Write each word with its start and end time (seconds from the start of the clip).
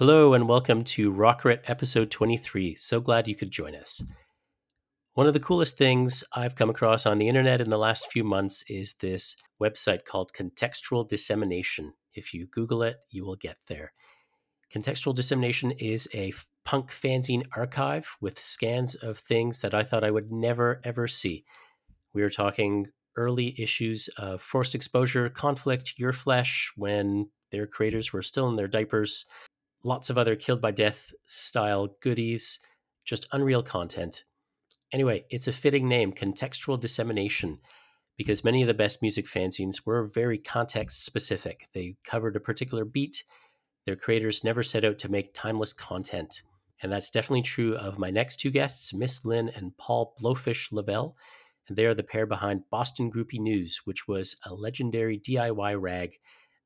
Hello 0.00 0.32
and 0.32 0.48
welcome 0.48 0.82
to 0.82 1.12
Rockrit 1.12 1.60
episode 1.66 2.10
23. 2.10 2.74
So 2.76 3.02
glad 3.02 3.28
you 3.28 3.36
could 3.36 3.50
join 3.50 3.74
us. 3.74 4.02
One 5.12 5.26
of 5.26 5.34
the 5.34 5.40
coolest 5.40 5.76
things 5.76 6.24
I've 6.32 6.54
come 6.54 6.70
across 6.70 7.04
on 7.04 7.18
the 7.18 7.28
internet 7.28 7.60
in 7.60 7.68
the 7.68 7.76
last 7.76 8.06
few 8.06 8.24
months 8.24 8.64
is 8.66 8.94
this 8.94 9.36
website 9.60 10.06
called 10.06 10.32
Contextual 10.32 11.06
Dissemination. 11.06 11.92
If 12.14 12.32
you 12.32 12.46
Google 12.46 12.82
it, 12.82 12.96
you 13.10 13.26
will 13.26 13.36
get 13.36 13.58
there. 13.66 13.92
Contextual 14.74 15.14
Dissemination 15.14 15.72
is 15.72 16.08
a 16.14 16.32
punk 16.64 16.92
fanzine 16.92 17.44
archive 17.54 18.08
with 18.22 18.38
scans 18.38 18.94
of 18.94 19.18
things 19.18 19.60
that 19.60 19.74
I 19.74 19.82
thought 19.82 20.02
I 20.02 20.10
would 20.10 20.32
never 20.32 20.80
ever 20.82 21.08
see. 21.08 21.44
We 22.14 22.22
are 22.22 22.30
talking 22.30 22.86
early 23.16 23.54
issues 23.60 24.08
of 24.16 24.40
Forced 24.40 24.74
Exposure, 24.74 25.28
Conflict, 25.28 25.92
Your 25.98 26.14
Flesh, 26.14 26.72
when 26.74 27.28
their 27.50 27.66
creators 27.66 28.14
were 28.14 28.22
still 28.22 28.48
in 28.48 28.56
their 28.56 28.68
diapers, 28.68 29.26
lots 29.82 30.10
of 30.10 30.18
other 30.18 30.36
killed 30.36 30.60
by 30.60 30.70
death 30.70 31.12
style 31.26 31.96
goodies, 32.00 32.58
just 33.04 33.28
unreal 33.32 33.62
content. 33.62 34.24
Anyway, 34.92 35.24
it's 35.30 35.46
a 35.46 35.52
fitting 35.52 35.88
name, 35.88 36.12
contextual 36.12 36.80
dissemination, 36.80 37.58
because 38.16 38.44
many 38.44 38.60
of 38.62 38.68
the 38.68 38.74
best 38.74 39.00
music 39.00 39.26
fanzines 39.26 39.86
were 39.86 40.10
very 40.12 40.36
context 40.36 41.04
specific. 41.04 41.68
They 41.72 41.96
covered 42.04 42.36
a 42.36 42.40
particular 42.40 42.84
beat. 42.84 43.24
Their 43.86 43.96
creators 43.96 44.44
never 44.44 44.62
set 44.62 44.84
out 44.84 44.98
to 44.98 45.10
make 45.10 45.32
timeless 45.32 45.72
content. 45.72 46.42
And 46.82 46.90
that's 46.90 47.10
definitely 47.10 47.42
true 47.42 47.74
of 47.74 47.98
my 47.98 48.10
next 48.10 48.40
two 48.40 48.50
guests, 48.50 48.92
Miss 48.92 49.24
Lynn 49.24 49.48
and 49.48 49.76
Paul 49.76 50.14
Blowfish 50.20 50.72
Lavelle. 50.72 51.16
And 51.68 51.76
they 51.76 51.86
are 51.86 51.94
the 51.94 52.02
pair 52.02 52.26
behind 52.26 52.68
Boston 52.70 53.12
Groupie 53.12 53.38
News, 53.38 53.80
which 53.84 54.08
was 54.08 54.36
a 54.44 54.54
legendary 54.54 55.18
DIY 55.18 55.80
rag 55.80 56.14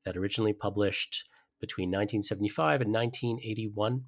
that 0.03 0.17
originally 0.17 0.53
published 0.53 1.25
between 1.59 1.89
1975 1.89 2.81
and 2.81 2.93
1981. 2.93 4.05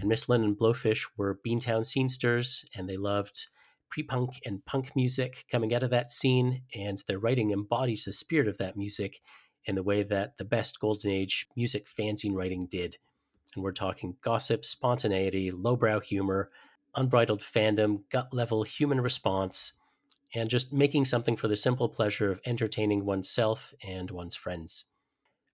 And 0.00 0.08
Miss 0.08 0.28
Lynn 0.28 0.42
and 0.42 0.58
Blowfish 0.58 1.06
were 1.16 1.38
Beantown 1.46 1.84
scenesters, 1.84 2.64
and 2.74 2.88
they 2.88 2.96
loved 2.96 3.46
pre 3.90 4.02
punk 4.02 4.40
and 4.44 4.64
punk 4.64 4.96
music 4.96 5.44
coming 5.50 5.74
out 5.74 5.82
of 5.82 5.90
that 5.90 6.10
scene, 6.10 6.62
and 6.74 7.02
their 7.06 7.18
writing 7.18 7.52
embodies 7.52 8.04
the 8.04 8.12
spirit 8.12 8.48
of 8.48 8.58
that 8.58 8.76
music 8.76 9.20
in 9.66 9.76
the 9.76 9.82
way 9.82 10.02
that 10.02 10.36
the 10.36 10.44
best 10.44 10.80
Golden 10.80 11.10
Age 11.10 11.46
music 11.56 11.86
fanzine 11.86 12.34
writing 12.34 12.66
did. 12.70 12.96
And 13.54 13.62
we're 13.62 13.72
talking 13.72 14.16
gossip, 14.20 14.64
spontaneity, 14.64 15.50
lowbrow 15.50 16.00
humor, 16.00 16.50
unbridled 16.96 17.40
fandom, 17.40 18.02
gut 18.10 18.32
level 18.32 18.64
human 18.64 19.00
response, 19.00 19.72
and 20.34 20.50
just 20.50 20.72
making 20.72 21.04
something 21.04 21.36
for 21.36 21.48
the 21.48 21.56
simple 21.56 21.88
pleasure 21.88 22.32
of 22.32 22.40
entertaining 22.44 23.04
oneself 23.04 23.72
and 23.86 24.10
one's 24.10 24.34
friends. 24.34 24.86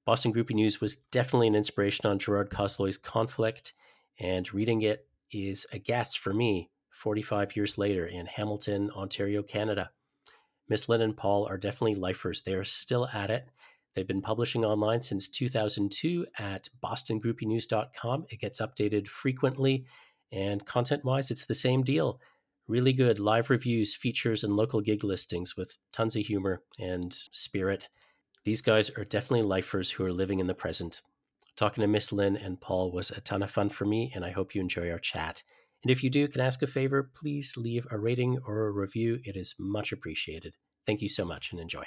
Boston 0.04 0.32
Groupie 0.32 0.54
News 0.54 0.80
was 0.80 0.96
definitely 0.96 1.48
an 1.48 1.54
inspiration 1.54 2.06
on 2.06 2.18
Gerard 2.18 2.50
Cosloy's 2.50 2.96
Conflict, 2.96 3.74
and 4.18 4.52
reading 4.52 4.82
it 4.82 5.06
is 5.30 5.66
a 5.72 5.78
gas 5.78 6.14
for 6.14 6.32
me 6.32 6.70
45 6.90 7.54
years 7.56 7.78
later 7.78 8.06
in 8.06 8.26
Hamilton, 8.26 8.90
Ontario, 8.90 9.42
Canada. 9.42 9.90
Miss 10.68 10.88
Lynn 10.88 11.02
and 11.02 11.16
Paul 11.16 11.46
are 11.48 11.58
definitely 11.58 11.96
lifers. 11.96 12.42
They're 12.42 12.64
still 12.64 13.08
at 13.12 13.30
it. 13.30 13.48
They've 13.94 14.06
been 14.06 14.22
publishing 14.22 14.64
online 14.64 15.02
since 15.02 15.28
2002 15.28 16.26
at 16.38 16.68
bostongroupienews.com. 16.82 18.26
It 18.30 18.40
gets 18.40 18.60
updated 18.60 19.08
frequently, 19.08 19.84
and 20.32 20.64
content 20.64 21.04
wise, 21.04 21.30
it's 21.30 21.46
the 21.46 21.54
same 21.54 21.82
deal. 21.82 22.20
Really 22.68 22.92
good 22.92 23.18
live 23.18 23.50
reviews, 23.50 23.96
features, 23.96 24.44
and 24.44 24.52
local 24.54 24.80
gig 24.80 25.02
listings 25.02 25.56
with 25.56 25.76
tons 25.92 26.14
of 26.14 26.22
humor 26.22 26.62
and 26.78 27.12
spirit. 27.32 27.88
These 28.44 28.62
guys 28.62 28.88
are 28.90 29.04
definitely 29.04 29.46
lifers 29.46 29.90
who 29.90 30.04
are 30.04 30.12
living 30.12 30.40
in 30.40 30.46
the 30.46 30.54
present. 30.54 31.02
Talking 31.56 31.82
to 31.82 31.86
Miss 31.86 32.10
Lynn 32.10 32.36
and 32.36 32.58
Paul 32.58 32.90
was 32.90 33.10
a 33.10 33.20
ton 33.20 33.42
of 33.42 33.50
fun 33.50 33.68
for 33.68 33.84
me, 33.84 34.10
and 34.14 34.24
I 34.24 34.30
hope 34.30 34.54
you 34.54 34.62
enjoy 34.62 34.90
our 34.90 34.98
chat. 34.98 35.42
And 35.82 35.90
if 35.90 36.02
you 36.02 36.08
do, 36.08 36.26
can 36.26 36.40
ask 36.40 36.62
a 36.62 36.66
favor? 36.66 37.10
Please 37.14 37.54
leave 37.58 37.86
a 37.90 37.98
rating 37.98 38.38
or 38.46 38.66
a 38.66 38.70
review. 38.70 39.18
It 39.24 39.36
is 39.36 39.54
much 39.58 39.92
appreciated. 39.92 40.54
Thank 40.86 41.02
you 41.02 41.08
so 41.08 41.26
much 41.26 41.52
and 41.52 41.60
enjoy. 41.60 41.84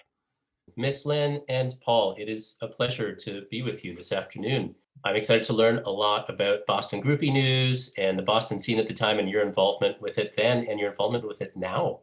Miss 0.77 1.07
Lynn 1.07 1.41
and 1.49 1.75
Paul, 1.83 2.15
it 2.19 2.29
is 2.29 2.55
a 2.61 2.67
pleasure 2.67 3.15
to 3.15 3.43
be 3.49 3.63
with 3.63 3.83
you 3.83 3.95
this 3.95 4.11
afternoon. 4.11 4.75
I'm 5.03 5.15
excited 5.15 5.43
to 5.45 5.53
learn 5.53 5.79
a 5.79 5.89
lot 5.89 6.29
about 6.29 6.65
Boston 6.67 7.01
Groupie 7.01 7.33
News 7.33 7.91
and 7.97 8.17
the 8.17 8.23
Boston 8.23 8.59
scene 8.59 8.79
at 8.79 8.87
the 8.87 8.93
time 8.93 9.19
and 9.19 9.29
your 9.29 9.41
involvement 9.45 9.99
with 10.01 10.17
it 10.19 10.35
then 10.37 10.67
and 10.69 10.79
your 10.79 10.91
involvement 10.91 11.27
with 11.27 11.41
it 11.41 11.57
now. 11.57 12.01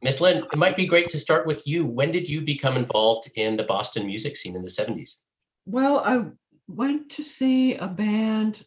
Miss 0.00 0.20
Lynn, 0.20 0.44
it 0.52 0.56
might 0.56 0.76
be 0.76 0.86
great 0.86 1.08
to 1.10 1.18
start 1.18 1.46
with 1.46 1.66
you. 1.66 1.86
When 1.86 2.10
did 2.10 2.28
you 2.28 2.40
become 2.40 2.76
involved 2.76 3.30
in 3.36 3.56
the 3.56 3.64
Boston 3.64 4.06
music 4.06 4.36
scene 4.36 4.56
in 4.56 4.62
the 4.62 4.68
70s? 4.68 5.18
Well, 5.66 5.98
I 5.98 6.24
went 6.68 7.10
to 7.10 7.22
see 7.22 7.74
a 7.76 7.88
band. 7.88 8.64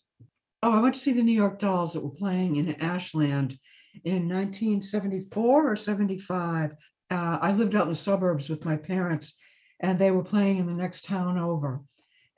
Oh, 0.64 0.72
I 0.72 0.81
went 0.81 0.96
to 0.96 1.02
see 1.02 1.12
the 1.12 1.24
New 1.24 1.31
York 1.31 1.59
Dolls 1.59 1.94
that 1.94 2.03
were 2.03 2.09
playing 2.09 2.58
in 2.58 2.75
Ashland 2.81 3.58
in 4.03 4.28
1974 4.28 5.72
or 5.72 5.75
75. 5.75 6.72
Uh, 7.12 7.38
I 7.41 7.52
lived 7.52 7.75
out 7.75 7.84
in 7.84 7.90
the 7.90 7.96
suburbs 7.96 8.50
with 8.50 8.66
my 8.66 8.75
parents, 8.75 9.35
and 9.80 9.97
they 9.97 10.12
were 10.12 10.24
playing 10.24 10.58
in 10.58 10.68
the 10.68 10.74
next 10.74 11.06
town 11.06 11.38
over. 11.38 11.81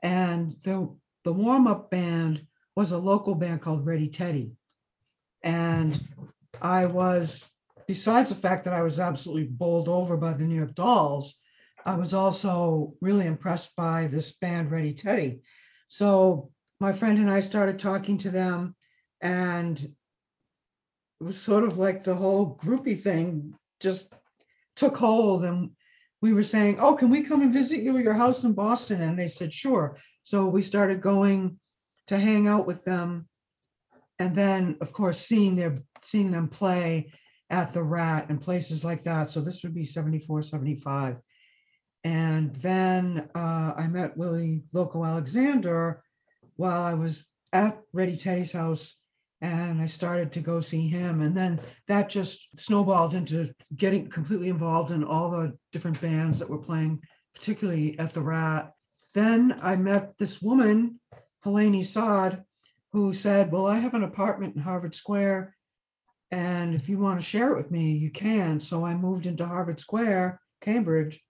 And 0.03 0.55
the 0.63 0.93
the 1.23 1.33
warm 1.33 1.67
up 1.67 1.89
band 1.89 2.45
was 2.75 2.91
a 2.91 2.97
local 2.97 3.35
band 3.35 3.61
called 3.61 3.85
Ready 3.85 4.07
Teddy, 4.07 4.55
and 5.43 5.99
I 6.61 6.85
was 6.85 7.45
besides 7.87 8.29
the 8.29 8.35
fact 8.35 8.65
that 8.65 8.73
I 8.73 8.81
was 8.81 8.99
absolutely 8.99 9.45
bowled 9.45 9.89
over 9.89 10.17
by 10.17 10.33
the 10.33 10.43
New 10.43 10.55
York 10.55 10.75
Dolls, 10.75 11.39
I 11.85 11.95
was 11.95 12.13
also 12.13 12.93
really 13.01 13.25
impressed 13.25 13.75
by 13.75 14.07
this 14.07 14.37
band, 14.37 14.71
Ready 14.71 14.93
Teddy. 14.93 15.39
So 15.87 16.51
my 16.79 16.91
friend 16.91 17.17
and 17.17 17.29
I 17.29 17.39
started 17.39 17.79
talking 17.79 18.17
to 18.19 18.29
them, 18.29 18.75
and 19.21 19.79
it 19.79 21.23
was 21.23 21.39
sort 21.39 21.63
of 21.63 21.77
like 21.77 22.03
the 22.03 22.13
whole 22.13 22.57
groupie 22.57 23.01
thing 23.01 23.55
just 23.79 24.13
took 24.75 24.97
hold. 24.97 25.45
And 25.45 25.71
we 26.21 26.33
were 26.33 26.43
saying, 26.43 26.77
Oh, 26.79 26.95
can 26.95 27.09
we 27.09 27.23
come 27.23 27.41
and 27.41 27.53
visit 27.53 27.81
you 27.81 27.97
at 27.97 28.03
your 28.03 28.13
house 28.13 28.43
in 28.43 28.53
Boston? 28.53 29.01
And 29.01 29.17
they 29.17 29.27
said, 29.27 29.53
Sure. 29.53 29.97
So 30.23 30.47
we 30.47 30.61
started 30.61 31.01
going 31.01 31.57
to 32.07 32.19
hang 32.19 32.47
out 32.47 32.67
with 32.67 32.83
them. 32.83 33.27
And 34.19 34.35
then, 34.35 34.77
of 34.81 34.91
course, 34.91 35.19
seeing 35.19 35.55
their 35.55 35.81
seeing 36.03 36.31
them 36.31 36.49
play 36.49 37.11
at 37.49 37.73
the 37.73 37.83
Rat 37.83 38.29
and 38.29 38.41
places 38.41 38.83
like 38.83 39.03
that. 39.03 39.29
So 39.29 39.41
this 39.41 39.63
would 39.63 39.73
be 39.73 39.85
74, 39.85 40.41
75. 40.41 41.17
And 42.03 42.55
then 42.55 43.29
uh, 43.35 43.73
I 43.75 43.87
met 43.87 44.17
Willie 44.17 44.63
Loco 44.73 45.03
Alexander 45.03 46.03
while 46.55 46.81
I 46.81 46.93
was 46.93 47.27
at 47.53 47.79
Ready 47.93 48.15
Teddy's 48.15 48.51
house 48.51 48.95
and 49.41 49.81
I 49.81 49.85
started 49.85 50.31
to 50.33 50.39
go 50.39 50.61
see 50.61 50.87
him. 50.87 51.21
And 51.21 51.35
then 51.35 51.59
that 51.87 52.09
just 52.09 52.47
snowballed 52.57 53.13
into 53.13 53.53
getting 53.75 54.09
completely 54.09 54.49
involved 54.49 54.91
in 54.91 55.03
all 55.03 55.29
the 55.29 55.57
different 55.71 56.01
bands 56.01 56.39
that 56.39 56.49
were 56.49 56.57
playing, 56.57 57.01
particularly 57.35 57.97
at 57.99 58.13
the 58.13 58.21
Rat. 58.21 58.71
Then 59.13 59.59
I 59.61 59.75
met 59.75 60.17
this 60.17 60.41
woman, 60.41 60.99
Helene 61.43 61.83
Sod, 61.83 62.43
who 62.91 63.13
said, 63.13 63.51
Well, 63.51 63.65
I 63.65 63.77
have 63.77 63.93
an 63.93 64.03
apartment 64.03 64.55
in 64.55 64.61
Harvard 64.61 64.95
Square 64.95 65.55
and 66.31 66.73
if 66.73 66.89
you 66.89 66.97
want 66.97 67.19
to 67.19 67.25
share 67.25 67.51
it 67.51 67.57
with 67.57 67.71
me, 67.71 67.91
you 67.91 68.11
can. 68.11 68.59
So 68.59 68.85
I 68.85 68.93
moved 68.93 69.27
into 69.27 69.45
Harvard 69.45 69.79
Square, 69.79 70.41
Cambridge, 70.61 71.21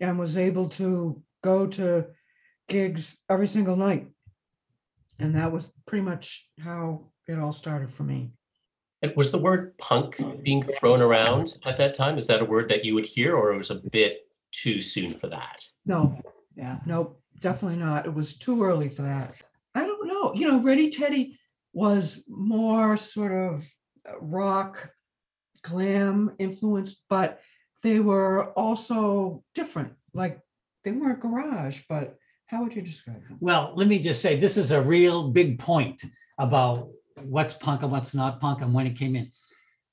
and 0.00 0.18
was 0.18 0.36
able 0.36 0.68
to 0.70 1.22
go 1.42 1.66
to 1.66 2.06
gigs 2.68 3.18
every 3.28 3.46
single 3.46 3.76
night. 3.76 4.08
And 5.18 5.34
that 5.36 5.52
was 5.52 5.72
pretty 5.86 6.04
much 6.04 6.48
how 6.58 7.10
it 7.28 7.38
all 7.38 7.52
started 7.52 7.92
for 7.92 8.04
me. 8.04 8.32
And 9.02 9.12
was 9.16 9.30
the 9.30 9.38
word 9.38 9.76
punk 9.78 10.22
being 10.42 10.62
thrown 10.62 11.00
around 11.00 11.56
at 11.64 11.76
that 11.78 11.94
time? 11.94 12.18
Is 12.18 12.26
that 12.26 12.42
a 12.42 12.44
word 12.44 12.68
that 12.68 12.84
you 12.84 12.94
would 12.94 13.06
hear, 13.06 13.34
or 13.34 13.52
it 13.52 13.58
was 13.58 13.70
a 13.70 13.82
bit 13.90 14.28
too 14.52 14.80
soon 14.80 15.14
for 15.14 15.26
that? 15.28 15.62
No, 15.86 16.18
yeah, 16.54 16.78
no, 16.86 17.16
definitely 17.40 17.78
not. 17.78 18.06
It 18.06 18.14
was 18.14 18.36
too 18.36 18.62
early 18.62 18.88
for 18.88 19.02
that. 19.02 19.34
I 19.74 19.86
don't 19.86 20.06
know. 20.06 20.34
You 20.34 20.48
know, 20.48 20.60
Ready 20.60 20.90
Teddy 20.90 21.38
was 21.72 22.22
more 22.28 22.96
sort 22.96 23.32
of 23.32 23.64
rock, 24.20 24.90
glam 25.62 26.34
influenced, 26.38 27.02
but 27.08 27.40
they 27.82 28.00
were 28.00 28.50
also 28.52 29.42
different. 29.54 29.94
Like 30.14 30.40
they 30.84 30.92
weren't 30.92 31.20
garage, 31.20 31.80
but 31.88 32.18
how 32.46 32.62
would 32.62 32.74
you 32.74 32.82
describe 32.82 33.22
them? 33.28 33.38
Well, 33.40 33.72
let 33.76 33.86
me 33.86 33.98
just 33.98 34.20
say 34.20 34.36
this 34.36 34.56
is 34.56 34.72
a 34.72 34.82
real 34.82 35.28
big 35.28 35.58
point 35.58 36.02
about 36.38 36.90
what's 37.22 37.54
punk 37.54 37.82
and 37.82 37.92
what's 37.92 38.14
not 38.14 38.40
punk 38.40 38.60
and 38.60 38.74
when 38.74 38.86
it 38.86 38.98
came 38.98 39.14
in. 39.14 39.30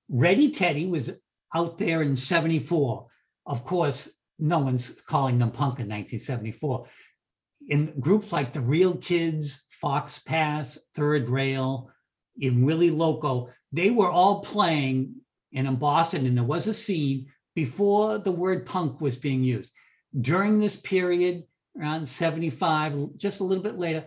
Ready 0.10 0.52
Teddy 0.52 0.88
was 0.88 1.12
out 1.54 1.78
there 1.78 2.02
in 2.02 2.18
74. 2.18 3.06
Of 3.46 3.64
course, 3.64 4.10
no 4.40 4.60
one's 4.60 4.90
calling 5.02 5.38
them 5.40 5.52
punk 5.52 5.80
in 5.80 5.88
1974. 5.88 6.88
In 7.70 8.00
groups 8.00 8.32
like 8.32 8.54
the 8.54 8.62
Real 8.62 8.96
Kids, 8.96 9.64
Fox 9.70 10.20
Pass, 10.20 10.80
Third 10.96 11.28
Rail, 11.28 11.92
in 12.40 12.64
Willie 12.64 12.92
Loco, 12.92 13.50
they 13.72 13.90
were 13.90 14.10
all 14.10 14.42
playing 14.42 15.16
and 15.54 15.68
in 15.68 15.76
Boston, 15.76 16.26
and 16.26 16.38
there 16.38 16.44
was 16.44 16.68
a 16.68 16.74
scene 16.74 17.28
before 17.56 18.20
the 18.20 18.32
word 18.32 18.66
punk 18.66 19.02
was 19.02 19.16
being 19.16 19.44
used. 19.44 19.72
During 20.22 20.60
this 20.60 20.76
period, 20.76 21.44
around 21.80 22.08
75, 22.08 23.16
just 23.18 23.40
a 23.40 23.44
little 23.44 23.64
bit 23.64 23.78
later, 23.78 24.06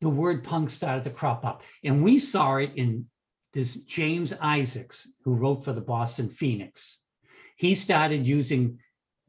the 0.00 0.08
word 0.08 0.42
punk 0.42 0.70
started 0.70 1.04
to 1.04 1.10
crop 1.10 1.44
up. 1.44 1.62
And 1.84 2.02
we 2.02 2.18
saw 2.18 2.56
it 2.56 2.72
in 2.76 3.06
this 3.52 3.76
James 3.76 4.32
Isaacs, 4.40 5.08
who 5.24 5.36
wrote 5.36 5.64
for 5.64 5.72
the 5.72 5.80
Boston 5.80 6.28
Phoenix. 6.28 7.00
He 7.56 7.74
started 7.74 8.26
using 8.26 8.78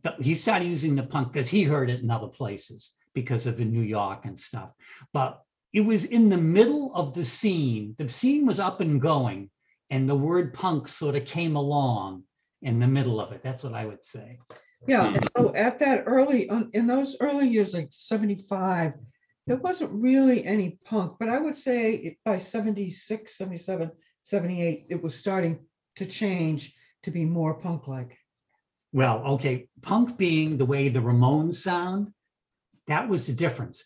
the, 0.02 0.16
he 0.20 0.36
started 0.36 0.68
using 0.68 0.96
the 0.96 1.04
punk 1.04 1.32
because 1.32 1.48
he 1.48 1.64
heard 1.64 1.90
it 1.90 2.02
in 2.02 2.10
other 2.10 2.28
places 2.28 2.92
because 3.14 3.46
of 3.46 3.62
in 3.62 3.72
New 3.72 3.82
York 3.82 4.26
and 4.26 4.40
stuff. 4.40 4.72
But 5.14 5.42
it 5.72 5.82
was 5.82 6.06
in 6.06 6.30
the 6.30 6.38
middle 6.38 6.94
of 6.96 7.14
the 7.14 7.24
scene. 7.24 7.96
The 7.98 8.10
scene 8.10 8.46
was 8.46 8.60
up 8.60 8.82
and 8.82 9.02
going, 9.02 9.50
and 9.90 10.10
the 10.10 10.16
word 10.16 10.54
punk 10.54 10.88
sort 10.88 11.16
of 11.16 11.26
came 11.26 11.56
along 11.56 12.24
in 12.62 12.80
the 12.80 12.88
middle 12.88 13.20
of 13.20 13.32
it. 13.32 13.42
That's 13.44 13.64
what 13.64 13.74
I 13.74 13.86
would 13.86 14.06
say. 14.06 14.40
Yeah, 14.88 15.14
and 15.14 15.30
so 15.38 15.54
at 15.56 15.80
that 15.80 16.04
early, 16.08 16.50
um, 16.50 16.70
in 16.74 16.88
those 16.88 17.16
early 17.20 17.48
years, 17.48 17.74
like 17.74 17.88
seventy-five, 17.92 18.94
there 19.48 19.58
wasn't 19.58 19.92
really 19.92 20.46
any 20.46 20.78
punk, 20.86 21.18
but 21.20 21.30
I 21.30 21.38
would 21.38 21.58
say 21.58 21.94
it- 21.96 22.18
by 22.24 22.38
76, 22.38 23.38
77, 23.38 23.92
78, 24.24 24.86
it 24.90 25.02
was 25.02 25.16
starting 25.16 25.60
to 25.98 26.06
change 26.06 26.76
to 27.04 27.12
be 27.12 27.26
more 27.26 27.54
punk-like. 27.54 28.18
Well, 28.94 29.24
okay, 29.34 29.68
punk 29.82 30.18
being 30.18 30.58
the 30.58 30.66
way 30.66 30.88
the 30.88 31.02
Ramones 31.02 31.56
sound, 31.56 32.14
that 32.88 33.08
was 33.10 33.28
the 33.28 33.34
difference. 33.34 33.84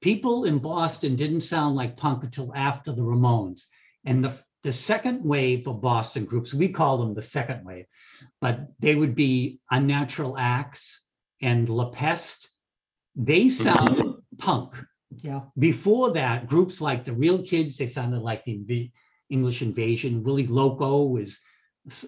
People 0.00 0.44
in 0.44 0.58
Boston 0.58 1.16
didn't 1.16 1.42
sound 1.42 1.74
like 1.74 1.96
punk 1.96 2.24
until 2.24 2.54
after 2.54 2.92
the 2.92 3.02
Ramones. 3.02 3.62
And 4.04 4.24
the, 4.24 4.36
the 4.62 4.72
second 4.72 5.24
wave 5.24 5.66
of 5.66 5.80
Boston 5.80 6.24
groups, 6.24 6.54
we 6.54 6.68
call 6.68 6.98
them 6.98 7.14
the 7.14 7.22
second 7.22 7.64
wave, 7.64 7.86
but 8.40 8.68
they 8.78 8.94
would 8.94 9.14
be 9.14 9.60
Unnatural 9.70 10.36
Acts 10.38 11.02
and 11.40 11.68
La 11.68 11.90
Peste. 11.90 12.48
They 13.16 13.48
sounded 13.48 14.14
punk. 14.38 14.76
Yeah, 15.20 15.42
Before 15.58 16.12
that, 16.12 16.46
groups 16.46 16.80
like 16.80 17.04
the 17.04 17.12
Real 17.12 17.42
Kids, 17.42 17.76
they 17.76 17.86
sounded 17.86 18.22
like 18.22 18.44
the 18.44 18.58
Inv- 18.58 18.92
English 19.28 19.60
Invasion. 19.60 20.22
Willie 20.22 20.46
Loco 20.46 21.02
was, 21.04 21.38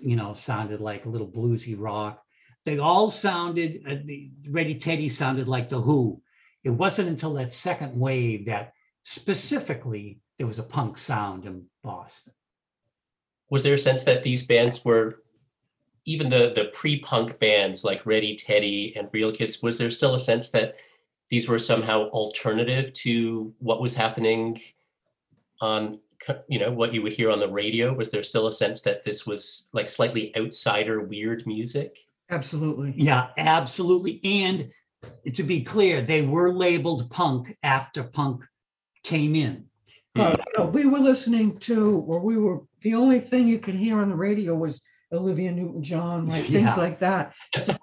you 0.01 0.17
know, 0.17 0.33
sounded 0.33 0.81
like 0.81 1.05
a 1.05 1.11
little 1.11 1.29
bluesy 1.29 1.75
rock. 1.79 2.23
They 2.65 2.79
all 2.79 3.11
sounded, 3.11 3.83
uh, 3.87 3.97
the 4.07 4.31
Ready 4.49 4.77
Teddy 4.77 5.11
sounded 5.11 5.49
like 5.49 5.69
the 5.69 5.81
Who. 5.81 6.23
It 6.63 6.71
wasn't 6.71 7.11
until 7.11 7.35
that 7.35 7.53
second 7.53 7.99
wave 7.99 8.47
that 8.47 8.73
specifically 9.03 10.21
there 10.39 10.47
was 10.47 10.59
a 10.59 10.63
punk 10.63 10.97
sound 10.97 11.45
in 11.45 11.67
Boston. 11.83 12.33
Was 13.51 13.63
there 13.63 13.75
a 13.75 13.79
sense 13.79 14.05
that 14.05 14.23
these 14.23 14.43
bands 14.43 14.85
were 14.85 15.23
even 16.07 16.29
the 16.29 16.53
the 16.55 16.67
pre-punk 16.67 17.39
bands 17.39 17.85
like 17.85 18.07
Ready 18.07 18.37
Teddy 18.37 18.95
and 18.97 19.09
Real 19.13 19.33
Kids? 19.33 19.63
Was 19.63 19.79
there 19.79 19.91
still 19.91 20.15
a 20.15 20.21
sense 20.21 20.51
that 20.51 20.77
these 21.31 21.49
were 21.49 21.59
somehow 21.59 22.09
alternative 22.11 22.93
to 22.93 23.55
what 23.59 23.81
was 23.81 23.95
happening 23.95 24.61
on 25.61 25.99
you 26.49 26.59
know 26.59 26.73
what 26.73 26.95
you 26.95 27.03
would 27.03 27.13
hear 27.13 27.31
on 27.31 27.41
the 27.41 27.49
radio? 27.49 27.93
Was 27.93 28.11
there 28.11 28.23
still 28.23 28.47
a 28.47 28.53
sense 28.53 28.83
that 28.83 29.05
this 29.05 29.27
was 29.27 29.69
like 29.73 29.89
slightly 29.89 30.35
outsider 30.37 31.01
weird 31.01 31.47
music? 31.47 31.99
absolutely. 32.31 32.93
Yeah, 32.97 33.29
absolutely. 33.37 34.21
And 34.25 34.71
to 35.35 35.43
be 35.43 35.63
clear, 35.63 36.03
they 36.03 36.23
were 36.23 36.53
labeled 36.53 37.11
punk 37.11 37.57
after 37.63 38.03
punk 38.03 38.45
came 39.03 39.35
in. 39.35 39.65
Uh, 40.17 40.37
no, 40.57 40.67
We 40.67 40.87
were 40.87 41.01
listening 41.01 41.59
to, 41.59 41.99
or 42.07 42.21
we 42.21 42.37
were, 42.37 42.61
the 42.85 42.95
only 42.95 43.19
thing 43.19 43.49
you 43.49 43.59
could 43.59 43.75
hear 43.75 43.99
on 43.99 44.09
the 44.11 44.15
radio 44.17 44.55
was 44.55 44.81
Olivia 45.13 45.51
Newton-John, 45.51 46.27
like 46.27 46.45
things 46.45 46.77
like 46.77 47.01
that. 47.01 47.35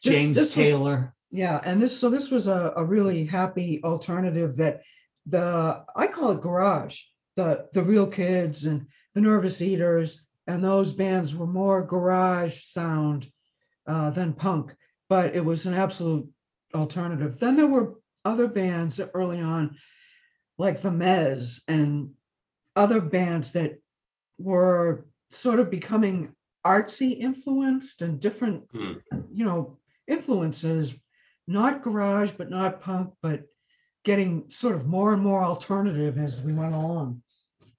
This- 0.00 0.12
James 0.14 0.36
this 0.36 0.54
was- 0.56 0.66
Taylor. 0.66 1.14
Yeah, 1.30 1.60
and 1.64 1.82
this, 1.82 1.98
so 1.98 2.08
this 2.08 2.30
was 2.30 2.46
a, 2.46 2.72
a 2.76 2.84
really 2.84 3.26
happy 3.26 3.80
alternative 3.84 4.56
that 4.56 4.82
the, 5.26 5.84
I 5.94 6.06
call 6.06 6.30
it 6.30 6.40
garage, 6.40 7.00
the, 7.36 7.66
the 7.72 7.82
real 7.82 8.06
kids 8.06 8.64
and 8.64 8.86
the 9.14 9.20
nervous 9.20 9.60
eaters 9.60 10.22
and 10.46 10.64
those 10.64 10.92
bands 10.92 11.34
were 11.34 11.46
more 11.46 11.82
garage 11.84 12.62
sound 12.64 13.26
uh, 13.86 14.10
than 14.10 14.32
punk, 14.32 14.74
but 15.10 15.34
it 15.34 15.44
was 15.44 15.66
an 15.66 15.74
absolute 15.74 16.26
alternative. 16.74 17.38
Then 17.38 17.56
there 17.56 17.66
were 17.66 17.94
other 18.24 18.46
bands 18.48 19.00
early 19.12 19.40
on, 19.40 19.76
like 20.56 20.80
the 20.80 20.90
Mez 20.90 21.60
and 21.68 22.12
other 22.74 23.00
bands 23.02 23.52
that 23.52 23.78
were 24.38 25.06
sort 25.30 25.60
of 25.60 25.70
becoming 25.70 26.34
artsy 26.66 27.18
influenced 27.18 28.02
and 28.02 28.20
different, 28.20 28.64
Hmm. 28.72 28.94
you 29.32 29.44
know, 29.44 29.78
influences, 30.06 30.94
not 31.46 31.82
garage, 31.82 32.32
but 32.32 32.50
not 32.50 32.80
punk, 32.80 33.14
but 33.22 33.44
getting 34.04 34.48
sort 34.50 34.74
of 34.74 34.86
more 34.86 35.12
and 35.12 35.22
more 35.22 35.42
alternative 35.42 36.18
as 36.18 36.42
we 36.42 36.52
went 36.52 36.74
along. 36.74 37.22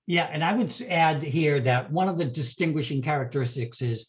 Yeah, 0.06 0.25
and 0.25 0.44
I 0.44 0.53
would 0.53 0.73
add 0.89 1.21
here 1.21 1.59
that 1.61 1.91
one 1.91 2.09
of 2.09 2.17
the 2.17 2.25
distinguishing 2.25 3.01
characteristics 3.01 3.81
is 3.81 4.07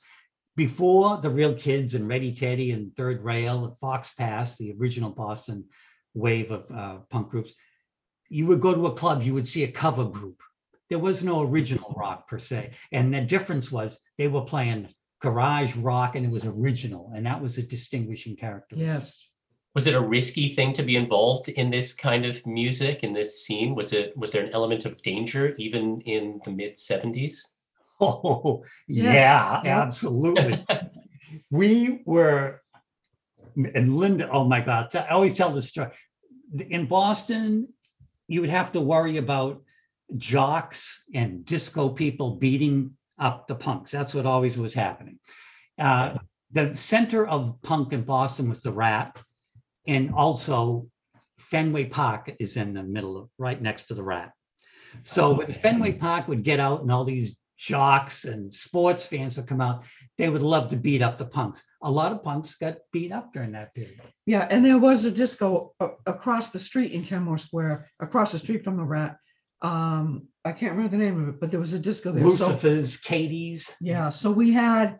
before 0.56 1.18
the 1.18 1.30
real 1.30 1.54
kids 1.54 1.94
and 1.94 2.08
Ready 2.08 2.32
Teddy 2.32 2.72
and 2.72 2.94
Third 2.96 3.22
Rail 3.22 3.66
and 3.66 3.78
Fox 3.78 4.12
Pass, 4.14 4.56
the 4.56 4.72
original 4.78 5.10
Boston 5.10 5.64
wave 6.14 6.50
of 6.50 6.70
uh, 6.70 6.98
punk 7.10 7.30
groups, 7.30 7.52
you 8.28 8.46
would 8.46 8.60
go 8.60 8.74
to 8.74 8.86
a 8.86 8.94
club, 8.94 9.22
you 9.22 9.34
would 9.34 9.48
see 9.48 9.64
a 9.64 9.70
cover 9.70 10.04
group. 10.04 10.42
There 10.90 10.98
was 10.98 11.22
no 11.22 11.42
original 11.42 11.94
rock 11.96 12.28
per 12.28 12.38
se. 12.38 12.72
And 12.92 13.14
the 13.14 13.20
difference 13.20 13.70
was 13.70 14.00
they 14.18 14.28
were 14.28 14.42
playing 14.42 14.92
garage 15.22 15.76
rock 15.76 16.16
and 16.16 16.26
it 16.26 16.32
was 16.32 16.44
original. 16.44 17.12
And 17.14 17.24
that 17.26 17.40
was 17.40 17.56
a 17.58 17.62
distinguishing 17.62 18.36
characteristic. 18.36 18.86
Yes. 18.86 19.28
Was 19.74 19.86
it 19.86 19.94
a 19.94 20.00
risky 20.00 20.54
thing 20.56 20.72
to 20.72 20.82
be 20.82 20.96
involved 20.96 21.48
in 21.48 21.70
this 21.70 21.94
kind 21.94 22.26
of 22.26 22.44
music 22.44 23.04
in 23.04 23.12
this 23.12 23.44
scene? 23.44 23.76
Was 23.76 23.92
it 23.92 24.16
was 24.16 24.32
there 24.32 24.44
an 24.44 24.50
element 24.52 24.84
of 24.84 25.00
danger 25.00 25.54
even 25.58 26.00
in 26.02 26.40
the 26.44 26.50
mid 26.50 26.74
70s? 26.74 27.36
Oh, 28.02 28.64
Yes, 28.88 29.14
yeah, 29.14 29.60
absolutely. 29.82 30.64
we 31.50 32.00
were, 32.06 32.62
and 33.74 33.94
Linda, 33.94 34.26
oh 34.30 34.44
my 34.44 34.62
God, 34.62 34.96
I 34.96 35.08
always 35.08 35.36
tell 35.36 35.50
this 35.50 35.68
story. 35.68 35.90
In 36.70 36.86
Boston, 36.86 37.68
you 38.26 38.40
would 38.40 38.48
have 38.48 38.72
to 38.72 38.80
worry 38.80 39.18
about 39.18 39.60
jocks 40.16 41.04
and 41.14 41.44
disco 41.44 41.88
people 41.88 42.36
beating 42.36 42.96
up 43.18 43.46
the 43.46 43.54
punks. 43.54 43.90
That's 43.90 44.14
what 44.14 44.26
always 44.26 44.56
was 44.56 44.74
happening. 44.74 45.18
Uh, 45.78 46.18
the 46.52 46.76
center 46.76 47.26
of 47.26 47.60
punk 47.62 47.92
in 47.92 48.02
Boston 48.02 48.48
was 48.48 48.62
the 48.62 48.72
Rat, 48.72 49.16
and 49.86 50.12
also 50.12 50.88
Fenway 51.38 51.86
Park 51.86 52.32
is 52.38 52.56
in 52.56 52.74
the 52.74 52.82
middle 52.82 53.16
of 53.16 53.28
right 53.38 53.60
next 53.60 53.86
to 53.86 53.94
the 53.94 54.02
Rat. 54.02 54.32
So 55.04 55.34
when 55.34 55.52
Fenway 55.52 55.92
Park 55.92 56.28
would 56.28 56.42
get 56.42 56.60
out 56.60 56.82
and 56.82 56.90
all 56.90 57.04
these 57.04 57.36
jocks 57.56 58.24
and 58.24 58.54
sports 58.54 59.06
fans 59.06 59.36
would 59.36 59.46
come 59.46 59.60
out, 59.60 59.84
they 60.18 60.28
would 60.28 60.42
love 60.42 60.70
to 60.70 60.76
beat 60.76 61.02
up 61.02 61.18
the 61.18 61.26
punks. 61.26 61.62
A 61.82 61.90
lot 61.90 62.10
of 62.10 62.22
punks 62.22 62.54
got 62.54 62.78
beat 62.90 63.12
up 63.12 63.32
during 63.32 63.52
that 63.52 63.74
period. 63.74 64.00
Yeah, 64.26 64.46
and 64.50 64.64
there 64.64 64.78
was 64.78 65.04
a 65.04 65.10
disco 65.10 65.74
across 66.06 66.50
the 66.50 66.58
street 66.58 66.92
in 66.92 67.04
Kenmore 67.04 67.38
Square, 67.38 67.90
across 68.00 68.32
the 68.32 68.38
street 68.38 68.64
from 68.64 68.76
the 68.76 68.82
Rat. 68.82 69.16
Um, 69.62 70.28
I 70.44 70.52
can't 70.52 70.72
remember 70.72 70.96
the 70.96 71.04
name 71.04 71.22
of 71.22 71.28
it, 71.28 71.40
but 71.40 71.50
there 71.50 71.60
was 71.60 71.72
a 71.72 71.78
disco 71.78 72.12
there. 72.12 72.24
So, 72.36 72.48
Lucifer's, 72.48 72.96
Katie's. 72.96 73.74
yeah, 73.80 74.08
so 74.08 74.30
we 74.30 74.52
had 74.52 74.98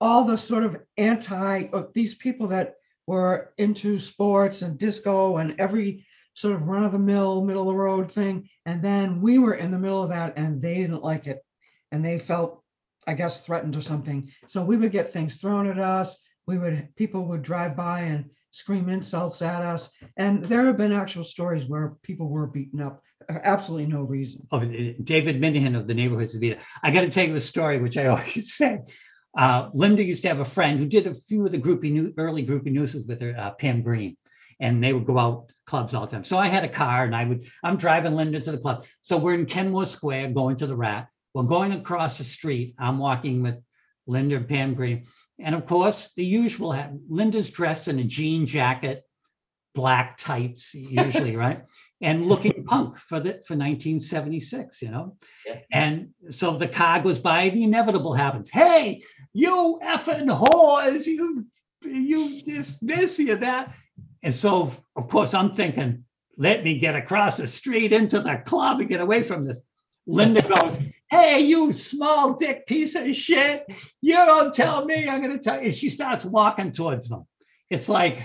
all 0.00 0.24
the 0.24 0.38
sort 0.38 0.64
of 0.64 0.76
anti, 0.96 1.68
of 1.72 1.92
these 1.92 2.14
people 2.14 2.48
that 2.48 2.74
were 3.06 3.52
into 3.58 3.98
sports 3.98 4.62
and 4.62 4.78
disco 4.78 5.36
and 5.36 5.54
every 5.58 6.06
sort 6.34 6.54
of 6.54 6.66
run 6.66 6.84
of 6.84 6.92
the 6.92 6.98
mill, 6.98 7.44
middle 7.44 7.68
of 7.68 7.74
the 7.74 7.80
road 7.80 8.10
thing. 8.10 8.48
And 8.66 8.82
then 8.82 9.20
we 9.20 9.38
were 9.38 9.54
in 9.54 9.70
the 9.70 9.78
middle 9.78 10.02
of 10.02 10.10
that 10.10 10.34
and 10.36 10.62
they 10.62 10.76
didn't 10.76 11.02
like 11.02 11.26
it. 11.26 11.44
And 11.92 12.04
they 12.04 12.18
felt, 12.18 12.62
I 13.06 13.14
guess, 13.14 13.40
threatened 13.40 13.76
or 13.76 13.82
something. 13.82 14.30
So 14.46 14.64
we 14.64 14.76
would 14.76 14.92
get 14.92 15.12
things 15.12 15.36
thrown 15.36 15.66
at 15.68 15.78
us. 15.78 16.16
We 16.46 16.58
would, 16.58 16.88
people 16.96 17.26
would 17.26 17.42
drive 17.42 17.76
by 17.76 18.00
and 18.02 18.30
scream 18.52 18.88
insults 18.88 19.42
at 19.42 19.62
us. 19.62 19.90
And 20.16 20.44
there 20.44 20.66
have 20.66 20.76
been 20.76 20.92
actual 20.92 21.24
stories 21.24 21.66
where 21.66 21.96
people 22.02 22.28
were 22.28 22.46
beaten 22.46 22.80
up, 22.80 23.02
absolutely 23.42 23.86
no 23.86 24.02
reason. 24.02 24.46
of 24.50 24.62
uh, 24.62 24.66
David 25.04 25.40
Minehan 25.40 25.76
of 25.76 25.86
the 25.86 25.94
Neighborhoods 25.94 26.34
of 26.34 26.40
Vida. 26.40 26.58
I 26.82 26.90
got 26.90 27.02
to 27.02 27.10
tell 27.10 27.26
you 27.26 27.34
a 27.34 27.40
story, 27.40 27.78
which 27.78 27.96
I 27.96 28.06
always 28.06 28.54
say. 28.54 28.80
Uh, 29.36 29.70
Linda 29.72 30.02
used 30.02 30.22
to 30.22 30.28
have 30.28 30.40
a 30.40 30.44
friend 30.44 30.78
who 30.78 30.86
did 30.86 31.06
a 31.06 31.14
few 31.14 31.46
of 31.46 31.52
the 31.52 31.58
groupie 31.58 31.92
new, 31.92 32.12
early 32.16 32.44
groupie 32.44 32.72
nooses 32.72 33.06
with 33.06 33.20
her, 33.20 33.34
uh, 33.38 33.52
Pam 33.52 33.82
Green, 33.82 34.16
and 34.58 34.82
they 34.82 34.92
would 34.92 35.06
go 35.06 35.18
out 35.18 35.52
clubs 35.66 35.94
all 35.94 36.06
the 36.06 36.10
time. 36.10 36.24
So 36.24 36.36
I 36.36 36.48
had 36.48 36.64
a 36.64 36.68
car, 36.68 37.04
and 37.04 37.14
I 37.14 37.24
would 37.24 37.46
I'm 37.62 37.76
driving 37.76 38.14
Linda 38.14 38.40
to 38.40 38.52
the 38.52 38.58
club. 38.58 38.86
So 39.02 39.18
we're 39.18 39.34
in 39.34 39.46
Kenmore 39.46 39.86
Square, 39.86 40.30
going 40.30 40.56
to 40.56 40.66
the 40.66 40.76
Rat. 40.76 41.08
We're 41.32 41.44
going 41.44 41.72
across 41.72 42.18
the 42.18 42.24
street. 42.24 42.74
I'm 42.78 42.98
walking 42.98 43.42
with 43.42 43.56
Linda 44.06 44.36
and 44.36 44.48
Pam 44.48 44.74
Green, 44.74 45.06
and 45.38 45.54
of 45.54 45.64
course 45.66 46.12
the 46.16 46.24
usual. 46.24 46.76
Linda's 47.08 47.50
dressed 47.50 47.86
in 47.86 48.00
a 48.00 48.04
jean 48.04 48.46
jacket, 48.46 49.04
black 49.76 50.18
tights, 50.18 50.74
usually, 50.74 51.36
right? 51.36 51.62
And 52.02 52.26
looking 52.26 52.64
punk 52.64 52.96
for 52.96 53.20
the 53.20 53.32
for 53.46 53.56
1976, 53.56 54.80
you 54.80 54.90
know. 54.90 55.16
Yeah. 55.46 55.58
And 55.70 56.08
so 56.30 56.56
the 56.56 56.66
car 56.66 57.00
goes 57.00 57.18
by, 57.18 57.50
the 57.50 57.62
inevitable 57.62 58.14
happens. 58.14 58.48
Hey, 58.48 59.02
you 59.34 59.78
effing 59.84 60.28
whores, 60.28 61.06
you 61.06 61.44
you 61.82 62.42
this, 62.46 62.78
this, 62.80 63.18
you 63.18 63.36
that. 63.36 63.74
And 64.22 64.34
so 64.34 64.72
of 64.96 65.08
course 65.08 65.34
I'm 65.34 65.54
thinking, 65.54 66.04
let 66.38 66.64
me 66.64 66.78
get 66.78 66.96
across 66.96 67.36
the 67.36 67.46
street 67.46 67.92
into 67.92 68.20
the 68.20 68.42
club 68.46 68.80
and 68.80 68.88
get 68.88 69.02
away 69.02 69.22
from 69.22 69.42
this. 69.42 69.60
Linda 70.06 70.42
goes, 70.42 70.78
Hey, 71.10 71.40
you 71.40 71.72
small 71.72 72.34
dick 72.34 72.66
piece 72.66 72.94
of 72.94 73.14
shit. 73.14 73.66
You 74.00 74.14
don't 74.14 74.54
tell 74.54 74.84
me. 74.84 75.08
I'm 75.08 75.20
going 75.20 75.36
to 75.36 75.42
tell 75.42 75.58
you. 75.58 75.66
And 75.66 75.74
she 75.74 75.88
starts 75.88 76.24
walking 76.24 76.70
towards 76.70 77.08
them. 77.08 77.26
It's 77.68 77.88
like, 77.88 78.22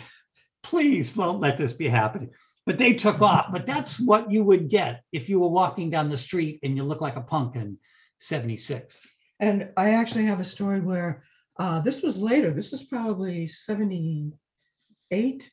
please 0.61 1.13
don't 1.13 1.39
let 1.39 1.57
this 1.57 1.73
be 1.73 1.87
happening. 1.87 2.29
But 2.65 2.77
they 2.77 2.93
took 2.93 3.21
off. 3.21 3.47
But 3.51 3.65
that's 3.65 3.99
what 3.99 4.31
you 4.31 4.43
would 4.43 4.69
get 4.69 5.03
if 5.11 5.29
you 5.29 5.39
were 5.39 5.49
walking 5.49 5.89
down 5.89 6.09
the 6.09 6.17
street 6.17 6.59
and 6.63 6.75
you 6.75 6.83
look 6.83 7.01
like 7.01 7.15
a 7.15 7.21
punk 7.21 7.55
in 7.55 7.77
76. 8.19 9.07
And 9.39 9.71
I 9.77 9.91
actually 9.91 10.25
have 10.25 10.39
a 10.39 10.45
story 10.45 10.79
where 10.79 11.23
uh, 11.59 11.79
this 11.79 12.01
was 12.01 12.17
later. 12.17 12.51
This 12.51 12.71
was 12.71 12.83
probably 12.83 13.47
78 13.47 15.51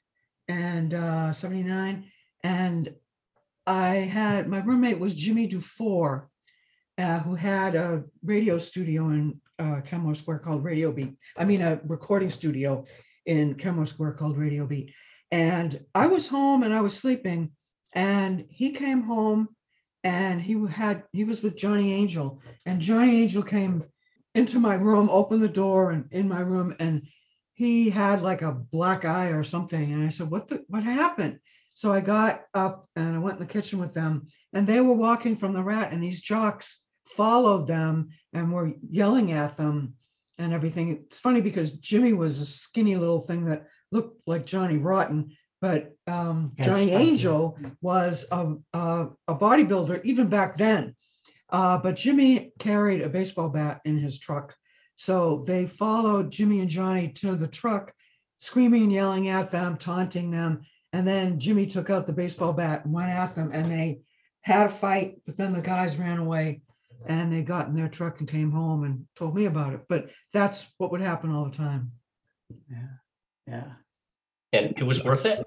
and 0.49 0.95
uh, 0.95 1.33
79. 1.33 2.11
And 2.45 2.95
I 3.67 3.95
had 3.95 4.49
my 4.49 4.59
roommate 4.59 4.99
was 4.99 5.15
Jimmy 5.15 5.47
Dufour, 5.47 6.29
uh, 6.99 7.21
who 7.21 7.35
had 7.35 7.75
a 7.75 8.05
radio 8.25 8.59
studio 8.59 9.11
in 9.11 9.41
uh, 9.59 9.81
Kenmore 9.83 10.15
Square 10.15 10.41
called 10.41 10.65
Radio 10.65 10.91
Beat. 10.91 11.15
I 11.37 11.45
mean, 11.45 11.63
a 11.63 11.81
recording 11.87 12.31
studio 12.31 12.85
in 13.27 13.55
Kenmore 13.55 13.87
Square 13.87 14.15
called 14.15 14.37
Radio 14.37 14.67
Beat. 14.67 14.93
And 15.33 15.85
I 15.95 16.07
was 16.09 16.29
home 16.29 16.63
and 16.63 16.75
I 16.75 16.83
was 16.83 16.97
sleeping, 16.97 17.53
and 17.95 18.45
he 18.51 18.71
came 18.73 19.01
home 19.03 19.49
and 20.05 20.41
he 20.43 20.63
had 20.69 21.05
he 21.13 21.25
was 21.25 21.43
with 21.43 21.57
Johnny 21.57 21.95
Angel, 21.95 22.41
and 22.67 22.83
Johnny 22.83 23.23
Angel 23.23 23.43
came 23.43 23.83
into 24.35 24.61
my 24.61 24.75
room, 24.75 25.09
opened 25.11 25.43
the 25.43 25.49
door 25.49 25.91
and 25.91 26.05
in 26.11 26.29
my 26.29 26.41
room, 26.41 26.77
and 26.79 27.03
he 27.55 27.89
had 27.89 28.21
like 28.21 28.43
a 28.43 28.53
black 28.53 29.07
eye 29.07 29.29
or 29.29 29.43
something. 29.43 29.93
And 29.93 30.05
I 30.05 30.11
said, 30.11 30.31
What 30.31 30.49
the 30.49 30.65
what 30.69 30.83
happened? 30.83 31.39
So 31.75 31.91
I 31.91 32.03
got 32.03 32.43
up 32.53 32.87
and 32.95 33.17
I 33.17 33.19
went 33.19 33.41
in 33.41 33.47
the 33.47 33.53
kitchen 33.53 33.79
with 33.79 33.95
them, 33.95 34.27
and 34.53 34.67
they 34.67 34.81
were 34.81 34.95
walking 34.95 35.37
from 35.37 35.55
the 35.55 35.65
rat, 35.65 35.93
and 35.93 36.03
these 36.03 36.21
jocks 36.21 36.81
followed 37.07 37.67
them 37.67 38.11
and 38.35 38.53
were 38.53 38.75
yelling 38.91 39.33
at 39.33 39.57
them 39.57 39.95
and 40.37 40.53
everything. 40.53 41.05
It's 41.07 41.19
funny 41.19 41.41
because 41.41 41.73
Jimmy 41.73 42.13
was 42.13 42.39
a 42.39 42.47
skinny 42.47 42.97
little 42.97 43.23
thing 43.23 43.47
that 43.47 43.67
looked 43.93 44.27
like 44.27 44.47
Johnny 44.47 44.79
Rotten, 44.79 45.37
but 45.61 45.95
um, 46.07 46.53
Johnny 46.61 46.91
yeah. 46.91 46.99
Angel 46.99 47.59
was 47.81 48.25
a, 48.33 48.55
a, 48.73 49.09
a 49.29 49.35
bodybuilder 49.35 50.05
even 50.05 50.29
back 50.29 50.57
then. 50.57 50.97
Uh, 51.49 51.79
but 51.79 51.97
Jimmy 51.97 52.53
carried 52.59 53.03
a 53.03 53.09
baseball 53.09 53.51
bat 53.51 53.81
in 53.85 53.99
his 53.99 54.19
truck. 54.19 54.57
So 54.97 55.45
they 55.47 55.67
followed 55.67 56.33
Jimmy 56.33 56.61
and 56.61 56.71
Johnny 56.71 57.09
to 57.09 57.35
the 57.35 57.47
truck, 57.47 57.93
screaming 58.39 58.85
and 58.85 58.93
yelling 58.93 59.29
at 59.29 59.51
them, 59.51 59.77
taunting 59.77 60.31
them. 60.31 60.63
And 60.93 61.07
then 61.07 61.39
Jimmy 61.39 61.67
took 61.67 61.91
out 61.91 62.07
the 62.07 62.13
baseball 62.13 62.53
bat 62.53 62.85
and 62.85 62.93
went 62.93 63.11
at 63.11 63.35
them, 63.35 63.51
and 63.53 63.71
they 63.71 64.01
had 64.41 64.67
a 64.67 64.71
fight. 64.71 65.21
But 65.27 65.37
then 65.37 65.53
the 65.53 65.61
guys 65.61 65.97
ran 65.97 66.19
away 66.19 66.63
and 67.07 67.33
they 67.33 67.43
got 67.43 67.69
in 67.69 67.75
their 67.75 67.89
truck 67.89 68.21
and 68.21 68.29
came 68.29 68.51
home 68.51 68.85
and 68.85 69.07
told 69.17 69.35
me 69.35 69.47
about 69.47 69.75
it. 69.75 69.81
But 69.89 70.11
that's 70.33 70.67
what 70.79 70.91
would 70.93 71.01
happen 71.01 71.33
all 71.33 71.45
the 71.45 71.57
time. 71.57 71.93
Yeah. 72.71 72.89
Yeah. 73.47 73.73
And 74.53 74.75
it 74.77 74.85
was 74.85 75.05
worth 75.05 75.27
it. 75.27 75.47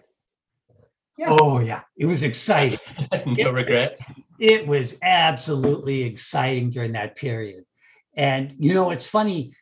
Yeah. 1.17 1.27
Oh, 1.29 1.59
yeah. 1.59 1.81
It 1.97 2.05
was 2.05 2.23
exciting. 2.23 2.79
no 3.25 3.51
regrets. 3.51 4.11
it 4.39 4.67
was 4.67 4.97
absolutely 5.01 6.03
exciting 6.03 6.71
during 6.71 6.93
that 6.93 7.15
period. 7.15 7.63
And 8.15 8.55
you 8.59 8.73
know, 8.73 8.91
it's 8.91 9.07
funny. 9.07 9.53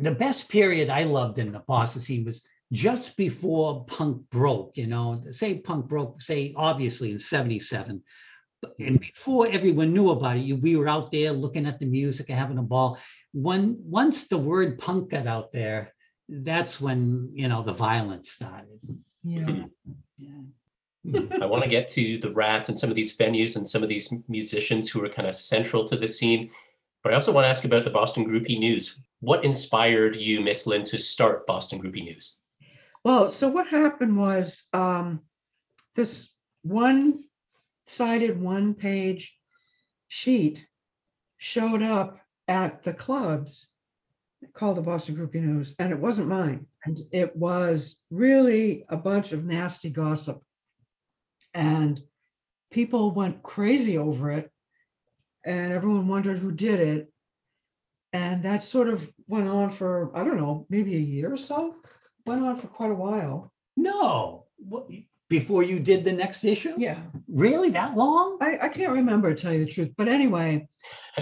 The 0.00 0.12
best 0.12 0.48
period 0.48 0.90
I 0.90 1.04
loved 1.04 1.38
in 1.38 1.52
the 1.52 1.60
Boston 1.60 2.00
scene 2.00 2.24
was 2.24 2.42
just 2.72 3.16
before 3.16 3.84
punk 3.84 4.22
broke. 4.30 4.76
You 4.76 4.86
know, 4.86 5.22
say 5.30 5.58
punk 5.58 5.88
broke, 5.88 6.20
say 6.22 6.52
obviously 6.56 7.12
in 7.12 7.20
'77, 7.20 8.02
and 8.78 9.00
before 9.00 9.48
everyone 9.48 9.92
knew 9.92 10.10
about 10.10 10.36
it, 10.36 10.40
you, 10.40 10.56
we 10.56 10.76
were 10.76 10.88
out 10.88 11.12
there 11.12 11.32
looking 11.32 11.66
at 11.66 11.78
the 11.78 11.86
music 11.86 12.28
and 12.28 12.38
having 12.38 12.58
a 12.58 12.62
ball. 12.62 12.98
When 13.32 13.78
once 13.82 14.26
the 14.26 14.38
word 14.38 14.78
punk 14.78 15.10
got 15.10 15.26
out 15.26 15.52
there, 15.52 15.93
that's 16.28 16.80
when 16.80 17.30
you 17.32 17.48
know 17.48 17.62
the 17.62 17.72
violence 17.72 18.30
started. 18.30 18.78
Yeah. 19.22 19.64
Yeah. 20.18 21.20
I 21.42 21.46
want 21.46 21.62
to 21.62 21.68
get 21.68 21.88
to 21.88 22.18
the 22.18 22.32
Rat 22.32 22.68
and 22.68 22.78
some 22.78 22.88
of 22.88 22.96
these 22.96 23.16
venues 23.16 23.56
and 23.56 23.68
some 23.68 23.82
of 23.82 23.88
these 23.88 24.12
musicians 24.28 24.88
who 24.88 25.04
are 25.04 25.08
kind 25.08 25.28
of 25.28 25.34
central 25.34 25.84
to 25.84 25.96
the 25.96 26.08
scene. 26.08 26.50
But 27.02 27.12
I 27.12 27.16
also 27.16 27.32
want 27.32 27.44
to 27.44 27.50
ask 27.50 27.64
about 27.64 27.84
the 27.84 27.90
Boston 27.90 28.24
Groupie 28.26 28.58
News. 28.58 28.98
What 29.20 29.44
inspired 29.44 30.16
you, 30.16 30.40
Miss 30.40 30.66
Lynn, 30.66 30.84
to 30.84 30.98
start 30.98 31.46
Boston 31.46 31.82
Groupie 31.82 32.04
News? 32.04 32.38
Well, 33.04 33.30
so 33.30 33.48
what 33.48 33.66
happened 33.66 34.16
was 34.16 34.64
um, 34.72 35.20
this 35.94 36.30
one 36.62 37.24
sided 37.86 38.40
one 38.40 38.72
page 38.72 39.36
sheet 40.08 40.66
showed 41.36 41.82
up 41.82 42.18
at 42.48 42.82
the 42.82 42.94
clubs 42.94 43.68
called 44.54 44.76
the 44.76 44.82
Boston 44.82 45.16
Groupie 45.16 45.42
News, 45.42 45.74
and 45.78 45.92
it 45.92 45.98
wasn't 45.98 46.28
mine. 46.28 46.66
And 46.84 47.00
it 47.10 47.34
was 47.36 47.96
really 48.10 48.84
a 48.88 48.96
bunch 48.96 49.32
of 49.32 49.44
nasty 49.44 49.90
gossip. 49.90 50.42
And 51.52 52.00
people 52.70 53.10
went 53.10 53.42
crazy 53.42 53.98
over 53.98 54.30
it, 54.30 54.50
and 55.44 55.72
everyone 55.72 56.08
wondered 56.08 56.38
who 56.38 56.52
did 56.52 56.80
it. 56.80 57.12
And 58.12 58.44
that 58.44 58.62
sort 58.62 58.88
of 58.88 59.10
went 59.26 59.48
on 59.48 59.70
for, 59.70 60.16
I 60.16 60.22
don't 60.22 60.36
know, 60.36 60.66
maybe 60.70 60.94
a 60.94 61.00
year 61.00 61.32
or 61.32 61.36
so. 61.36 61.76
Went 62.26 62.44
on 62.44 62.58
for 62.58 62.68
quite 62.68 62.92
a 62.92 62.94
while. 62.94 63.52
No, 63.76 64.46
what, 64.56 64.88
before 65.28 65.64
you 65.64 65.80
did 65.80 66.04
the 66.04 66.12
next 66.12 66.44
issue? 66.44 66.74
Yeah. 66.78 67.00
Really, 67.28 67.70
that 67.70 67.96
long? 67.96 68.38
I, 68.40 68.58
I 68.62 68.68
can't 68.68 68.92
remember 68.92 69.34
to 69.34 69.42
tell 69.42 69.52
you 69.52 69.64
the 69.64 69.70
truth, 69.70 69.90
but 69.96 70.06
anyway, 70.06 70.68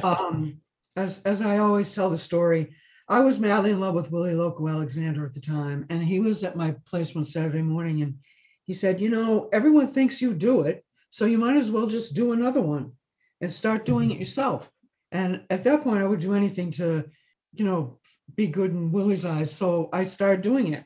um, 0.03 0.61
as 0.97 1.21
as 1.25 1.41
I 1.41 1.59
always 1.59 1.95
tell 1.95 2.11
the 2.11 2.19
story, 2.19 2.75
I 3.09 3.21
was 3.21 3.41
madly 3.41 3.71
in 3.71 3.81
love 3.81 3.95
with 3.95 4.11
Willie 4.11 4.35
Loco 4.35 4.69
Alexander 4.69 5.27
at 5.27 5.35
the 5.35 5.41
time, 5.41 5.87
and 5.91 6.03
he 6.03 6.21
was 6.21 6.45
at 6.45 6.57
my 6.57 6.75
place 6.87 7.15
one 7.15 7.25
Saturday 7.25 7.63
morning, 7.63 8.03
and 8.03 8.19
he 8.65 8.75
said, 8.75 9.01
"You 9.01 9.09
know, 9.09 9.49
everyone 9.53 9.89
thinks 9.89 10.23
you 10.23 10.35
do 10.35 10.63
it, 10.63 10.85
so 11.11 11.25
you 11.25 11.39
might 11.39 11.57
as 11.57 11.71
well 11.71 11.87
just 11.87 12.15
do 12.15 12.33
another 12.33 12.61
one 12.61 12.93
and 13.41 13.53
start 13.53 13.85
doing 13.85 14.11
it 14.11 14.19
yourself." 14.19 14.71
And 15.11 15.43
at 15.51 15.65
that 15.65 15.83
point, 15.83 16.03
I 16.03 16.07
would 16.07 16.21
do 16.21 16.35
anything 16.35 16.71
to, 16.73 17.05
you 17.53 17.65
know, 17.65 17.99
be 18.35 18.47
good 18.47 18.71
in 18.71 18.93
Willie's 18.93 19.25
eyes. 19.25 19.55
So 19.55 19.89
I 19.93 20.05
started 20.05 20.43
doing 20.43 20.73
it, 20.73 20.85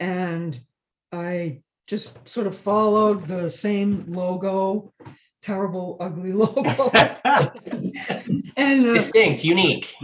and 0.00 0.58
I 1.12 1.62
just 1.86 2.26
sort 2.28 2.46
of 2.46 2.56
followed 2.56 3.26
the 3.26 3.50
same 3.50 4.06
logo, 4.08 4.92
terrible, 5.42 5.96
ugly 6.00 6.32
logo. 6.42 6.90
and 8.56 8.86
uh, 8.86 8.94
Distinct, 8.94 9.44
unique. 9.44 9.94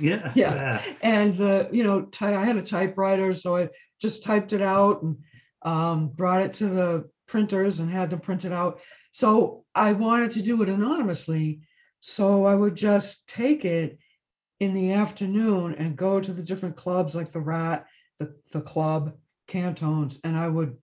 Yeah. 0.00 0.32
Yeah. 0.34 0.82
and 1.02 1.34
the 1.36 1.68
you 1.72 1.84
know 1.84 2.02
ty- 2.02 2.36
I 2.36 2.44
had 2.44 2.56
a 2.56 2.62
typewriter, 2.62 3.32
so 3.34 3.56
I 3.56 3.68
just 4.00 4.22
typed 4.22 4.52
it 4.52 4.62
out 4.62 5.02
and 5.02 5.18
um, 5.62 6.08
brought 6.08 6.42
it 6.42 6.54
to 6.54 6.66
the 6.68 7.10
printers 7.26 7.80
and 7.80 7.90
had 7.90 8.10
them 8.10 8.20
print 8.20 8.44
it 8.44 8.52
out. 8.52 8.80
So 9.12 9.64
I 9.74 9.92
wanted 9.92 10.32
to 10.32 10.42
do 10.42 10.62
it 10.62 10.68
anonymously, 10.68 11.60
so 12.00 12.46
I 12.46 12.54
would 12.54 12.74
just 12.74 13.26
take 13.28 13.64
it 13.64 13.98
in 14.58 14.74
the 14.74 14.92
afternoon 14.92 15.74
and 15.76 15.96
go 15.96 16.20
to 16.20 16.32
the 16.32 16.42
different 16.42 16.76
clubs 16.76 17.14
like 17.14 17.32
the 17.32 17.40
Rat, 17.40 17.86
the 18.18 18.34
the 18.52 18.60
club, 18.60 19.14
Cantones, 19.48 20.20
and 20.24 20.36
I 20.36 20.48
would 20.48 20.76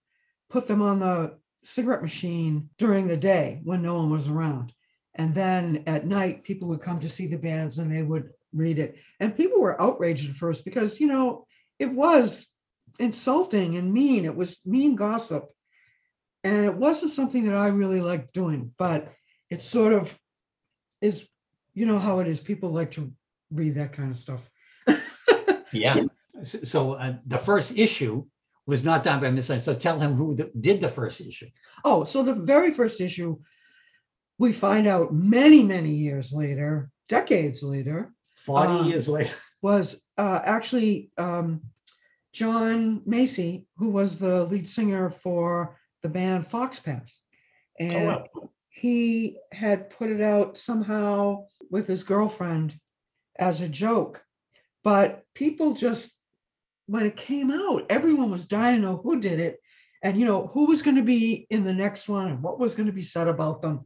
put 0.50 0.68
them 0.68 0.82
on 0.82 1.00
the 1.00 1.38
cigarette 1.64 2.02
machine 2.02 2.70
during 2.78 3.08
the 3.08 3.18
day 3.18 3.62
when 3.64 3.82
no 3.82 3.96
one 3.96 4.10
was 4.10 4.30
around. 4.30 4.74
And 5.16 5.34
then 5.34 5.84
at 5.88 6.06
night, 6.06 6.44
people 6.44 6.68
would 6.70 6.82
come 6.82 7.00
to 7.00 7.10
see 7.10 7.28
the 7.28 7.38
bands 7.38 7.80
and 7.80 7.92
they 7.92 8.04
would 8.04 8.30
read 8.54 8.80
it. 8.80 8.96
And 9.20 9.36
people 9.36 9.62
were 9.62 9.82
outraged 9.82 10.30
at 10.30 10.36
first 10.36 10.66
because, 10.66 11.00
you 11.00 11.08
know, 11.08 11.46
it 11.80 11.92
was 11.92 12.48
insulting 13.00 13.78
and 13.78 13.94
mean. 13.94 14.26
It 14.26 14.36
was 14.36 14.60
mean 14.66 14.96
gossip. 14.96 15.50
And 16.44 16.66
it 16.66 16.76
wasn't 16.76 17.12
something 17.12 17.46
that 17.46 17.56
I 17.56 17.68
really 17.68 18.02
liked 18.02 18.34
doing, 18.34 18.74
but 18.78 19.12
it 19.50 19.62
sort 19.62 19.94
of 19.94 20.18
is, 21.02 21.28
you 21.74 21.86
know, 21.86 22.00
how 22.00 22.20
it 22.20 22.28
is. 22.28 22.40
People 22.40 22.70
like 22.72 22.92
to 22.92 23.12
read 23.52 23.76
that 23.76 23.94
kind 23.94 24.12
of 24.12 24.18
stuff. 24.18 24.50
Yeah. 25.74 26.00
So, 26.44 26.60
so, 26.64 26.94
uh, 26.94 27.18
the 27.26 27.38
first 27.38 27.74
issue 27.76 28.26
was 28.68 28.84
not 28.84 29.04
done 29.04 29.22
by 29.22 29.32
Miss 29.32 29.50
Lane. 29.50 29.62
So 29.62 29.74
tell 29.74 30.00
him 30.00 30.14
who 30.14 30.36
the, 30.36 30.52
did 30.60 30.82
the 30.82 30.90
first 30.90 31.22
issue. 31.22 31.48
Oh, 31.84 32.04
so 32.04 32.22
the 32.22 32.34
very 32.34 32.74
first 32.74 33.02
issue, 33.02 33.38
we 34.38 34.54
find 34.54 34.88
out 34.88 35.14
many, 35.14 35.64
many 35.64 35.92
years 35.92 36.32
later, 36.34 36.90
decades 37.08 37.64
later, 37.64 38.14
40 38.48 38.74
Uh, 38.74 38.84
years 38.86 39.08
later. 39.08 39.36
was 39.62 40.02
uh, 40.18 40.42
actually 40.44 41.12
um, 41.18 41.62
Jon 42.34 43.02
Macey, 43.06 43.68
who 43.78 43.90
was 43.90 44.18
the 44.18 44.46
lead 44.46 44.68
singer 44.68 45.10
for 45.10 45.78
the 46.02 46.10
band 46.10 46.48
Fox 46.48 46.80
Pass. 46.80 47.22
Oh, 47.80 47.86
And 47.86 48.08
wow. 48.08 48.50
he 48.70 49.38
had 49.52 49.90
put 49.92 50.10
it 50.10 50.22
out 50.22 50.58
somehow 50.58 51.46
with 51.70 51.88
his 51.88 52.04
girlfriend 52.04 52.74
as 53.38 53.62
a 53.62 53.68
joke. 53.70 54.24
But 54.84 55.24
people 55.36 55.74
just, 55.74 56.14
when 56.88 57.06
it 57.06 57.18
came 57.18 57.52
out, 57.52 57.86
everyone 57.90 58.32
was 58.32 58.48
dying 58.48 58.78
to 58.78 58.82
know 58.82 58.98
who 58.98 59.20
did 59.20 59.40
it. 59.40 59.60
and 60.04 60.20
you 60.20 60.26
know 60.28 60.48
who 60.54 60.68
was 60.68 60.84
going 60.84 60.96
to 60.96 61.02
be 61.18 61.48
in 61.50 61.64
the 61.64 61.74
next 61.74 62.08
one 62.08 62.28
and 62.28 62.42
what 62.44 62.60
was 62.60 62.76
going 62.76 62.86
to 62.88 62.94
be 62.94 63.02
said 63.02 63.28
about 63.28 63.62
them. 63.64 63.84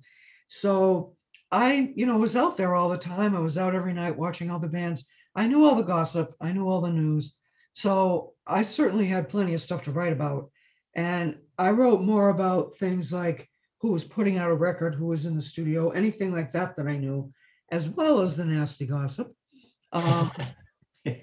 So 0.50 1.16
I, 1.52 1.92
you 1.96 2.06
know, 2.06 2.18
was 2.18 2.36
out 2.36 2.56
there 2.58 2.76
all 2.76 2.90
the 2.90 2.98
time. 2.98 3.36
I 3.36 3.40
was 3.40 3.58
out 3.58 3.76
every 3.76 3.94
night 3.94 4.18
watching 4.18 4.50
all 4.50 4.60
the 4.60 4.68
bands. 4.68 5.06
I 5.36 5.48
knew 5.48 5.66
all 5.66 5.76
the 5.76 5.84
gossip. 5.84 6.34
I 6.40 6.52
knew 6.52 6.68
all 6.68 6.82
the 6.82 6.90
news. 6.90 7.36
So 7.74 8.34
I 8.48 8.64
certainly 8.64 9.06
had 9.06 9.30
plenty 9.30 9.54
of 9.54 9.62
stuff 9.62 9.84
to 9.84 9.92
write 9.92 10.14
about. 10.14 10.50
And 10.96 11.38
I 11.58 11.72
wrote 11.72 12.02
more 12.02 12.30
about 12.30 12.78
things 12.78 13.12
like 13.14 13.50
who 13.80 13.92
was 13.92 14.04
putting 14.04 14.38
out 14.38 14.52
a 14.52 14.56
record, 14.56 14.96
who 14.96 15.08
was 15.08 15.26
in 15.26 15.36
the 15.36 15.42
studio, 15.42 15.90
anything 15.90 16.32
like 16.32 16.52
that 16.52 16.76
that 16.76 16.88
I 16.88 16.98
knew, 16.98 17.34
as 17.72 17.90
well 17.90 18.22
as 18.22 18.36
the 18.36 18.46
nasty 18.46 18.86
gossip. 18.86 19.34
Um, 19.92 20.32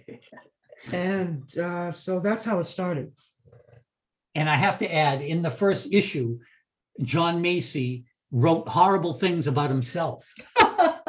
and 0.92 1.58
uh, 1.58 1.92
so 1.92 2.20
that's 2.20 2.44
how 2.44 2.58
it 2.58 2.64
started. 2.64 3.12
And 4.35 4.49
I 4.49 4.56
have 4.56 4.78
to 4.78 4.92
add, 4.92 5.23
in 5.23 5.42
the 5.42 5.50
first 5.50 5.88
issue, 5.92 6.38
Jon 7.02 7.40
Macey 7.40 8.04
wrote 8.30 8.68
horrible 8.68 9.14
things 9.14 9.47
about 9.47 9.70
himself. 9.70 10.32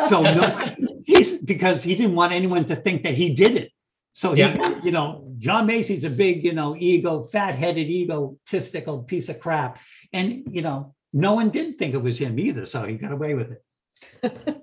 So 0.08 0.22
no, 0.24 0.76
he's 1.06 1.38
because 1.40 1.84
he 1.84 1.94
didn't 1.94 2.16
want 2.16 2.34
anyone 2.34 2.66
to 2.66 2.76
think 2.76 3.04
that 3.04 3.14
he 3.14 3.34
did 3.36 3.56
it. 3.58 3.72
So 4.14 4.34
he, 4.34 4.40
Yeah. 4.42 4.80
you 4.82 4.92
know, 4.92 5.32
Jon 5.38 5.68
Macey's 5.68 6.04
a 6.06 6.10
big, 6.10 6.44
you 6.44 6.54
know, 6.54 6.76
ego, 6.80 7.22
fat-headed, 7.24 7.88
egotistical 7.88 9.04
piece 9.04 9.30
of 9.30 9.40
crap. 9.40 9.78
And 10.14 10.44
you 10.50 10.62
know, 10.64 10.96
no 11.14 11.34
one 11.34 11.50
didn't 11.52 11.78
think 11.78 11.94
it 11.94 12.02
was 12.02 12.18
him 12.18 12.40
either. 12.40 12.66
So 12.66 12.86
he 12.86 12.96
got 12.96 13.12
away 13.12 13.36
with 13.36 13.52
it. 13.52 14.58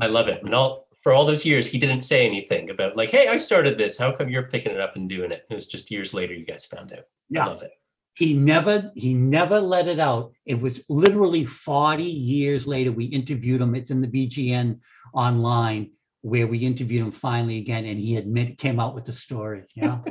I 0.00 0.06
love 0.06 0.26
it. 0.28 0.42
And 0.42 0.54
all 0.54 0.88
for 1.02 1.12
all 1.12 1.24
those 1.26 1.44
years, 1.44 1.66
he 1.66 1.78
didn't 1.78 2.02
say 2.02 2.26
anything 2.26 2.70
about 2.70 2.96
like, 2.96 3.10
"Hey, 3.10 3.28
I 3.28 3.36
started 3.36 3.76
this. 3.78 3.98
How 3.98 4.10
come 4.10 4.28
you're 4.28 4.48
picking 4.48 4.72
it 4.72 4.80
up 4.80 4.96
and 4.96 5.08
doing 5.08 5.30
it?" 5.32 5.44
It 5.50 5.54
was 5.54 5.66
just 5.66 5.90
years 5.90 6.14
later 6.14 6.34
you 6.34 6.46
guys 6.46 6.64
found 6.64 6.92
out. 6.92 7.00
I 7.00 7.04
Yeah. 7.30 7.46
love 7.46 7.62
it. 7.62 7.72
He 8.14 8.34
never, 8.34 8.90
he 8.94 9.14
never 9.14 9.58
let 9.60 9.88
it 9.88 9.98
out. 9.98 10.32
It 10.44 10.60
was 10.60 10.84
literally 10.88 11.44
40 11.44 12.02
years 12.02 12.66
later. 12.66 12.92
We 12.92 13.06
interviewed 13.06 13.60
him. 13.60 13.74
It's 13.74 13.90
in 13.90 14.02
the 14.02 14.08
BGN 14.08 14.78
online 15.14 15.90
where 16.22 16.46
we 16.46 16.58
interviewed 16.58 17.04
him 17.04 17.12
finally 17.12 17.58
again, 17.58 17.84
and 17.84 17.98
he 17.98 18.16
admit 18.16 18.58
came 18.58 18.78
out 18.78 18.94
with 18.94 19.04
the 19.04 19.12
story. 19.12 19.64
Yeah. 19.74 20.00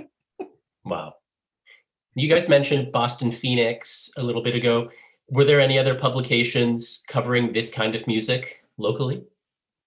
Wow. 0.83 1.13
You 2.15 2.27
guys 2.27 2.49
mentioned 2.49 2.91
Boston 2.91 3.31
Phoenix 3.31 4.09
a 4.17 4.23
little 4.23 4.41
bit 4.41 4.55
ago. 4.55 4.89
Were 5.29 5.43
there 5.43 5.59
any 5.59 5.77
other 5.77 5.93
publications 5.93 7.03
covering 7.07 7.53
this 7.53 7.69
kind 7.69 7.93
of 7.93 8.07
music 8.07 8.63
locally? 8.79 9.23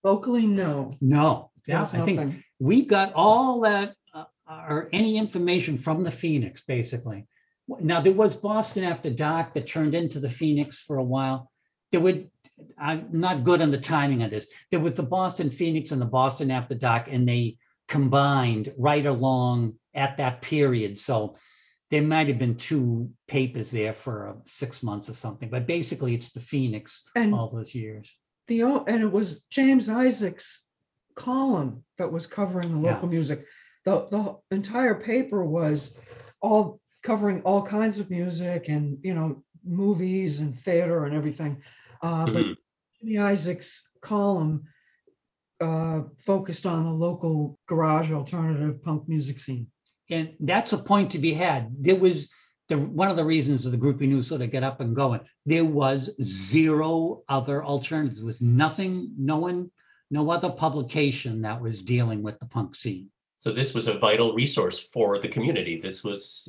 Locally, 0.04 0.46
no. 0.46 0.94
no, 1.00 1.50
there 1.66 1.76
yeah, 1.76 1.82
I 1.82 2.04
think 2.04 2.20
nothing. 2.20 2.44
we 2.60 2.84
got 2.84 3.12
all 3.14 3.60
that 3.62 3.96
uh, 4.14 4.24
or 4.48 4.88
any 4.92 5.18
information 5.18 5.76
from 5.76 6.04
the 6.04 6.10
Phoenix, 6.10 6.62
basically. 6.62 7.26
Now 7.68 8.00
there 8.00 8.12
was 8.12 8.36
Boston 8.36 8.84
After 8.84 9.10
Dark 9.10 9.54
that 9.54 9.66
turned 9.66 9.94
into 9.94 10.20
the 10.20 10.28
Phoenix 10.30 10.78
for 10.78 10.96
a 10.98 11.04
while. 11.04 11.50
There 11.92 12.00
would, 12.00 12.30
I'm 12.78 13.08
not 13.10 13.44
good 13.44 13.62
on 13.62 13.70
the 13.70 13.78
timing 13.80 14.22
of 14.22 14.30
this. 14.30 14.46
There 14.70 14.80
was 14.80 14.94
the 14.94 15.02
Boston 15.02 15.50
Phoenix 15.50 15.90
and 15.90 16.00
the 16.00 16.06
Boston 16.06 16.50
After 16.50 16.74
Dark, 16.74 17.06
and 17.10 17.28
they 17.28 17.56
combined 17.88 18.72
right 18.78 19.06
along 19.06 19.74
at 19.94 20.16
that 20.18 20.42
period. 20.42 20.98
So 20.98 21.36
there 21.90 22.02
might 22.02 22.28
have 22.28 22.38
been 22.38 22.56
two 22.56 23.10
papers 23.28 23.70
there 23.70 23.94
for 23.94 24.28
uh, 24.28 24.34
six 24.46 24.82
months 24.82 25.08
or 25.08 25.14
something, 25.14 25.48
but 25.48 25.66
basically 25.66 26.14
it's 26.14 26.32
the 26.32 26.40
Phoenix 26.40 27.02
And 27.14 27.34
all 27.34 27.50
those 27.50 27.74
years. 27.74 28.14
the 28.46 28.62
and 28.62 29.02
it 29.02 29.10
was 29.12 29.40
James 29.50 29.88
Isaac's 29.88 30.62
column 31.14 31.84
that 31.98 32.10
was 32.12 32.26
covering 32.26 32.72
the 32.72 32.80
Yeah. 32.88 32.94
local 32.94 33.08
music. 33.08 33.46
The 33.84 34.06
the 34.10 34.36
entire 34.50 34.94
paper 34.96 35.44
was 35.44 35.96
all 36.40 36.80
covering 37.04 37.40
all 37.42 37.62
kinds 37.62 37.98
of 38.00 38.10
music 38.10 38.68
and 38.68 38.98
you 39.04 39.14
know 39.14 39.44
movies 39.62 40.40
and 40.40 40.58
theater 40.58 41.04
and 41.04 41.14
everything. 41.14 41.62
Uh, 42.02 42.24
but 42.26 42.44
Mhm. 42.44 42.56
Jimmy 43.00 43.18
Isaac's 43.18 43.88
column 44.00 44.64
uh, 45.60 46.02
focused 46.18 46.66
on 46.66 46.84
the 46.84 46.90
local 46.92 47.58
garage 47.66 48.10
alternative 48.10 48.82
punk 48.82 49.08
music 49.08 49.38
scene. 49.38 49.66
And 50.10 50.34
that's 50.40 50.72
a 50.72 50.78
point 50.78 51.12
to 51.12 51.18
be 51.18 51.32
had. 51.32 51.74
There 51.80 51.96
was 51.96 52.28
the 52.68 52.78
one 52.78 53.08
of 53.08 53.16
the 53.16 53.24
reasons 53.24 53.64
of 53.64 53.72
the 53.72 53.78
groupie 53.78 54.08
news 54.08 54.26
sort 54.26 54.42
of 54.42 54.50
get 54.50 54.64
up 54.64 54.80
and 54.80 54.96
going. 54.96 55.20
There 55.46 55.64
was 55.64 56.10
zero 56.22 57.22
other 57.28 57.64
alternatives 57.64 58.22
with 58.22 58.40
nothing, 58.40 59.14
no 59.16 59.38
one, 59.38 59.70
no 60.10 60.30
other 60.30 60.50
publication 60.50 61.42
that 61.42 61.60
was 61.60 61.82
dealing 61.82 62.22
with 62.22 62.38
the 62.40 62.46
punk 62.46 62.74
scene. 62.74 63.10
So 63.36 63.52
this 63.52 63.74
was 63.74 63.86
a 63.86 63.98
vital 63.98 64.34
resource 64.34 64.78
for 64.78 65.18
the 65.18 65.28
community. 65.28 65.80
This 65.80 66.02
was 66.02 66.48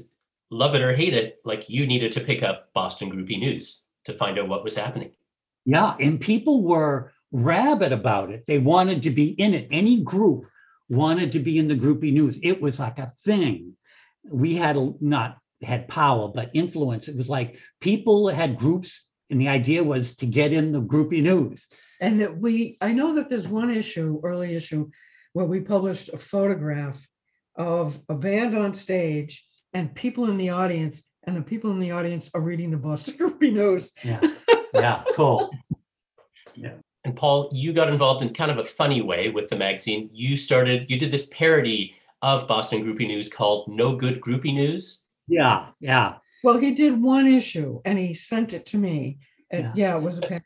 love 0.55 0.73
it 0.73 0.81
or 0.81 0.95
hate 0.95 1.13
it, 1.13 1.39
like 1.43 1.65
you 1.67 1.85
needed 1.85 2.13
to 2.13 2.21
pick 2.21 2.41
up 2.41 2.71
Boston 2.73 3.11
Groupie 3.11 3.39
News 3.39 3.83
to 4.05 4.13
find 4.13 4.39
out 4.39 4.47
what 4.47 4.63
was 4.63 4.75
happening. 4.75 5.11
Yeah, 5.65 5.95
and 5.99 6.19
people 6.19 6.63
were 6.63 7.11
rabid 7.31 7.91
about 7.91 8.31
it. 8.31 8.45
They 8.47 8.59
wanted 8.59 9.03
to 9.03 9.09
be 9.09 9.31
in 9.31 9.53
it. 9.53 9.67
Any 9.71 10.01
group 10.01 10.45
wanted 10.87 11.33
to 11.33 11.39
be 11.39 11.57
in 11.57 11.67
the 11.67 11.75
groupie 11.75 12.13
news. 12.13 12.39
It 12.41 12.61
was 12.61 12.79
like 12.79 12.99
a 12.99 13.11
thing. 13.25 13.73
We 14.29 14.55
had 14.55 14.77
a, 14.77 14.93
not 15.01 15.37
had 15.61 15.87
power, 15.87 16.29
but 16.29 16.51
influence. 16.53 17.07
It 17.07 17.17
was 17.17 17.27
like 17.27 17.59
people 17.81 18.27
had 18.29 18.57
groups, 18.57 19.07
and 19.29 19.41
the 19.41 19.49
idea 19.49 19.83
was 19.83 20.15
to 20.17 20.25
get 20.25 20.53
in 20.53 20.71
the 20.71 20.81
groupie 20.81 21.23
news. 21.23 21.67
And 21.99 22.21
that 22.21 22.37
we, 22.37 22.77
I 22.79 22.93
know 22.93 23.15
that 23.15 23.29
there's 23.29 23.47
one 23.47 23.71
issue, 23.71 24.21
early 24.23 24.55
issue, 24.55 24.89
where 25.33 25.45
we 25.45 25.61
published 25.61 26.09
a 26.13 26.17
photograph 26.17 27.05
of 27.55 27.99
a 28.07 28.15
band 28.15 28.55
on 28.55 28.73
stage 28.73 29.43
and 29.75 29.93
people 29.93 30.29
in 30.29 30.37
the 30.37 30.49
audience, 30.49 31.03
and 31.25 31.35
the 31.35 31.41
people 31.41 31.69
in 31.69 31.79
the 31.79 31.91
audience 31.91 32.31
are 32.33 32.41
reading 32.41 32.71
the 32.71 32.77
Boston 32.77 33.15
Groupie 33.19 33.53
News. 33.53 33.91
Yeah, 34.03 34.21
yeah, 34.73 35.03
cool. 35.13 35.51
Yeah. 36.55 36.73
And 37.03 37.15
Paul, 37.15 37.49
you 37.53 37.73
got 37.73 37.89
involved 37.89 38.23
in 38.23 38.33
kind 38.33 38.49
of 38.49 38.57
a 38.57 38.63
funny 38.63 39.01
way 39.01 39.29
with 39.29 39.49
the 39.49 39.55
magazine. 39.55 40.09
You 40.11 40.35
started, 40.37 40.89
you 40.89 40.97
did 40.97 41.11
this 41.11 41.27
parody 41.27 41.93
of 42.23 42.47
Boston 42.47 42.83
Groupie 42.83 43.05
News 43.05 43.29
called 43.29 43.67
No 43.67 43.95
Good 43.95 44.21
Groupie 44.21 44.55
News. 44.55 45.03
Yeah, 45.27 45.67
yeah. 45.79 46.15
Well, 46.43 46.57
he 46.57 46.71
did 46.71 46.99
one 46.99 47.27
issue 47.27 47.81
and 47.85 47.99
he 47.99 48.13
sent 48.15 48.53
it 48.53 48.65
to 48.67 48.77
me. 48.77 49.19
And 49.51 49.71
yeah, 49.75 49.95
it 49.95 50.01
was 50.01 50.17
a, 50.17 50.21
pa- 50.21 50.39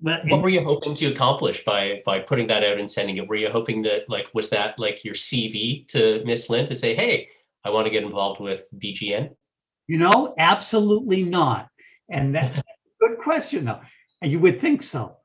But 0.00 0.22
What 0.26 0.42
were 0.42 0.48
you 0.48 0.64
hoping 0.64 0.94
to 0.94 1.06
accomplish 1.06 1.62
by 1.62 2.02
by 2.04 2.18
putting 2.18 2.48
that 2.48 2.64
out 2.64 2.78
and 2.78 2.90
sending 2.90 3.16
it? 3.16 3.28
Were 3.28 3.36
you 3.36 3.50
hoping 3.50 3.82
that 3.82 4.08
like 4.08 4.28
was 4.34 4.48
that 4.50 4.78
like 4.78 5.04
your 5.04 5.14
CV 5.14 5.86
to 5.88 6.24
Miss 6.24 6.50
Lynn 6.50 6.66
to 6.66 6.74
say, 6.74 6.94
"Hey, 6.94 7.28
I 7.64 7.70
want 7.70 7.86
to 7.86 7.90
get 7.90 8.04
involved 8.04 8.40
with 8.40 8.62
BGN"? 8.76 9.30
You 9.86 9.98
know, 9.98 10.34
absolutely 10.38 11.22
not. 11.22 11.68
And 12.10 12.34
that 12.34 12.64
good 13.00 13.18
question 13.18 13.64
though. 13.64 13.80
And 14.22 14.30
you 14.30 14.38
would 14.40 14.60
think 14.60 14.82
so. 14.82 15.16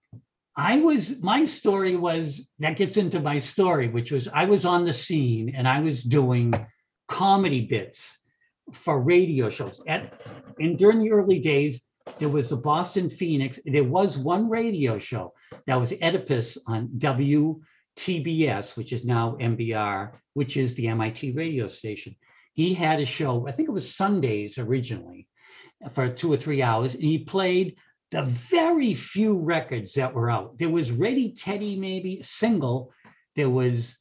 I 0.58 0.78
was 0.78 1.19
my 1.21 1.43
story 1.45 1.95
was 1.95 2.48
that 2.60 2.78
gets 2.78 2.98
into 2.98 3.19
my 3.19 3.39
story, 3.39 3.89
which 3.89 4.12
was 4.12 4.28
I 4.28 4.45
was 4.45 4.63
on 4.63 4.86
the 4.86 4.93
scene 4.93 5.54
and 5.54 5.67
I 5.67 5.82
was 5.82 6.04
doing 6.04 6.54
comedy 7.08 7.62
bits 7.62 8.19
for 8.71 9.02
radio 9.02 9.50
shows. 9.50 9.82
At 9.88 10.13
and 10.60 10.78
during 10.78 11.00
the 11.00 11.12
early 11.12 11.39
days, 11.39 11.82
there 12.19 12.30
was 12.30 12.50
the 12.50 12.58
Boston 12.58 13.10
Phoenix. 13.10 13.60
There 13.65 13.84
was 13.84 14.17
one 14.17 14.50
radio 14.50 14.98
show 14.98 15.34
that 15.67 15.80
was 15.80 15.93
Oedipus 16.02 16.58
on 16.67 16.88
WTBS, 17.00 18.78
which 18.78 18.93
is 18.93 19.04
now 19.04 19.38
MBR, 19.41 20.12
which 20.36 20.56
is 20.56 20.76
the 20.76 20.88
MIT 20.88 21.32
radio 21.32 21.67
station 21.67 22.15
he 22.56 22.74
had 22.74 23.02
a 23.02 23.06
show, 23.06 23.48
I 23.48 23.52
think 23.52 23.67
it 23.67 23.74
was 23.74 23.93
Sundays 23.93 24.58
originally, 24.58 25.28
for 25.91 26.08
two 26.08 26.32
or 26.32 26.38
three 26.38 26.62
hours, 26.62 26.95
and 26.95 27.04
he 27.04 27.19
played 27.19 27.76
the 28.12 28.24
very 28.24 28.93
few 28.93 29.38
records 29.38 29.93
that 29.93 30.13
were 30.13 30.32
out. 30.32 30.58
There 30.58 30.69
was 30.69 30.93
Ready 30.93 31.34
Teddy, 31.34 31.76
maybe 31.76 32.19
a 32.19 32.24
single. 32.24 32.93
There 33.36 33.50
was 33.50 33.98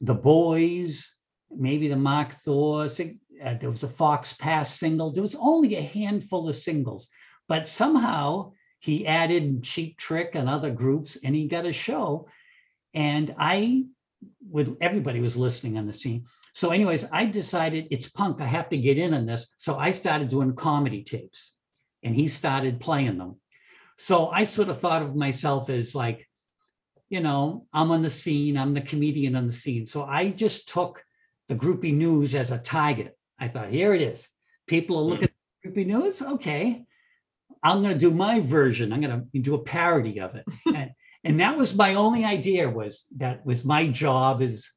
The 0.00 0.14
Boys, 0.14 1.12
maybe 1.54 1.88
the 1.88 1.96
Mark 1.96 2.32
Thor. 2.32 2.84
uh, 2.86 3.54
there 3.60 3.70
was 3.70 3.82
a 3.82 3.88
Fox 3.88 4.32
Pass 4.32 4.78
single. 4.80 5.12
There 5.12 5.22
was 5.22 5.36
only 5.38 5.76
a 5.76 5.82
handful 5.82 6.48
of 6.48 6.56
singles, 6.56 7.08
but 7.46 7.68
somehow 7.68 8.52
he 8.78 9.06
added 9.06 9.62
Cheap 9.64 9.98
Trick 9.98 10.34
and 10.34 10.48
other 10.48 10.70
groups, 10.70 11.18
and 11.22 11.34
he 11.34 11.46
got 11.46 11.66
a 11.66 11.74
show. 11.74 12.26
And 12.94 13.34
I 13.38 13.84
would 14.50 14.76
everybody 14.80 15.20
was 15.20 15.36
listening 15.36 15.78
on 15.78 15.86
the 15.86 15.92
scene. 15.92 16.24
So, 16.54 16.70
anyways, 16.70 17.04
I 17.12 17.26
decided 17.26 17.88
it's 17.90 18.08
punk. 18.08 18.40
I 18.40 18.46
have 18.46 18.68
to 18.70 18.78
get 18.78 18.98
in 18.98 19.14
on 19.14 19.26
this. 19.26 19.46
So 19.58 19.76
I 19.76 19.90
started 19.90 20.28
doing 20.28 20.54
comedy 20.54 21.02
tapes 21.04 21.52
and 22.02 22.14
he 22.14 22.28
started 22.28 22.80
playing 22.80 23.18
them. 23.18 23.36
So 23.96 24.28
I 24.28 24.44
sort 24.44 24.68
of 24.68 24.80
thought 24.80 25.02
of 25.02 25.16
myself 25.16 25.70
as 25.70 25.94
like, 25.94 26.28
you 27.08 27.20
know, 27.20 27.66
I'm 27.72 27.90
on 27.90 28.02
the 28.02 28.10
scene, 28.10 28.56
I'm 28.56 28.74
the 28.74 28.80
comedian 28.80 29.34
on 29.34 29.46
the 29.46 29.52
scene. 29.52 29.86
So 29.86 30.04
I 30.04 30.30
just 30.30 30.68
took 30.68 31.02
the 31.48 31.56
groupie 31.56 31.94
news 31.94 32.34
as 32.34 32.50
a 32.50 32.58
target. 32.58 33.16
I 33.38 33.48
thought, 33.48 33.70
here 33.70 33.94
it 33.94 34.02
is. 34.02 34.28
People 34.66 34.98
are 34.98 35.02
looking 35.02 35.24
at 35.24 35.74
groupie 35.74 35.86
news. 35.86 36.22
Okay. 36.22 36.84
I'm 37.62 37.82
going 37.82 37.94
to 37.94 37.98
do 37.98 38.10
my 38.12 38.40
version. 38.40 38.92
I'm 38.92 39.00
going 39.00 39.28
to 39.32 39.38
do 39.40 39.54
a 39.54 39.62
parody 39.62 40.20
of 40.20 40.34
it. 40.36 40.44
and, 40.74 40.90
and 41.28 41.38
that 41.40 41.56
was 41.56 41.74
my 41.74 41.94
only 41.94 42.24
idea 42.24 42.68
was 42.68 43.06
that 43.16 43.44
was 43.46 43.64
my 43.64 43.86
job 43.86 44.42
as 44.42 44.68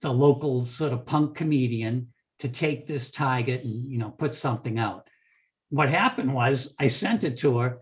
the 0.00 0.10
local 0.10 0.64
sort 0.64 0.92
of 0.92 1.04
punk 1.04 1.36
comedian 1.36 2.08
to 2.38 2.48
take 2.48 2.86
this 2.86 3.10
target 3.10 3.64
and 3.64 3.90
you 3.90 3.98
know 3.98 4.10
put 4.10 4.34
something 4.34 4.78
out 4.78 5.08
what 5.70 5.90
happened 5.90 6.32
was 6.32 6.74
I 6.78 6.88
sent 6.88 7.24
it 7.24 7.38
to 7.38 7.58
her, 7.58 7.80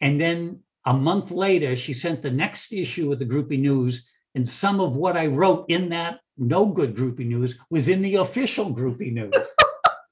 and 0.00 0.20
then 0.20 0.60
a 0.84 0.94
month 0.94 1.30
later, 1.30 1.76
she 1.76 1.94
sent 1.94 2.22
the 2.22 2.30
next 2.30 2.72
issue 2.72 3.12
of 3.12 3.18
the 3.18 3.26
Groupie 3.26 3.60
News, 3.60 4.08
and 4.34 4.48
some 4.48 4.80
of 4.80 4.96
what 4.96 5.16
I 5.16 5.26
wrote 5.26 5.66
in 5.68 5.88
that 5.90 6.20
no 6.36 6.66
good 6.66 6.94
Groupie 6.94 7.26
News 7.26 7.58
was 7.70 7.88
in 7.88 8.02
the 8.02 8.16
official 8.16 8.74
Groupie 8.74 9.12
News. 9.12 9.34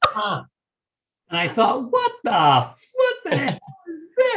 Huh. 0.08 0.44
And 1.28 1.38
I 1.38 1.48
thought, 1.48 1.92
what 1.92 2.12
the 2.24 2.70
what 2.94 3.16
the 3.24 3.60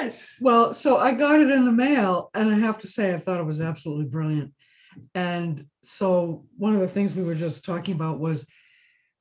this? 0.03 0.35
Well, 0.39 0.73
so 0.73 0.97
I 0.97 1.13
got 1.13 1.39
it 1.39 1.49
in 1.49 1.65
the 1.65 1.71
mail, 1.71 2.29
and 2.33 2.49
I 2.49 2.57
have 2.57 2.79
to 2.79 2.87
say, 2.87 3.13
I 3.13 3.17
thought 3.17 3.39
it 3.39 3.45
was 3.45 3.61
absolutely 3.61 4.05
brilliant. 4.05 4.53
And 5.15 5.65
so 5.83 6.45
one 6.57 6.73
of 6.73 6.81
the 6.81 6.87
things 6.87 7.13
we 7.13 7.23
were 7.23 7.35
just 7.35 7.63
talking 7.63 7.95
about 7.95 8.19
was 8.19 8.47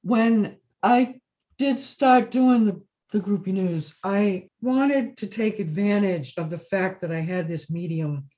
when 0.02 0.56
I 0.82 1.16
did 1.58 1.78
start 1.78 2.30
doing 2.30 2.64
the, 2.64 2.80
the 3.12 3.20
groupie 3.20 3.48
news, 3.48 3.94
I 4.02 4.48
wanted 4.60 5.16
to 5.18 5.26
take 5.26 5.58
advantage 5.58 6.34
of 6.36 6.50
the 6.50 6.58
fact 6.58 7.02
that 7.02 7.12
I 7.12 7.20
had 7.20 7.48
this 7.48 7.70
medium 7.70 8.28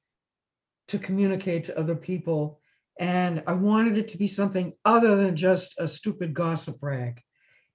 to 0.88 0.98
communicate 0.98 1.64
to 1.64 1.79
other 1.79 1.94
people. 1.94 2.61
And 2.98 3.42
I 3.46 3.53
wanted 3.53 3.96
it 3.96 4.09
to 4.09 4.18
be 4.18 4.29
something 4.29 4.72
other 4.85 5.16
than 5.16 5.37
just 5.37 5.74
a 5.79 5.88
stupid 5.88 6.35
gossip 6.35 6.79
rag. 6.83 7.20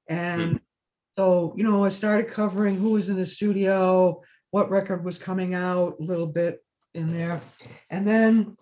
And 0.07 0.51
hmm. 0.51 0.57
so, 1.17 1.53
you 1.57 1.63
know, 1.63 1.83
I 1.85 1.89
started 1.89 2.29
covering 2.29 2.75
who 2.75 2.91
was 2.91 3.09
in 3.09 3.15
the 3.15 3.25
studio, 3.25 4.21
what 4.55 4.71
record 4.71 5.03
was 5.03 5.17
coming 5.17 5.53
out, 5.53 5.97
a 5.99 6.03
little 6.03 6.25
bit 6.25 6.63
in 6.93 7.11
there. 7.11 7.41
And 7.89 8.07
then 8.07 8.55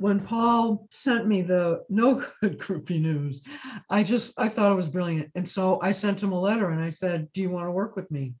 when 0.00 0.18
Paul 0.18 0.88
sent 0.90 1.28
me 1.28 1.40
the 1.40 1.84
no 1.88 2.14
good 2.40 2.58
groupie 2.58 3.00
news, 3.00 3.40
I 3.88 4.02
just 4.02 4.34
I 4.36 4.48
thought 4.48 4.72
it 4.72 4.74
was 4.74 4.88
brilliant. 4.88 5.30
And 5.36 5.48
so 5.48 5.80
I 5.82 5.92
sent 5.92 6.20
him 6.20 6.32
a 6.32 6.40
letter 6.40 6.70
and 6.70 6.82
I 6.82 6.90
said, 6.90 7.32
Do 7.32 7.42
you 7.42 7.48
want 7.48 7.68
to 7.68 7.70
work 7.70 7.94
with 7.94 8.10
me? 8.10 8.34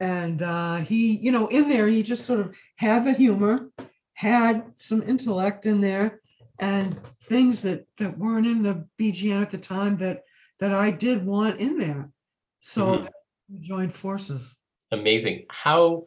And 0.00 0.42
uh, 0.42 0.78
he, 0.78 1.18
you 1.18 1.30
know, 1.30 1.46
in 1.46 1.68
there, 1.68 1.86
he 1.86 2.02
just 2.02 2.26
sort 2.26 2.40
of 2.40 2.56
had 2.74 3.04
the 3.04 3.12
humor, 3.12 3.70
had 4.14 4.72
some 4.74 5.04
intellect 5.04 5.66
in 5.66 5.80
there, 5.80 6.20
and 6.58 6.98
things 7.22 7.62
that 7.62 7.86
that 7.98 8.18
weren't 8.18 8.48
in 8.48 8.64
the 8.64 8.88
BGN 8.98 9.40
at 9.40 9.52
the 9.52 9.58
time 9.58 9.98
that 9.98 10.24
that 10.58 10.74
I 10.74 10.90
did 10.90 11.24
want 11.24 11.60
in 11.60 11.78
there. 11.78 12.10
So 12.60 12.86
Mhm. 12.86 13.08
we 13.52 13.58
joined 13.60 13.94
forces. 13.94 14.56
Amazing. 14.92 15.46
How 15.48 16.06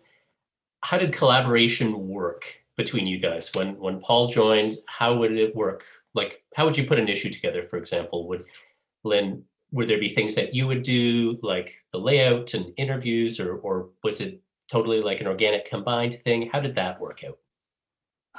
how 0.82 0.98
did 0.98 1.12
collaboration 1.12 2.08
work 2.08 2.62
between 2.78 3.08
you 3.08 3.18
guys 3.18 3.50
when 3.54 3.78
when 3.80 4.00
Paul 4.00 4.28
joined? 4.28 4.76
How 4.88 5.16
would 5.16 5.36
it 5.38 5.56
work? 5.56 5.84
Like, 6.14 6.44
how 6.56 6.66
would 6.66 6.78
you 6.78 6.86
put 6.86 7.00
an 7.00 7.10
issue 7.10 7.30
together? 7.30 7.68
For 7.70 7.78
example, 7.78 8.28
would 8.28 8.46
Lynn? 9.04 9.44
Would 9.72 9.88
there 9.90 10.00
be 10.00 10.10
things 10.10 10.36
that 10.36 10.54
you 10.54 10.68
would 10.68 10.84
do, 10.84 11.38
like 11.42 11.84
the 11.92 12.00
layout 12.00 12.54
and 12.54 12.72
interviews, 12.78 13.40
or 13.40 13.58
or 13.58 13.90
was 14.04 14.22
it 14.22 14.40
totally 14.72 15.00
like 15.00 15.20
an 15.20 15.28
organic 15.28 15.66
combined 15.70 16.14
thing? 16.14 16.48
How 16.52 16.60
did 16.62 16.76
that 16.76 17.02
work 17.02 17.24
out? 17.28 17.38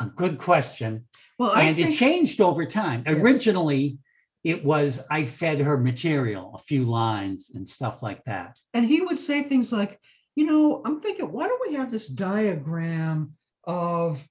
A 0.01 0.07
good 0.07 0.39
question. 0.39 1.05
Well, 1.39 1.51
I 1.51 1.65
And 1.65 1.79
it 1.79 1.93
changed 1.93 2.41
over 2.41 2.65
time. 2.65 3.03
Yes. 3.07 3.17
Originally, 3.17 3.99
it 4.45 4.65
was 4.65 5.03
I 5.11 5.25
fed 5.25 5.61
her 5.61 5.77
material, 5.77 6.55
a 6.55 6.59
few 6.59 6.85
lines 6.85 7.51
and 7.55 7.69
stuff 7.69 8.03
like 8.03 8.25
that. 8.25 8.59
and 8.75 8.87
he 8.87 9.01
would 9.01 9.19
say 9.19 9.43
things 9.43 9.73
like, 9.73 10.01
you 10.37 10.45
know, 10.45 10.83
I'm 10.85 11.01
thinking, 11.01 11.33
why 11.33 11.49
don't 11.49 11.69
we 11.69 11.75
have 11.75 11.91
this 11.91 12.07
diagram 12.07 13.33
of 13.65 14.25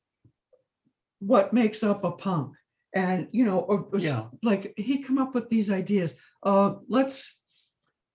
what 1.19 1.51
makes 1.51 1.83
up 1.83 2.03
a 2.03 2.11
punk? 2.11 2.53
And, 2.93 3.27
you 3.31 3.43
know, 3.43 3.59
or, 3.59 3.87
or 3.91 3.99
Yeah. 3.99 4.27
like 4.43 4.73
he'd 4.77 5.03
come 5.03 5.17
up 5.17 5.33
with 5.33 5.49
these 5.49 5.69
ideas. 5.69 6.15
Uh, 6.43 6.75
let's, 6.87 7.37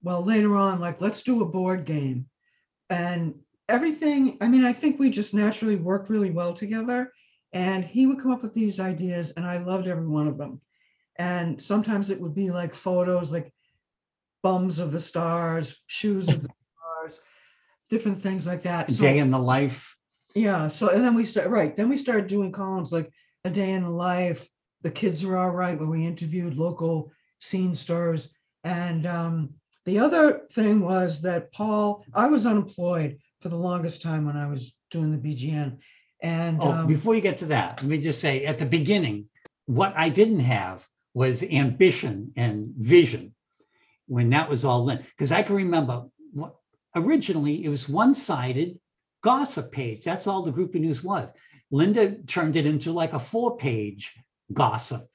well, 0.02 0.24
later 0.24 0.56
on, 0.56 0.80
like, 0.80 1.00
let's 1.00 1.22
do 1.22 1.42
a 1.42 1.46
board 1.46 1.84
game. 1.84 2.26
And 2.88 3.34
everything, 3.68 4.38
I 4.40 4.48
mean, 4.48 4.64
I 4.64 4.72
think 4.72 4.98
we 4.98 5.10
just 5.10 5.34
naturally 5.34 5.76
worked 5.76 6.08
really 6.08 6.30
well 6.30 6.54
together. 6.54 7.12
And 7.52 7.84
he 7.84 8.06
would 8.06 8.20
come 8.20 8.30
up 8.30 8.42
with 8.42 8.54
these 8.54 8.78
ideas, 8.78 9.32
and 9.32 9.44
I 9.44 9.58
loved 9.58 9.88
every 9.88 10.06
one 10.06 10.28
of 10.28 10.38
them. 10.38 10.60
And 11.16 11.60
sometimes 11.60 12.10
it 12.10 12.20
would 12.20 12.34
be 12.34 12.50
like 12.50 12.74
photos, 12.74 13.32
like 13.32 13.52
bums 14.44 14.78
of 14.78 14.92
the 14.92 15.00
stars, 15.00 15.82
shoes 15.86 16.28
of 16.28 16.44
the 16.44 16.50
different 17.90 18.22
things 18.22 18.46
like 18.46 18.62
that. 18.62 18.90
So, 18.90 19.02
Day 19.02 19.18
in 19.18 19.30
the 19.30 19.38
life. 19.38 19.96
yeah. 20.34 20.68
So, 20.68 20.88
and 20.88 21.04
then 21.04 21.14
we 21.14 21.24
start, 21.24 21.48
right. 21.48 21.74
Then 21.76 21.88
we 21.88 21.96
started 21.96 22.28
doing 22.28 22.52
columns 22.52 22.92
like 22.92 23.10
A 23.44 23.50
Day 23.50 23.72
in 23.72 23.82
the 23.82 23.90
Life, 23.90 24.48
The 24.82 24.90
Kids 24.90 25.24
Are 25.24 25.36
All 25.36 25.50
Right, 25.50 25.78
where 25.78 25.88
we 25.88 26.06
interviewed 26.06 26.56
local 26.56 27.10
scene 27.40 27.74
stars. 27.74 28.32
And 28.64 29.06
um, 29.06 29.50
the 29.86 29.98
other 29.98 30.42
thing 30.52 30.80
was 30.80 31.20
that 31.22 31.52
Paul, 31.52 32.04
I 32.14 32.26
was 32.26 32.46
unemployed 32.46 33.18
for 33.40 33.48
the 33.48 33.56
longest 33.56 34.02
time 34.02 34.26
when 34.26 34.36
I 34.36 34.46
was 34.46 34.74
doing 34.90 35.10
the 35.10 35.18
BGN. 35.18 35.78
And 36.22 36.58
Oh, 36.60 36.72
um, 36.72 36.86
before 36.86 37.14
you 37.14 37.22
get 37.22 37.38
to 37.38 37.46
that, 37.46 37.80
let 37.82 37.90
me 37.90 37.98
just 37.98 38.20
say 38.20 38.44
at 38.44 38.58
the 38.58 38.66
beginning, 38.66 39.26
what 39.66 39.94
I 39.96 40.10
didn't 40.10 40.40
have 40.40 40.86
was 41.14 41.42
ambition 41.42 42.32
and 42.36 42.72
vision 42.76 43.34
when 44.06 44.30
that 44.30 44.48
was 44.50 44.64
all 44.64 44.90
in. 44.90 44.98
Because 44.98 45.32
I 45.32 45.42
can 45.42 45.56
remember 45.56 46.04
what 46.32 46.56
originally 46.94 47.64
it 47.64 47.68
was 47.68 47.88
one-sided 47.88 48.78
gossip 49.22 49.72
page. 49.72 50.04
That's 50.04 50.26
all 50.26 50.42
the 50.42 50.52
groupie 50.52 50.80
news 50.80 51.02
was. 51.02 51.32
Linda 51.70 52.16
turned 52.22 52.56
it 52.56 52.66
into 52.66 52.92
like 52.92 53.12
a 53.12 53.18
four-page 53.18 54.14
gossip 54.52 55.08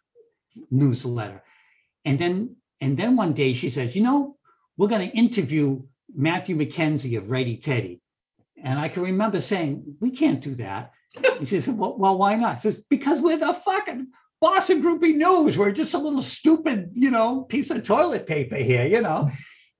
newsletter. 0.72 1.44
And 2.06 2.18
then 2.20 2.56
and 2.82 2.98
then 2.98 3.16
one 3.16 3.34
day 3.34 3.54
she 3.54 3.70
says, 3.70 3.96
you 3.96 4.04
know, 4.04 4.38
we're 4.78 4.88
going 4.88 5.10
to 5.10 5.18
interview 5.18 5.82
Matthew 6.14 6.56
McKenzie 6.56 7.18
of 7.18 7.30
Ready 7.30 7.58
Teddy. 7.58 8.02
And 8.62 8.80
I 8.80 8.90
can 8.90 9.04
remember 9.04 9.42
saying, 9.42 9.96
we 10.00 10.12
can't 10.12 10.42
do 10.42 10.56
that. 10.56 10.92
And 11.38 11.48
she 11.48 11.62
said, 11.62 11.78
well, 11.78 11.98
well, 11.98 12.18
why 12.18 12.36
not? 12.36 12.60
She 12.60 12.72
says, 12.72 12.84
because 12.90 13.22
we're 13.22 13.38
the 13.38 13.54
fucking 13.54 14.08
Boston 14.42 14.84
Groupie 14.84 15.16
News. 15.16 15.58
We're 15.58 15.72
just 15.72 15.94
a 15.94 15.98
little 15.98 16.22
stupid, 16.22 16.92
you 16.94 17.12
know, 17.12 17.44
piece 17.44 17.72
of 17.72 17.84
toilet 17.84 18.28
paper 18.28 18.58
here, 18.58 18.86
you 18.86 19.02
know. 19.02 19.30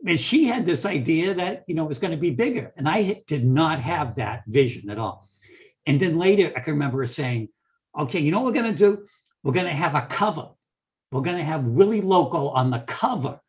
And 0.06 0.20
she 0.20 0.46
had 0.46 0.66
this 0.66 0.86
idea 0.86 1.34
that, 1.34 1.64
you 1.68 1.76
know, 1.76 1.86
it 1.86 1.90
was 1.90 2.00
going 2.00 2.12
to 2.12 2.18
be 2.18 2.32
bigger. 2.32 2.72
And 2.78 2.88
I 2.88 3.24
did 3.28 3.46
not 3.46 3.80
have 3.80 4.16
that 4.16 4.44
vision 4.48 4.90
at 4.90 5.00
all. 5.00 5.28
And 5.88 6.00
then 6.00 6.18
later, 6.18 6.52
I 6.56 6.60
can 6.60 6.74
remember 6.74 7.00
her 7.00 7.08
saying, 7.08 7.50
okay, 7.98 8.20
you 8.20 8.32
know 8.32 8.42
what 8.42 8.54
we're 8.54 8.62
going 8.62 8.76
to 8.76 8.78
do? 8.78 9.06
We're 9.44 9.54
going 9.54 9.66
to 9.66 9.72
have 9.72 9.96
a 9.96 10.04
cover. 10.04 10.50
We're 11.12 11.22
going 11.22 11.38
to 11.38 11.44
have 11.44 11.64
Willie 11.64 12.02
Loco 12.02 12.50
on 12.50 12.72
the 12.72 12.80
cover 12.80 13.40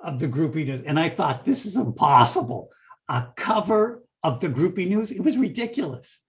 of 0.00 0.20
the 0.20 0.28
Groupie 0.28 0.66
News. 0.66 0.82
And 0.82 0.98
I 0.98 1.08
thought, 1.08 1.44
this 1.44 1.64
is 1.64 1.76
impossible. 1.76 2.70
A 3.08 3.26
cover 3.36 4.02
of 4.22 4.40
the 4.40 4.48
Groupie 4.48 4.88
News? 4.88 5.10
It 5.10 5.22
was 5.22 5.36
ridiculous. 5.36 6.20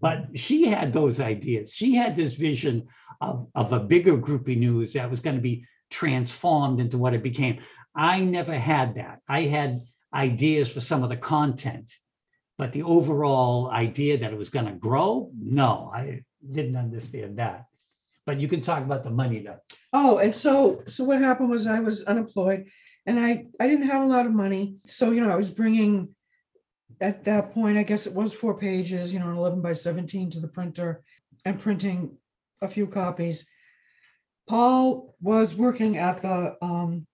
But 0.00 0.36
she 0.36 0.66
had 0.66 0.92
those 0.92 1.20
ideas. 1.20 1.72
She 1.72 1.94
had 1.94 2.16
this 2.16 2.34
vision 2.34 2.88
of, 3.20 3.46
of 3.54 3.72
a 3.72 3.80
bigger 3.80 4.18
Groupie 4.18 4.58
News 4.58 4.94
that 4.94 5.10
was 5.10 5.20
going 5.20 5.36
to 5.36 5.42
be 5.42 5.64
transformed 5.90 6.80
into 6.80 6.98
what 6.98 7.14
it 7.14 7.22
became. 7.22 7.60
I 7.94 8.20
never 8.20 8.54
had 8.54 8.94
that. 8.96 9.20
I 9.28 9.42
had 9.42 9.82
ideas 10.12 10.70
for 10.70 10.80
some 10.80 11.02
of 11.02 11.10
the 11.10 11.16
content, 11.16 11.92
but 12.58 12.72
the 12.72 12.82
overall 12.82 13.70
idea 13.70 14.18
that 14.18 14.32
it 14.32 14.38
was 14.38 14.48
going 14.48 14.66
to 14.66 14.72
grow, 14.72 15.30
no, 15.38 15.90
I 15.94 16.22
didn't 16.50 16.76
understand 16.76 17.38
that. 17.38 17.66
But 18.24 18.40
you 18.40 18.48
can 18.48 18.62
talk 18.62 18.82
about 18.82 19.04
the 19.04 19.10
money 19.10 19.40
though. 19.40 19.58
Oh, 19.92 20.18
and 20.18 20.34
so, 20.34 20.82
so 20.86 21.04
what 21.04 21.18
happened 21.18 21.50
was 21.50 21.66
I 21.66 21.80
was 21.80 22.04
unemployed 22.04 22.66
and 23.06 23.18
I, 23.18 23.46
I 23.58 23.66
didn't 23.66 23.88
have 23.88 24.02
a 24.02 24.06
lot 24.06 24.26
of 24.26 24.32
money. 24.32 24.76
So, 24.86 25.10
you 25.10 25.20
know, 25.20 25.30
I 25.30 25.36
was 25.36 25.50
bringing, 25.50 26.14
at 27.00 27.24
that 27.24 27.52
point, 27.52 27.78
I 27.78 27.82
guess 27.82 28.06
it 28.06 28.14
was 28.14 28.32
four 28.32 28.56
pages, 28.56 29.12
you 29.12 29.18
know, 29.18 29.28
an 29.28 29.36
11 29.36 29.60
by 29.60 29.72
17 29.72 30.30
to 30.30 30.40
the 30.40 30.48
printer 30.48 31.02
and 31.44 31.58
printing 31.58 32.16
a 32.60 32.68
few 32.68 32.86
copies. 32.86 33.44
Paul 34.48 35.16
was 35.20 35.54
working 35.54 35.98
at 35.98 36.22
the 36.22 36.56
um, 36.62 37.06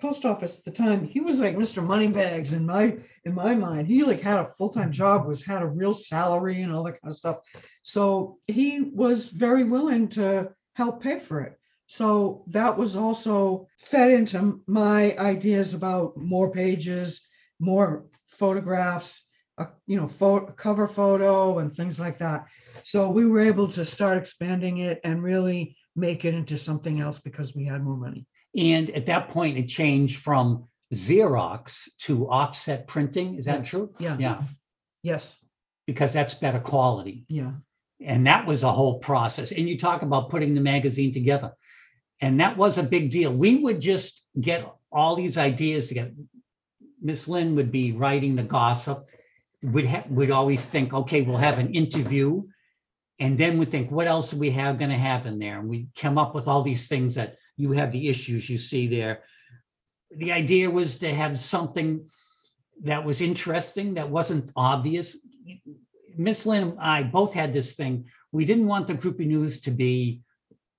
post 0.00 0.24
office 0.24 0.58
at 0.58 0.64
the 0.64 0.70
time. 0.70 1.04
He 1.04 1.20
was 1.20 1.40
like 1.40 1.56
Mr. 1.56 1.84
Moneybags 1.84 2.52
in 2.52 2.66
my, 2.66 2.96
in 3.24 3.34
my 3.34 3.54
mind. 3.54 3.86
He 3.86 4.02
like 4.02 4.20
had 4.20 4.40
a 4.40 4.52
full-time 4.56 4.92
job, 4.92 5.26
was, 5.26 5.44
had 5.44 5.62
a 5.62 5.66
real 5.66 5.92
salary 5.92 6.62
and 6.62 6.72
all 6.72 6.84
that 6.84 7.00
kind 7.00 7.12
of 7.12 7.16
stuff. 7.16 7.38
So 7.82 8.38
he 8.46 8.80
was 8.80 9.28
very 9.28 9.64
willing 9.64 10.08
to 10.08 10.52
help 10.74 11.02
pay 11.02 11.18
for 11.18 11.40
it. 11.40 11.58
So 11.86 12.44
that 12.48 12.76
was 12.76 12.94
also 12.94 13.66
fed 13.78 14.10
into 14.10 14.62
my 14.66 15.16
ideas 15.18 15.74
about 15.74 16.16
more 16.16 16.50
pages, 16.50 17.20
more 17.58 18.06
photographs, 18.28 19.24
a 19.58 19.68
you 19.86 20.00
know, 20.00 20.08
photo, 20.08 20.52
cover 20.52 20.86
photo 20.86 21.58
and 21.58 21.72
things 21.72 21.98
like 21.98 22.18
that. 22.18 22.46
So 22.82 23.10
we 23.10 23.26
were 23.26 23.40
able 23.40 23.68
to 23.68 23.84
start 23.84 24.18
expanding 24.18 24.78
it 24.78 25.00
and 25.04 25.22
really 25.22 25.76
make 25.96 26.24
it 26.24 26.34
into 26.34 26.56
something 26.58 27.00
else 27.00 27.18
because 27.18 27.54
we 27.54 27.66
had 27.66 27.82
more 27.82 27.96
money. 27.96 28.26
And 28.56 28.90
at 28.90 29.06
that 29.06 29.28
point, 29.28 29.58
it 29.58 29.66
changed 29.66 30.18
from 30.18 30.64
Xerox 30.92 31.88
to 32.00 32.28
offset 32.28 32.86
printing. 32.88 33.36
Is 33.36 33.44
that 33.44 33.60
Yes. 33.60 33.68
true? 33.68 33.94
Yeah. 33.98 34.16
Yeah, 34.18 34.42
Yes. 35.02 35.36
because 35.86 36.12
that's 36.12 36.34
better 36.34 36.58
quality. 36.60 37.24
Yeah. 37.28 37.52
And 38.00 38.26
that 38.26 38.46
was 38.46 38.62
a 38.62 38.72
whole 38.72 38.98
process. 38.98 39.52
And 39.52 39.68
you 39.68 39.78
talk 39.78 40.02
about 40.02 40.30
putting 40.30 40.54
the 40.54 40.60
magazine 40.60 41.12
together. 41.12 41.52
And 42.20 42.40
that 42.40 42.56
was 42.56 42.76
a 42.78 42.82
big 42.82 43.10
deal. 43.10 43.32
We 43.32 43.56
would 43.56 43.80
just 43.80 44.22
get 44.40 44.70
all 44.90 45.16
these 45.16 45.38
ideas 45.38 45.88
together. 45.88 46.12
Miss 47.00 47.28
Lynn 47.28 47.54
would 47.54 47.70
be 47.70 47.92
writing 47.92 48.36
the 48.36 48.42
gossip. 48.42 49.06
Would 49.62 49.84
have, 49.86 50.10
would 50.10 50.30
always 50.30 50.64
think, 50.64 50.92
okay, 50.92 51.22
we'll 51.22 51.36
have 51.36 51.58
an 51.58 51.74
interview. 51.74 52.42
And 53.18 53.36
then 53.36 53.58
we 53.58 53.66
think, 53.66 53.90
what 53.90 54.06
else 54.06 54.32
are 54.32 54.38
we 54.38 54.50
have 54.50 54.78
gonna 54.78 54.98
have 54.98 55.26
in 55.26 55.38
there? 55.38 55.60
And 55.60 55.68
we 55.68 55.88
come 55.94 56.16
up 56.18 56.34
with 56.34 56.48
all 56.48 56.62
these 56.62 56.88
things 56.88 57.14
that 57.14 57.36
you 57.60 57.72
have 57.72 57.92
the 57.92 58.08
issues 58.08 58.48
you 58.48 58.58
see 58.58 58.86
there. 58.86 59.22
The 60.16 60.32
idea 60.32 60.70
was 60.70 60.96
to 60.98 61.14
have 61.14 61.38
something 61.38 62.08
that 62.82 63.04
was 63.04 63.20
interesting, 63.20 63.94
that 63.94 64.08
wasn't 64.08 64.50
obvious. 64.56 65.16
Miss 66.16 66.46
Lynn 66.46 66.70
and 66.70 66.80
I 66.80 67.02
both 67.02 67.34
had 67.34 67.52
this 67.52 67.74
thing. 67.74 68.06
We 68.32 68.44
didn't 68.44 68.66
want 68.66 68.86
the 68.86 68.94
groupie 68.94 69.26
news 69.26 69.60
to 69.62 69.70
be 69.70 70.22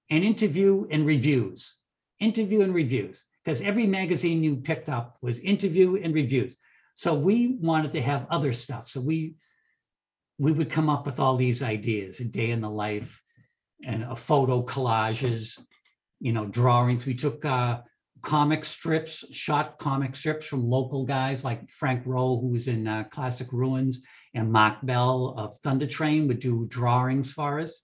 an 0.09 0.23
interview 0.23 0.87
and 0.89 1.05
reviews, 1.05 1.75
interview 2.19 2.61
and 2.61 2.73
reviews, 2.73 3.23
because 3.43 3.61
every 3.61 3.87
magazine 3.87 4.43
you 4.43 4.57
picked 4.57 4.89
up 4.89 5.17
was 5.21 5.39
interview 5.39 5.97
and 5.97 6.13
reviews. 6.13 6.55
So 6.95 7.15
we 7.15 7.57
wanted 7.61 7.93
to 7.93 8.01
have 8.01 8.27
other 8.29 8.53
stuff. 8.53 8.89
So 8.89 8.99
we 8.99 9.35
we 10.37 10.51
would 10.51 10.71
come 10.71 10.89
up 10.89 11.05
with 11.05 11.19
all 11.19 11.37
these 11.37 11.61
ideas, 11.61 12.19
a 12.19 12.25
day 12.25 12.49
in 12.49 12.61
the 12.61 12.69
life 12.69 13.21
and 13.85 14.03
a 14.03 14.15
photo 14.15 14.63
collages, 14.63 15.59
you 16.21 16.31
know, 16.31 16.45
drawings. 16.45 17.05
We 17.05 17.15
took 17.15 17.43
uh, 17.43 17.81
comic 18.21 18.63
strips, 18.63 19.25
shot 19.31 19.79
comic 19.79 20.15
strips 20.15 20.45
from 20.45 20.69
local 20.69 21.03
guys 21.03 21.43
like 21.43 21.69
Frank 21.69 22.03
Rowe, 22.05 22.39
who 22.39 22.47
was 22.47 22.67
in 22.67 22.87
uh, 22.87 23.05
Classic 23.05 23.47
Ruins, 23.51 24.03
and 24.33 24.51
Mark 24.51 24.77
Bell 24.83 25.33
of 25.35 25.57
Thunder 25.57 25.87
Train 25.87 26.27
would 26.27 26.39
do 26.39 26.67
drawings 26.67 27.31
for 27.31 27.59
us. 27.59 27.83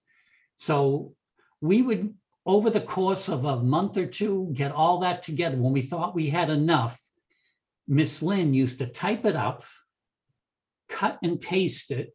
So 0.58 1.14
we 1.60 1.82
would, 1.82 2.14
over 2.46 2.70
the 2.70 2.80
course 2.80 3.28
of 3.28 3.46
a 3.46 3.62
month 3.62 3.98
or 3.98 4.06
two, 4.06 4.52
get 4.54 4.72
all 4.72 5.00
that 5.00 5.24
together. 5.24 5.58
When 5.58 5.74
we 5.74 5.82
thought 5.82 6.16
we 6.16 6.30
had 6.30 6.50
enough, 6.50 7.00
Miss 7.88 8.22
Lynn 8.22 8.54
used 8.54 8.80
to 8.80 8.88
type 8.88 9.26
it 9.26 9.36
up, 9.36 9.66
cut 10.88 11.18
and 11.24 11.42
paste 11.42 11.92
it. 11.92 12.14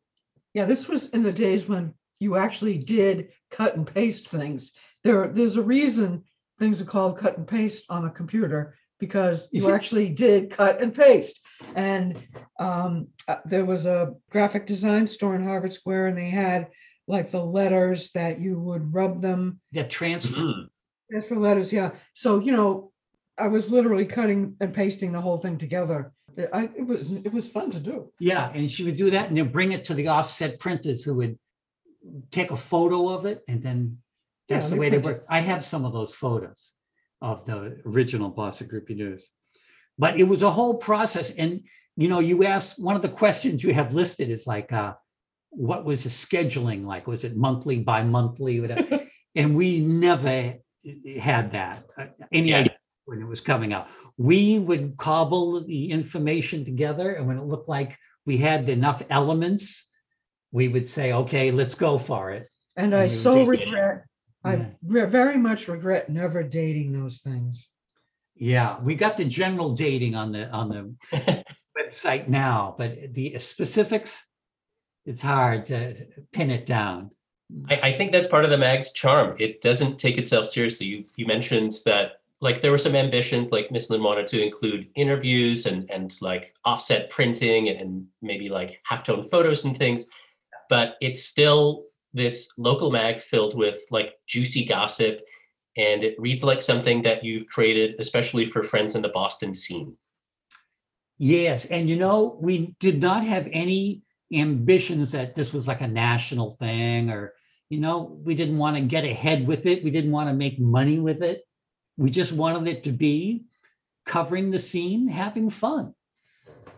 Yeah, 0.54 0.66
this 0.66 0.86
was 0.86 1.06
in 1.06 1.22
the 1.22 1.32
days 1.32 1.66
when 1.66 1.94
you 2.22 2.36
actually 2.36 2.78
did 2.78 3.32
cut 3.50 3.76
and 3.76 3.86
paste 3.86 4.28
things. 4.28 4.72
There, 5.02 5.26
there's 5.26 5.56
a 5.56 5.62
reason 5.62 6.22
things 6.58 6.80
are 6.80 6.86
called 6.86 7.18
cut 7.18 7.36
and 7.36 7.46
paste 7.46 7.86
on 7.90 8.04
a 8.04 8.10
computer 8.10 8.76
because 9.00 9.48
you 9.50 9.72
actually 9.72 10.10
did 10.10 10.50
cut 10.52 10.80
and 10.80 10.94
paste. 10.94 11.40
And 11.74 12.24
um, 12.60 13.08
uh, 13.26 13.36
there 13.44 13.64
was 13.64 13.84
a 13.84 14.14
graphic 14.30 14.66
design 14.66 15.08
store 15.08 15.34
in 15.34 15.42
Harvard 15.42 15.74
Square 15.74 16.06
and 16.08 16.16
they 16.16 16.30
had 16.30 16.68
like 17.08 17.32
the 17.32 17.44
letters 17.44 18.12
that 18.12 18.38
you 18.38 18.60
would 18.60 18.94
rub 18.94 19.20
them 19.20 19.60
That 19.72 19.90
transfer. 19.90 20.40
Mhm. 20.40 20.68
Yeah, 21.10 21.20
for 21.22 21.34
letters, 21.34 21.72
yeah. 21.72 21.90
So, 22.14 22.38
you 22.38 22.52
know, 22.52 22.92
I 23.36 23.48
was 23.48 23.70
literally 23.70 24.06
cutting 24.06 24.56
and 24.60 24.72
pasting 24.72 25.10
the 25.10 25.20
whole 25.20 25.38
thing 25.38 25.58
together. 25.58 26.12
I, 26.52 26.70
it 26.76 26.86
was, 26.86 27.10
it 27.10 27.32
was 27.32 27.48
fun 27.48 27.72
to 27.72 27.80
do. 27.80 28.12
Yeah, 28.20 28.50
and 28.54 28.70
she 28.70 28.84
would 28.84 28.96
do 28.96 29.10
that 29.10 29.28
and 29.28 29.36
then 29.36 29.50
bring 29.50 29.72
it 29.72 29.84
to 29.86 29.94
the 29.94 30.08
offset 30.08 30.60
printers 30.60 31.02
who 31.02 31.14
would 31.16 31.36
take 32.30 32.50
a 32.50 32.56
photo 32.56 33.08
of 33.08 33.26
it 33.26 33.42
and 33.48 33.62
then 33.62 33.98
that's 34.48 34.66
Yeah, 34.66 34.70
the 34.74 34.80
way 34.80 34.90
they 34.90 34.98
work. 34.98 35.24
I 35.28 35.40
have 35.40 35.64
some 35.64 35.84
of 35.84 35.92
those 35.92 36.14
photos 36.14 36.72
of 37.20 37.44
the 37.46 37.80
original 37.86 38.28
Boston 38.28 38.68
Groupie 38.68 38.96
News. 38.96 39.28
But 39.98 40.18
it 40.18 40.24
was 40.24 40.42
a 40.42 40.50
whole 40.50 40.74
process. 40.74 41.30
And, 41.30 41.60
you 41.96 42.08
know, 42.08 42.18
you 42.18 42.44
asked, 42.44 42.78
one 42.78 42.96
of 42.96 43.02
the 43.02 43.08
questions 43.08 43.62
you 43.62 43.72
have 43.74 43.94
listed 43.94 44.30
is 44.30 44.46
like, 44.46 44.72
uh, 44.72 44.94
what 45.50 45.84
was 45.84 46.04
the 46.04 46.10
scheduling 46.10 46.84
like? 46.84 47.06
Was 47.06 47.24
it 47.24 47.36
monthly, 47.36 47.78
bi-monthly, 47.78 48.60
whatever? 48.60 49.06
And 49.34 49.56
we 49.56 49.80
never 49.80 50.54
had 51.18 51.52
that, 51.52 51.86
uh, 51.98 52.06
any 52.32 52.50
Yeah. 52.50 52.60
idea 52.60 52.76
when 53.06 53.20
it 53.22 53.26
was 53.26 53.40
coming 53.40 53.72
out. 53.72 53.88
We 54.18 54.58
would 54.58 54.96
cobble 54.98 55.64
the 55.64 55.90
information 55.90 56.64
together 56.66 57.14
and 57.14 57.26
when 57.26 57.38
it 57.38 57.44
looked 57.44 57.68
like 57.68 57.96
we 58.26 58.36
had 58.36 58.68
enough 58.68 59.02
elements, 59.08 59.88
we 60.52 60.68
would 60.68 60.88
say, 60.88 61.12
okay, 61.12 61.50
let's 61.50 61.74
go 61.74 61.98
for 61.98 62.30
it. 62.30 62.48
And 62.76 62.94
I 62.94 63.02
And 63.04 63.10
you 63.10 63.16
so 63.16 63.34
did 63.34 63.42
it. 63.42 63.64
regret, 63.64 64.04
I 64.44 64.54
Yeah. 64.56 65.06
very 65.06 65.36
much 65.36 65.68
regret 65.68 66.08
never 66.10 66.42
dating 66.42 66.92
those 66.92 67.18
things. 67.18 67.68
Yeah, 68.34 68.78
we 68.80 68.94
got 68.94 69.16
the 69.16 69.24
general 69.24 69.72
dating 69.72 70.14
on 70.14 70.32
the, 70.32 70.48
on 70.50 70.68
the 71.10 71.44
website 71.78 72.28
now, 72.28 72.74
but 72.78 73.14
the 73.14 73.38
specifics, 73.38 74.24
it's 75.04 75.22
hard 75.22 75.66
to 75.66 75.94
pin 76.32 76.50
it 76.50 76.66
down. 76.66 77.10
I, 77.68 77.80
I 77.82 77.92
think 77.92 78.12
that's 78.12 78.26
part 78.26 78.44
of 78.44 78.50
the 78.50 78.58
mag's 78.58 78.92
charm. 78.92 79.36
It 79.38 79.60
doesn't 79.60 79.98
take 79.98 80.16
itself 80.16 80.46
seriously. 80.48 80.86
You 80.86 81.04
you 81.16 81.26
mentioned 81.26 81.74
that 81.84 82.20
like 82.40 82.60
there 82.62 82.70
were 82.70 82.78
some 82.78 82.96
ambitions, 82.96 83.52
like 83.52 83.70
Miss 83.70 83.90
Lynn 83.90 84.02
wanted 84.02 84.26
to 84.28 84.42
include 84.42 84.88
interviews 84.94 85.66
and 85.66 85.90
and 85.90 86.16
like 86.22 86.54
offset 86.64 87.10
printing 87.10 87.68
and, 87.68 87.80
and 87.80 88.06
maybe 88.22 88.48
like 88.48 88.80
halftone 88.90 89.28
photos 89.28 89.64
and 89.66 89.76
things, 89.76 90.06
but 90.72 90.96
it's 91.02 91.22
still 91.22 91.84
this 92.14 92.50
local 92.56 92.90
mag 92.90 93.20
filled 93.20 93.54
with 93.54 93.78
like 93.90 94.14
juicy 94.26 94.64
gossip, 94.64 95.20
and 95.76 96.02
it 96.02 96.18
reads 96.18 96.42
like 96.42 96.62
something 96.62 97.02
that 97.02 97.22
you've 97.22 97.46
created 97.46 97.94
especially 97.98 98.46
for 98.46 98.62
friends 98.62 98.94
in 98.96 99.02
the 99.02 99.10
Boston 99.10 99.52
scene. 99.52 99.94
Yes, 101.18 101.66
and 101.66 101.90
you 101.90 101.96
know, 101.96 102.38
we 102.40 102.74
did 102.80 103.02
not 103.02 103.22
have 103.22 103.46
any 103.52 104.00
ambitions 104.32 105.12
that 105.12 105.34
this 105.34 105.52
was 105.52 105.68
like 105.68 105.82
a 105.82 105.86
national 105.86 106.52
thing 106.52 107.10
or, 107.10 107.34
you 107.68 107.78
know, 107.78 108.18
we 108.24 108.34
didn't 108.34 108.56
want 108.56 108.74
to 108.76 108.82
get 108.82 109.04
ahead 109.04 109.46
with 109.46 109.66
it. 109.66 109.84
We 109.84 109.90
didn't 109.90 110.10
want 110.10 110.30
to 110.30 110.34
make 110.34 110.58
money 110.58 110.98
with 110.98 111.22
it. 111.22 111.42
We 111.98 112.08
just 112.08 112.32
wanted 112.32 112.66
it 112.66 112.82
to 112.84 112.92
be 112.92 113.44
covering 114.06 114.50
the 114.50 114.58
scene, 114.58 115.06
having 115.06 115.50
fun. 115.50 115.94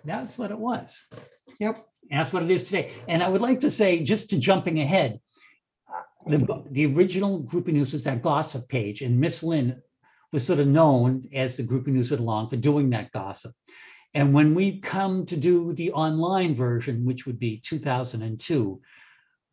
That's 0.05 0.37
what 0.37 0.51
it 0.51 0.59
was. 0.59 1.01
Yep. 1.61 1.87
That's 2.11 2.33
what 2.33 2.43
it 2.43 2.51
is 2.51 2.65
today. 2.65 2.93
And 3.09 3.23
I 3.23 3.29
would 3.29 3.41
like 3.41 3.61
to 3.61 3.71
say, 3.71 4.01
just 4.01 4.31
to 4.31 4.39
jumping 4.39 4.81
ahead, 4.81 5.21
the, 6.27 6.65
the 6.71 6.87
original 6.87 7.43
Groupie 7.43 7.73
News 7.73 7.93
was 7.93 8.05
that 8.05 8.23
gossip 8.23 8.69
page, 8.69 9.03
and 9.03 9.21
Miss 9.21 9.43
Lynn 9.43 9.81
was 10.33 10.47
sort 10.47 10.59
of 10.59 10.67
known 10.67 11.29
as 11.33 11.57
the 11.57 11.63
Groupie 11.63 11.89
News 11.89 12.11
went 12.11 12.21
along 12.23 12.51
for 12.51 12.57
doing 12.57 12.91
that 12.91 13.13
gossip. 13.13 13.55
And 14.15 14.33
when 14.33 14.55
we 14.55 14.81
come 14.81 15.27
to 15.27 15.37
do 15.37 15.73
the 15.73 15.93
online 15.93 16.55
version, 16.55 17.05
which 17.05 17.27
would 17.27 17.39
be 17.39 17.61
2002, 17.65 18.81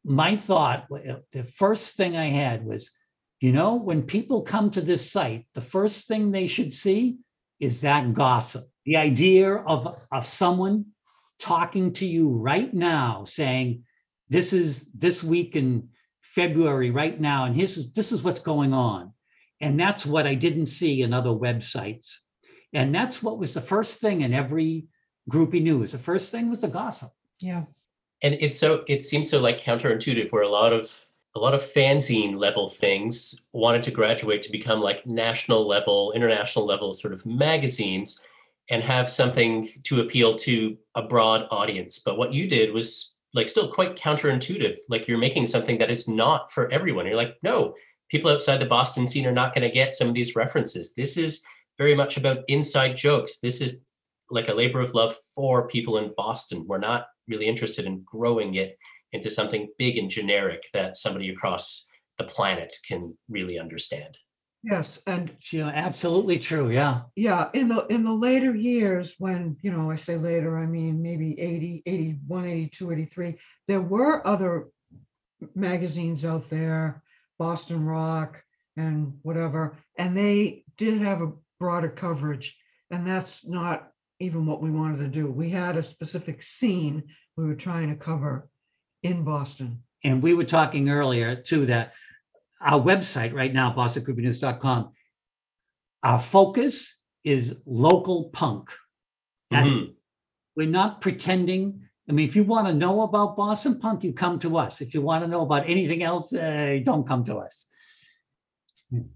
my 0.05 0.35
thought, 0.35 0.87
the 1.31 1.43
first 1.43 1.97
thing 1.97 2.15
I 2.15 2.29
had 2.29 2.65
was, 2.65 2.91
you 3.39 3.51
know, 3.51 3.75
when 3.75 4.03
people 4.03 4.41
come 4.41 4.71
to 4.71 4.81
this 4.81 5.11
site, 5.11 5.45
the 5.53 5.61
first 5.61 6.07
thing 6.07 6.31
they 6.31 6.47
should 6.47 6.73
see 6.73 7.17
is 7.59 7.81
that 7.81 8.13
gossip. 8.13 8.67
The 8.85 8.97
idea 8.97 9.55
of, 9.55 9.99
of 10.11 10.25
someone 10.25 10.85
talking 11.41 11.91
to 11.93 12.05
you 12.05 12.29
right 12.37 12.73
now 12.73 13.25
saying, 13.25 13.83
this 14.29 14.53
is 14.53 14.87
this 14.93 15.21
week 15.23 15.57
in 15.57 15.89
February 16.21 16.91
right 16.91 17.19
now, 17.19 17.45
and 17.45 17.59
this 17.59 17.75
is 17.75 17.91
this 17.91 18.13
is 18.13 18.23
what's 18.23 18.39
going 18.39 18.73
on. 18.73 19.11
And 19.59 19.77
that's 19.79 20.05
what 20.05 20.25
I 20.25 20.35
didn't 20.35 20.67
see 20.67 21.01
in 21.01 21.13
other 21.13 21.31
websites. 21.31 22.09
And 22.73 22.95
that's 22.95 23.21
what 23.21 23.37
was 23.37 23.53
the 23.53 23.61
first 23.61 23.99
thing 23.99 24.21
in 24.21 24.33
every 24.33 24.87
groupie 25.29 25.61
news. 25.61 25.91
The 25.91 25.97
first 25.97 26.31
thing 26.31 26.49
was 26.49 26.61
the 26.61 26.69
gossip. 26.69 27.11
Yeah. 27.41 27.63
and 28.21 28.35
it's 28.39 28.59
so 28.59 28.83
it 28.87 29.03
seems 29.03 29.29
so 29.29 29.39
like 29.39 29.63
counterintuitive 29.63 30.31
where 30.31 30.43
a 30.43 30.49
lot 30.49 30.73
of 30.73 31.05
a 31.35 31.39
lot 31.39 31.53
of 31.53 31.61
fanzine 31.63 32.35
level 32.35 32.69
things 32.69 33.41
wanted 33.53 33.83
to 33.83 33.91
graduate 33.91 34.41
to 34.43 34.51
become 34.51 34.81
like 34.81 35.05
national 35.05 35.67
level 35.67 36.11
international 36.13 36.65
level 36.65 36.93
sort 36.93 37.13
of 37.13 37.25
magazines 37.25 38.21
and 38.69 38.83
have 38.83 39.11
something 39.11 39.69
to 39.83 40.01
appeal 40.01 40.35
to 40.35 40.77
a 40.95 41.01
broad 41.01 41.47
audience. 41.51 41.99
But 41.99 42.17
what 42.17 42.33
you 42.33 42.47
did 42.47 42.73
was 42.73 43.15
like 43.33 43.49
still 43.49 43.67
quite 43.67 43.95
counterintuitive. 43.95 44.77
Like 44.89 45.07
you're 45.07 45.17
making 45.17 45.45
something 45.45 45.77
that 45.79 45.91
is 45.91 46.07
not 46.07 46.51
for 46.51 46.71
everyone. 46.71 47.05
You're 47.05 47.15
like 47.15 47.37
no 47.43 47.75
people 48.11 48.29
outside 48.29 48.57
the 48.57 48.65
boston 48.65 49.07
scene 49.07 49.25
are 49.25 49.31
not 49.31 49.55
going 49.55 49.67
to 49.67 49.73
get 49.73 49.95
some 49.95 50.09
of 50.09 50.13
these 50.13 50.35
references. 50.35 50.93
This 50.93 51.17
is 51.17 51.41
very 51.77 51.95
much 51.95 52.17
about 52.17 52.43
inside 52.49 52.95
jokes. 52.95 53.39
This 53.39 53.61
is 53.61 53.81
like 54.29 54.49
a 54.49 54.53
labor 54.53 54.81
of 54.81 54.93
love 54.93 55.15
for 55.33 55.67
people 55.67 55.97
in 55.97 56.13
boston. 56.17 56.65
We're 56.67 56.77
not 56.77 57.07
really 57.27 57.47
interested 57.47 57.85
in 57.85 58.03
growing 58.05 58.55
it 58.55 58.77
into 59.13 59.29
something 59.29 59.69
big 59.77 59.97
and 59.97 60.09
generic 60.09 60.63
that 60.73 60.97
somebody 60.97 61.29
across 61.29 61.87
the 62.17 62.23
planet 62.25 62.75
can 62.85 63.17
really 63.29 63.57
understand. 63.57 64.17
Yes. 64.63 65.01
And 65.07 65.35
You 65.51 65.61
know, 65.61 65.69
absolutely 65.69 66.37
true. 66.37 66.69
Yeah. 66.69 67.01
yeah, 67.15 67.49
in 67.53 67.69
the, 67.69 67.85
in 67.87 68.03
the 68.03 68.13
later 68.13 68.55
years, 68.55 69.15
when, 69.17 69.57
you 69.61 69.71
know, 69.71 69.89
I 69.89 69.95
say 69.95 70.17
later, 70.17 70.57
I 70.57 70.65
mean, 70.65 71.01
maybe 71.01 71.39
80, 71.39 71.83
81, 71.85 72.45
82, 72.45 72.91
83, 72.91 73.39
there 73.67 73.81
were 73.81 74.25
other 74.25 74.67
magazines 75.55 76.25
out 76.25 76.49
there, 76.49 77.01
Boston 77.39 77.85
Rock 77.85 78.43
and 78.77 79.17
whatever, 79.23 79.77
and 79.97 80.15
they 80.15 80.63
did 80.77 81.01
have 81.01 81.21
a 81.21 81.33
broader 81.59 81.89
coverage. 81.89 82.55
And 82.91 83.07
that's 83.07 83.45
not 83.47 83.91
even 84.19 84.45
what 84.45 84.61
we 84.61 84.69
wanted 84.69 84.99
to 84.99 85.07
do. 85.07 85.27
We 85.27 85.49
had 85.49 85.77
a 85.77 85.83
specific 85.83 86.43
scene 86.43 87.03
we 87.35 87.45
were 87.45 87.55
trying 87.55 87.89
to 87.89 87.95
cover 87.95 88.49
in 89.01 89.23
Boston. 89.23 89.81
And 90.03 90.21
we 90.21 90.33
were 90.33 90.43
talking 90.43 90.89
earlier 90.89 91.35
too 91.35 91.65
that 91.67 91.93
our 92.63 92.79
website 92.81 93.33
right 93.33 93.53
now, 93.53 93.73
bostongroupienews.com, 93.73 94.91
our 96.03 96.19
focus 96.19 96.97
is 97.23 97.61
local 97.65 98.29
punk. 98.29 98.71
Mhm. 99.51 99.95
We're 100.55 100.67
not 100.67 101.01
pretending. 101.01 101.87
I 102.09 102.13
mean, 102.13 102.27
if 102.27 102.35
you 102.35 102.43
want 102.43 102.67
to 102.67 102.73
know 102.73 103.01
about 103.01 103.37
Boston 103.37 103.79
punk, 103.79 104.03
you 104.03 104.13
come 104.13 104.39
to 104.39 104.57
us. 104.57 104.81
If 104.81 104.93
you 104.93 105.01
want 105.01 105.23
to 105.23 105.27
know 105.27 105.41
about 105.41 105.69
anything 105.69 106.03
else, 106.03 106.33
uh, 106.33 106.79
don't 106.83 107.07
come 107.07 107.23
to 107.25 107.37
us. 107.37 107.67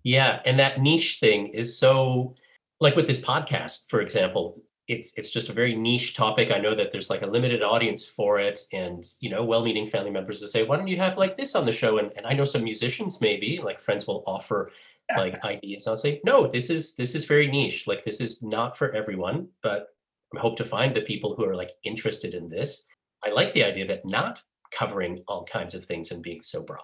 Yeah, 0.03 0.41
and 0.45 0.59
that 0.59 0.81
niche 0.81 1.17
thing 1.19 1.47
is 1.47 1.77
so 1.77 2.35
like 2.79 2.95
with 2.95 3.07
this 3.07 3.21
podcast, 3.21 3.89
for 3.89 4.01
example, 4.01 4.61
it's 4.87 5.13
it's 5.17 5.31
just 5.31 5.49
a 5.49 5.53
very 5.53 5.75
niche 5.75 6.15
topic. 6.15 6.51
I 6.51 6.59
know 6.59 6.75
that 6.75 6.91
there's 6.91 7.09
like 7.09 7.23
a 7.23 7.27
limited 7.27 7.63
audience 7.63 8.05
for 8.05 8.39
it, 8.39 8.65
and 8.71 9.05
you 9.19 9.29
know, 9.29 9.43
well-meaning 9.43 9.87
family 9.87 10.11
members 10.11 10.41
will 10.41 10.47
say, 10.47 10.63
"Why 10.63 10.77
don't 10.77 10.87
you 10.87 10.97
have 10.97 11.17
like 11.17 11.37
this 11.37 11.55
on 11.55 11.65
the 11.65 11.73
show?" 11.73 11.97
And 11.97 12.11
and 12.15 12.25
I 12.25 12.33
know 12.33 12.45
some 12.45 12.63
musicians 12.63 13.21
maybe 13.21 13.59
like 13.63 13.81
friends 13.81 14.07
will 14.07 14.23
offer 14.27 14.71
like 15.15 15.43
ideas. 15.43 15.87
I'll 15.87 15.97
say, 15.97 16.21
"No, 16.23 16.47
this 16.47 16.69
is 16.69 16.95
this 16.95 17.15
is 17.15 17.25
very 17.25 17.47
niche. 17.47 17.87
Like 17.87 18.03
this 18.03 18.21
is 18.21 18.43
not 18.43 18.77
for 18.77 18.91
everyone." 18.93 19.47
But 19.63 19.95
I 20.35 20.39
hope 20.39 20.57
to 20.57 20.65
find 20.65 20.95
the 20.95 21.01
people 21.01 21.35
who 21.35 21.45
are 21.45 21.55
like 21.55 21.71
interested 21.83 22.33
in 22.33 22.49
this. 22.49 22.87
I 23.23 23.29
like 23.29 23.53
the 23.53 23.63
idea 23.63 23.87
that 23.87 24.05
not 24.05 24.41
covering 24.71 25.23
all 25.27 25.45
kinds 25.45 25.73
of 25.73 25.85
things 25.85 26.11
and 26.11 26.21
being 26.21 26.41
so 26.41 26.61
broad. 26.61 26.81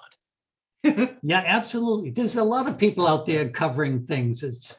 Yeah, 1.23 1.43
absolutely. 1.45 2.09
There's 2.09 2.37
a 2.37 2.43
lot 2.43 2.67
of 2.67 2.79
people 2.79 3.07
out 3.07 3.27
there 3.27 3.47
covering 3.47 4.07
things. 4.07 4.41
It's 4.41 4.75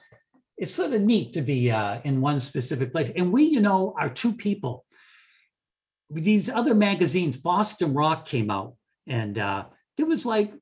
it's 0.63 0.73
sort 0.73 0.93
of 0.93 1.01
neat 1.03 1.33
to 1.33 1.43
be 1.43 1.71
uh, 1.73 2.01
in 2.05 2.21
one 2.21 2.39
specific 2.39 2.93
place. 2.93 3.11
And 3.17 3.33
we, 3.33 3.43
you 3.43 3.61
know, 3.61 3.95
are 3.99 4.09
two 4.09 4.33
people. 4.33 4.85
These 6.09 6.49
other 6.49 6.75
magazines, 6.75 7.37
Boston 7.37 7.95
Rock 7.95 8.27
came 8.27 8.49
out, 8.49 8.77
and 9.09 9.39
uh, 9.39 9.65
there 9.97 10.07
was 10.07 10.25
like 10.25 10.53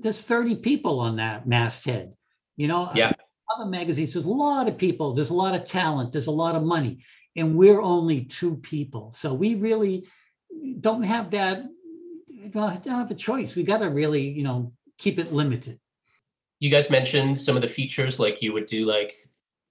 there's 0.00 0.22
30 0.22 0.56
people 0.56 0.98
on 1.00 1.16
that 1.16 1.46
masthead. 1.46 2.12
You 2.56 2.66
know, 2.66 2.90
Yeah. 2.94 3.12
other 3.56 3.70
magazines, 3.70 4.14
there's 4.14 4.24
a 4.24 4.30
lot 4.30 4.66
of 4.68 4.76
people, 4.78 5.12
there's 5.14 5.30
a 5.30 5.34
lot 5.34 5.54
of 5.54 5.64
talent, 5.66 6.12
there's 6.12 6.26
a 6.26 6.38
lot 6.44 6.56
of 6.56 6.62
money, 6.64 7.04
and 7.36 7.56
we're 7.56 7.80
only 7.82 8.24
two 8.24 8.56
people. 8.56 9.12
So 9.14 9.32
we 9.32 9.54
really 9.54 10.08
don't 10.80 11.02
have 11.02 11.30
that. 11.32 11.62
Well, 12.54 12.80
don't 12.84 12.98
have 12.98 13.10
a 13.10 13.14
choice. 13.14 13.54
We 13.54 13.62
got 13.62 13.78
to 13.78 13.90
really, 13.90 14.22
you 14.28 14.42
know, 14.42 14.72
keep 14.98 15.18
it 15.18 15.32
limited. 15.32 15.78
you 16.58 16.70
guys 16.70 16.88
mentioned 16.90 17.38
some 17.38 17.54
of 17.54 17.60
the 17.62 17.68
features 17.68 18.18
like 18.18 18.40
you 18.42 18.52
would 18.54 18.66
do 18.66 18.80
like 18.96 19.14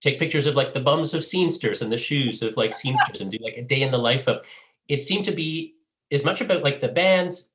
take 0.05 0.19
pictures 0.19 0.45
of 0.45 0.55
like 0.55 0.73
the 0.73 0.79
bums 0.79 1.13
of 1.13 1.23
scenesters 1.23 1.81
and 1.81 1.91
the 1.91 1.97
shoes 1.97 2.41
of 2.41 2.55
like 2.55 2.71
scenesters 2.71 3.19
and 3.21 3.31
do 3.31 3.37
like 3.41 3.57
a 3.57 3.63
day 3.63 3.81
in 3.81 3.91
the 3.91 3.97
life 3.97 4.27
of 4.27 4.45
it 4.87 5.03
seemed 5.03 5.25
to 5.25 5.33
be 5.33 5.75
as 6.11 6.23
much 6.23 6.39
about 6.41 6.63
like 6.63 6.79
the 6.79 6.87
bands 6.87 7.51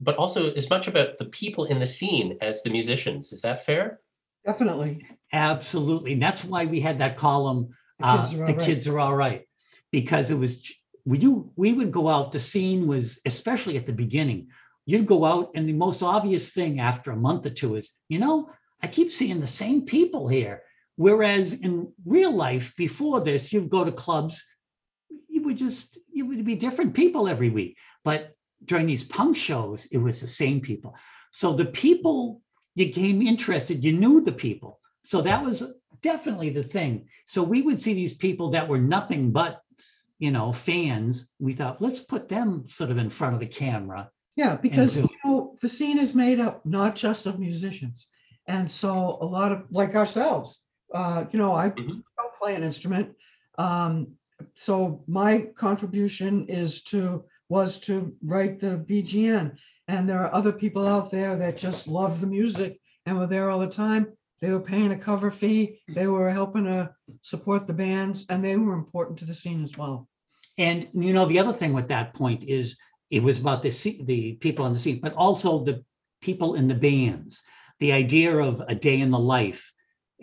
but 0.00 0.16
also 0.16 0.52
as 0.52 0.68
much 0.70 0.86
about 0.86 1.18
the 1.18 1.24
people 1.26 1.64
in 1.64 1.78
the 1.78 1.86
scene 1.86 2.36
as 2.40 2.62
the 2.62 2.70
musicians 2.70 3.32
is 3.32 3.40
that 3.40 3.64
fair 3.64 4.00
Definitely. 4.44 5.06
Absolutely. 5.32 6.12
And 6.12 6.22
that's 6.22 6.44
why 6.44 6.66
we 6.66 6.80
had 6.80 6.98
that 6.98 7.16
column, 7.16 7.74
The 7.98 8.06
uh, 8.06 8.26
kids 8.26 8.32
are 8.34 8.36
the 8.36 8.52
all 8.52 8.56
right. 8.56 8.66
kids 8.66 8.86
are 8.86 8.98
all 8.98 9.16
right. 9.16 9.48
Because 9.90 10.30
it 10.30 10.38
was, 10.38 10.72
we 11.04 11.18
do, 11.18 11.50
we 11.56 11.72
would 11.72 11.92
go 11.92 12.08
out, 12.08 12.32
the 12.32 12.40
scene 12.40 12.86
was, 12.86 13.20
especially 13.24 13.76
at 13.76 13.86
the 13.86 13.92
beginning, 13.92 14.48
you'd 14.86 15.06
go 15.06 15.24
out 15.24 15.50
and 15.54 15.68
the 15.68 15.72
most 15.72 16.02
obvious 16.02 16.52
thing 16.52 16.80
after 16.80 17.10
a 17.10 17.16
month 17.16 17.46
or 17.46 17.50
two 17.50 17.76
is, 17.76 17.92
you 18.08 18.18
know, 18.18 18.50
I 18.82 18.88
keep 18.88 19.10
seeing 19.10 19.40
the 19.40 19.46
same 19.46 19.82
people 19.82 20.28
here. 20.28 20.62
Whereas 20.96 21.52
in 21.54 21.92
real 22.04 22.32
life, 22.32 22.74
before 22.76 23.20
this, 23.20 23.52
you'd 23.52 23.70
go 23.70 23.84
to 23.84 23.92
clubs, 23.92 24.42
you 25.28 25.42
would 25.42 25.56
just, 25.56 25.98
you 26.12 26.26
would 26.26 26.44
be 26.44 26.54
different 26.54 26.94
people 26.94 27.28
every 27.28 27.50
week. 27.50 27.76
But 28.04 28.34
during 28.64 28.86
these 28.86 29.04
punk 29.04 29.36
shows, 29.36 29.86
it 29.86 29.98
was 29.98 30.20
the 30.20 30.26
same 30.26 30.60
people. 30.60 30.94
So 31.32 31.52
the 31.52 31.66
people 31.66 32.40
you 32.74 32.86
became 32.86 33.22
interested, 33.22 33.84
you 33.84 33.92
knew 33.92 34.20
the 34.20 34.32
people. 34.32 34.80
So 35.04 35.20
that 35.22 35.44
was 35.44 35.62
definitely 36.00 36.50
the 36.50 36.62
thing. 36.62 37.08
So 37.26 37.42
we 37.42 37.62
would 37.62 37.82
see 37.82 37.94
these 37.94 38.14
people 38.14 38.50
that 38.50 38.68
were 38.68 38.78
nothing 38.78 39.32
but, 39.32 39.60
you 40.18 40.30
know, 40.30 40.52
fans. 40.52 41.28
We 41.38 41.52
thought, 41.52 41.82
let's 41.82 42.00
put 42.00 42.28
them 42.28 42.66
sort 42.68 42.90
of 42.90 42.98
in 42.98 43.10
front 43.10 43.34
of 43.34 43.40
the 43.40 43.46
camera. 43.46 44.10
Yeah, 44.36 44.56
because 44.56 44.96
you 44.96 45.08
know 45.24 45.54
the 45.62 45.68
scene 45.68 45.98
is 45.98 46.14
made 46.14 46.40
up 46.40 46.66
not 46.66 46.96
just 46.96 47.26
of 47.26 47.38
musicians, 47.38 48.08
and 48.48 48.68
so 48.68 49.16
a 49.20 49.24
lot 49.24 49.52
of 49.52 49.62
like 49.70 49.94
ourselves. 49.94 50.60
Uh, 50.92 51.24
you 51.30 51.38
know, 51.38 51.54
I 51.54 51.70
Mhm. 51.70 52.02
don't 52.18 52.34
play 52.34 52.54
an 52.54 52.62
instrument, 52.62 53.14
um, 53.58 54.16
so 54.52 55.02
my 55.06 55.40
contribution 55.54 56.46
is 56.48 56.82
to 56.84 57.24
was 57.48 57.78
to 57.78 58.16
write 58.22 58.58
the 58.58 58.78
BGN, 58.78 59.56
and 59.88 60.08
there 60.08 60.20
are 60.20 60.34
other 60.34 60.52
people 60.52 60.86
out 60.86 61.10
there 61.10 61.36
that 61.36 61.56
just 61.58 61.86
love 61.88 62.20
the 62.20 62.26
music 62.26 62.80
and 63.06 63.18
were 63.18 63.26
there 63.26 63.50
all 63.50 63.60
the 63.60 63.66
time. 63.68 64.12
They 64.40 64.50
were 64.50 64.60
paying 64.60 64.92
a 64.92 64.98
cover 64.98 65.30
fee. 65.30 65.80
They 65.88 66.06
were 66.06 66.30
helping 66.30 66.64
to 66.64 66.94
support 67.22 67.66
the 67.66 67.74
bands, 67.74 68.26
and 68.28 68.44
they 68.44 68.56
were 68.56 68.74
important 68.74 69.18
to 69.20 69.24
the 69.24 69.34
scene 69.34 69.62
as 69.62 69.76
well. 69.76 70.08
And 70.58 70.88
you 70.94 71.12
know, 71.12 71.26
the 71.26 71.38
other 71.38 71.52
thing 71.52 71.72
with 71.72 71.88
that 71.88 72.14
point 72.14 72.44
is 72.44 72.76
it 73.10 73.22
was 73.22 73.38
about 73.38 73.62
the 73.62 73.70
the 74.04 74.34
people 74.34 74.64
on 74.64 74.72
the 74.72 74.78
scene, 74.78 75.00
but 75.00 75.14
also 75.14 75.58
the 75.58 75.84
people 76.20 76.54
in 76.54 76.68
the 76.68 76.74
bands. 76.74 77.42
The 77.80 77.92
idea 77.92 78.36
of 78.36 78.62
a 78.68 78.74
day 78.74 79.00
in 79.00 79.10
the 79.10 79.18
life, 79.18 79.72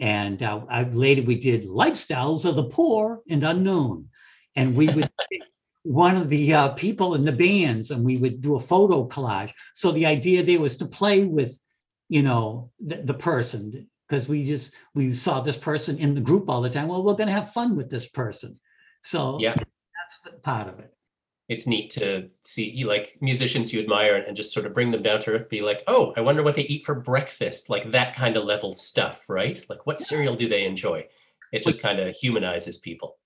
and 0.02 0.42
uh, 0.42 0.66
I, 0.68 0.84
later 0.84 1.22
we 1.22 1.36
did 1.36 1.66
lifestyles 1.66 2.44
of 2.44 2.56
the 2.56 2.64
poor 2.64 3.22
and 3.30 3.44
unknown, 3.44 4.10
and 4.56 4.76
we 4.76 4.90
would 4.90 5.10
pick 5.32 5.44
one 5.84 6.18
of 6.18 6.28
the 6.28 6.54
uh, 6.54 6.70
people 6.70 7.14
in 7.14 7.24
the 7.24 7.32
bands, 7.32 7.92
and 7.92 8.04
we 8.04 8.18
would 8.18 8.42
do 8.42 8.56
a 8.56 8.60
photo 8.60 9.08
collage. 9.08 9.54
So 9.76 9.92
the 9.92 10.08
idea 10.08 10.44
there 10.44 10.60
was 10.60 10.78
to 10.78 10.86
play 10.86 11.24
with, 11.24 11.58
you 12.10 12.24
know, 12.24 12.72
the, 12.80 12.98
the 13.04 13.14
person 13.14 13.88
because 14.10 14.28
we 14.28 14.44
just 14.44 14.74
we 14.94 15.14
saw 15.14 15.40
this 15.40 15.56
person 15.56 15.98
in 16.00 16.16
the 16.16 16.22
group 16.22 16.50
all 16.50 16.62
the 16.62 16.70
time. 16.70 16.88
Well, 16.88 17.04
we're 17.04 17.14
going 17.14 17.28
to 17.28 17.34
have 17.34 17.54
fun 17.54 17.76
with 17.76 17.90
this 17.90 18.10
person. 18.10 18.60
So 19.04 19.38
Yeah. 19.40 19.56
that's 19.56 20.36
part 20.42 20.68
of 20.68 20.80
it. 20.80 20.94
It's 21.52 21.68
neat 21.68 21.90
to 21.92 22.30
see 22.44 22.86
like 22.86 23.18
musicians 23.20 23.74
you 23.74 23.82
admire 23.82 24.16
and 24.16 24.38
just 24.38 24.54
sort 24.54 24.66
of 24.66 24.74
bring 24.74 24.90
them 24.90 25.04
down 25.04 25.20
to 25.22 25.32
earth 25.32 25.50
be 25.50 25.62
like 25.62 25.84
oh 25.88 26.14
i 26.16 26.22
wonder 26.22 26.44
what 26.44 26.56
they 26.56 26.62
eat 26.64 26.86
for 26.86 26.96
breakfast 26.96 27.70
like 27.70 27.92
that 27.92 28.16
kind 28.16 28.38
of 28.38 28.46
level 28.46 28.72
stuff 28.74 29.26
right 29.28 29.64
like 29.70 29.86
what 29.86 30.00
cereal 30.00 30.34
do 30.34 30.48
they 30.48 30.64
enjoy 30.64 31.06
it 31.52 31.64
just 31.64 31.82
kind 31.82 32.00
of 32.00 32.16
humanizes 32.16 32.78
people 32.78 33.18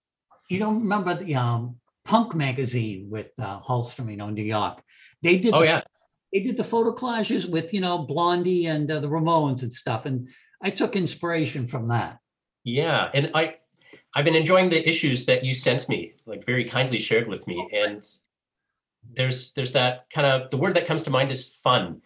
You 0.49 0.59
don't 0.59 0.79
remember 0.79 1.13
the 1.13 1.35
um, 1.35 1.75
Punk 2.03 2.35
magazine 2.35 3.09
with 3.09 3.31
uh, 3.39 3.59
Holmstrom, 3.59 4.09
you 4.09 4.17
know, 4.17 4.27
in 4.27 4.35
New 4.35 4.43
York. 4.43 4.81
They 5.21 5.37
did. 5.37 5.53
oh 5.53 5.59
the, 5.59 5.65
yeah 5.65 5.81
They 6.33 6.39
did 6.41 6.57
the 6.57 6.63
photo 6.63 6.93
collages 6.93 7.49
with 7.49 7.73
you 7.73 7.81
know 7.81 7.99
Blondie 7.99 8.67
and 8.67 8.89
uh, 8.89 8.99
the 8.99 9.07
Ramones 9.07 9.63
and 9.63 9.73
stuff, 9.73 10.05
and 10.05 10.27
I 10.61 10.69
took 10.69 10.95
inspiration 10.95 11.67
from 11.67 11.87
that. 11.89 12.19
Yeah, 12.63 13.09
and 13.13 13.31
I 13.33 13.55
I've 14.15 14.25
been 14.25 14.35
enjoying 14.35 14.69
the 14.69 14.87
issues 14.87 15.25
that 15.25 15.43
you 15.43 15.53
sent 15.53 15.89
me, 15.89 16.13
like 16.25 16.45
very 16.45 16.63
kindly 16.63 16.99
shared 16.99 17.27
with 17.27 17.45
me. 17.47 17.69
And 17.73 18.03
there's 19.13 19.51
there's 19.53 19.73
that 19.73 20.05
kind 20.09 20.25
of 20.25 20.49
the 20.49 20.57
word 20.57 20.75
that 20.77 20.87
comes 20.87 21.01
to 21.03 21.09
mind 21.09 21.31
is 21.31 21.45
fun. 21.45 22.01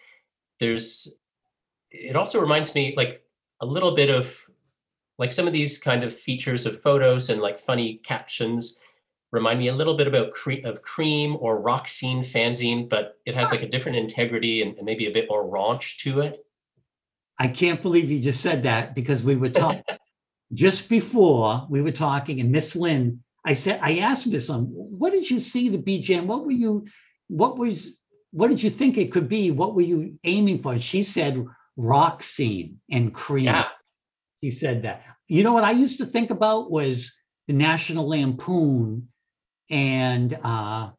There's 0.59 1.15
it 1.91 2.15
also 2.15 2.41
reminds 2.41 2.73
me 2.73 2.93
like 2.97 3.23
a 3.61 3.65
little 3.65 3.95
bit 3.95 4.09
of 4.09 4.35
like 5.19 5.31
some 5.31 5.47
of 5.47 5.53
these 5.53 5.77
kind 5.77 6.03
of 6.03 6.15
features 6.15 6.65
of 6.65 6.81
photos 6.81 7.29
and 7.29 7.41
like 7.41 7.59
funny 7.59 7.99
captions 8.03 8.77
remind 9.31 9.59
me 9.59 9.67
a 9.67 9.75
little 9.75 9.95
bit 9.95 10.07
about 10.07 10.31
cre- 10.31 10.65
of 10.65 10.81
Creem 10.81 11.35
or 11.39 11.61
rock 11.61 11.87
scene 11.87 12.23
fanzine 12.23 12.87
but 12.89 13.19
it 13.25 13.35
has 13.35 13.51
like 13.51 13.61
a 13.61 13.67
different 13.67 13.97
integrity 13.97 14.61
and, 14.61 14.77
and 14.77 14.85
maybe 14.85 15.07
a 15.07 15.11
bit 15.11 15.27
more 15.29 15.45
raunch 15.45 15.97
to 15.97 16.21
it 16.21 16.45
I 17.37 17.47
can't 17.47 17.81
believe 17.81 18.09
you 18.09 18.19
just 18.19 18.41
said 18.41 18.63
that 18.63 18.95
because 18.95 19.23
we 19.23 19.35
were 19.35 19.49
talking 19.49 19.83
just 20.53 20.89
before 20.89 21.67
we 21.69 21.81
were 21.81 21.91
talking, 21.91 22.39
and 22.39 22.51
Miss 22.51 22.75
Lynn, 22.75 23.23
I 23.45 23.53
said, 23.53 23.79
I 23.81 23.99
asked 23.99 24.27
Miss 24.27 24.49
Lynn, 24.49 24.65
what 24.71 25.11
did 25.11 25.29
you 25.29 25.39
see 25.39 25.69
the 25.69 25.77
BGN? 25.77 26.25
What 26.25 26.45
were 26.45 26.51
you, 26.51 26.85
what 27.27 27.57
was, 27.57 27.97
what 28.31 28.49
did 28.49 28.61
you 28.61 28.69
think 28.69 28.97
it 28.97 29.11
could 29.11 29.29
be? 29.29 29.51
What 29.51 29.75
were 29.75 29.81
you 29.81 30.19
aiming 30.23 30.61
for? 30.61 30.73
And 30.73 30.83
she 30.83 31.03
said 31.03 31.45
rock 31.77 32.23
scene 32.23 32.79
and 32.91 33.13
Creem. 33.13 33.43
yeah 33.45 33.67
She 34.43 34.51
said 34.51 34.83
that. 34.83 35.03
You 35.27 35.43
know 35.43 35.53
what 35.53 35.63
I 35.63 35.71
used 35.71 35.99
to 35.99 36.05
think 36.05 36.31
about 36.31 36.71
was 36.71 37.11
the 37.47 37.53
National 37.53 38.07
Lampoon 38.07 39.09
and 39.69 40.37
uh, 40.43 40.89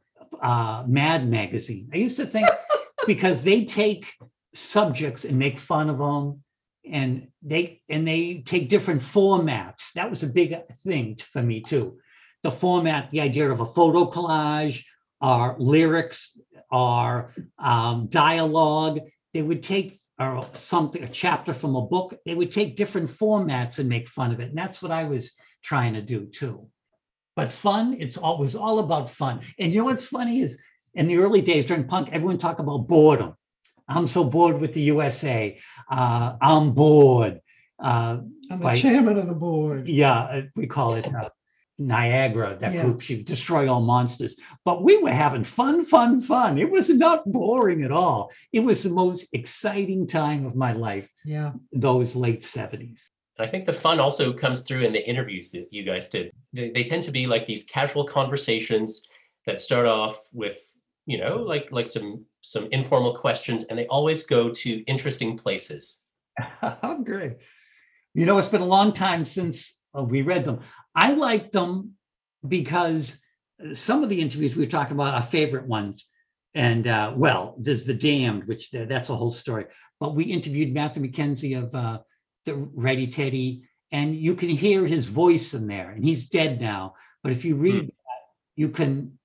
uh, 0.40 0.84
Mad 0.86 1.28
Magazine. 1.28 1.90
I 1.92 1.98
used 1.98 2.16
to 2.18 2.26
think 2.26 2.48
because 3.06 3.44
they 3.44 3.64
take 3.64 4.12
subjects 4.54 5.24
and 5.24 5.38
make 5.38 5.58
fun 5.58 5.90
of 5.90 5.98
them, 5.98 6.42
and 6.84 7.28
they 7.42 7.82
and 7.88 8.06
they 8.06 8.42
take 8.46 8.68
different 8.68 9.02
formats. 9.02 9.92
That 9.94 10.10
was 10.10 10.22
a 10.22 10.28
big 10.28 10.56
thing 10.84 11.16
for 11.16 11.42
me 11.42 11.60
too. 11.60 11.98
The 12.42 12.50
format, 12.50 13.10
the 13.10 13.20
idea 13.20 13.50
of 13.50 13.60
a 13.60 13.66
photo 13.66 14.10
collage, 14.10 14.84
or 15.20 15.56
lyrics, 15.58 16.36
or 16.70 17.34
um, 17.58 18.06
dialogue. 18.08 19.00
They 19.32 19.42
would 19.42 19.62
take 19.62 20.00
or 20.18 20.46
something, 20.52 21.02
a 21.02 21.08
chapter 21.08 21.54
from 21.54 21.76
a 21.76 21.86
book. 21.86 22.14
They 22.26 22.34
would 22.34 22.52
take 22.52 22.76
different 22.76 23.08
formats 23.08 23.78
and 23.78 23.88
make 23.88 24.08
fun 24.08 24.32
of 24.32 24.40
it, 24.40 24.50
and 24.50 24.58
that's 24.58 24.82
what 24.82 24.92
I 24.92 25.04
was 25.04 25.32
trying 25.62 25.94
to 25.94 26.02
do 26.02 26.26
too. 26.26 26.68
But 27.36 27.52
fun, 27.52 27.96
it's 27.98 28.16
always 28.16 28.54
all 28.54 28.80
about 28.80 29.10
fun. 29.10 29.40
And 29.58 29.72
you 29.72 29.78
know 29.78 29.84
what's 29.86 30.08
funny 30.08 30.40
is 30.40 30.60
in 30.94 31.06
the 31.06 31.18
early 31.18 31.40
days 31.40 31.64
during 31.64 31.86
punk, 31.86 32.10
everyone 32.12 32.38
talked 32.38 32.60
about 32.60 32.88
boredom. 32.88 33.34
I'm 33.90 34.06
so 34.06 34.24
bored 34.24 34.60
with 34.60 34.72
the 34.72 34.80
USA. 34.82 35.58
Uh, 35.90 36.36
I'm 36.40 36.72
bored. 36.72 37.40
Uh, 37.82 38.18
I'm 38.50 38.58
the 38.60 38.64
Right. 38.66 38.80
chairman 38.80 39.18
of 39.18 39.26
the 39.26 39.34
board. 39.34 39.86
yeah, 39.88 40.18
uh, 40.20 40.42
we 40.56 40.66
call 40.66 40.94
it. 40.94 41.06
Uh, 41.12 41.28
Niagara, 41.78 42.58
that 42.60 42.74
Yeah. 42.74 42.82
group, 42.84 43.00
she 43.00 43.22
destroy 43.22 43.66
all 43.72 43.80
monsters. 43.80 44.36
But 44.66 44.84
we 44.84 44.98
were 44.98 45.10
having 45.12 45.44
fun, 45.44 45.84
fun, 45.86 46.20
fun. 46.20 46.58
It 46.58 46.70
was 46.70 46.90
not 46.90 47.24
boring 47.32 47.82
at 47.82 47.90
all. 47.90 48.30
It 48.52 48.60
was 48.60 48.82
the 48.82 48.90
most 48.90 49.26
exciting 49.32 50.06
time 50.06 50.44
of 50.44 50.54
my 50.54 50.72
life, 50.74 51.08
Yeah. 51.24 51.52
those 51.72 52.14
late 52.14 52.44
70s. 52.44 53.10
I 53.38 53.46
think 53.46 53.64
the 53.64 53.72
fun 53.72 53.98
also 53.98 54.30
comes 54.34 54.60
through 54.60 54.82
in 54.82 54.92
the 54.92 55.08
interviews 55.08 55.50
that 55.52 55.68
you 55.70 55.82
guys 55.82 56.10
did. 56.10 56.30
They, 56.52 56.68
they 56.70 56.84
tend 56.84 57.02
to 57.04 57.10
be 57.10 57.26
like 57.26 57.46
these 57.46 57.64
casual 57.64 58.04
conversations 58.04 59.08
that 59.46 59.58
start 59.58 59.86
off 59.86 60.20
with, 60.34 60.58
you 61.10 61.18
know, 61.18 61.38
like 61.38 61.68
like 61.72 61.88
some 61.88 62.24
some 62.40 62.68
informal 62.70 63.14
questions, 63.14 63.64
and 63.64 63.76
they 63.76 63.86
always 63.86 64.22
go 64.22 64.50
to 64.50 64.70
interesting 64.84 65.36
places. 65.36 66.02
Great. 67.04 67.38
You 68.14 68.26
know, 68.26 68.38
it's 68.38 68.48
been 68.48 68.60
a 68.60 68.76
long 68.78 68.92
time 68.92 69.24
since 69.24 69.76
uh, 69.96 70.04
we 70.04 70.22
read 70.22 70.44
them. 70.44 70.60
I 70.94 71.12
liked 71.12 71.52
them 71.52 71.94
because 72.46 73.18
uh, 73.60 73.74
some 73.74 74.04
of 74.04 74.08
the 74.08 74.20
interviews 74.20 74.54
we 74.54 74.64
were 74.64 74.70
talking 74.70 74.94
about 74.94 75.14
are 75.14 75.22
favorite 75.22 75.66
ones. 75.66 76.06
And 76.54 76.86
uh, 76.86 77.12
well, 77.16 77.56
there's 77.58 77.84
The 77.84 77.94
Damned, 77.94 78.46
which 78.46 78.70
th- 78.70 78.88
that's 78.88 79.10
a 79.10 79.16
whole 79.16 79.32
story. 79.32 79.66
But 79.98 80.14
we 80.14 80.24
interviewed 80.24 80.72
Matthew 80.72 81.02
McKenzie 81.02 81.60
of 81.60 81.74
uh, 81.74 81.98
the 82.46 82.54
Reddy 82.54 83.08
Teddy, 83.08 83.64
and 83.90 84.16
you 84.16 84.34
can 84.36 84.48
hear 84.48 84.86
his 84.86 85.06
voice 85.06 85.54
in 85.54 85.66
there. 85.66 85.90
And 85.90 86.04
he's 86.04 86.28
dead 86.28 86.60
now. 86.60 86.94
But 87.22 87.32
if 87.32 87.44
you 87.44 87.56
read 87.56 87.86
that, 87.86 88.22
you 88.56 88.68
can, 88.68 89.18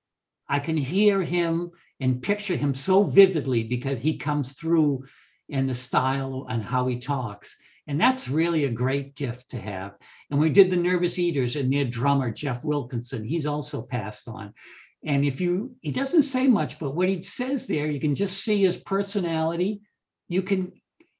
I 0.48 0.60
can 0.60 0.76
hear 0.76 1.22
him 1.22 1.70
and 2.00 2.22
picture 2.22 2.56
him 2.56 2.74
so 2.74 3.04
vividly 3.04 3.64
because 3.64 3.98
he 3.98 4.18
comes 4.18 4.52
through 4.52 5.04
in 5.48 5.66
the 5.66 5.74
style 5.74 6.46
and 6.48 6.62
how 6.62 6.86
he 6.86 6.98
talks. 6.98 7.56
And 7.86 8.00
that's 8.00 8.28
really 8.28 8.64
a 8.64 8.70
great 8.70 9.14
gift 9.14 9.50
to 9.50 9.58
have. 9.58 9.94
And 10.30 10.40
we 10.40 10.50
did 10.50 10.70
the 10.70 10.76
Nervous 10.76 11.18
Eaters 11.18 11.56
and 11.56 11.72
their 11.72 11.84
drummer, 11.84 12.30
Jeff 12.30 12.64
Wilkinson, 12.64 13.24
he's 13.24 13.46
also 13.46 13.82
passed 13.82 14.28
on. 14.28 14.52
And 15.04 15.24
if 15.24 15.40
you, 15.40 15.76
he 15.82 15.92
doesn't 15.92 16.22
say 16.22 16.48
much, 16.48 16.80
but 16.80 16.96
what 16.96 17.08
he 17.08 17.22
says 17.22 17.66
there, 17.66 17.86
you 17.86 18.00
can 18.00 18.16
just 18.16 18.42
see 18.42 18.62
his 18.62 18.76
personality. 18.76 19.82
You 20.28 20.42
can 20.42 20.72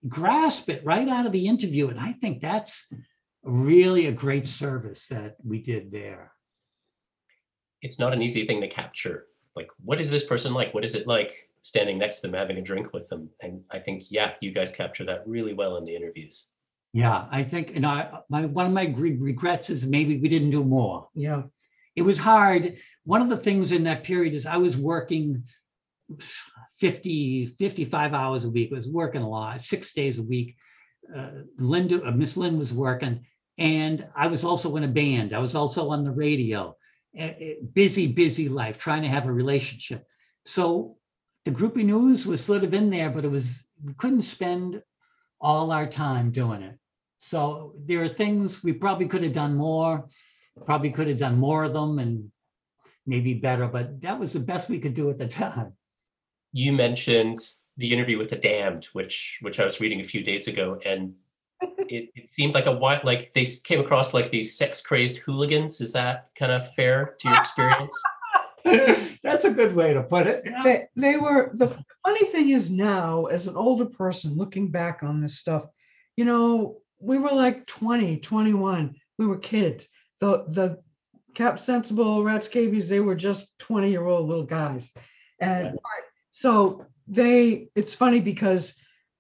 grasp 0.09 0.69
it 0.69 0.85
right 0.85 1.09
out 1.09 1.27
of 1.27 1.33
the 1.33 1.47
interview. 1.47 1.89
And 1.89 2.01
I 2.01 2.13
think 2.13 2.41
that's 2.41 2.93
really 3.45 4.07
a 4.07 4.13
great 4.13 4.49
service 4.49 5.07
that 5.09 5.37
we 5.45 5.63
did 5.63 5.93
there. 5.93 6.33
It's 7.87 8.01
not 8.01 8.13
an 8.13 8.21
easy 8.21 8.45
thing 8.45 8.61
to 8.63 8.69
capture. 8.69 9.27
Like, 9.55 9.69
what 9.85 10.01
is 10.01 10.11
this 10.11 10.25
person 10.25 10.53
like? 10.53 10.75
What 10.75 10.85
is 10.85 10.97
it 10.97 11.07
like 11.07 11.33
standing 11.63 11.99
next 11.99 12.17
to 12.17 12.23
them, 12.23 12.35
having 12.35 12.59
a 12.59 12.63
drink 12.63 12.93
with 12.93 13.09
them? 13.09 13.31
And 13.41 13.63
I 13.71 13.79
think, 13.79 14.07
yeah, 14.11 14.33
you 14.41 14.51
guys 14.51 14.73
capture 14.73 15.05
that 15.05 15.23
really 15.25 15.55
well 15.55 15.77
in 15.77 15.85
the 15.85 15.95
interviews. 15.95 16.49
Yeah, 16.93 17.27
I 17.31 17.45
think, 17.45 17.77
and 17.77 17.87
I, 17.87 18.11
my, 18.29 18.45
one 18.47 18.67
of 18.67 18.73
my 18.73 18.93
regrets 18.97 19.71
is 19.71 19.87
maybe 19.87 20.19
we 20.19 20.29
didn't 20.29 20.51
do 20.51 20.65
more. 20.65 21.09
Yeah. 21.15 21.43
it 21.95 22.03
was 22.03 22.19
hard. 22.19 22.77
One 23.05 23.23
of 23.23 23.29
the 23.29 23.37
things 23.37 23.71
in 23.71 23.85
that 23.85 24.03
period 24.03 24.35
is 24.35 24.47
I 24.47 24.57
was 24.57 24.77
working 24.77 25.45
50, 26.79 27.47
55 27.47 28.15
hours 28.15 28.45
a 28.45 28.51
week. 28.51 28.71
I 28.73 28.77
was 28.77 28.89
working 28.89 29.23
a 29.23 29.29
lot, 29.29 29.61
six 29.61 29.93
days 29.93 30.19
a 30.19 30.25
week. 30.25 30.57
Uh, 31.15 31.31
Linda, 31.57 32.05
uh, 32.05 32.11
Miss 32.11 32.37
Lynn 32.37 32.59
was 32.59 32.73
working, 32.73 33.25
and 33.59 34.05
I 34.17 34.27
was 34.27 34.43
also 34.43 34.75
in 34.75 34.83
a 34.83 34.89
band. 34.89 35.33
I 35.33 35.39
was 35.39 35.55
also 35.55 35.91
on 35.91 36.03
the 36.03 36.11
radio. 36.11 36.77
Busy, 37.73 38.07
busy 38.09 38.49
life, 38.49 38.79
trying 38.79 39.03
to 39.03 39.09
have 39.09 39.27
a 39.27 39.33
relationship. 39.33 40.05
So 40.45 40.97
the 41.45 41.51
groupie 41.51 41.85
news 41.85 42.27
was 42.27 42.45
sort 42.45 42.65
of 42.65 42.75
in 42.75 42.91
there, 42.91 43.11
but 43.11 43.25
it 43.25 43.31
was 43.31 43.65
we 43.83 43.95
couldn't 43.95 44.23
spend 44.23 44.83
all 45.41 45.71
our 45.71 45.87
time 45.87 46.31
doing 46.31 46.63
it. 46.63 46.79
So 47.19 47.75
there 47.87 48.03
are 48.03 48.09
things 48.09 48.63
we 48.63 48.73
probably 48.73 49.07
could 49.07 49.23
have 49.23 49.33
done 49.33 49.55
more 49.55 50.07
probably 50.65 50.91
could 50.91 51.09
have 51.09 51.19
done 51.19 51.39
more 51.39 51.65
of 51.65 51.73
them 51.73 51.99
and 51.99 52.31
maybe 53.07 53.35
better, 53.35 53.69
but 53.69 54.01
that 54.01 54.19
was 54.19 54.33
the 54.33 54.41
best 54.41 54.69
we 54.69 54.79
could 54.79 54.95
do 54.95 55.11
at 55.11 55.19
the 55.19 55.29
time. 55.45 55.73
You 56.53 56.73
mentioned 56.73 57.41
the 57.77 57.93
interview 57.93 58.17
with 58.17 58.31
the 58.31 58.37
damned, 58.37 58.87
which 58.93 59.39
which 59.43 59.61
I 59.61 59.65
was 59.65 59.81
reading 59.81 60.01
a 60.01 60.05
few 60.05 60.23
days 60.23 60.49
ago, 60.49 60.79
and 60.87 61.15
it, 61.61 62.11
it 62.15 62.29
seemed 62.29 62.55
like 62.55 62.67
a 62.67 62.73
while 62.73 63.01
like 63.05 63.33
they 63.33 63.45
came 63.65 63.81
across 63.81 64.13
like 64.15 64.31
these 64.31 64.57
sex 64.57 64.81
crazed 64.81 65.19
hooligans. 65.19 65.81
Is 65.81 65.93
that 65.93 66.29
kind 66.39 66.53
of 66.53 66.73
fair 66.75 67.17
to 67.21 67.29
your 67.29 67.39
experience? 67.39 68.03
That's 69.23 69.45
a 69.45 69.51
good 69.51 69.75
way 69.75 69.93
to 69.93 70.03
put 70.03 70.27
it. 70.27 70.43
Yeah. 70.45 70.63
They, 70.63 70.89
they 70.97 71.17
were, 71.17 71.51
the 71.55 71.69
funny 72.05 72.25
thing 72.27 72.51
is 72.51 72.71
now, 72.71 73.27
as 73.27 73.47
an 73.47 73.57
older 73.57 73.87
person 73.87 74.37
looking 74.37 74.71
back 74.71 75.03
on 75.03 75.21
this 75.21 75.39
stuff, 75.39 75.67
you 76.17 76.25
know, 76.25 76.79
we 76.99 77.19
were 77.19 77.31
like 77.31 77.67
20, 77.67 78.19
21, 78.19 78.95
we 79.19 79.27
were 79.27 79.39
kids. 79.39 79.89
The, 80.21 80.45
the 80.49 80.81
Cap 81.35 81.59
Sensible, 81.59 82.25
Rat 82.25 82.43
Scabies, 82.43 82.89
they 82.89 83.01
were 83.01 83.15
just 83.15 83.59
20 83.59 83.91
year 83.91 84.07
old 84.07 84.29
little 84.29 84.45
guys. 84.45 84.93
And 85.39 85.79
so 86.33 86.87
they, 87.07 87.69
it's 87.75 87.95
funny 87.95 88.21
because 88.21 88.75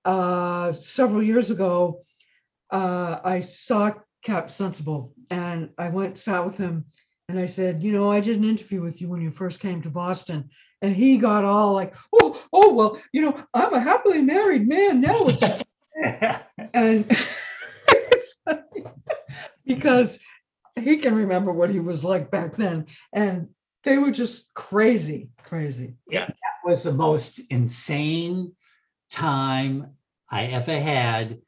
uh, 0.05 0.72
several 0.72 1.22
years 1.22 1.51
ago, 1.51 2.05
uh, 2.71 3.21
I 3.25 3.41
saw 3.41 3.93
Cap 4.25 4.51
Sensible 4.51 5.12
and 5.31 5.71
I 5.79 5.89
went, 5.89 6.19
sat 6.19 6.45
with 6.45 6.57
him 6.57 6.85
and 7.29 7.39
I 7.39 7.47
said, 7.47 7.83
you 7.83 7.93
know, 7.93 8.11
I 8.11 8.21
did 8.21 8.37
an 8.37 8.45
interview 8.45 8.83
with 8.83 9.01
you 9.01 9.09
when 9.09 9.21
you 9.21 9.31
first 9.31 9.61
came 9.61 9.83
to 9.83 9.91
Boston. 9.91 10.51
And 10.83 10.95
he 10.95 11.17
got 11.17 11.45
all 11.45 11.73
like, 11.73 11.95
oh, 12.12 12.43
oh, 12.53 12.75
well, 12.75 13.01
you 13.12 13.23
know, 13.23 13.43
I'm 13.55 13.73
a 13.73 13.81
happily 13.81 14.21
married 14.23 14.69
man 14.69 15.01
now. 15.01 15.29
And 16.73 17.11
because 19.67 20.19
he 20.79 20.99
can 20.99 21.14
remember 21.14 21.53
what 21.53 21.71
he 21.71 21.81
was 21.81 22.05
like 22.05 22.31
back 22.31 22.57
then. 22.57 22.87
And 23.12 23.49
they 23.83 23.97
were 23.97 24.11
just 24.11 24.53
crazy, 24.53 25.31
crazy. 25.43 25.95
Yeah, 26.11 26.27
that 26.27 26.35
was 26.64 26.83
the 26.83 26.93
most 26.93 27.41
insane 27.51 28.53
time 29.11 29.95
I 30.31 30.47
ever 30.47 30.79
had 30.79 31.39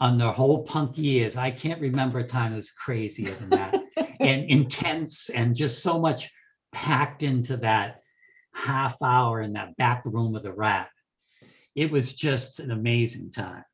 on 0.00 0.16
the 0.16 0.30
whole 0.30 0.62
punk 0.62 0.96
years. 0.96 1.36
I 1.36 1.50
can't 1.50 1.80
remember 1.80 2.18
a 2.20 2.24
time 2.24 2.52
that 2.52 2.56
was 2.56 2.70
crazier 2.70 3.32
than 3.34 3.50
that 3.50 3.82
and 4.20 4.44
intense 4.50 5.28
and 5.30 5.56
just 5.56 5.82
so 5.82 5.98
much 5.98 6.30
packed 6.72 7.22
into 7.22 7.56
that 7.58 8.02
half 8.52 9.00
hour 9.02 9.40
in 9.40 9.52
that 9.54 9.76
back 9.76 10.02
room 10.04 10.34
of 10.34 10.42
the 10.42 10.52
rat. 10.52 10.88
It 11.74 11.90
was 11.90 12.12
just 12.12 12.60
an 12.60 12.70
amazing 12.70 13.30
time. 13.30 13.64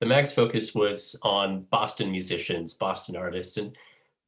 the 0.00 0.06
mag's 0.06 0.32
focus 0.32 0.74
was 0.74 1.18
on 1.22 1.62
Boston 1.70 2.10
musicians, 2.10 2.74
Boston 2.74 3.16
artists, 3.16 3.56
and 3.56 3.76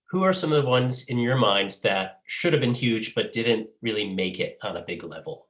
who 0.09 0.23
are 0.23 0.33
some 0.33 0.53
of 0.53 0.63
the 0.63 0.69
ones 0.69 1.07
in 1.09 1.19
your 1.19 1.37
mind 1.37 1.77
that 1.83 2.21
should 2.27 2.53
have 2.55 2.63
been 2.63 2.75
huge 2.75 3.15
but 3.15 3.33
didn't 3.33 3.69
really 3.83 4.15
make 4.15 4.41
it 4.41 4.57
on 4.63 4.77
a 4.77 4.83
big 4.83 5.05
level? 5.05 5.48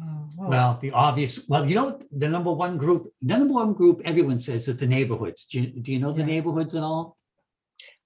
Oh, 0.00 0.28
wow. 0.36 0.48
Well, 0.48 0.78
the 0.80 0.90
obvious, 0.90 1.48
well, 1.48 1.68
you 1.68 1.76
know, 1.76 2.00
the 2.10 2.28
number 2.28 2.52
one 2.52 2.76
group, 2.76 3.12
the 3.22 3.38
number 3.38 3.54
one 3.54 3.74
group 3.74 4.02
everyone 4.04 4.40
says 4.40 4.66
is 4.66 4.76
the 4.76 4.86
neighborhoods. 4.86 5.46
Do 5.46 5.60
you, 5.60 5.66
do 5.68 5.92
you 5.92 6.00
know 6.00 6.12
the 6.12 6.24
neighborhoods 6.24 6.74
at 6.74 6.82
all? 6.82 7.16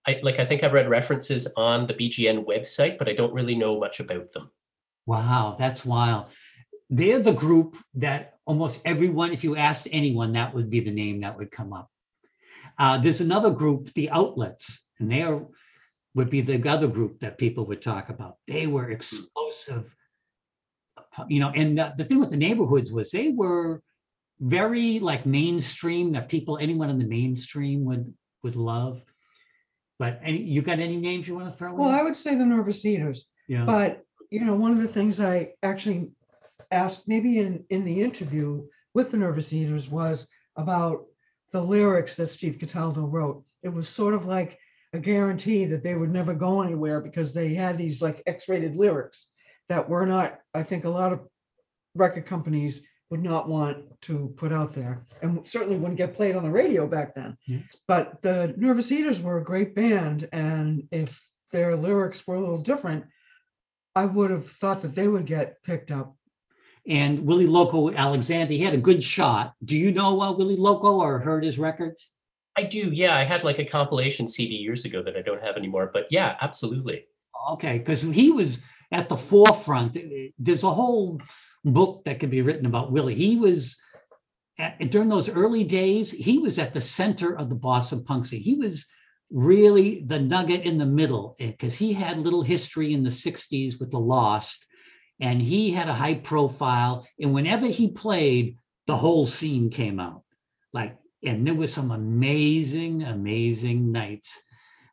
I 0.06 0.20
like 0.22 0.38
I 0.38 0.44
think 0.44 0.62
I've 0.62 0.72
read 0.72 0.88
references 0.88 1.48
on 1.56 1.86
the 1.86 1.94
BGN 1.94 2.46
website, 2.46 2.98
but 2.98 3.08
I 3.08 3.12
don't 3.12 3.32
really 3.32 3.54
know 3.54 3.78
much 3.78 4.00
about 4.00 4.30
them. 4.32 4.50
Wow, 5.06 5.56
that's 5.58 5.84
wild. 5.84 6.26
They're 6.90 7.22
the 7.22 7.32
group 7.32 7.76
that 7.94 8.34
almost 8.46 8.80
everyone, 8.84 9.32
if 9.32 9.44
you 9.44 9.56
asked 9.56 9.88
anyone, 9.90 10.32
that 10.32 10.54
would 10.54 10.70
be 10.70 10.80
the 10.80 10.90
name 10.90 11.20
that 11.20 11.36
would 11.36 11.50
come 11.50 11.72
up. 11.72 11.90
Uh, 12.78 12.98
there's 12.98 13.20
another 13.20 13.50
group, 13.50 13.92
the 13.94 14.08
outlets, 14.10 14.82
and 14.98 15.10
they 15.10 15.22
are 15.22 15.46
would 16.14 16.30
be 16.30 16.40
the 16.40 16.68
other 16.68 16.88
group 16.88 17.20
that 17.20 17.38
people 17.38 17.66
would 17.66 17.82
talk 17.82 18.08
about. 18.08 18.36
They 18.46 18.66
were 18.66 18.90
explosive, 18.90 19.94
you 21.28 21.40
know. 21.40 21.50
And 21.50 21.78
uh, 21.80 21.92
the 21.96 22.04
thing 22.04 22.20
with 22.20 22.30
the 22.30 22.36
neighborhoods 22.36 22.92
was 22.92 23.10
they 23.10 23.30
were 23.30 23.82
very 24.40 25.00
like 25.00 25.26
mainstream 25.26 26.12
that 26.12 26.28
people, 26.28 26.58
anyone 26.58 26.90
in 26.90 26.98
the 26.98 27.06
mainstream 27.06 27.84
would 27.84 28.12
would 28.42 28.56
love. 28.56 29.02
But 29.98 30.20
any, 30.22 30.42
you 30.42 30.62
got 30.62 30.78
any 30.78 30.96
names 30.96 31.26
you 31.26 31.34
want 31.34 31.48
to 31.48 31.54
throw 31.54 31.70
in? 31.70 31.76
well, 31.76 31.88
I 31.88 32.02
would 32.02 32.16
say 32.16 32.34
the 32.34 32.46
nervous 32.46 32.84
eaters. 32.84 33.26
yeah. 33.48 33.64
But, 33.64 34.04
you 34.30 34.44
know, 34.44 34.54
one 34.54 34.72
of 34.72 34.78
the 34.78 34.88
things 34.88 35.20
I 35.20 35.54
actually 35.62 36.10
asked 36.70 37.08
maybe 37.08 37.38
in, 37.38 37.64
in 37.70 37.84
the 37.84 38.00
interview 38.00 38.64
with 38.94 39.10
the 39.10 39.16
Nervous 39.16 39.52
Eaters 39.52 39.88
was 39.88 40.28
about 40.56 41.06
the 41.50 41.62
lyrics 41.62 42.14
that 42.16 42.30
Steve 42.30 42.58
Cataldo 42.60 43.02
wrote. 43.06 43.42
It 43.62 43.70
was 43.70 43.88
sort 43.88 44.14
of 44.14 44.26
like 44.26 44.58
a 44.92 44.98
guarantee 44.98 45.64
that 45.66 45.82
they 45.82 45.94
would 45.94 46.12
never 46.12 46.34
go 46.34 46.62
anywhere 46.62 47.00
because 47.00 47.32
they 47.32 47.54
had 47.54 47.76
these 47.76 48.00
like 48.02 48.22
X-rated 48.26 48.76
lyrics 48.76 49.26
that 49.68 49.88
we're 49.88 50.06
not, 50.06 50.40
I 50.54 50.62
think 50.62 50.84
a 50.84 50.90
lot 50.90 51.12
of 51.12 51.20
record 51.94 52.26
companies 52.26 52.82
would 53.10 53.22
not 53.22 53.48
want 53.48 53.84
to 54.02 54.32
put 54.36 54.52
out 54.52 54.74
there 54.74 55.06
and 55.22 55.44
certainly 55.46 55.76
wouldn't 55.76 55.96
get 55.96 56.14
played 56.14 56.36
on 56.36 56.42
the 56.42 56.50
radio 56.50 56.86
back 56.86 57.14
then. 57.14 57.36
Yeah. 57.46 57.58
But 57.86 58.20
the 58.22 58.54
Nervous 58.56 58.92
Eaters 58.92 59.20
were 59.20 59.38
a 59.38 59.44
great 59.44 59.74
band. 59.74 60.28
And 60.32 60.86
if 60.90 61.20
their 61.50 61.74
lyrics 61.74 62.26
were 62.26 62.36
a 62.36 62.40
little 62.40 62.60
different, 62.60 63.04
I 63.94 64.04
would 64.04 64.30
have 64.30 64.50
thought 64.50 64.82
that 64.82 64.94
they 64.94 65.08
would 65.08 65.26
get 65.26 65.62
picked 65.62 65.90
up. 65.90 66.14
And 66.86 67.26
Willie 67.26 67.46
Loco 67.46 67.92
Alexander, 67.92 68.52
he 68.52 68.62
had 68.62 68.74
a 68.74 68.78
good 68.78 69.02
shot. 69.02 69.54
Do 69.64 69.76
you 69.76 69.92
know 69.92 70.20
uh, 70.20 70.32
Willie 70.32 70.56
Loco 70.56 71.00
or 71.00 71.18
heard 71.18 71.44
his 71.44 71.58
records? 71.58 72.10
I 72.56 72.62
do, 72.62 72.90
yeah. 72.92 73.14
I 73.14 73.24
had 73.24 73.44
like 73.44 73.58
a 73.58 73.64
compilation 73.64 74.26
CD 74.26 74.56
years 74.56 74.84
ago 74.84 75.02
that 75.02 75.16
I 75.16 75.22
don't 75.22 75.42
have 75.42 75.56
anymore, 75.56 75.90
but 75.92 76.06
yeah, 76.10 76.36
absolutely. 76.40 77.06
Okay, 77.52 77.78
because 77.78 78.02
he 78.02 78.30
was 78.30 78.60
at 78.92 79.08
the 79.08 79.16
forefront. 79.16 79.96
There's 80.38 80.64
a 80.64 80.72
whole 80.72 81.20
book 81.64 82.04
that 82.04 82.20
could 82.20 82.30
be 82.30 82.42
written 82.42 82.66
about 82.66 82.92
Willie. 82.92 83.14
He 83.14 83.36
was 83.36 83.76
at, 84.58 84.90
during 84.90 85.08
those 85.08 85.28
early 85.28 85.64
days, 85.64 86.10
he 86.10 86.38
was 86.38 86.58
at 86.58 86.74
the 86.74 86.80
center 86.80 87.36
of 87.36 87.48
the 87.48 87.54
Boston 87.54 88.04
punk 88.04 88.26
scene. 88.26 88.40
He 88.40 88.54
was 88.54 88.86
really 89.30 90.02
the 90.06 90.18
nugget 90.18 90.62
in 90.62 90.78
the 90.78 90.86
middle 90.86 91.36
eh, 91.38 91.50
because 91.50 91.74
he 91.74 91.92
had 91.92 92.18
little 92.18 92.42
history 92.42 92.94
in 92.94 93.02
the 93.02 93.10
60s 93.10 93.78
with 93.78 93.90
the 93.90 94.00
Lost 94.00 94.66
and 95.20 95.42
he 95.42 95.70
had 95.70 95.88
a 95.88 95.94
high 95.94 96.14
profile. 96.14 97.06
And 97.20 97.34
whenever 97.34 97.66
he 97.66 97.88
played, 97.88 98.56
the 98.86 98.96
whole 98.96 99.26
scene 99.26 99.70
came 99.70 100.00
out. 100.00 100.22
Like, 100.72 100.96
and 101.24 101.46
there 101.46 101.54
was 101.54 101.72
some 101.72 101.90
amazing, 101.90 103.02
amazing 103.02 103.90
nights 103.90 104.40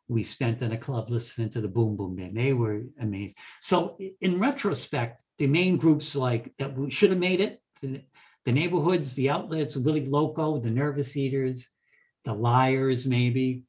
we 0.08 0.22
spent 0.22 0.62
in 0.62 0.72
a 0.72 0.78
club 0.78 1.10
listening 1.10 1.50
to 1.50 1.60
the 1.60 1.68
Boom 1.68 1.96
Boom 1.96 2.16
Band. 2.16 2.36
They 2.36 2.52
were 2.52 2.82
amazing. 3.00 3.34
So 3.60 3.98
in 4.20 4.38
retrospect, 4.38 5.22
the 5.38 5.46
main 5.46 5.76
groups 5.76 6.14
like 6.14 6.52
that 6.58 6.76
we 6.76 6.90
should 6.90 7.10
have 7.10 7.18
made 7.18 7.40
it, 7.40 7.60
the, 7.82 8.02
the 8.44 8.52
neighborhoods, 8.52 9.14
the 9.14 9.30
outlets, 9.30 9.76
Willie 9.76 10.06
Loco, 10.06 10.58
the 10.58 10.70
Nervous 10.70 11.16
Eaters, 11.16 11.68
the 12.24 12.32
Liars, 12.32 13.06
maybe. 13.06 13.64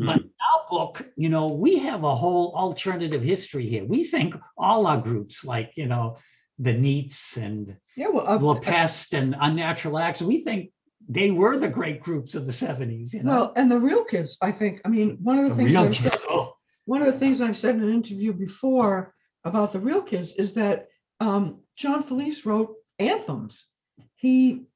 Mm. 0.00 0.06
But 0.06 0.20
our 0.20 0.66
book, 0.70 1.06
you 1.16 1.28
know, 1.28 1.48
we 1.48 1.78
have 1.78 2.04
a 2.04 2.16
whole 2.16 2.54
alternative 2.54 3.22
history 3.22 3.68
here. 3.68 3.84
We 3.84 4.04
think 4.04 4.34
all 4.56 4.86
our 4.86 5.00
groups, 5.00 5.44
like 5.44 5.72
you 5.76 5.86
know, 5.86 6.16
the 6.58 6.72
Neats 6.72 7.36
and 7.36 7.76
yeah, 7.96 8.08
well, 8.08 8.38
La 8.38 8.58
Peste 8.58 9.14
and 9.14 9.36
Unnatural 9.38 9.98
Acts, 9.98 10.22
we 10.22 10.42
think 10.42 10.70
they 11.08 11.30
were 11.30 11.56
the 11.56 11.68
great 11.68 12.00
groups 12.00 12.34
of 12.34 12.44
the 12.44 12.52
70s. 12.52 13.14
You 13.14 13.22
know? 13.22 13.30
Well, 13.30 13.52
and 13.56 13.70
the 13.70 13.80
real 13.80 14.04
kids, 14.04 14.36
I 14.42 14.52
think. 14.52 14.82
I 14.84 14.88
mean, 14.88 15.18
one 15.22 15.38
of 15.38 15.44
the, 15.44 15.50
the 15.50 15.56
things 15.56 15.74
I've 15.74 15.96
said, 15.96 16.22
oh. 16.28 16.54
one 16.84 17.00
of 17.00 17.06
the 17.06 17.18
things 17.18 17.40
I've 17.40 17.56
said 17.56 17.76
in 17.76 17.82
an 17.82 17.92
interview 17.92 18.32
before 18.32 19.14
about 19.44 19.72
the 19.72 19.80
real 19.80 20.02
kids 20.02 20.34
is 20.34 20.52
that 20.54 20.88
um, 21.20 21.60
John 21.76 22.02
Felice 22.02 22.44
wrote 22.44 22.74
anthems. 22.98 23.66
He 24.16 24.66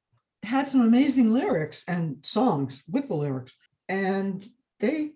had 0.42 0.66
some 0.66 0.80
amazing 0.80 1.32
lyrics 1.32 1.84
and 1.86 2.16
songs 2.22 2.82
with 2.90 3.08
the 3.08 3.14
lyrics, 3.14 3.56
and 3.88 4.44
they, 4.80 5.10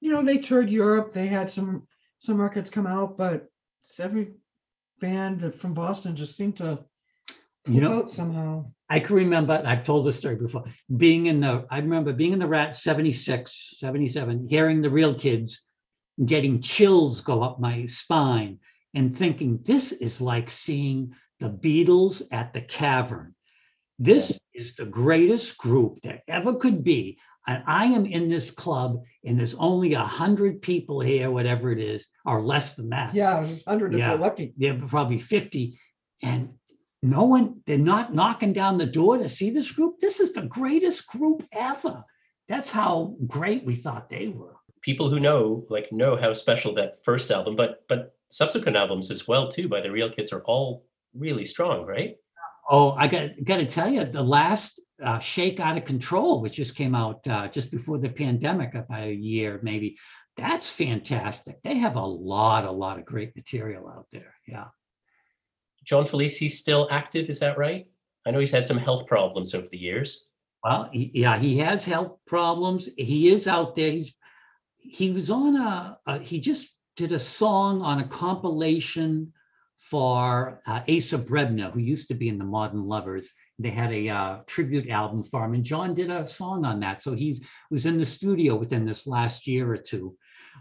you 0.00 0.12
know, 0.12 0.22
they 0.22 0.38
toured 0.38 0.68
Europe. 0.68 1.12
They 1.14 1.26
had 1.26 1.50
some 1.50 1.86
some 2.18 2.38
records 2.38 2.68
come 2.68 2.86
out, 2.86 3.16
but 3.16 3.48
every 3.98 4.34
band 5.00 5.40
that 5.40 5.54
from 5.54 5.72
Boston 5.72 6.14
just 6.14 6.36
seemed 6.36 6.58
to 6.58 6.84
you 7.66 7.80
know 7.80 8.06
somehow 8.06 8.66
i 8.90 9.00
can 9.00 9.16
remember 9.16 9.62
i've 9.64 9.84
told 9.84 10.06
this 10.06 10.18
story 10.18 10.36
before 10.36 10.64
being 10.96 11.26
in 11.26 11.40
the 11.40 11.64
i 11.70 11.78
remember 11.78 12.12
being 12.12 12.34
in 12.34 12.38
the 12.38 12.46
rat 12.46 12.76
76 12.76 13.74
77 13.78 14.46
hearing 14.48 14.82
the 14.82 14.90
real 14.90 15.14
kids 15.14 15.62
getting 16.24 16.60
chills 16.60 17.20
go 17.22 17.42
up 17.42 17.60
my 17.60 17.86
spine 17.86 18.58
and 18.94 19.16
thinking 19.16 19.60
this 19.64 19.92
is 19.92 20.20
like 20.20 20.50
seeing 20.50 21.14
the 21.38 21.48
beatles 21.48 22.22
at 22.30 22.52
the 22.52 22.60
cavern. 22.60 23.34
This 23.98 24.38
is 24.54 24.74
the 24.74 24.86
greatest 24.86 25.56
group 25.58 26.00
there 26.02 26.22
ever 26.28 26.54
could 26.54 26.82
be 26.84 27.18
and 27.46 27.62
i 27.66 27.86
am 27.86 28.04
in 28.04 28.28
this 28.28 28.50
club 28.50 29.02
and 29.24 29.38
there's 29.38 29.54
only 29.54 29.94
a 29.94 30.00
hundred 30.00 30.60
people 30.60 31.00
here 31.00 31.30
whatever 31.30 31.72
it 31.72 31.78
is 31.78 32.06
or 32.26 32.42
less 32.42 32.74
than 32.74 32.90
that. 32.90 33.14
Yeah 33.14 33.42
just 33.44 33.66
100 33.66 33.92
yeah. 33.92 33.98
if 33.98 34.10
you're 34.10 34.18
lucky. 34.18 34.52
Yeah 34.56 34.76
probably 34.86 35.18
50 35.18 35.78
and 36.22 36.50
no 37.02 37.24
one, 37.24 37.60
they're 37.66 37.78
not 37.78 38.14
knocking 38.14 38.52
down 38.52 38.78
the 38.78 38.86
door 38.86 39.18
to 39.18 39.28
see 39.28 39.50
this 39.50 39.72
group. 39.72 40.00
This 40.00 40.20
is 40.20 40.32
the 40.32 40.42
greatest 40.42 41.06
group 41.06 41.46
ever. 41.52 42.04
That's 42.48 42.70
how 42.70 43.16
great 43.26 43.64
we 43.64 43.74
thought 43.74 44.10
they 44.10 44.28
were. 44.28 44.56
People 44.82 45.08
who 45.08 45.20
know, 45.20 45.64
like, 45.68 45.90
know 45.92 46.16
how 46.16 46.32
special 46.32 46.74
that 46.74 47.04
first 47.04 47.30
album, 47.30 47.56
but 47.56 47.84
but 47.88 48.14
subsequent 48.30 48.76
albums 48.76 49.10
as 49.10 49.26
well 49.26 49.48
too 49.48 49.68
by 49.68 49.80
the 49.80 49.90
Real 49.90 50.10
Kids 50.10 50.32
are 50.32 50.42
all 50.44 50.84
really 51.14 51.44
strong, 51.44 51.84
right? 51.84 52.16
Oh, 52.68 52.92
I 52.92 53.08
got 53.08 53.30
got 53.44 53.56
to 53.56 53.66
tell 53.66 53.88
you, 53.88 54.04
the 54.04 54.22
last 54.22 54.80
uh, 55.02 55.18
Shake 55.18 55.60
Out 55.60 55.76
of 55.76 55.84
Control, 55.84 56.40
which 56.40 56.56
just 56.56 56.76
came 56.76 56.94
out 56.94 57.26
uh, 57.26 57.48
just 57.48 57.70
before 57.70 57.98
the 57.98 58.08
pandemic, 58.08 58.72
by 58.88 59.06
a 59.06 59.12
year 59.12 59.60
maybe, 59.62 59.96
that's 60.36 60.68
fantastic. 60.68 61.58
They 61.62 61.76
have 61.78 61.96
a 61.96 62.04
lot, 62.04 62.64
a 62.64 62.70
lot 62.70 62.98
of 62.98 63.04
great 63.04 63.34
material 63.36 63.88
out 63.88 64.06
there. 64.12 64.34
Yeah. 64.46 64.66
John 65.84 66.04
Felice, 66.04 66.36
he's 66.36 66.58
still 66.58 66.88
active, 66.90 67.28
is 67.28 67.40
that 67.40 67.58
right? 67.58 67.86
I 68.26 68.30
know 68.30 68.38
he's 68.38 68.50
had 68.50 68.66
some 68.66 68.76
health 68.76 69.06
problems 69.06 69.54
over 69.54 69.66
the 69.70 69.78
years. 69.78 70.26
Well, 70.62 70.90
yeah, 70.92 71.38
he 71.38 71.56
has 71.58 71.84
health 71.84 72.18
problems. 72.26 72.88
He 72.98 73.30
is 73.30 73.46
out 73.46 73.76
there. 73.76 73.90
He's 73.90 74.14
he 74.76 75.10
was 75.10 75.30
on 75.30 75.56
a, 75.56 75.98
a 76.06 76.18
he 76.18 76.40
just 76.40 76.68
did 76.96 77.12
a 77.12 77.18
song 77.18 77.82
on 77.82 78.00
a 78.00 78.08
compilation 78.08 79.32
for 79.78 80.60
uh, 80.66 80.80
Asa 80.88 81.18
Brebner, 81.18 81.72
who 81.72 81.80
used 81.80 82.08
to 82.08 82.14
be 82.14 82.28
in 82.28 82.38
the 82.38 82.44
Modern 82.44 82.84
Lovers. 82.84 83.28
They 83.58 83.70
had 83.70 83.92
a 83.92 84.08
uh, 84.08 84.38
tribute 84.46 84.88
album 84.88 85.24
for 85.24 85.44
him, 85.44 85.54
and 85.54 85.64
John 85.64 85.94
did 85.94 86.10
a 86.10 86.26
song 86.26 86.64
on 86.64 86.80
that. 86.80 87.02
So 87.02 87.14
he 87.14 87.42
was 87.70 87.86
in 87.86 87.98
the 87.98 88.06
studio 88.06 88.54
within 88.54 88.84
this 88.84 89.06
last 89.06 89.46
year 89.46 89.70
or 89.70 89.76
two, 89.76 90.16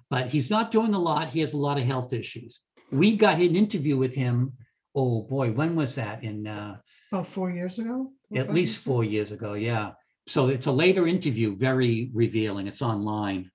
but 0.09 0.27
he's 0.27 0.49
not 0.49 0.71
doing 0.71 0.93
a 0.93 0.99
lot. 0.99 1.29
He 1.29 1.41
has 1.41 1.53
a 1.53 1.57
lot 1.57 1.77
of 1.77 1.85
health 1.85 2.13
issues. 2.13 2.59
We 2.91 3.15
got 3.15 3.39
an 3.39 3.55
interview 3.55 3.97
with 3.97 4.15
him 4.15 4.53
oh 4.95 5.23
boy, 5.23 5.51
when 5.51 5.75
was 5.75 5.95
that? 5.95 6.23
In 6.23 6.47
uh, 6.47 6.77
about 7.11 7.27
four 7.27 7.49
years 7.51 7.79
ago? 7.79 8.11
At 8.35 8.53
least 8.53 8.79
four 8.79 9.03
years 9.03 9.31
ago, 9.31 9.53
yeah. 9.53 9.91
So 10.27 10.49
it's 10.49 10.67
a 10.67 10.71
later 10.71 11.07
interview, 11.07 11.55
very 11.55 12.11
revealing. 12.13 12.67
It's 12.67 12.81
online. 12.81 13.49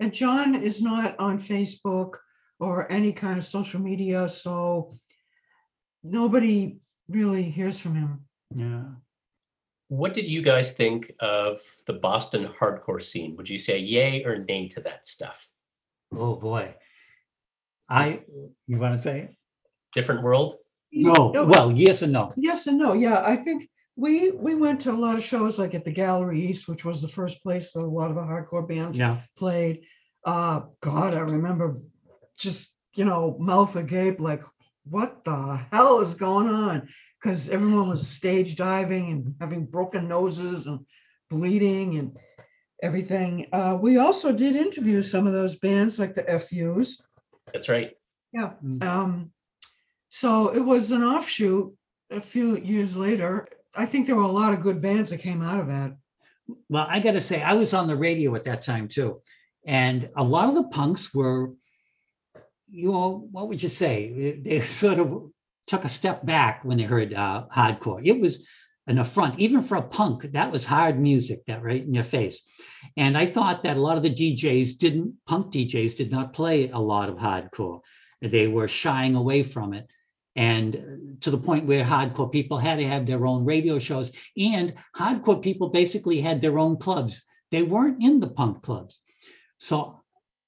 And 0.00 0.12
John 0.12 0.54
is 0.54 0.80
not 0.80 1.16
on 1.18 1.38
Facebook 1.38 2.14
or 2.60 2.90
any 2.90 3.12
kind 3.12 3.38
of 3.38 3.44
social 3.44 3.80
media, 3.80 4.28
so 4.28 4.96
nobody 6.02 6.78
really 7.08 7.42
hears 7.42 7.78
from 7.78 7.94
him. 7.94 8.20
Yeah. 8.54 8.84
What 9.88 10.12
did 10.12 10.26
you 10.26 10.42
guys 10.42 10.72
think 10.72 11.12
of 11.20 11.60
the 11.86 11.94
Boston 11.94 12.48
hardcore 12.48 13.02
scene? 13.02 13.36
Would 13.36 13.48
you 13.48 13.58
say 13.58 13.78
yay 13.78 14.24
or 14.24 14.38
nay 14.38 14.68
to 14.68 14.80
that 14.82 15.06
stuff? 15.06 15.48
Oh 16.12 16.36
boy. 16.36 16.74
I 17.88 18.22
you 18.66 18.78
want 18.78 18.94
to 18.94 19.02
say 19.02 19.20
it? 19.20 19.37
Different 19.98 20.22
world? 20.22 20.54
No, 20.92 21.32
well, 21.34 21.70
yes 21.72 22.02
and 22.02 22.12
no. 22.12 22.32
Yes 22.36 22.66
and 22.66 22.78
no. 22.78 22.92
Yeah, 22.94 23.22
I 23.24 23.36
think 23.36 23.68
we 23.96 24.30
we 24.30 24.54
went 24.54 24.80
to 24.82 24.92
a 24.92 25.02
lot 25.06 25.16
of 25.18 25.24
shows 25.24 25.58
like 25.58 25.74
at 25.74 25.84
the 25.84 25.90
Gallery 25.92 26.40
East, 26.48 26.68
which 26.68 26.84
was 26.84 27.02
the 27.02 27.08
first 27.18 27.42
place 27.42 27.72
that 27.72 27.80
a 27.80 27.96
lot 28.00 28.10
of 28.10 28.16
the 28.16 28.22
hardcore 28.22 28.66
bands 28.66 28.96
Yeah. 28.96 29.20
played. 29.36 29.82
Uh 30.24 30.60
God, 30.80 31.14
I 31.14 31.20
remember 31.20 31.66
just, 32.38 32.72
you 32.94 33.04
know, 33.04 33.36
mouth 33.40 33.74
agape, 33.76 34.20
like, 34.20 34.44
what 34.84 35.24
the 35.24 35.60
hell 35.72 36.00
is 36.00 36.14
going 36.14 36.48
on? 36.48 36.88
Because 37.20 37.50
everyone 37.50 37.88
was 37.88 38.06
stage 38.06 38.54
diving 38.54 39.10
and 39.12 39.34
having 39.40 39.66
broken 39.66 40.06
noses 40.08 40.66
and 40.68 40.78
bleeding 41.28 41.98
and 41.98 42.16
everything. 42.82 43.46
Uh, 43.52 43.76
we 43.80 43.98
also 43.98 44.32
did 44.32 44.54
interview 44.56 45.02
some 45.02 45.26
of 45.26 45.32
those 45.32 45.56
bands 45.56 45.98
like 45.98 46.14
the 46.14 46.22
FUs. 46.40 47.02
That's 47.52 47.68
right. 47.68 47.90
Yeah. 48.32 48.52
Mm. 48.64 48.82
Um, 48.82 49.32
so 50.08 50.48
it 50.48 50.60
was 50.60 50.90
an 50.90 51.02
offshoot 51.04 51.72
a 52.10 52.20
few 52.20 52.58
years 52.58 52.96
later. 52.96 53.46
I 53.74 53.86
think 53.86 54.06
there 54.06 54.16
were 54.16 54.22
a 54.22 54.28
lot 54.28 54.52
of 54.52 54.62
good 54.62 54.80
bands 54.80 55.10
that 55.10 55.18
came 55.18 55.42
out 55.42 55.60
of 55.60 55.68
that. 55.68 55.96
Well, 56.68 56.86
I 56.88 57.00
got 57.00 57.12
to 57.12 57.20
say, 57.20 57.42
I 57.42 57.54
was 57.54 57.74
on 57.74 57.86
the 57.86 57.96
radio 57.96 58.34
at 58.34 58.44
that 58.44 58.62
time 58.62 58.88
too. 58.88 59.20
And 59.66 60.08
a 60.16 60.24
lot 60.24 60.48
of 60.48 60.54
the 60.54 60.68
punks 60.68 61.12
were, 61.12 61.52
you 62.70 62.90
know, 62.90 63.28
what 63.30 63.48
would 63.48 63.62
you 63.62 63.68
say? 63.68 64.40
They 64.42 64.60
sort 64.66 64.98
of 64.98 65.30
took 65.66 65.84
a 65.84 65.90
step 65.90 66.24
back 66.24 66.64
when 66.64 66.78
they 66.78 66.84
heard 66.84 67.12
uh, 67.12 67.44
hardcore. 67.54 68.00
It 68.02 68.18
was 68.18 68.46
an 68.86 68.98
affront, 68.98 69.38
even 69.38 69.62
for 69.62 69.76
a 69.76 69.82
punk. 69.82 70.32
That 70.32 70.50
was 70.50 70.64
hard 70.64 70.98
music, 70.98 71.44
that 71.46 71.62
right 71.62 71.84
in 71.84 71.92
your 71.92 72.04
face. 72.04 72.40
And 72.96 73.18
I 73.18 73.26
thought 73.26 73.62
that 73.64 73.76
a 73.76 73.80
lot 73.80 73.98
of 73.98 74.02
the 74.02 74.14
DJs 74.14 74.78
didn't, 74.78 75.14
punk 75.26 75.52
DJs 75.52 75.98
did 75.98 76.10
not 76.10 76.32
play 76.32 76.70
a 76.70 76.78
lot 76.78 77.10
of 77.10 77.16
hardcore. 77.16 77.80
They 78.22 78.48
were 78.48 78.66
shying 78.66 79.14
away 79.14 79.42
from 79.42 79.74
it 79.74 79.86
and 80.38 81.18
to 81.20 81.32
the 81.32 81.36
point 81.36 81.66
where 81.66 81.84
hardcore 81.84 82.30
people 82.30 82.58
had 82.58 82.76
to 82.76 82.86
have 82.86 83.06
their 83.06 83.26
own 83.26 83.44
radio 83.44 83.80
shows. 83.80 84.12
And 84.38 84.74
hardcore 84.96 85.42
people 85.42 85.68
basically 85.70 86.20
had 86.20 86.40
their 86.40 86.60
own 86.60 86.76
clubs. 86.76 87.24
They 87.50 87.64
weren't 87.64 88.00
in 88.00 88.20
the 88.20 88.28
punk 88.28 88.62
clubs. 88.62 89.00
So 89.58 90.00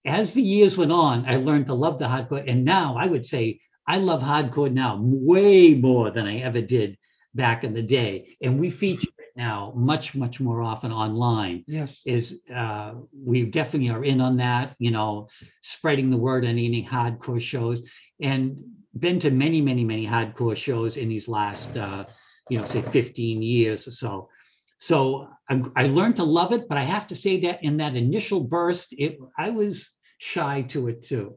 as 0.07 0.32
the 0.32 0.43
years 0.43 0.78
went 0.78 0.93
on 0.93 1.26
i 1.26 1.36
learned 1.36 1.66
to 1.66 1.74
love 1.74 1.99
the 1.99 2.07
hardcore. 2.07 2.49
And 2.49 2.64
now 2.64 2.97
i 2.97 3.07
would 3.07 3.26
say 3.26 3.61
i 3.86 3.99
love 3.99 4.22
hardcore 4.22 4.72
now 4.72 4.99
way 5.03 5.74
more 5.74 6.11
than 6.11 6.26
i 6.26 6.36
ever 6.38 6.62
did 6.62 6.97
back 7.34 7.64
in 7.64 7.74
the 7.74 7.82
day. 7.82 8.36
And 8.41 8.59
we 8.59 8.70
feature 8.70 9.11
it 9.18 9.32
now 9.36 9.72
much 9.76 10.14
much 10.14 10.41
more 10.41 10.62
often 10.62 10.93
online. 10.93 11.64
Yes. 11.66 12.01
is 12.07 12.38
uh, 12.55 12.95
we 13.12 13.45
definitely 13.45 13.91
are 13.91 14.05
in 14.05 14.20
on 14.20 14.36
that 14.36 14.76
you 14.78 14.93
know 14.93 15.28
spreading 15.62 16.11
the 16.11 16.16
word 16.16 16.45
on 16.45 16.51
any 16.51 16.86
hardcore 16.88 17.41
shows. 17.41 17.82
And 18.22 18.57
been 18.99 19.20
to 19.20 19.30
many, 19.30 19.61
many, 19.61 19.84
many 19.84 20.07
hardcore 20.07 20.57
shows 20.57 20.97
in 20.97 21.09
these 21.09 21.28
last, 21.28 21.76
uh, 21.76 22.05
you 22.49 22.59
know, 22.59 22.64
say 22.64 22.82
15 22.82 23.43
years 23.43 23.86
or 23.86 23.93
so. 23.93 24.28
So 24.78 25.28
I, 25.49 25.62
I 25.76 25.84
learned 25.84 26.16
to 26.16 26.24
love 26.24 26.53
it, 26.53 26.68
but 26.68 26.78
I 26.78 26.84
have 26.84 27.07
to 27.09 27.14
say 27.14 27.41
that 27.41 27.62
in 27.62 27.76
that 27.76 27.95
initial 27.95 28.43
burst, 28.43 28.95
it 28.97 29.18
I 29.38 29.51
was 29.51 29.91
shy 30.18 30.62
to 30.68 30.88
it 30.88 31.03
too. 31.03 31.34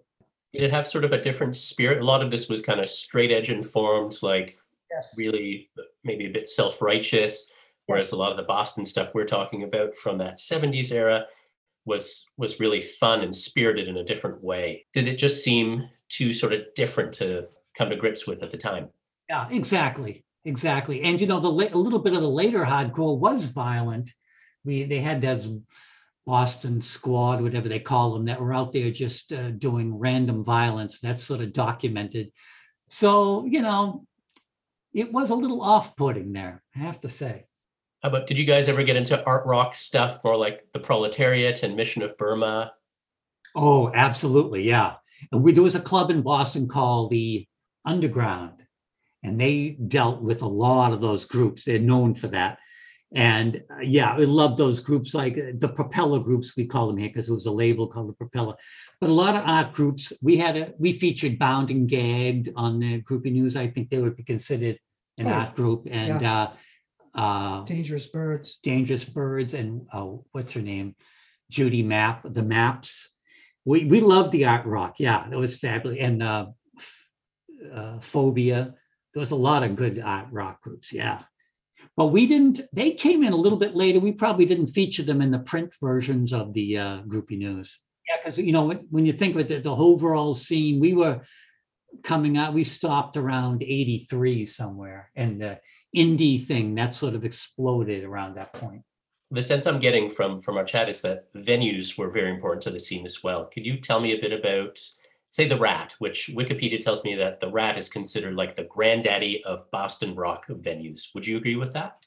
Did 0.53 0.63
it 0.63 0.71
have 0.71 0.87
sort 0.87 1.03
of 1.03 1.11
a 1.11 1.21
different 1.21 1.55
spirit? 1.55 2.01
A 2.01 2.05
lot 2.05 2.23
of 2.23 2.31
this 2.31 2.47
was 2.47 2.61
kind 2.61 2.79
of 2.79 2.87
straight 2.87 3.31
edge 3.31 3.49
informed, 3.49 4.17
like 4.21 4.55
Yes. 4.93 5.15
really 5.17 5.69
maybe 6.03 6.25
a 6.25 6.31
bit 6.31 6.49
self 6.49 6.81
righteous, 6.81 7.51
whereas 7.87 8.11
a 8.11 8.15
lot 8.15 8.31
of 8.31 8.37
the 8.37 8.43
Boston 8.43 8.85
stuff 8.85 9.11
we're 9.13 9.25
talking 9.25 9.63
about 9.63 9.97
from 9.97 10.17
that 10.19 10.37
70s 10.37 10.91
era 10.91 11.25
was 11.85 12.29
was 12.37 12.59
really 12.59 12.81
fun 12.81 13.21
and 13.21 13.35
spirited 13.35 13.87
in 13.87 13.97
a 13.97 14.03
different 14.03 14.43
way. 14.43 14.85
Did 14.93 15.07
it 15.07 15.17
just 15.17 15.43
seem 15.43 15.89
too 16.13 16.31
sort 16.31 16.53
of 16.53 16.61
different 16.75 17.13
to 17.15 17.47
come 17.75 17.89
to 17.89 17.95
grips 17.95 18.27
with 18.27 18.43
at 18.43 18.51
the 18.51 18.57
time? 18.57 18.89
Yeah, 19.29 19.47
exactly, 19.49 20.23
exactly. 20.45 21.01
And 21.01 21.19
you 21.19 21.27
know, 21.27 21.39
the 21.39 21.51
la- 21.51 21.73
a 21.73 21.77
little 21.77 21.99
bit 21.99 22.13
of 22.13 22.21
the 22.21 22.29
later 22.29 22.63
hardcore 22.63 23.17
was 23.17 23.45
violent. 23.45 24.11
We 24.63 24.83
they 24.83 24.99
had 24.99 25.21
those 25.21 25.49
Boston 26.25 26.81
Squad, 26.81 27.41
whatever 27.41 27.67
they 27.67 27.79
call 27.79 28.13
them, 28.13 28.25
that 28.25 28.39
were 28.39 28.53
out 28.53 28.71
there 28.71 28.91
just 28.91 29.33
uh, 29.33 29.51
doing 29.51 29.97
random 29.97 30.43
violence. 30.43 30.99
That's 30.99 31.23
sort 31.23 31.41
of 31.41 31.51
documented. 31.53 32.31
So 32.89 33.45
you 33.45 33.61
know, 33.61 34.05
it 34.93 35.11
was 35.11 35.31
a 35.31 35.35
little 35.35 35.61
off-putting 35.61 36.31
there, 36.31 36.61
I 36.75 36.79
have 36.79 36.99
to 37.01 37.09
say. 37.09 37.45
How 38.03 38.09
about 38.09 38.27
did 38.27 38.37
you 38.37 38.45
guys 38.45 38.67
ever 38.67 38.83
get 38.83 38.97
into 38.97 39.25
art 39.25 39.45
rock 39.45 39.75
stuff 39.75 40.19
more 40.23 40.37
like 40.37 40.67
the 40.73 40.79
Proletariat 40.79 41.63
and 41.63 41.75
Mission 41.75 42.03
of 42.03 42.17
Burma? 42.17 42.73
Oh, 43.55 43.91
absolutely, 43.93 44.63
yeah. 44.63 44.95
And 45.31 45.43
we 45.43 45.51
there 45.51 45.63
was 45.63 45.75
a 45.75 45.81
club 45.81 46.09
in 46.11 46.21
Boston 46.21 46.67
called 46.67 47.11
the 47.11 47.47
Underground, 47.85 48.63
and 49.23 49.39
they 49.39 49.69
dealt 49.87 50.21
with 50.21 50.41
a 50.41 50.47
lot 50.47 50.93
of 50.93 51.01
those 51.01 51.25
groups. 51.25 51.65
They're 51.65 51.79
known 51.79 52.15
for 52.15 52.27
that. 52.29 52.59
And 53.15 53.61
uh, 53.71 53.81
yeah, 53.81 54.13
I 54.13 54.17
love 54.19 54.57
those 54.57 54.79
groups 54.79 55.13
like 55.13 55.37
uh, 55.37 55.51
the 55.59 55.67
Propeller 55.67 56.19
groups, 56.19 56.57
we 56.57 56.65
call 56.65 56.87
them 56.87 56.97
here 56.97 57.09
because 57.09 57.29
it 57.29 57.33
was 57.33 57.45
a 57.45 57.51
label 57.51 57.87
called 57.87 58.09
the 58.09 58.13
Propeller. 58.13 58.55
But 58.99 59.11
a 59.11 59.13
lot 59.13 59.35
of 59.35 59.43
art 59.45 59.73
groups, 59.73 60.11
we 60.21 60.37
had 60.37 60.57
a 60.57 60.73
we 60.79 60.93
featured 60.93 61.37
Bound 61.37 61.69
and 61.69 61.87
Gagged 61.87 62.49
on 62.55 62.79
the 62.79 63.01
groupie 63.03 63.31
news. 63.31 63.55
I 63.55 63.67
think 63.67 63.89
they 63.89 63.99
would 63.99 64.15
be 64.17 64.23
considered 64.23 64.79
an 65.19 65.27
Oh, 65.27 65.31
art 65.31 65.55
group. 65.55 65.87
And 65.91 66.23
uh, 66.25 66.51
uh, 67.13 67.63
Dangerous 67.65 68.07
birds. 68.07 68.57
Dangerous 68.63 69.05
Birds 69.05 69.53
and 69.53 69.87
oh, 69.93 70.25
what's 70.31 70.53
her 70.53 70.61
name? 70.61 70.95
Judy 71.51 71.83
Map, 71.83 72.25
the 72.27 72.41
maps. 72.41 73.11
We 73.65 73.85
we 73.85 74.01
love 74.01 74.31
the 74.31 74.45
art 74.45 74.65
rock. 74.65 74.95
Yeah, 74.99 75.27
that 75.29 75.37
was 75.37 75.57
fabulous. 75.57 75.97
And 75.99 76.21
uh, 76.21 76.47
uh, 77.71 77.99
Phobia. 77.99 78.73
There 79.13 79.19
was 79.19 79.31
a 79.31 79.35
lot 79.35 79.63
of 79.63 79.75
good 79.75 79.99
art 79.99 80.27
rock 80.31 80.61
groups. 80.61 80.91
Yeah. 80.91 81.21
But 81.95 82.07
we 82.07 82.25
didn't, 82.25 82.61
they 82.73 82.91
came 82.91 83.23
in 83.23 83.33
a 83.33 83.37
little 83.37 83.57
bit 83.57 83.75
later. 83.75 83.99
We 83.99 84.13
probably 84.13 84.45
didn't 84.45 84.67
feature 84.67 85.03
them 85.03 85.21
in 85.21 85.31
the 85.31 85.39
print 85.39 85.73
versions 85.81 86.33
of 86.33 86.53
the 86.53 86.77
uh, 86.77 87.01
groupie 87.03 87.37
news. 87.37 87.79
Yeah, 88.07 88.15
because 88.23 88.39
you 88.39 88.51
know, 88.51 88.65
when, 88.65 88.87
when 88.89 89.05
you 89.05 89.13
think 89.13 89.35
of 89.35 89.41
it, 89.41 89.47
the, 89.49 89.59
the 89.59 89.75
overall 89.75 90.33
scene, 90.33 90.79
we 90.79 90.93
were 90.93 91.21
coming 92.03 92.37
out, 92.37 92.53
we 92.53 92.63
stopped 92.63 93.17
around 93.17 93.61
83 93.61 94.45
somewhere. 94.45 95.11
And 95.15 95.39
the 95.39 95.59
indie 95.95 96.43
thing 96.43 96.75
that 96.75 96.95
sort 96.95 97.13
of 97.13 97.25
exploded 97.25 98.03
around 98.03 98.35
that 98.35 98.53
point. 98.53 98.81
The 99.33 99.41
sense 99.41 99.65
I'm 99.65 99.79
getting 99.79 100.11
from 100.11 100.41
from 100.41 100.57
our 100.57 100.63
chat 100.63 100.89
is 100.89 101.01
that 101.01 101.33
venues 101.33 101.97
were 101.97 102.11
very 102.11 102.29
important 102.29 102.61
to 102.63 102.69
the 102.69 102.79
scene 102.79 103.03
as 103.03 103.23
well. 103.23 103.45
Could 103.45 103.65
you 103.65 103.77
tell 103.77 103.99
me 103.99 104.13
a 104.13 104.21
bit 104.21 104.31
about, 104.31 104.79
say, 105.31 105.47
the 105.47 105.57
Rat, 105.57 105.95
which 105.97 106.29
Wikipedia 106.31 106.79
tells 106.79 107.03
me 107.03 107.15
that 107.15 107.39
the 107.39 107.49
Rat 107.49 107.79
is 107.79 107.89
considered 107.89 108.35
like 108.35 108.55
the 108.55 108.65
granddaddy 108.65 109.43
of 109.43 109.69
Boston 109.71 110.13
rock 110.13 110.45
venues. 110.47 111.07
Would 111.15 111.25
you 111.25 111.37
agree 111.37 111.55
with 111.55 111.73
that? 111.73 112.05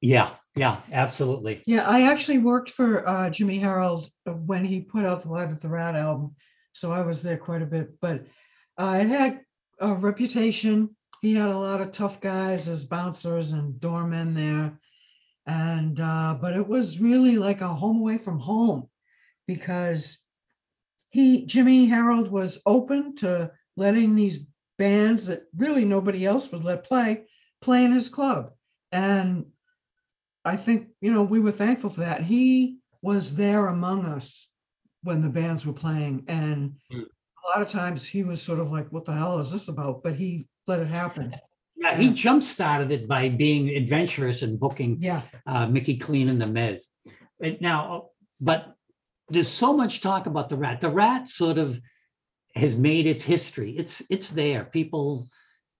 Yeah, 0.00 0.34
yeah, 0.54 0.80
absolutely. 0.92 1.62
Yeah, 1.66 1.88
I 1.88 2.02
actually 2.02 2.38
worked 2.38 2.70
for 2.70 3.08
uh, 3.08 3.28
Jimmy 3.30 3.58
Harold 3.58 4.08
uh, 4.28 4.32
when 4.32 4.64
he 4.64 4.80
put 4.80 5.04
out 5.04 5.22
the 5.24 5.30
Live 5.30 5.50
at 5.50 5.60
the 5.60 5.68
Rat 5.68 5.96
album, 5.96 6.36
so 6.72 6.92
I 6.92 7.02
was 7.02 7.22
there 7.22 7.38
quite 7.38 7.62
a 7.62 7.66
bit. 7.66 8.00
But 8.00 8.26
uh, 8.78 8.98
it 9.00 9.08
had 9.08 9.40
a 9.80 9.94
reputation. 9.94 10.94
He 11.22 11.34
had 11.34 11.48
a 11.48 11.58
lot 11.58 11.80
of 11.80 11.90
tough 11.90 12.20
guys 12.20 12.68
as 12.68 12.84
bouncers 12.84 13.50
and 13.50 13.80
doormen 13.80 14.34
there, 14.34 14.78
and 15.46 16.00
uh, 16.00 16.36
but 16.40 16.54
it 16.54 16.66
was 16.66 17.00
really 17.00 17.36
like 17.36 17.60
a 17.60 17.68
home 17.68 17.98
away 18.00 18.18
from 18.18 18.38
home 18.38 18.88
because 19.46 20.18
he 21.10 21.46
Jimmy 21.46 21.86
Harold 21.86 22.30
was 22.30 22.60
open 22.66 23.14
to 23.16 23.52
letting 23.76 24.14
these 24.14 24.40
bands 24.78 25.26
that 25.26 25.44
really 25.56 25.84
nobody 25.84 26.26
else 26.26 26.50
would 26.52 26.64
let 26.64 26.84
play 26.84 27.26
play 27.60 27.84
in 27.84 27.92
his 27.92 28.08
club, 28.08 28.52
and 28.92 29.46
I 30.44 30.56
think, 30.56 30.88
you 31.00 31.12
know, 31.12 31.22
we 31.22 31.40
were 31.40 31.52
thankful 31.52 31.90
for 31.90 32.00
that. 32.00 32.22
He 32.22 32.78
was 33.00 33.34
there 33.34 33.68
among 33.68 34.06
us 34.06 34.48
when 35.02 35.20
the 35.20 35.28
bands 35.28 35.66
were 35.66 35.72
playing. 35.72 36.24
And 36.28 36.76
Hmm. 36.90 37.00
a 37.00 37.48
lot 37.48 37.62
of 37.62 37.68
times 37.68 38.04
he 38.04 38.22
was 38.24 38.42
sort 38.42 38.58
of 38.60 38.70
like, 38.72 38.90
what 38.92 39.04
the 39.04 39.12
hell 39.12 39.38
is 39.38 39.50
this 39.52 39.68
about? 39.68 40.02
But 40.02 40.16
he 40.16 40.48
let 40.66 40.80
it 40.80 40.88
happen. 40.88 41.34
Yeah, 41.82 41.96
he 41.96 42.10
jump 42.10 42.42
started 42.42 42.92
it 42.92 43.08
by 43.08 43.28
being 43.28 43.70
adventurous 43.70 44.42
and 44.42 44.58
booking 44.58 44.98
Yeah. 45.00 45.22
uh, 45.46 45.66
Mickey 45.66 45.96
Clean 45.96 46.28
and 46.28 46.40
the. 46.40 46.80
And 47.40 47.60
now, 47.60 47.92
uh, 47.92 48.00
but 48.40 48.74
there's 49.28 49.48
so 49.48 49.72
much 49.76 50.00
talk 50.00 50.26
about 50.26 50.48
the 50.48 50.56
rat. 50.56 50.80
The 50.80 50.90
rat 50.90 51.28
sort 51.28 51.58
of 51.58 51.80
has 52.54 52.76
made 52.76 53.06
its 53.06 53.24
history. 53.24 53.72
It's 53.76 54.02
it's 54.10 54.30
there. 54.30 54.64
People 54.64 55.28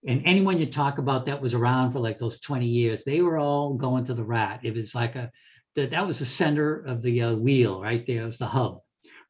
and 0.07 0.23
anyone 0.25 0.59
you 0.59 0.67
talk 0.67 0.99
about 0.99 1.27
that 1.27 1.41
was 1.41 1.55
around 1.55 1.93
for 1.93 2.01
like 2.01 2.19
those 2.19 2.41
20 2.41 2.67
years, 2.67 3.05
they 3.05 3.21
were 3.21 3.39
all 3.39 3.75
going 3.75 4.05
to 4.07 4.15
the 4.15 4.25
rat. 4.25 4.61
It 4.65 4.75
was 4.75 4.95
like 4.95 5.15
a 5.15 5.31
that 5.77 5.91
that 5.91 6.07
was 6.07 6.19
the 6.19 6.27
center 6.27 6.81
of 6.81 7.03
the 7.03 7.23
uh, 7.23 7.35
wheel 7.35 7.81
right 7.81 8.05
there. 8.07 8.23
It 8.23 8.27
was 8.27 8.39
the 8.39 8.47
hub. 8.47 8.81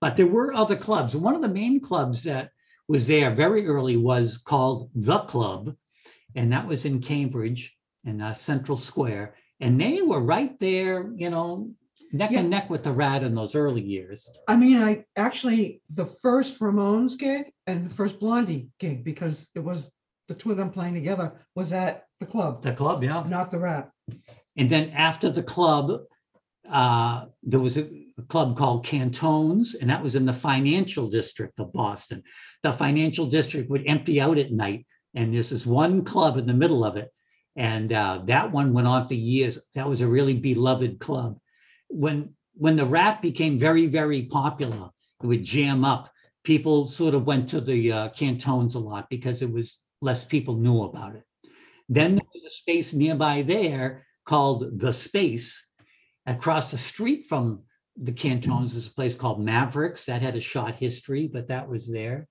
But 0.01 0.16
there 0.16 0.27
were 0.27 0.55
other 0.55 0.77
clubs. 0.77 1.14
One 1.14 1.35
of 1.35 1.43
the 1.43 1.49
main 1.49 1.81
clubs 1.81 2.25
that 2.25 2.51
was 2.89 3.07
there 3.07 3.35
very 3.35 3.66
early 3.66 3.97
was 3.97 4.39
called 4.39 4.91
the 4.95 5.20
Club, 5.20 5.77
and 6.35 6.53
that 6.53 6.66
was 6.66 6.85
in 6.85 7.01
Cambridge 7.01 7.74
in 8.05 8.20
uh, 8.20 8.33
Central 8.33 8.76
Square 8.76 9.35
and 9.62 9.80
they 9.80 10.03
were 10.03 10.20
right 10.20 10.59
there, 10.59 11.12
you 11.16 11.30
know, 11.30 11.70
neck 12.12 12.33
Yeah. 12.33 12.41
and 12.41 12.51
neck 12.51 12.68
with 12.68 12.83
the 12.83 12.93
rat 12.93 13.22
in 13.22 13.33
those 13.35 13.55
early 13.55 13.80
years. 13.80 14.28
I 14.49 14.57
mean, 14.57 14.83
I 14.83 15.05
actually, 15.16 15.80
the 15.95 16.07
first 16.07 16.59
Ramones 16.59 17.16
gig 17.16 17.53
and 17.68 17.89
the 17.89 17.95
first 17.95 18.18
Blondie 18.18 18.68
gig, 18.80 19.05
because 19.05 19.49
it 19.55 19.61
was 19.61 19.91
the 20.26 20.35
two 20.35 20.51
of 20.51 20.57
them 20.57 20.70
playing 20.70 20.95
together, 20.95 21.47
was 21.55 21.72
at 21.72 22.07
the 22.18 22.26
club, 22.26 22.62
The 22.62 22.72
club, 22.72 23.05
yeah. 23.05 23.24
not 23.28 23.53
the 23.53 23.61
Rat. 23.61 23.91
And 24.57 24.68
then 24.68 24.91
after 24.91 25.30
the 25.30 25.43
club, 25.45 26.03
uh, 26.68 27.26
there 27.45 27.61
was 27.61 27.76
a, 27.78 27.85
a 28.18 28.22
club 28.28 28.57
called 28.57 28.85
Cantones, 28.85 29.76
and 29.80 29.89
that 29.91 30.03
was 30.03 30.16
in 30.16 30.26
the 30.26 30.33
financial 30.33 31.09
district 31.09 31.61
of 31.61 31.72
Boston. 31.72 32.22
The 32.64 32.72
financial 32.72 33.26
district 33.26 33.70
would 33.70 33.85
empty 33.87 34.20
out 34.20 34.39
at 34.39 34.51
night, 34.53 34.87
and 35.15 35.33
this 35.33 35.67
one 35.67 36.05
club 36.05 36.37
in 36.39 36.47
the 36.47 36.55
middle 36.55 36.85
of 36.85 36.97
it. 36.97 37.13
And 37.57 37.93
uh, 37.93 38.23
that 38.27 38.51
one 38.51 38.73
went 38.73 38.87
on 38.87 39.07
for 39.07 39.15
years. 39.15 39.59
That 39.75 39.89
was 39.89 40.01
a 40.01 40.07
really 40.07 40.35
beloved 40.35 40.99
club. 40.99 41.39
When 41.89 42.35
when 42.55 42.77
the 42.77 42.87
rat 42.87 43.23
became 43.23 43.59
very, 43.59 43.87
very 43.87 44.25
popular, 44.25 44.91
it 45.23 45.27
would 45.27 45.45
jam 45.45 45.85
up. 45.85 46.11
People 46.45 46.87
sort 46.87 47.15
of 47.15 47.27
went 47.27 47.49
to 47.51 47.61
the 47.61 47.93
uh, 47.93 48.09
Cantones 48.11 48.75
a 48.75 48.79
lot 48.79 49.09
because 49.09 49.43
it 49.43 49.51
was 49.51 49.79
less 50.01 50.25
people 50.25 50.57
knew 50.57 50.83
about 50.83 51.15
it. 51.15 51.25
Then 51.89 52.17
there 52.17 52.27
was 52.35 52.45
a 52.45 52.55
space 52.55 52.93
nearby 52.93 53.43
there 53.43 54.07
called 54.25 54.79
the 54.81 54.93
Space. 54.93 55.67
Across 56.27 56.71
the 56.71 56.79
street 56.79 57.27
from 57.29 57.63
the 57.97 58.13
Cantones 58.13 58.77
is 58.77 58.89
a 58.89 58.95
place 58.95 59.17
called 59.17 59.41
Mavericks 59.41 60.05
that 60.07 60.23
had 60.23 60.37
a 60.37 60.41
short 60.41 60.77
history, 60.77 61.29
but 61.33 61.49
that 61.49 61.69
was 61.69 61.91
there. 61.91 62.29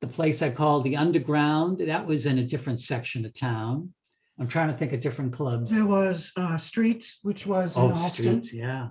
The 0.00 0.06
place 0.06 0.40
I 0.42 0.50
called 0.50 0.84
the 0.84 0.96
Underground, 0.96 1.78
that 1.80 2.06
was 2.06 2.26
in 2.26 2.38
a 2.38 2.44
different 2.44 2.80
section 2.80 3.24
of 3.26 3.34
town. 3.34 3.92
I'm 4.38 4.48
trying 4.48 4.68
to 4.72 4.76
think 4.76 4.92
of 4.94 5.02
different 5.02 5.34
clubs. 5.34 5.70
There 5.70 5.84
was 5.84 6.32
uh, 6.36 6.56
Streets, 6.56 7.18
which 7.22 7.46
was 7.46 7.76
in 7.76 7.82
Oh, 7.82 7.90
Allston. 7.90 8.10
streets, 8.42 8.52
yeah. 8.54 8.88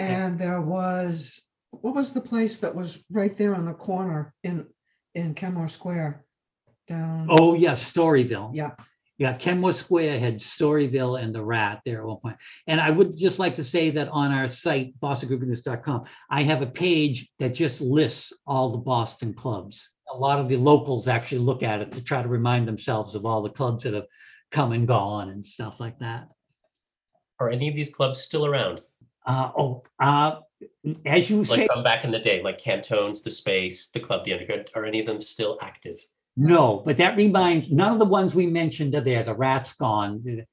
And 0.00 0.38
there 0.38 0.60
was, 0.60 1.40
what 1.70 1.94
was 1.94 2.12
the 2.12 2.20
place 2.20 2.58
that 2.58 2.74
was 2.74 3.04
right 3.10 3.36
there 3.36 3.54
on 3.54 3.66
the 3.66 3.74
corner 3.74 4.34
in, 4.42 4.66
in 5.14 5.34
Kenmore 5.34 5.68
Square? 5.68 6.24
Down, 6.88 7.28
Oh, 7.30 7.54
yeah, 7.54 7.72
Storyville. 7.72 8.50
yeah, 8.52 8.72
Yeah, 9.20 9.34
Kenmore 9.34 9.74
Square 9.74 10.18
had 10.18 10.38
Storyville 10.38 11.22
and 11.22 11.34
the 11.34 11.44
Rat 11.44 11.82
there 11.84 12.00
at 12.00 12.06
one 12.06 12.16
point. 12.16 12.36
And 12.66 12.80
I 12.80 12.88
would 12.88 13.18
just 13.18 13.38
like 13.38 13.54
to 13.56 13.64
say 13.64 13.90
that 13.90 14.08
on 14.08 14.32
our 14.32 14.48
site, 14.48 14.98
bostongroupienews.com, 14.98 16.04
I 16.30 16.42
have 16.42 16.62
a 16.62 16.66
page 16.66 17.28
that 17.38 17.50
just 17.50 17.82
lists 17.82 18.32
all 18.46 18.70
the 18.70 18.78
Boston 18.78 19.34
clubs. 19.34 19.90
A 20.10 20.16
lot 20.16 20.40
of 20.40 20.48
the 20.48 20.56
locals 20.56 21.06
actually 21.06 21.42
look 21.42 21.62
at 21.62 21.82
it 21.82 21.92
to 21.92 22.02
try 22.02 22.22
to 22.22 22.28
remind 22.28 22.66
themselves 22.66 23.14
of 23.14 23.26
all 23.26 23.42
the 23.42 23.50
clubs 23.50 23.84
that 23.84 23.92
have 23.92 24.06
come 24.50 24.72
and 24.72 24.88
gone 24.88 25.28
and 25.28 25.46
stuff 25.46 25.80
like 25.80 25.98
that. 25.98 26.26
Are 27.40 27.50
any 27.50 27.68
of 27.68 27.74
these 27.74 27.94
clubs 27.94 28.22
still 28.22 28.46
around? 28.46 28.80
Uh, 29.26 29.50
oh, 29.54 29.82
uh, 29.98 30.36
as 31.04 31.28
you 31.28 31.44
say, 31.44 31.58
Like 31.58 31.70
from 31.70 31.82
back 31.82 32.04
in 32.04 32.10
the 32.10 32.18
day, 32.18 32.42
like 32.42 32.56
Cantones, 32.56 33.20
the 33.20 33.30
Space, 33.30 33.90
the 33.90 34.00
Club, 34.00 34.24
the 34.24 34.32
Underground. 34.32 34.70
Are 34.74 34.86
any 34.86 34.98
of 34.98 35.06
them 35.06 35.20
still 35.20 35.58
active? 35.60 35.98
No, 36.42 36.82
but 36.86 36.96
that 36.96 37.18
reminds, 37.18 37.70
none 37.70 37.92
of 37.92 37.98
the 37.98 38.06
ones 38.06 38.34
we 38.34 38.46
mentioned 38.46 38.94
are 38.94 39.02
there. 39.02 39.22
The 39.22 39.34
rat's 39.34 39.74
gone. 39.74 40.46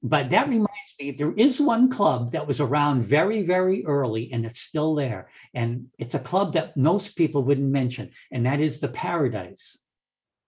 but 0.00 0.30
that 0.30 0.48
reminds 0.48 0.94
me, 1.00 1.10
there 1.10 1.32
is 1.32 1.60
one 1.60 1.90
club 1.90 2.30
that 2.30 2.46
was 2.46 2.60
around 2.60 3.02
very, 3.02 3.42
very 3.42 3.84
early 3.84 4.32
and 4.32 4.46
it's 4.46 4.60
still 4.60 4.94
there. 4.94 5.28
And 5.52 5.88
it's 5.98 6.14
a 6.14 6.20
club 6.20 6.52
that 6.52 6.76
most 6.76 7.16
people 7.16 7.42
wouldn't 7.42 7.72
mention, 7.72 8.12
and 8.30 8.46
that 8.46 8.60
is 8.60 8.78
the 8.78 8.86
Paradise. 8.86 9.76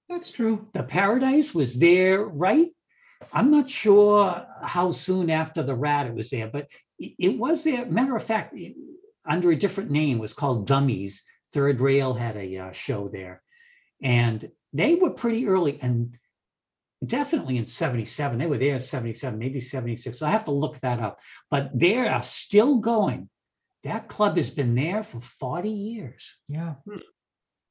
That's 0.09 0.31
true. 0.31 0.69
The 0.75 0.85
Paradise 0.85 1.53
was 1.53 1.75
there, 1.75 2.25
right? 2.25 2.69
I'm 3.33 3.51
not 3.51 3.69
sure 3.69 4.47
how 4.63 4.93
soon 4.93 5.29
after 5.29 5.65
the 5.65 5.75
rat 5.75 6.07
it 6.07 6.15
was 6.15 6.31
there, 6.31 6.47
but 6.47 6.69
it, 7.01 7.37
was 7.37 7.65
there. 7.65 7.85
Matter 7.85 8.15
of 8.15 8.23
fact, 8.23 8.55
it- 8.57 8.77
under 9.29 9.51
a 9.51 9.57
different 9.57 9.91
name, 9.91 10.19
it 10.19 10.21
was 10.21 10.35
called 10.35 10.69
Dummies. 10.69 11.21
Third 11.53 11.81
Rail 11.81 12.15
had 12.15 12.37
a 12.37 12.59
uh, 12.59 12.73
show 12.73 13.09
there, 13.09 13.43
and 14.01 14.49
they 14.73 14.95
were 14.95 15.11
pretty 15.11 15.47
early 15.47 15.79
and 15.81 16.17
definitely 17.05 17.57
in 17.59 17.67
77. 17.67 18.39
They 18.39 18.47
were 18.47 18.59
there 18.59 18.77
in 18.77 18.83
77, 18.83 19.39
maybe 19.39 19.61
76. 19.61 20.19
So 20.19 20.27
I 20.27 20.31
have 20.31 20.45
to 20.47 20.51
look 20.51 20.81
that 20.81 21.01
up, 21.01 21.21
but 21.51 21.71
they 21.79 21.97
are 21.97 22.23
still 22.23 22.77
going. 22.79 23.29
That 23.85 24.09
club 24.09 24.37
has 24.37 24.51
been 24.51 24.75
there 24.75 25.05
for 25.05 25.21
40 25.21 25.71
years. 25.71 26.37
Yeah. 26.49 26.75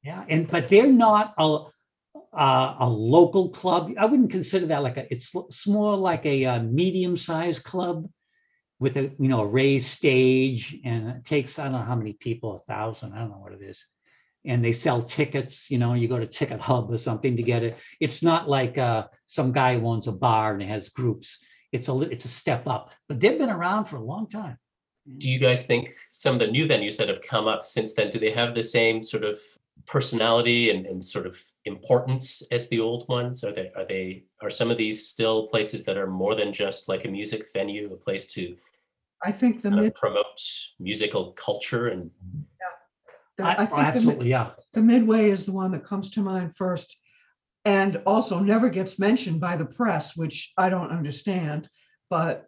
Yeah, 0.02 0.24
and 0.28 0.48
but 0.48 0.68
they're 0.68 0.90
not 0.90 1.34
a 1.38 1.64
a, 2.32 2.76
a 2.80 2.88
local 2.88 3.50
club. 3.50 3.92
I 3.98 4.06
wouldn't 4.06 4.30
consider 4.30 4.66
that 4.66 4.82
like 4.82 4.96
a. 4.96 5.12
It's, 5.12 5.34
it's 5.34 5.66
more 5.66 5.96
like 5.96 6.24
a, 6.24 6.44
uh 6.44 6.62
medium-sized 6.62 7.64
club 7.64 8.08
with 8.78 8.96
a 8.96 9.12
you 9.18 9.28
know 9.28 9.40
a 9.40 9.46
raised 9.46 9.86
stage, 9.86 10.78
and 10.84 11.08
it 11.10 11.24
takes 11.24 11.58
I 11.58 11.64
don't 11.64 11.72
know 11.72 11.78
how 11.78 11.96
many 11.96 12.12
people, 12.12 12.56
a 12.56 12.72
thousand. 12.72 13.12
I 13.12 13.18
don't 13.18 13.30
know 13.30 13.38
what 13.38 13.52
it 13.52 13.62
is, 13.62 13.84
and 14.48 14.64
they 14.64 14.72
sell 14.72 15.02
tickets. 15.02 15.70
You 15.70 15.78
know, 15.78 15.94
you 15.94 16.08
go 16.08 16.18
to 16.18 16.26
Ticket 16.26 16.60
Hub 16.60 16.90
or 16.90 16.98
something 16.98 17.36
to 17.36 17.42
get 17.42 17.62
it. 17.62 17.76
It's 18.00 18.22
not 18.22 18.48
like 18.48 18.78
uh, 18.78 19.06
some 19.26 19.52
guy 19.52 19.78
who 19.78 19.86
owns 19.86 20.08
a 20.08 20.12
bar 20.12 20.54
and 20.54 20.62
has 20.62 20.88
groups. 20.88 21.38
It's 21.70 21.88
a 21.88 21.92
li- 21.92 22.08
it's 22.10 22.24
a 22.24 22.28
step 22.28 22.66
up, 22.66 22.90
but 23.08 23.20
they've 23.20 23.38
been 23.38 23.50
around 23.50 23.84
for 23.84 23.96
a 23.96 24.02
long 24.02 24.28
time. 24.28 24.58
Do 25.18 25.30
you 25.30 25.38
guys 25.38 25.66
think 25.66 25.94
some 26.10 26.34
of 26.34 26.40
the 26.40 26.48
new 26.48 26.66
venues 26.66 26.96
that 26.96 27.08
have 27.08 27.22
come 27.22 27.46
up 27.46 27.64
since 27.64 27.94
then, 27.94 28.10
do 28.10 28.18
they 28.18 28.30
have 28.30 28.54
the 28.54 28.62
same 28.62 29.02
sort 29.02 29.24
of 29.24 29.38
personality 29.86 30.70
and, 30.70 30.86
and 30.86 31.04
sort 31.04 31.26
of 31.26 31.42
importance 31.66 32.42
as 32.50 32.68
the 32.68 32.80
old 32.80 33.06
ones? 33.08 33.44
Are 33.44 33.52
they 33.52 33.70
are 33.76 33.86
they 33.86 34.24
are 34.42 34.50
some 34.50 34.70
of 34.70 34.78
these 34.78 35.06
still 35.06 35.46
places 35.46 35.84
that 35.84 35.98
are 35.98 36.06
more 36.06 36.34
than 36.34 36.52
just 36.52 36.88
like 36.88 37.04
a 37.04 37.08
music 37.08 37.46
venue, 37.52 37.92
a 37.92 37.96
place 37.96 38.26
to 38.34 38.56
I 39.22 39.32
think 39.32 39.62
the 39.62 39.70
kind 39.70 39.82
mid, 39.82 39.94
promote 39.94 40.40
musical 40.78 41.32
culture 41.32 41.88
and 41.88 42.10
the- 43.38 43.44
I- 43.44 43.52
I 43.52 43.54
oh, 43.54 43.56
think 43.56 43.70
the, 43.70 43.76
absolutely, 43.76 44.30
yeah. 44.30 44.50
the 44.74 44.82
midway 44.82 45.30
is 45.30 45.46
the 45.46 45.52
one 45.52 45.72
that 45.72 45.84
comes 45.84 46.10
to 46.10 46.20
mind 46.20 46.56
first. 46.56 46.96
And 47.64 48.00
also 48.06 48.38
never 48.38 48.68
gets 48.70 48.98
mentioned 48.98 49.40
by 49.40 49.56
the 49.56 49.66
press, 49.66 50.16
which 50.16 50.52
I 50.56 50.68
don't 50.68 50.90
understand, 50.90 51.68
but 52.08 52.46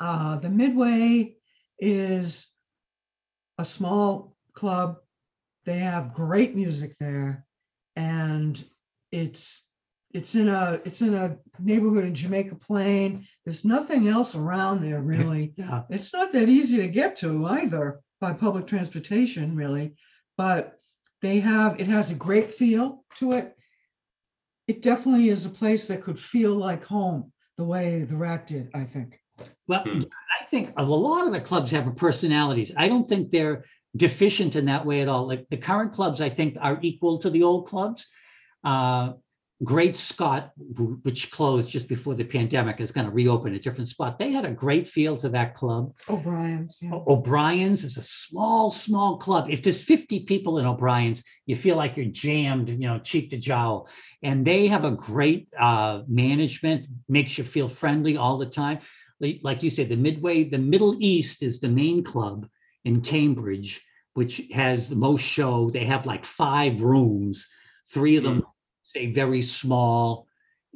uh, 0.00 0.36
the 0.36 0.50
midway 0.50 1.36
is 1.78 2.48
a 3.58 3.64
small 3.64 4.36
club. 4.52 4.98
They 5.64 5.78
have 5.78 6.12
great 6.14 6.54
music 6.56 6.96
there 6.98 7.46
and 7.96 8.62
it's 9.10 9.62
it's 10.12 10.34
in 10.34 10.48
a 10.48 10.80
it's 10.84 11.00
in 11.00 11.14
a 11.14 11.36
neighborhood 11.58 12.04
in 12.04 12.14
Jamaica 12.14 12.56
Plain. 12.56 13.26
There's 13.44 13.64
nothing 13.64 14.08
else 14.08 14.34
around 14.34 14.82
there 14.82 15.00
really. 15.12 15.54
Yeah. 15.56 15.82
It's 15.90 16.12
not 16.12 16.32
that 16.32 16.48
easy 16.48 16.78
to 16.78 16.88
get 16.88 17.16
to 17.16 17.46
either 17.46 18.00
by 18.20 18.32
public 18.32 18.66
transportation, 18.66 19.56
really. 19.56 19.94
But 20.36 20.80
they 21.20 21.40
have, 21.40 21.80
it 21.80 21.86
has 21.86 22.10
a 22.10 22.14
great 22.14 22.52
feel 22.52 23.04
to 23.16 23.32
it. 23.32 23.56
It 24.68 24.82
definitely 24.82 25.28
is 25.28 25.44
a 25.44 25.50
place 25.50 25.86
that 25.86 26.02
could 26.02 26.18
feel 26.18 26.54
like 26.54 26.84
home, 26.84 27.32
the 27.56 27.64
way 27.64 28.02
the 28.02 28.16
rat 28.16 28.46
did, 28.46 28.70
I 28.74 28.84
think. 28.84 29.20
Well, 29.66 29.82
Hmm. 29.84 30.02
I 30.40 30.44
think 30.50 30.72
a 30.76 30.84
lot 30.84 31.26
of 31.26 31.32
the 31.32 31.40
clubs 31.40 31.70
have 31.70 31.94
personalities. 31.96 32.72
I 32.76 32.88
don't 32.88 33.08
think 33.08 33.30
they're 33.30 33.64
deficient 33.96 34.56
in 34.56 34.66
that 34.66 34.84
way 34.84 35.00
at 35.00 35.08
all. 35.08 35.26
Like 35.26 35.48
the 35.48 35.56
current 35.56 35.92
clubs, 35.92 36.20
I 36.20 36.28
think 36.28 36.56
are 36.60 36.78
equal 36.82 37.18
to 37.18 37.30
the 37.30 37.42
old 37.42 37.66
clubs. 37.66 38.06
Uh, 38.64 39.14
Great 39.64 39.96
Scott, 39.96 40.52
which 41.02 41.30
closed 41.30 41.70
just 41.70 41.86
before 41.88 42.14
the 42.14 42.24
pandemic, 42.24 42.80
is 42.80 42.90
going 42.90 43.06
to 43.06 43.12
reopen 43.12 43.54
a 43.54 43.60
different 43.60 43.90
spot. 43.90 44.18
They 44.18 44.32
had 44.32 44.44
a 44.44 44.50
great 44.50 44.88
feel 44.88 45.16
to 45.18 45.28
that 45.28 45.54
club. 45.54 45.92
O'Brien's, 46.08 46.78
yeah. 46.82 46.90
O'Brien's 47.06 47.84
is 47.84 47.96
a 47.96 48.02
small, 48.02 48.70
small 48.70 49.18
club. 49.18 49.50
If 49.50 49.62
there's 49.62 49.82
50 49.82 50.20
people 50.20 50.58
in 50.58 50.66
O'Brien's, 50.66 51.22
you 51.46 51.54
feel 51.54 51.76
like 51.76 51.96
you're 51.96 52.06
jammed, 52.06 52.70
you 52.70 52.88
know, 52.88 52.98
cheek 52.98 53.30
to 53.30 53.36
jowl. 53.36 53.88
And 54.22 54.44
they 54.44 54.66
have 54.66 54.84
a 54.84 54.90
great 54.90 55.48
uh, 55.56 56.02
management, 56.08 56.86
makes 57.08 57.38
you 57.38 57.44
feel 57.44 57.68
friendly 57.68 58.16
all 58.16 58.38
the 58.38 58.46
time. 58.46 58.80
Like, 59.20 59.40
like 59.42 59.62
you 59.62 59.70
said, 59.70 59.88
the 59.88 59.96
Midway, 59.96 60.44
the 60.44 60.58
Middle 60.58 60.96
East 60.98 61.42
is 61.42 61.60
the 61.60 61.68
main 61.68 62.02
club 62.02 62.48
in 62.84 63.02
Cambridge, 63.02 63.80
which 64.14 64.42
has 64.52 64.88
the 64.88 64.96
most 64.96 65.22
show. 65.22 65.70
They 65.70 65.84
have 65.84 66.04
like 66.04 66.24
five 66.24 66.80
rooms, 66.82 67.46
three 67.92 68.16
of 68.16 68.24
them 68.24 68.44
say 68.92 69.12
very 69.12 69.42
small. 69.42 70.26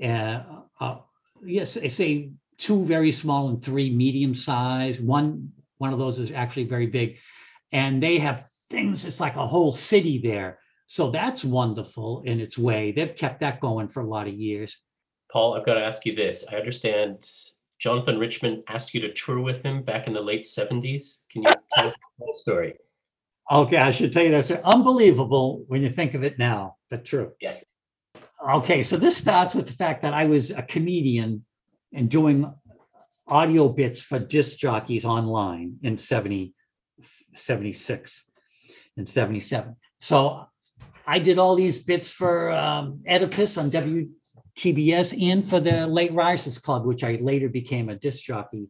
Uh, 0.02 0.42
uh, 0.80 0.98
yes, 1.44 1.76
I 1.76 1.88
say 1.88 2.30
two 2.58 2.84
very 2.84 3.12
small 3.12 3.48
and 3.48 3.62
three 3.62 3.90
medium 3.90 4.34
size. 4.34 5.00
One 5.00 5.52
one 5.78 5.92
of 5.92 5.98
those 5.98 6.18
is 6.18 6.30
actually 6.30 6.64
very 6.64 6.86
big, 6.86 7.18
and 7.72 8.02
they 8.02 8.18
have 8.18 8.48
things. 8.70 9.04
It's 9.04 9.20
like 9.20 9.36
a 9.36 9.46
whole 9.46 9.72
city 9.72 10.18
there. 10.18 10.58
So 10.86 11.10
that's 11.10 11.44
wonderful 11.44 12.22
in 12.24 12.40
its 12.40 12.56
way. 12.56 12.92
They've 12.92 13.14
kept 13.14 13.40
that 13.40 13.60
going 13.60 13.88
for 13.88 14.00
a 14.00 14.06
lot 14.06 14.28
of 14.28 14.34
years. 14.34 14.78
Paul, 15.30 15.54
I've 15.54 15.66
got 15.66 15.74
to 15.74 15.84
ask 15.84 16.06
you 16.06 16.14
this. 16.14 16.44
I 16.50 16.56
understand 16.56 17.28
Jonathan 17.78 18.18
Richman 18.18 18.62
asked 18.68 18.94
you 18.94 19.00
to 19.00 19.12
tour 19.12 19.40
with 19.40 19.62
him 19.62 19.82
back 19.82 20.06
in 20.06 20.12
the 20.12 20.20
late 20.20 20.42
70s. 20.44 21.22
Can 21.30 21.42
you 21.42 21.48
tell 21.72 21.90
that 21.90 22.34
story? 22.34 22.74
Okay, 23.50 23.76
I 23.76 23.90
should 23.90 24.12
tell 24.12 24.22
you 24.24 24.30
that's 24.30 24.50
unbelievable 24.50 25.64
when 25.66 25.82
you 25.82 25.88
think 25.88 26.14
of 26.14 26.24
it 26.24 26.38
now, 26.38 26.76
but 26.88 27.04
true. 27.04 27.32
Yes. 27.40 27.64
Okay, 28.48 28.84
so 28.84 28.96
this 28.96 29.16
starts 29.16 29.56
with 29.56 29.66
the 29.66 29.72
fact 29.72 30.02
that 30.02 30.14
I 30.14 30.26
was 30.26 30.52
a 30.52 30.62
comedian 30.62 31.44
and 31.92 32.08
doing 32.08 32.52
audio 33.26 33.68
bits 33.68 34.00
for 34.00 34.20
disc 34.20 34.58
jockeys 34.58 35.04
online 35.04 35.78
in 35.82 35.98
70, 35.98 36.54
76 37.34 38.24
and 38.96 39.08
77. 39.08 39.74
So 40.00 40.46
I 41.08 41.18
did 41.18 41.40
all 41.40 41.56
these 41.56 41.80
bits 41.80 42.08
for 42.08 42.52
um, 42.52 43.02
Oedipus 43.08 43.58
on 43.58 43.72
WTBS 43.72 45.20
and 45.28 45.48
for 45.48 45.58
the 45.58 45.88
Late 45.88 46.12
Risers 46.12 46.60
Club, 46.60 46.86
which 46.86 47.02
I 47.02 47.18
later 47.20 47.48
became 47.48 47.88
a 47.88 47.96
disc 47.96 48.24
jockey 48.24 48.68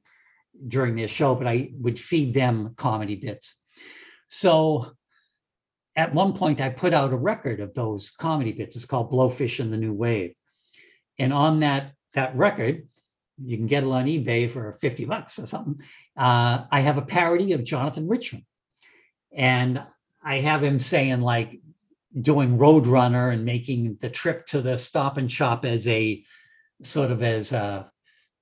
during 0.68 0.96
their 0.96 1.08
show, 1.08 1.34
but 1.34 1.46
I 1.46 1.72
would 1.74 2.00
feed 2.00 2.32
them 2.32 2.72
comedy 2.78 3.16
bits. 3.16 3.54
So 4.30 4.92
at 5.96 6.14
one 6.14 6.34
point 6.34 6.60
I 6.60 6.68
put 6.68 6.94
out 6.94 7.12
a 7.12 7.16
record 7.16 7.60
of 7.60 7.74
those 7.74 8.10
comedy 8.10 8.52
bits. 8.52 8.76
It's 8.76 8.84
called 8.84 9.10
Blowfish 9.10 9.60
and 9.60 9.72
the 9.72 9.78
New 9.78 9.94
Wave. 9.94 10.34
And 11.18 11.32
on 11.32 11.60
that 11.60 11.92
that 12.12 12.36
record, 12.36 12.86
you 13.42 13.56
can 13.56 13.66
get 13.66 13.82
it 13.82 13.88
on 13.88 14.06
eBay 14.06 14.50
for 14.50 14.78
50 14.80 15.04
bucks 15.06 15.38
or 15.38 15.46
something. 15.46 15.80
Uh, 16.16 16.64
I 16.70 16.80
have 16.80 16.98
a 16.98 17.02
parody 17.02 17.52
of 17.52 17.64
Jonathan 17.64 18.08
Richman. 18.08 18.46
And 19.32 19.82
I 20.24 20.40
have 20.40 20.62
him 20.62 20.80
saying 20.80 21.20
like 21.20 21.60
doing 22.18 22.58
Roadrunner 22.58 23.32
and 23.32 23.44
making 23.44 23.98
the 24.00 24.08
trip 24.08 24.46
to 24.48 24.60
the 24.60 24.78
stop 24.78 25.18
and 25.18 25.30
shop 25.30 25.64
as 25.64 25.86
a 25.88 26.24
sort 26.82 27.10
of 27.10 27.22
as 27.22 27.52
a 27.52 27.90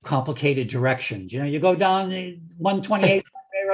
complicated 0.03 0.69
directions. 0.69 1.33
You 1.33 1.39
know, 1.39 1.45
you 1.45 1.59
go 1.59 1.75
down 1.75 2.09
the 2.09 2.39
128 2.57 3.25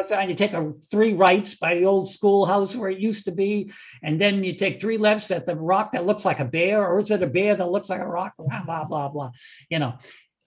and 0.10 0.30
you 0.30 0.36
take 0.36 0.54
a 0.54 0.74
three 0.90 1.14
rights 1.14 1.56
by 1.56 1.76
the 1.76 1.86
old 1.86 2.10
schoolhouse 2.10 2.76
where 2.76 2.90
it 2.90 3.00
used 3.00 3.26
to 3.26 3.32
be, 3.32 3.72
and 4.02 4.20
then 4.20 4.44
you 4.44 4.56
take 4.56 4.82
three 4.82 4.98
lefts 4.98 5.30
at 5.32 5.46
the 5.46 5.56
rock 5.56 5.92
that 5.92 6.06
looks 6.06 6.26
like 6.26 6.40
a 6.40 6.46
bear, 6.46 6.86
or 6.88 7.00
is 7.00 7.12
it 7.12 7.22
a 7.22 7.28
bear 7.28 7.56
that 7.56 7.70
looks 7.70 7.90
like 7.90 8.02
a 8.02 8.08
rock? 8.08 8.34
Blah 8.38 8.64
blah 8.66 8.86
blah 8.86 9.10
blah. 9.10 9.32
You 9.70 9.80
know, 9.80 9.98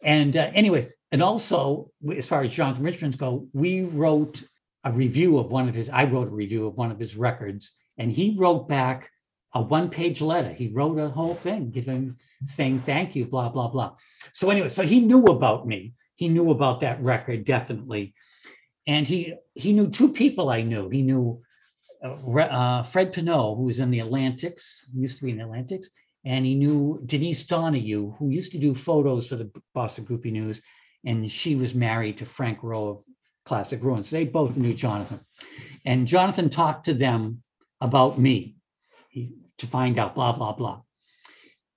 and 0.03 0.37
uh, 0.37 0.51
anyway, 0.55 0.89
and 1.13 1.23
also 1.23 1.91
as 2.17 2.27
far 2.27 2.43
as 2.43 2.55
Jonathan 2.55 2.83
Richman's 2.83 3.17
go, 3.17 3.47
we 3.53 3.83
wrote 3.83 4.43
a 4.83 4.93
review 4.93 5.39
of 5.39 5.51
one 5.51 5.69
of 5.69 5.75
his. 5.75 5.89
I 5.89 6.05
wrote 6.05 6.29
a 6.29 6.35
review 6.35 6.67
of 6.67 6.75
one 6.75 6.91
of 6.91 6.99
his 6.99 7.17
records, 7.17 7.77
and 7.99 8.11
he 8.11 8.35
wrote 8.37 8.69
back 8.69 9.11
a 9.55 9.63
one-page 9.63 10.21
letter. 10.21 10.53
He 10.53 10.69
wrote 10.69 10.99
a 10.99 11.09
whole 11.09 11.37
thing, 11.37 11.71
giving 11.71 12.17
saying 12.45 12.81
thank 12.81 13.15
you, 13.15 13.27
blah 13.27 13.49
blah 13.49 13.69
blah. 13.69 13.97
So 14.33 14.51
anyway, 14.51 14.69
so 14.69 14.83
he 14.83 15.01
knew 15.01 15.25
about 15.25 15.67
me. 15.67 15.95
He 16.17 16.29
knew 16.29 16.51
about 16.51 16.81
that 16.81 17.03
record 17.03 17.45
definitely, 17.45 18.15
and 18.87 19.07
he 19.07 19.35
he 19.55 19.73
knew 19.73 19.89
two 19.91 20.13
people 20.13 20.51
I 20.51 20.63
knew. 20.63 20.89
He 20.89 21.03
knew 21.03 21.43
uh, 22.05 22.39
uh, 22.39 22.83
Fred 22.83 23.13
Pinot, 23.13 23.57
who 23.57 23.65
was 23.65 23.79
in 23.79 23.91
the 23.91 24.01
Atlantics, 24.01 24.87
used 24.95 25.19
to 25.19 25.25
be 25.25 25.31
in 25.31 25.39
the 25.39 25.45
Atlantics, 25.45 25.89
and 26.25 26.45
he 26.45 26.55
knew 26.55 27.01
Denise 27.07 27.45
Donahue, 27.45 28.13
who 28.19 28.29
used 28.29 28.53
to 28.53 28.59
do 28.59 28.75
photos 28.75 29.29
for 29.29 29.37
the 29.37 29.51
Boston 29.75 30.05
Groupie 30.05 30.33
News, 30.33 30.61
and 31.05 31.31
she 31.31 31.57
was 31.57 31.75
married 31.75 32.19
to 32.19 32.27
Frank 32.27 32.59
Rowe 32.63 32.89
of 32.89 33.05
Classic 33.45 33.83
Ruins. 33.83 34.11
They 34.11 34.25
both 34.25 34.57
knew 34.57 34.75
Jonathan, 34.75 35.21
and 35.85 36.07
Jonathan 36.07 36.51
talked 36.51 36.87
to 36.87 36.95
them 36.95 37.43
about 37.81 38.19
me 38.19 38.57
he, 39.09 39.33
to 39.59 39.67
find 39.67 39.99
out 39.99 40.15
blah 40.15 40.33
blah 40.33 40.53
blah. 40.53 40.83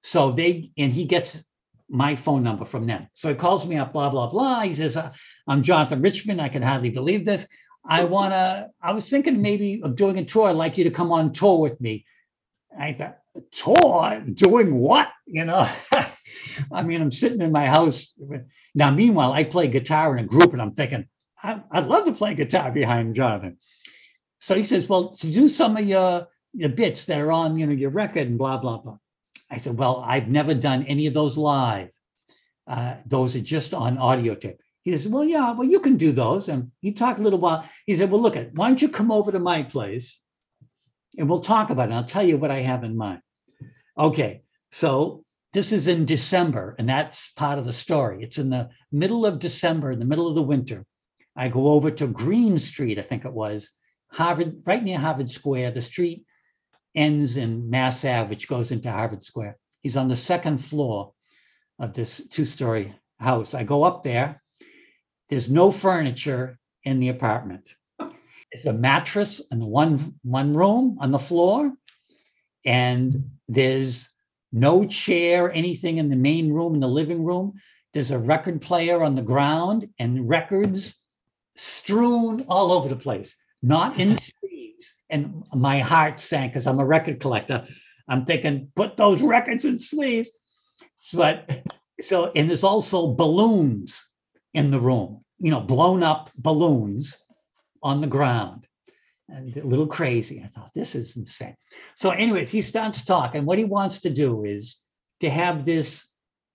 So 0.02 0.32
they 0.32 0.72
and 0.78 0.92
he 0.92 1.06
gets 1.06 1.44
my 1.90 2.16
phone 2.16 2.44
number 2.44 2.66
from 2.66 2.86
them. 2.86 3.08
So 3.14 3.30
he 3.30 3.36
calls 3.36 3.66
me 3.66 3.78
up, 3.78 3.94
blah, 3.94 4.10
blah, 4.10 4.30
blah. 4.30 4.62
He 4.62 4.74
says, 4.74 4.98
uh, 4.98 5.12
I'm 5.48 5.64
Jonathan 5.64 6.02
Richman. 6.02 6.40
I 6.40 6.50
can 6.50 6.62
hardly 6.62 6.90
believe 6.90 7.26
this. 7.26 7.48
I 7.90 8.04
want 8.04 8.34
to, 8.34 8.70
I 8.82 8.92
was 8.92 9.10
thinking 9.10 9.42
maybe 9.42 9.82
of 9.84 9.96
doing 9.96 10.18
a 10.18 10.26
tour. 10.26 10.50
I'd 10.50 10.56
like 10.56 10.78
you 10.78 10.84
to 10.84 10.92
come 10.92 11.12
on 11.12 11.32
tour 11.32 11.60
with 11.60 11.80
me. 11.80 12.06
I 12.78 12.94
thought, 12.94 13.18
tour? 13.52 14.22
Doing 14.34 14.76
what? 14.76 15.08
You 15.26 15.46
know, 15.46 15.70
I 16.72 16.84
mean, 16.84 17.02
I'm 17.02 17.12
sitting 17.12 17.42
in 17.42 17.52
my 17.52 17.68
house. 17.68 18.14
Now, 18.76 18.92
meanwhile, 18.92 19.32
I 19.32 19.46
play 19.46 19.68
guitar 19.68 20.16
in 20.18 20.24
a 20.24 20.28
group 20.28 20.54
and 20.54 20.62
I'm 20.62 20.74
thinking, 20.74 21.08
I, 21.42 21.62
would 21.74 21.88
love 21.88 22.06
to 22.06 22.12
play 22.12 22.34
guitar 22.34 22.72
behind 22.72 23.16
Jonathan. 23.16 23.58
So 24.40 24.56
he 24.56 24.66
says, 24.66 24.88
well, 24.90 25.16
to 25.18 25.32
do 25.32 25.48
some 25.48 25.78
of 25.78 25.86
your, 25.86 26.28
your 26.54 26.70
bits 26.70 27.06
that 27.06 27.20
are 27.20 27.32
on, 27.32 27.58
you 27.58 27.66
know, 27.66 27.74
your 27.74 27.90
record 27.90 28.28
and 28.28 28.38
blah, 28.38 28.58
blah, 28.58 28.80
blah. 28.80 28.98
I 29.50 29.58
said, 29.58 29.78
well, 29.78 30.04
I've 30.06 30.28
never 30.28 30.54
done 30.54 30.84
any 30.84 31.08
of 31.08 31.14
those 31.14 31.38
live. 31.38 31.90
Uh, 32.68 32.96
those 33.06 33.36
are 33.36 33.42
just 33.42 33.74
on 33.74 33.98
audio 33.98 34.36
tape. 34.36 34.60
He 34.84 34.92
says, 34.92 35.08
well, 35.08 35.24
yeah, 35.24 35.52
well, 35.52 35.68
you 35.68 35.80
can 35.80 35.98
do 35.98 36.12
those. 36.12 36.50
And 36.50 36.72
he 36.82 36.92
talked 36.92 37.20
a 37.20 37.24
little 37.24 37.40
while. 37.40 37.68
He 37.86 37.96
said, 37.96 38.12
well, 38.12 38.22
look, 38.22 38.36
at 38.36 38.54
why 38.54 38.68
don't 38.68 38.82
you 38.82 38.90
come 38.90 39.12
over 39.12 39.32
to 39.32 39.40
my 39.40 39.64
place 39.64 40.20
and 41.18 41.30
we'll 41.30 41.42
talk 41.42 41.70
about 41.70 41.90
it. 41.90 41.94
I'll 41.94 42.04
tell 42.04 42.26
you 42.26 42.38
what 42.38 42.52
I 42.52 42.62
have 42.62 42.84
in 42.84 42.96
mind. 42.96 43.22
Okay, 43.98 44.44
so 44.72 45.24
this 45.54 45.72
is 45.72 45.88
in 45.88 46.06
December, 46.06 46.76
and 46.78 46.88
that's 46.88 47.32
part 47.34 47.58
of 47.58 47.66
the 47.66 47.74
story. 47.74 48.24
It's 48.24 48.38
in 48.38 48.50
the 48.50 48.70
middle 48.92 49.26
of 49.26 49.40
December, 49.40 49.92
in 49.92 50.00
the 50.00 50.06
middle 50.06 50.28
of 50.28 50.36
the 50.36 50.44
winter. 50.44 50.86
I 51.36 51.48
go 51.48 51.68
over 51.70 51.90
to 51.90 52.08
Green 52.08 52.60
Street, 52.60 53.00
I 53.00 53.02
think 53.02 53.26
it 53.26 53.34
was, 53.34 53.70
Harvard, 54.12 54.62
right 54.66 54.84
near 54.84 55.00
Harvard 55.00 55.32
Square. 55.32 55.72
The 55.72 55.82
street 55.82 56.26
ends 56.96 57.38
in 57.38 57.70
Mass 57.70 58.04
Ave, 58.04 58.30
which 58.30 58.48
goes 58.48 58.72
into 58.72 58.92
Harvard 58.92 59.24
Square. 59.24 59.58
He's 59.82 59.98
on 59.98 60.08
the 60.08 60.16
second 60.16 60.60
floor 60.60 61.14
of 61.80 61.94
this 61.94 62.28
two-story 62.30 62.96
house. 63.20 63.54
I 63.54 63.64
go 63.64 63.84
up 63.84 64.04
there. 64.04 64.42
There's 65.30 65.50
no 65.50 65.72
furniture 65.72 66.58
in 66.84 67.00
the 67.00 67.10
apartment. 67.10 67.76
It's 68.52 68.66
a 68.66 68.74
mattress 68.74 69.42
in 69.52 69.66
one 69.66 70.16
one 70.24 70.54
room 70.54 70.98
on 71.02 71.12
the 71.12 71.20
floor, 71.20 71.74
and 72.66 73.32
there's 73.50 74.10
no 74.54 74.86
chair, 74.86 75.52
anything 75.52 75.98
in 75.98 76.10
the 76.10 76.16
main 76.16 76.52
room, 76.52 76.74
in 76.74 76.80
the 76.80 76.88
living 76.88 77.24
room. 77.26 77.54
There's 77.94 78.12
a 78.12 78.20
record 78.20 78.62
player 78.62 79.04
on 79.04 79.16
the 79.16 79.22
ground 79.22 79.90
and 80.00 80.30
records 80.30 80.96
strewn 81.56 82.46
all 82.48 82.72
over 82.72 82.88
the 82.88 82.96
place, 82.96 83.36
not 83.62 84.00
in 84.00 84.18
sleeves. 84.18 84.34
And 85.10 85.44
my 85.54 85.80
heart 85.80 86.20
sank 86.20 86.54
because 86.54 86.68
I'm 86.68 86.80
a 86.80 86.86
record 86.86 87.20
collector. 87.20 87.66
I'm 88.10 88.26
thinking, 88.26 88.72
put 88.76 88.98
those 88.98 89.22
records 89.22 89.66
in 89.66 89.80
sleeves. 89.80 90.30
But 91.14 91.66
so, 92.02 92.32
and 92.36 92.50
there's 92.50 92.64
also 92.64 93.14
balloons 93.14 94.06
in 94.54 94.72
the 94.72 94.80
room, 94.80 95.24
you 95.40 95.52
know, 95.52 95.62
blown 95.62 96.04
up 96.04 96.32
balloons 96.38 97.18
on 97.82 98.02
the 98.02 98.08
ground 98.08 98.68
and 99.30 99.56
a 99.58 99.66
little 99.66 99.88
crazy. 99.88 100.42
I 100.44 100.48
thought, 100.48 100.72
this 100.74 100.96
is 100.96 101.18
insane. 101.18 101.56
So, 101.96 102.12
anyways, 102.12 102.50
he 102.50 102.62
starts 102.62 103.04
talking. 103.04 103.46
What 103.46 103.58
he 103.58 103.66
wants 103.66 104.02
to 104.02 104.10
do 104.10 104.44
is 104.44 104.80
to 105.22 105.30
have 105.30 105.66
this 105.66 106.08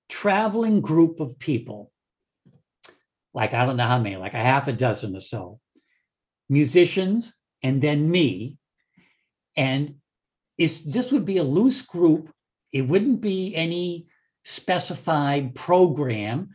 traveling 0.08 0.80
group 0.80 1.20
of 1.20 1.38
people, 1.38 1.90
like 3.34 3.54
I 3.54 3.64
don't 3.64 3.76
know 3.76 3.86
how 3.86 3.98
many, 3.98 4.16
like 4.16 4.34
a 4.34 4.38
half 4.38 4.68
a 4.68 4.72
dozen 4.72 5.16
or 5.16 5.20
so, 5.20 5.58
musicians, 6.48 7.34
and 7.62 7.80
then 7.82 8.10
me. 8.10 8.58
And 9.56 9.96
it's, 10.58 10.80
this 10.80 11.12
would 11.12 11.24
be 11.24 11.38
a 11.38 11.44
loose 11.44 11.82
group. 11.82 12.32
It 12.72 12.82
wouldn't 12.82 13.20
be 13.20 13.54
any 13.54 14.06
specified 14.44 15.54
program 15.54 16.50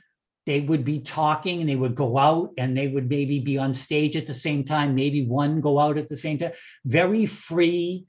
they 0.47 0.61
would 0.61 0.85
be 0.85 0.99
talking 0.99 1.59
and 1.59 1.69
they 1.69 1.75
would 1.75 1.93
go 1.93 2.17
out 2.17 2.51
and 2.57 2.75
they 2.75 2.87
would 2.87 3.09
maybe 3.09 3.39
be 3.39 3.57
on 3.57 3.73
stage 3.73 4.15
at 4.15 4.25
the 4.25 4.33
same 4.33 4.63
time 4.63 4.95
maybe 4.95 5.25
one 5.25 5.61
go 5.61 5.77
out 5.77 5.97
at 5.97 6.09
the 6.09 6.17
same 6.17 6.37
time 6.39 6.53
very 6.85 7.25
free 7.25 8.05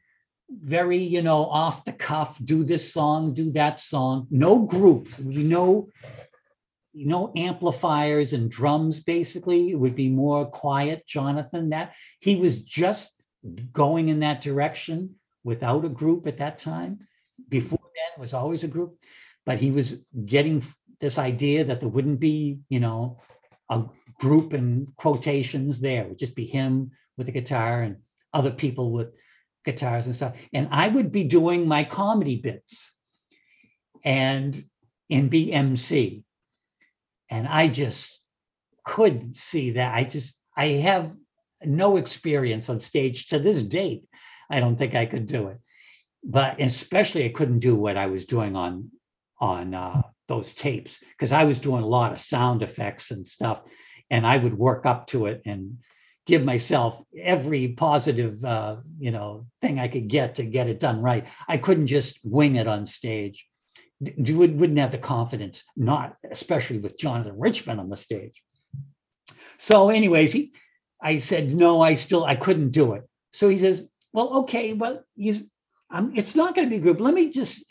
very 0.50 0.98
you 0.98 1.20
know 1.20 1.44
off 1.46 1.84
the 1.84 1.92
cuff 1.92 2.38
do 2.44 2.64
this 2.64 2.92
song 2.92 3.34
do 3.34 3.50
that 3.50 3.80
song 3.80 4.26
no 4.30 4.60
groups 4.60 5.18
you 5.18 5.44
know 5.44 5.88
you 6.98 7.06
know 7.06 7.32
amplifiers 7.36 8.32
and 8.32 8.50
drums 8.50 9.00
basically 9.00 9.70
it 9.70 9.78
would 9.78 9.94
be 9.94 10.08
more 10.08 10.46
quiet 10.46 11.06
jonathan 11.06 11.70
that 11.70 11.94
he 12.20 12.36
was 12.36 12.62
just 12.62 13.12
going 13.72 14.08
in 14.08 14.20
that 14.20 14.42
direction 14.42 15.14
without 15.44 15.84
a 15.84 15.88
group 15.88 16.26
at 16.26 16.38
that 16.38 16.58
time 16.58 16.98
before 17.48 17.78
then 17.78 18.20
was 18.20 18.34
always 18.34 18.64
a 18.64 18.68
group 18.68 18.98
but 19.48 19.58
he 19.58 19.70
was 19.70 20.02
getting 20.26 20.62
this 21.00 21.18
idea 21.18 21.64
that 21.64 21.80
there 21.80 21.88
wouldn't 21.88 22.20
be, 22.20 22.60
you 22.68 22.80
know, 22.80 23.18
a 23.70 23.84
group 24.18 24.52
in 24.52 24.88
quotations 24.96 25.80
there. 25.80 26.02
It 26.02 26.08
would 26.10 26.18
just 26.18 26.34
be 26.34 26.44
him 26.44 26.90
with 27.16 27.28
a 27.28 27.32
guitar 27.32 27.82
and 27.82 27.96
other 28.34 28.50
people 28.50 28.92
with 28.92 29.08
guitars 29.64 30.06
and 30.06 30.14
stuff. 30.14 30.34
And 30.52 30.68
I 30.70 30.88
would 30.88 31.12
be 31.12 31.24
doing 31.24 31.66
my 31.66 31.84
comedy 31.84 32.36
bits 32.36 32.92
and 34.04 34.62
in 35.08 35.30
BMC. 35.30 36.24
And 37.30 37.46
I 37.46 37.68
just 37.68 38.20
could 38.84 39.36
see 39.36 39.72
that. 39.72 39.94
I 39.94 40.04
just, 40.04 40.34
I 40.56 40.66
have 40.66 41.14
no 41.64 41.96
experience 41.96 42.68
on 42.68 42.80
stage 42.80 43.28
to 43.28 43.38
this 43.38 43.62
date. 43.62 44.04
I 44.50 44.60
don't 44.60 44.76
think 44.76 44.94
I 44.94 45.06
could 45.06 45.26
do 45.26 45.48
it. 45.48 45.58
But 46.24 46.60
especially 46.60 47.24
I 47.24 47.30
couldn't 47.30 47.60
do 47.60 47.76
what 47.76 47.96
I 47.96 48.06
was 48.06 48.26
doing 48.26 48.56
on 48.56 48.90
on 49.40 49.72
uh, 49.72 50.02
those 50.26 50.52
tapes 50.52 50.98
because 50.98 51.32
I 51.32 51.44
was 51.44 51.58
doing 51.58 51.82
a 51.82 51.86
lot 51.86 52.12
of 52.12 52.20
sound 52.20 52.62
effects 52.62 53.10
and 53.10 53.26
stuff, 53.26 53.62
and 54.10 54.26
I 54.26 54.36
would 54.36 54.56
work 54.56 54.84
up 54.84 55.06
to 55.08 55.26
it 55.26 55.42
and 55.46 55.78
give 56.26 56.44
myself 56.44 57.02
every 57.18 57.68
positive 57.68 58.44
uh, 58.44 58.76
you 58.98 59.10
know 59.10 59.46
thing 59.60 59.78
I 59.78 59.88
could 59.88 60.08
get 60.08 60.36
to 60.36 60.44
get 60.44 60.68
it 60.68 60.80
done 60.80 61.00
right. 61.00 61.26
I 61.48 61.56
couldn't 61.56 61.86
just 61.86 62.18
wing 62.24 62.56
it 62.56 62.66
on 62.66 62.86
stage. 62.86 63.47
You 64.00 64.38
would, 64.38 64.58
wouldn't 64.58 64.78
have 64.78 64.92
the 64.92 64.98
confidence, 64.98 65.64
not 65.76 66.16
especially 66.30 66.78
with 66.78 66.98
Jonathan 66.98 67.38
Richman 67.38 67.80
on 67.80 67.88
the 67.88 67.96
stage. 67.96 68.42
So, 69.58 69.90
anyways, 69.90 70.32
he, 70.32 70.52
I 71.02 71.18
said 71.18 71.52
no. 71.52 71.80
I 71.80 71.96
still 71.96 72.24
I 72.24 72.36
couldn't 72.36 72.70
do 72.70 72.92
it. 72.92 73.04
So 73.32 73.48
he 73.48 73.58
says, 73.58 73.88
"Well, 74.12 74.38
okay, 74.40 74.72
well, 74.72 75.02
you, 75.16 75.48
I'm, 75.90 76.16
it's 76.16 76.34
not 76.34 76.54
going 76.54 76.68
to 76.68 76.70
be 76.70 76.76
a 76.76 76.80
group. 76.80 77.00
Let 77.00 77.14
me 77.14 77.30
just 77.30 77.64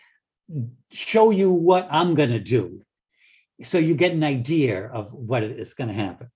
show 0.91 1.32
you 1.32 1.51
what 1.51 1.88
I'm 1.91 2.15
going 2.15 2.30
to 2.30 2.39
do. 2.39 2.82
So 3.63 3.78
you 3.78 3.95
get 3.95 4.13
an 4.13 4.23
idea 4.23 4.88
of 4.88 5.13
what 5.13 5.43
is 5.43 5.73
going 5.73 5.89
to 5.89 5.93
happen. 5.93 6.30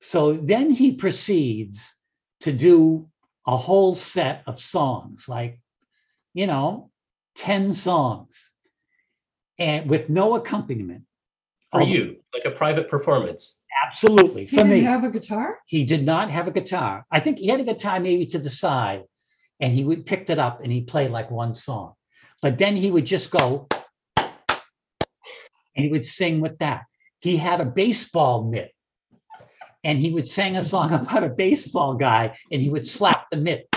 So 0.00 0.32
then 0.32 0.70
he 0.70 0.96
proceeds 0.96 1.94
to 2.40 2.52
do 2.52 3.08
a 3.46 3.56
whole 3.56 3.94
set 3.94 4.42
of 4.46 4.60
songs, 4.60 5.26
like, 5.28 5.60
you 6.34 6.46
know, 6.46 6.90
10 7.36 7.74
songs, 7.74 8.50
and 9.58 9.88
with 9.88 10.10
no 10.10 10.34
accompaniment. 10.34 11.02
For 11.70 11.82
you, 11.82 12.18
like 12.32 12.44
a 12.44 12.52
private 12.52 12.88
performance. 12.88 13.60
Absolutely. 13.88 14.44
He 14.44 14.56
For 14.56 14.62
didn't 14.62 14.70
me. 14.70 14.80
have 14.82 15.02
a 15.02 15.10
guitar? 15.10 15.58
He 15.66 15.84
did 15.84 16.04
not 16.04 16.30
have 16.30 16.46
a 16.46 16.52
guitar. 16.52 17.04
I 17.10 17.18
think 17.18 17.38
he 17.38 17.48
had 17.48 17.58
a 17.58 17.64
guitar 17.64 17.98
maybe 17.98 18.26
to 18.26 18.38
the 18.38 18.50
side, 18.50 19.02
and 19.60 19.72
he 19.72 19.82
would 19.82 20.06
picked 20.06 20.30
it 20.30 20.38
up 20.38 20.62
and 20.62 20.70
he 20.70 20.82
played 20.82 21.10
like 21.10 21.32
one 21.32 21.52
song. 21.52 21.94
But 22.42 22.58
then 22.58 22.76
he 22.76 22.90
would 22.92 23.06
just 23.06 23.30
go 23.30 23.66
and 24.16 25.84
he 25.84 25.88
would 25.88 26.04
sing 26.04 26.40
with 26.40 26.58
that. 26.58 26.82
He 27.20 27.36
had 27.36 27.60
a 27.60 27.64
baseball 27.64 28.44
mitt 28.44 28.72
and 29.82 29.98
he 29.98 30.10
would 30.10 30.28
sing 30.28 30.56
a 30.56 30.62
song 30.62 30.92
about 30.94 31.24
a 31.24 31.28
baseball 31.28 31.94
guy 31.94 32.36
and 32.50 32.60
he 32.60 32.70
would 32.70 32.86
slap 32.86 33.26
the 33.30 33.36
mitt. 33.36 33.68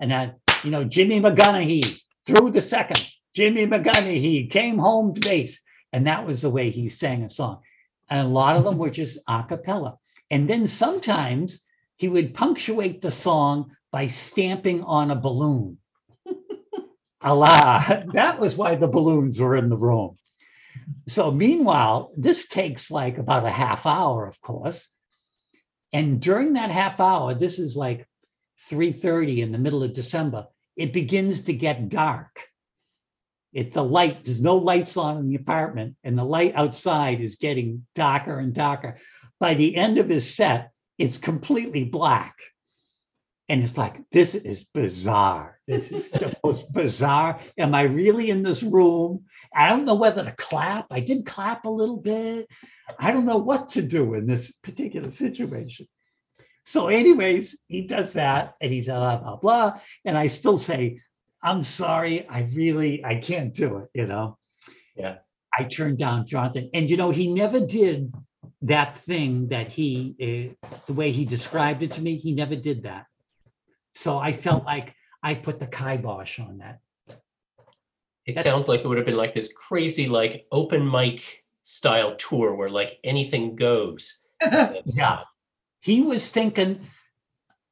And 0.00 0.10
that, 0.10 0.38
you 0.64 0.70
know, 0.70 0.84
Jimmy 0.84 1.20
McGunnahee 1.20 2.00
threw 2.26 2.50
the 2.50 2.60
second. 2.60 3.06
Jimmy 3.34 3.66
McGunnahee 3.66 4.50
came 4.50 4.78
home 4.78 5.14
to 5.14 5.20
base. 5.20 5.60
And 5.92 6.06
that 6.06 6.26
was 6.26 6.42
the 6.42 6.50
way 6.50 6.70
he 6.70 6.88
sang 6.88 7.22
a 7.22 7.30
song. 7.30 7.60
And 8.08 8.26
a 8.26 8.30
lot 8.30 8.56
of 8.56 8.64
them 8.64 8.78
were 8.78 8.90
just 8.90 9.18
a 9.28 9.44
cappella. 9.44 9.98
And 10.30 10.48
then 10.48 10.66
sometimes 10.66 11.60
he 11.96 12.08
would 12.08 12.34
punctuate 12.34 13.02
the 13.02 13.10
song 13.10 13.72
by 13.90 14.06
stamping 14.06 14.82
on 14.82 15.10
a 15.10 15.16
balloon. 15.16 15.78
Allah, 17.20 18.04
that 18.14 18.40
was 18.40 18.56
why 18.56 18.74
the 18.74 18.88
balloons 18.88 19.38
were 19.38 19.54
in 19.54 19.68
the 19.68 19.76
room. 19.76 20.16
So 21.06 21.30
meanwhile, 21.30 22.12
this 22.16 22.46
takes 22.48 22.90
like 22.90 23.18
about 23.18 23.46
a 23.46 23.50
half 23.50 23.86
hour, 23.86 24.26
of 24.26 24.40
course. 24.40 24.88
And 25.92 26.20
during 26.20 26.54
that 26.54 26.70
half 26.70 26.98
hour, 27.00 27.34
this 27.34 27.58
is 27.58 27.76
like 27.76 28.08
3:30 28.70 29.42
in 29.42 29.52
the 29.52 29.58
middle 29.58 29.82
of 29.82 29.92
December, 29.92 30.48
it 30.76 30.92
begins 30.92 31.42
to 31.42 31.52
get 31.52 31.90
dark. 31.90 32.48
It's 33.52 33.74
the 33.74 33.84
light, 33.84 34.24
there's 34.24 34.40
no 34.40 34.56
lights 34.56 34.96
on 34.96 35.18
in 35.18 35.28
the 35.28 35.36
apartment, 35.36 35.96
and 36.02 36.18
the 36.18 36.24
light 36.24 36.54
outside 36.54 37.20
is 37.20 37.36
getting 37.36 37.86
darker 37.94 38.38
and 38.38 38.54
darker. 38.54 38.98
By 39.38 39.54
the 39.54 39.76
end 39.76 39.98
of 39.98 40.08
his 40.08 40.34
set, 40.34 40.70
it's 40.98 41.18
completely 41.18 41.84
black. 41.84 42.36
And 43.48 43.62
it's 43.62 43.76
like, 43.76 43.98
this 44.10 44.34
is 44.34 44.64
bizarre. 44.72 45.58
This 45.66 45.92
is 45.92 46.08
the 46.08 46.34
most 46.44 46.72
bizarre. 46.72 47.40
Am 47.58 47.74
I 47.74 47.82
really 47.82 48.30
in 48.30 48.42
this 48.42 48.62
room? 48.62 49.24
I 49.54 49.68
don't 49.68 49.84
know 49.84 49.96
whether 49.96 50.24
to 50.24 50.32
clap. 50.32 50.86
I 50.90 51.00
did 51.00 51.26
clap 51.26 51.64
a 51.64 51.70
little 51.70 51.98
bit. 51.98 52.48
I 52.98 53.12
don't 53.12 53.26
know 53.26 53.38
what 53.38 53.72
to 53.72 53.82
do 53.82 54.14
in 54.14 54.26
this 54.26 54.52
particular 54.62 55.10
situation. 55.10 55.86
So, 56.64 56.86
anyways, 56.86 57.58
he 57.66 57.82
does 57.82 58.12
that 58.14 58.54
and 58.60 58.72
he's 58.72 58.86
blah, 58.86 59.16
blah, 59.16 59.36
blah. 59.36 59.80
And 60.04 60.16
I 60.16 60.28
still 60.28 60.58
say, 60.58 61.00
I'm 61.42 61.62
sorry. 61.62 62.28
I 62.28 62.42
really, 62.54 63.04
I 63.04 63.16
can't 63.16 63.54
do 63.54 63.78
it, 63.78 63.88
you 63.94 64.06
know? 64.06 64.38
Yeah. 64.96 65.18
I 65.58 65.64
turned 65.64 65.98
down 65.98 66.26
Jonathan. 66.26 66.70
And, 66.72 66.88
you 66.88 66.96
know, 66.96 67.10
he 67.10 67.32
never 67.32 67.60
did 67.60 68.12
that 68.62 68.98
thing 69.00 69.48
that 69.48 69.68
he, 69.68 70.54
uh, 70.62 70.68
the 70.86 70.92
way 70.92 71.10
he 71.10 71.24
described 71.24 71.82
it 71.82 71.92
to 71.92 72.00
me, 72.00 72.16
he 72.16 72.32
never 72.32 72.54
did 72.56 72.84
that. 72.84 73.06
So 73.94 74.18
I 74.18 74.32
felt 74.32 74.64
like 74.64 74.94
I 75.22 75.34
put 75.34 75.58
the 75.60 75.66
kibosh 75.66 76.38
on 76.38 76.58
that. 76.58 76.80
It 78.24 78.36
That's- 78.36 78.44
sounds 78.44 78.68
like 78.68 78.80
it 78.80 78.86
would 78.86 78.98
have 78.98 79.06
been 79.06 79.16
like 79.16 79.34
this 79.34 79.52
crazy, 79.52 80.08
like 80.08 80.46
open 80.52 80.88
mic 80.88 81.44
style 81.62 82.14
tour 82.16 82.54
where 82.54 82.70
like 82.70 82.98
anything 83.04 83.56
goes. 83.56 84.18
Yeah. 84.84 85.20
He 85.80 86.00
was 86.00 86.30
thinking, 86.30 86.86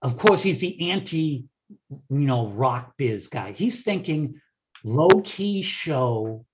of 0.02 0.16
course, 0.16 0.42
he's 0.42 0.58
the 0.60 0.90
anti, 0.90 1.44
you 1.90 2.26
know, 2.26 2.48
rock 2.48 2.94
biz 2.96 3.28
guy. 3.28 3.52
He's 3.52 3.82
thinking 3.82 4.40
low 4.84 5.20
key 5.24 5.62
show 5.62 6.44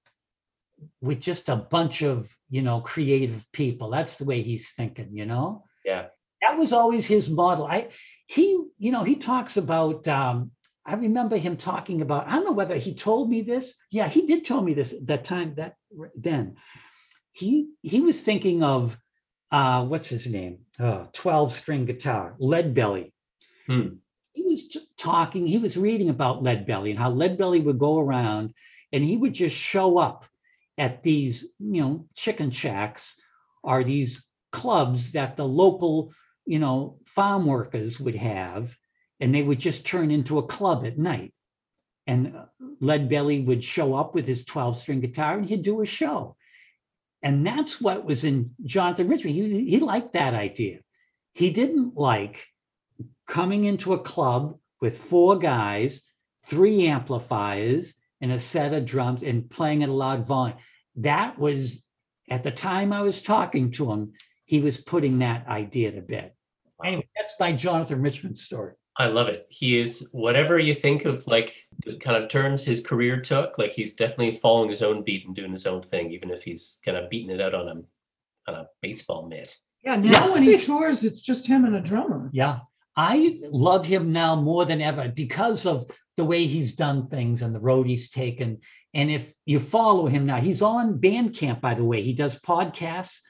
with 1.00 1.20
just 1.20 1.48
a 1.48 1.56
bunch 1.56 2.02
of, 2.02 2.34
you 2.50 2.62
know, 2.62 2.80
creative 2.80 3.44
people. 3.52 3.90
That's 3.90 4.16
the 4.16 4.24
way 4.24 4.42
he's 4.42 4.72
thinking, 4.72 5.10
you 5.12 5.26
know? 5.26 5.64
Yeah. 5.84 6.06
That 6.42 6.58
was 6.58 6.72
always 6.72 7.06
his 7.06 7.30
model. 7.30 7.66
I, 7.66 7.88
he, 8.26 8.62
you 8.78 8.92
know, 8.92 9.04
he 9.04 9.16
talks 9.16 9.56
about, 9.56 10.06
um, 10.06 10.50
I 10.84 10.94
remember 10.94 11.36
him 11.36 11.56
talking 11.56 12.02
about, 12.02 12.28
I 12.28 12.32
don't 12.32 12.44
know 12.44 12.52
whether 12.52 12.76
he 12.76 12.94
told 12.94 13.30
me 13.30 13.42
this. 13.42 13.74
Yeah, 13.90 14.08
he 14.08 14.26
did 14.26 14.44
tell 14.44 14.60
me 14.60 14.74
this 14.74 14.94
that 15.04 15.24
time, 15.24 15.54
that 15.56 15.74
then. 16.14 16.56
He, 17.32 17.70
he 17.82 18.00
was 18.00 18.22
thinking 18.22 18.62
of, 18.62 18.96
uh, 19.50 19.84
what's 19.84 20.08
his 20.08 20.26
name? 20.26 20.60
Oh, 20.78 21.08
12 21.12 21.52
string 21.52 21.84
guitar, 21.86 22.34
Lead 22.38 22.74
Belly. 22.74 23.12
Hmm. 23.66 23.96
Was 24.57 24.68
t- 24.68 24.88
talking, 24.96 25.46
he 25.46 25.59
was 25.59 25.76
reading 25.76 26.09
about 26.09 26.42
Lead 26.42 26.66
Belly 26.66 26.90
and 26.90 26.98
how 26.98 27.11
Lead 27.11 27.36
Belly 27.36 27.61
would 27.61 27.78
go 27.78 27.98
around 27.98 28.54
and 28.90 29.04
he 29.04 29.14
would 29.14 29.34
just 29.34 29.54
show 29.54 29.98
up 29.98 30.24
at 30.78 31.02
these, 31.02 31.46
you 31.59 31.82
know, 31.82 32.09
chicken 32.14 32.50
shacks 32.50 33.20
or 33.62 33.84
these 33.84 34.24
clubs 34.52 35.12
that 35.12 35.36
the 35.36 35.46
local, 35.46 36.14
you 36.46 36.59
know, 36.59 36.98
farm 37.04 37.44
workers 37.44 38.00
would 38.00 38.14
have, 38.14 38.74
and 39.20 39.34
they 39.34 39.42
would 39.42 39.59
just 39.59 39.84
turn 39.84 40.11
into 40.11 40.38
a 40.38 40.46
club 40.46 40.86
at 40.86 40.96
night. 40.96 41.34
And 42.07 42.34
uh, 42.34 42.46
Lead 42.80 43.11
Belly 43.11 43.40
would 43.40 43.62
show 43.62 43.94
up 43.94 44.14
with 44.14 44.26
his 44.26 44.46
12 44.46 44.78
string 44.78 45.00
guitar 45.00 45.36
and 45.36 45.44
he'd 45.44 45.64
do 45.64 45.82
a 45.82 45.86
show. 45.86 46.36
And 47.22 47.46
that's 47.46 47.78
what 47.78 48.07
was 48.07 48.24
in 48.24 48.52
Jonathan 48.64 49.09
Richman. 49.09 49.34
He, 49.34 49.68
he 49.68 49.80
liked 49.80 50.14
that 50.14 50.32
idea. 50.32 50.78
He 51.34 51.50
didn't 51.50 51.94
like 51.96 52.46
coming 53.27 53.64
into 53.64 53.93
a 53.95 53.99
club 53.99 54.59
with 54.81 54.99
four 54.99 55.39
guys, 55.39 56.03
three 56.45 56.87
amplifiers, 56.87 57.95
and 58.20 58.33
a 58.33 58.39
set 58.39 58.72
of 58.72 58.87
drums 58.87 59.22
and 59.22 59.49
playing 59.51 59.83
at 59.83 59.89
a 59.89 59.93
loud 59.93 60.27
volume. 60.27 60.57
That 60.97 61.39
was 61.39 61.83
at 62.31 62.43
the 62.43 62.51
time 62.51 62.93
I 62.93 63.03
was 63.03 63.22
talking 63.22 63.70
to 63.72 63.91
him, 63.93 64.12
he 64.47 64.61
was 64.61 64.79
putting 64.79 65.18
that 65.18 65.47
idea 65.47 65.93
to 65.93 66.01
bed. 66.01 66.33
Anyway, 66.85 67.09
that's 67.16 67.35
my 67.39 67.53
Jonathan 67.53 68.03
Richman 68.03 68.37
story. 68.37 68.74
I 68.99 69.09
love 69.09 69.29
it. 69.29 69.47
He 69.51 69.77
is 69.79 70.09
whatever 70.12 70.59
you 70.59 70.72
think 70.74 71.05
of 71.05 71.27
like 71.27 71.55
the 71.85 71.97
kind 71.99 72.22
of 72.22 72.31
turns 72.31 72.64
his 72.64 72.85
career 72.85 73.20
took, 73.20 73.59
like 73.59 73.72
he's 73.72 73.95
definitely 73.95 74.37
following 74.37 74.70
his 74.70 74.83
own 74.83 75.05
beat 75.05 75.27
and 75.27 75.37
doing 75.37 75.53
his 75.53 75.66
own 75.66 75.83
thing, 75.83 76.11
even 76.12 76.31
if 76.31 76.43
he's 76.43 76.79
kind 76.85 76.97
of 76.97 77.11
beating 77.11 77.31
it 77.31 77.41
out 77.41 77.55
on 77.55 77.68
a 77.68 78.51
on 78.51 78.61
a 78.61 78.66
baseball 78.81 79.27
mitt. 79.29 79.57
Yeah, 79.85 79.97
now 79.97 80.27
Yeah. 80.27 80.33
when 80.33 80.43
he 80.43 80.57
tours, 80.59 81.05
it's 81.05 81.20
just 81.20 81.47
him 81.47 81.64
and 81.64 81.77
a 81.77 81.81
drummer. 81.81 82.31
Yeah. 82.33 82.61
I 82.97 83.40
love 83.42 83.84
him 83.84 84.12
now 84.12 84.36
more 84.36 84.64
than 84.64 84.80
ever 84.80 85.09
because 85.09 85.66
of 85.66 85.90
the 86.16 86.24
way 86.24 86.47
he's 86.47 86.74
done 86.74 87.09
things 87.09 87.42
and 87.42 87.55
the 87.55 87.61
road 87.61 87.86
he's 87.86 88.11
taken. 88.11 88.61
And 88.94 89.11
if 89.11 89.34
you 89.44 89.61
follow 89.61 90.07
him 90.07 90.24
now, 90.24 90.40
he's 90.40 90.62
on 90.62 90.99
Bandcamp, 90.99 91.61
by 91.61 91.74
the 91.74 91.84
way. 91.84 92.03
He 92.03 92.14
does 92.14 92.40
podcasts 92.40 93.20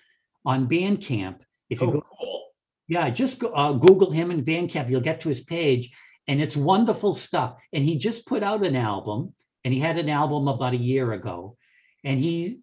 on 0.44 0.68
Bandcamp. 0.68 1.40
If 1.68 1.80
you 1.80 1.88
Oh, 1.88 1.92
go, 1.92 2.02
cool. 2.16 2.44
yeah, 2.86 3.10
just 3.10 3.40
go, 3.40 3.48
uh, 3.48 3.72
Google 3.72 4.12
him 4.12 4.30
in 4.30 4.44
Bandcamp, 4.44 4.88
you'll 4.88 5.00
get 5.00 5.22
to 5.22 5.28
his 5.28 5.40
page, 5.40 5.90
and 6.28 6.40
it's 6.40 6.56
wonderful 6.56 7.12
stuff. 7.14 7.56
And 7.72 7.84
he 7.84 7.98
just 7.98 8.26
put 8.26 8.44
out 8.44 8.64
an 8.64 8.76
album, 8.76 9.34
and 9.64 9.74
he 9.74 9.80
had 9.80 9.98
an 9.98 10.08
album 10.08 10.46
about 10.46 10.74
a 10.74 10.76
year 10.76 11.12
ago, 11.12 11.56
and 12.04 12.20
he, 12.20 12.60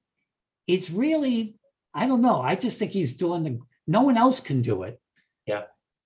it's 0.67 0.89
really, 0.89 1.57
I 1.93 2.07
don't 2.07 2.21
know. 2.21 2.41
I 2.41 2.55
just 2.55 2.77
think 2.79 2.91
he's 2.91 3.17
doing 3.17 3.43
the. 3.43 3.59
No 3.85 4.03
one 4.03 4.17
else 4.17 4.39
can 4.39 4.61
do 4.61 4.83
it. 4.83 5.01
Yeah. 5.45 5.63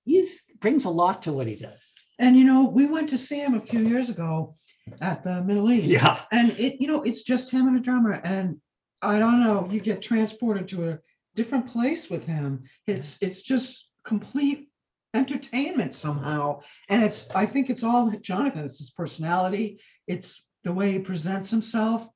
He's 0.07 0.41
brings 0.59 0.85
a 0.85 0.89
lot 0.89 1.23
to 1.23 1.33
what 1.33 1.47
he 1.47 1.55
does. 1.55 1.93
And 2.19 2.35
you 2.35 2.45
know, 2.45 2.63
we 2.63 2.87
went 2.87 3.09
to 3.09 3.17
see 3.17 3.39
him 3.39 3.53
a 3.53 3.61
few 3.61 3.81
years 3.81 4.09
ago 4.09 4.53
at 5.01 5.23
the 5.23 5.43
Middle 5.43 5.71
East. 5.71 5.87
Yeah. 5.87 6.21
And 6.31 6.51
it, 6.51 6.81
you 6.81 6.87
know, 6.87 7.03
it's 7.03 7.23
just 7.23 7.51
him 7.51 7.67
and 7.67 7.77
a 7.77 7.79
drummer. 7.79 8.13
And 8.23 8.59
I 9.01 9.19
don't 9.19 9.41
know, 9.41 9.67
you 9.69 9.79
get 9.79 10.01
transported 10.01 10.67
to 10.69 10.89
a 10.89 10.99
different 11.35 11.67
place 11.67 12.09
with 12.09 12.25
him. 12.25 12.63
It's 12.87 13.19
it's 13.21 13.41
just 13.41 13.91
complete 14.03 14.69
entertainment 15.13 15.93
somehow. 15.93 16.61
And 16.89 17.03
it's 17.03 17.29
I 17.35 17.45
think 17.45 17.69
it's 17.69 17.83
all 17.83 18.09
Jonathan. 18.21 18.65
It's 18.65 18.79
his 18.79 18.91
personality. 18.91 19.79
It's 20.07 20.45
the 20.63 20.73
way 20.73 20.93
he 20.93 20.99
presents 20.99 21.49
himself. 21.49 22.07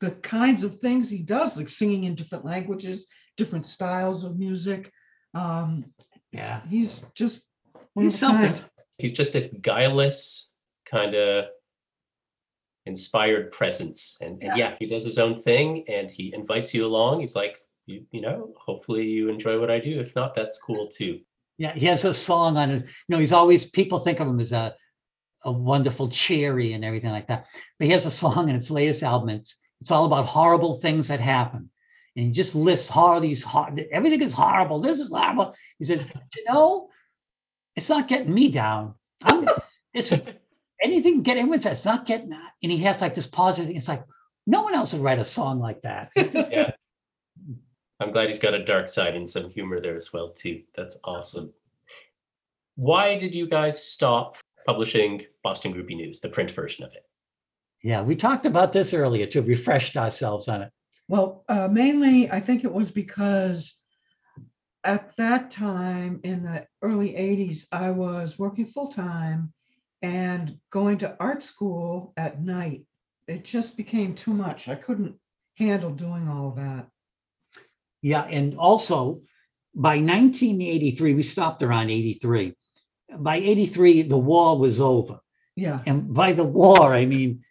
The 0.00 0.12
kinds 0.12 0.62
of 0.62 0.76
things 0.76 1.10
he 1.10 1.22
does, 1.22 1.56
like 1.56 1.68
singing 1.68 2.04
in 2.04 2.14
different 2.14 2.44
languages, 2.44 3.06
different 3.36 3.66
styles 3.66 4.22
of 4.22 4.38
music. 4.38 4.92
Um, 5.34 5.86
Yeah. 6.32 6.60
he's 6.68 7.04
just 7.14 7.46
he's 7.94 8.22
of 8.22 8.30
a 8.30 8.32
kind. 8.32 8.56
something. 8.56 8.70
He's 8.98 9.12
just 9.12 9.32
this 9.32 9.48
guileless 9.62 10.50
kind 10.90 11.14
of 11.14 11.46
inspired 12.86 13.52
presence. 13.52 14.16
And, 14.20 14.42
and 14.42 14.56
yeah, 14.56 14.74
he 14.78 14.86
does 14.86 15.04
his 15.04 15.18
own 15.18 15.40
thing 15.40 15.84
and 15.88 16.10
he 16.10 16.34
invites 16.34 16.74
you 16.74 16.86
along. 16.86 17.20
He's 17.20 17.36
like, 17.36 17.58
you, 17.86 18.04
you 18.10 18.20
know, 18.20 18.52
hopefully 18.58 19.04
you 19.04 19.28
enjoy 19.28 19.58
what 19.60 19.70
I 19.70 19.78
do. 19.78 20.00
If 20.00 20.14
not, 20.16 20.34
that's 20.34 20.58
cool 20.58 20.88
too. 20.88 21.20
Yeah, 21.58 21.72
he 21.74 21.86
has 21.86 22.04
a 22.04 22.14
song 22.14 22.56
on 22.56 22.70
his, 22.70 22.82
you 22.82 22.88
know, 23.08 23.18
he's 23.18 23.32
always 23.32 23.64
people 23.64 23.98
think 23.98 24.20
of 24.20 24.28
him 24.28 24.40
as 24.40 24.52
a 24.52 24.74
a 25.44 25.52
wonderful 25.52 26.08
cherry 26.08 26.72
and 26.72 26.84
everything 26.84 27.10
like 27.10 27.28
that. 27.28 27.46
But 27.78 27.86
he 27.86 27.92
has 27.92 28.06
a 28.06 28.10
song 28.10 28.48
in 28.48 28.56
its 28.56 28.70
latest 28.70 29.02
album. 29.02 29.28
It's 29.30 29.56
it's 29.80 29.90
all 29.90 30.04
about 30.06 30.26
horrible 30.26 30.74
things 30.74 31.08
that 31.08 31.20
happen. 31.20 31.70
And 32.18 32.26
he 32.26 32.32
just 32.32 32.56
lists 32.56 32.90
all 32.92 33.20
these 33.20 33.44
hor- 33.44 33.72
everything 33.92 34.22
is 34.22 34.34
horrible. 34.34 34.80
This 34.80 34.98
is 34.98 35.08
horrible. 35.08 35.54
He 35.78 35.84
said, 35.84 36.12
you 36.34 36.44
know, 36.48 36.88
it's 37.76 37.88
not 37.88 38.08
getting 38.08 38.34
me 38.34 38.48
down. 38.48 38.94
I'm 39.22 39.46
it's 39.94 40.12
anything 40.82 41.22
get 41.22 41.36
anyone 41.36 41.60
says 41.60 41.78
it's 41.78 41.84
not 41.84 42.06
getting 42.06 42.30
that. 42.30 42.54
And 42.60 42.72
he 42.72 42.78
has 42.78 43.00
like 43.00 43.14
this 43.14 43.28
positive, 43.28 43.76
it's 43.76 43.86
like 43.86 44.02
no 44.48 44.62
one 44.62 44.74
else 44.74 44.92
would 44.92 45.02
write 45.02 45.20
a 45.20 45.24
song 45.24 45.60
like 45.60 45.80
that. 45.82 46.10
Yeah. 46.16 46.72
I'm 48.00 48.10
glad 48.10 48.26
he's 48.26 48.40
got 48.40 48.54
a 48.54 48.64
dark 48.64 48.88
side 48.88 49.14
and 49.14 49.30
some 49.30 49.48
humor 49.50 49.78
there 49.78 49.94
as 49.94 50.12
well 50.12 50.30
too. 50.30 50.62
That's 50.74 50.98
awesome. 51.04 51.52
Why 52.74 53.16
did 53.16 53.32
you 53.32 53.46
guys 53.46 53.80
stop 53.80 54.38
publishing 54.66 55.22
Boston 55.44 55.72
Groupie 55.72 55.94
News, 55.94 56.18
the 56.18 56.28
print 56.28 56.50
version 56.50 56.84
of 56.84 56.92
it? 56.94 57.04
Yeah, 57.84 58.02
we 58.02 58.16
talked 58.16 58.44
about 58.44 58.72
this 58.72 58.92
earlier 58.92 59.26
to 59.26 59.42
refresh 59.42 59.96
ourselves 59.96 60.48
on 60.48 60.62
it. 60.62 60.72
Well, 61.08 61.44
uh, 61.48 61.68
mainly, 61.68 62.30
I 62.30 62.40
think 62.40 62.64
it 62.64 62.72
was 62.72 62.90
because 62.90 63.74
at 64.84 65.16
that 65.16 65.50
time 65.50 66.20
in 66.22 66.44
the 66.44 66.66
early 66.82 67.12
80s, 67.12 67.66
I 67.72 67.90
was 67.90 68.38
working 68.38 68.66
full 68.66 68.88
time 68.88 69.52
and 70.02 70.58
going 70.70 70.98
to 70.98 71.16
art 71.18 71.42
school 71.42 72.12
at 72.16 72.42
night. 72.42 72.84
It 73.26 73.44
just 73.44 73.76
became 73.76 74.14
too 74.14 74.32
much. 74.32 74.68
I 74.68 74.74
couldn't 74.74 75.16
handle 75.56 75.90
doing 75.90 76.28
all 76.28 76.48
of 76.48 76.56
that. 76.56 76.88
Yeah, 78.02 78.22
and 78.24 78.56
also 78.56 79.22
by 79.74 79.96
1983, 79.96 81.14
we 81.14 81.22
stopped 81.22 81.62
around 81.62 81.90
83. 81.90 82.54
By 83.18 83.36
83, 83.36 84.02
the 84.02 84.18
war 84.18 84.58
was 84.58 84.80
over. 84.80 85.20
Yeah. 85.56 85.80
And 85.86 86.14
by 86.14 86.32
the 86.32 86.44
war, 86.44 86.94
I 86.94 87.06
mean, 87.06 87.42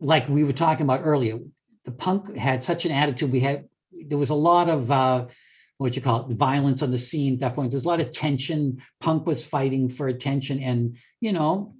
like 0.00 0.28
we 0.28 0.44
were 0.44 0.52
talking 0.52 0.84
about 0.84 1.02
earlier, 1.04 1.38
the 1.84 1.92
punk 1.92 2.34
had 2.36 2.64
such 2.64 2.84
an 2.84 2.92
attitude. 2.92 3.32
We 3.32 3.40
had, 3.40 3.68
there 4.06 4.18
was 4.18 4.30
a 4.30 4.34
lot 4.34 4.68
of, 4.68 4.90
uh, 4.90 5.26
what 5.78 5.96
you 5.96 6.02
call 6.02 6.30
it, 6.30 6.34
violence 6.34 6.82
on 6.82 6.90
the 6.90 6.98
scene 6.98 7.34
at 7.34 7.40
that 7.40 7.54
point. 7.54 7.70
There's 7.70 7.84
a 7.84 7.88
lot 7.88 8.00
of 8.00 8.12
tension. 8.12 8.82
Punk 9.00 9.26
was 9.26 9.44
fighting 9.44 9.88
for 9.88 10.08
attention 10.08 10.60
and, 10.60 10.96
you 11.20 11.32
know, 11.32 11.74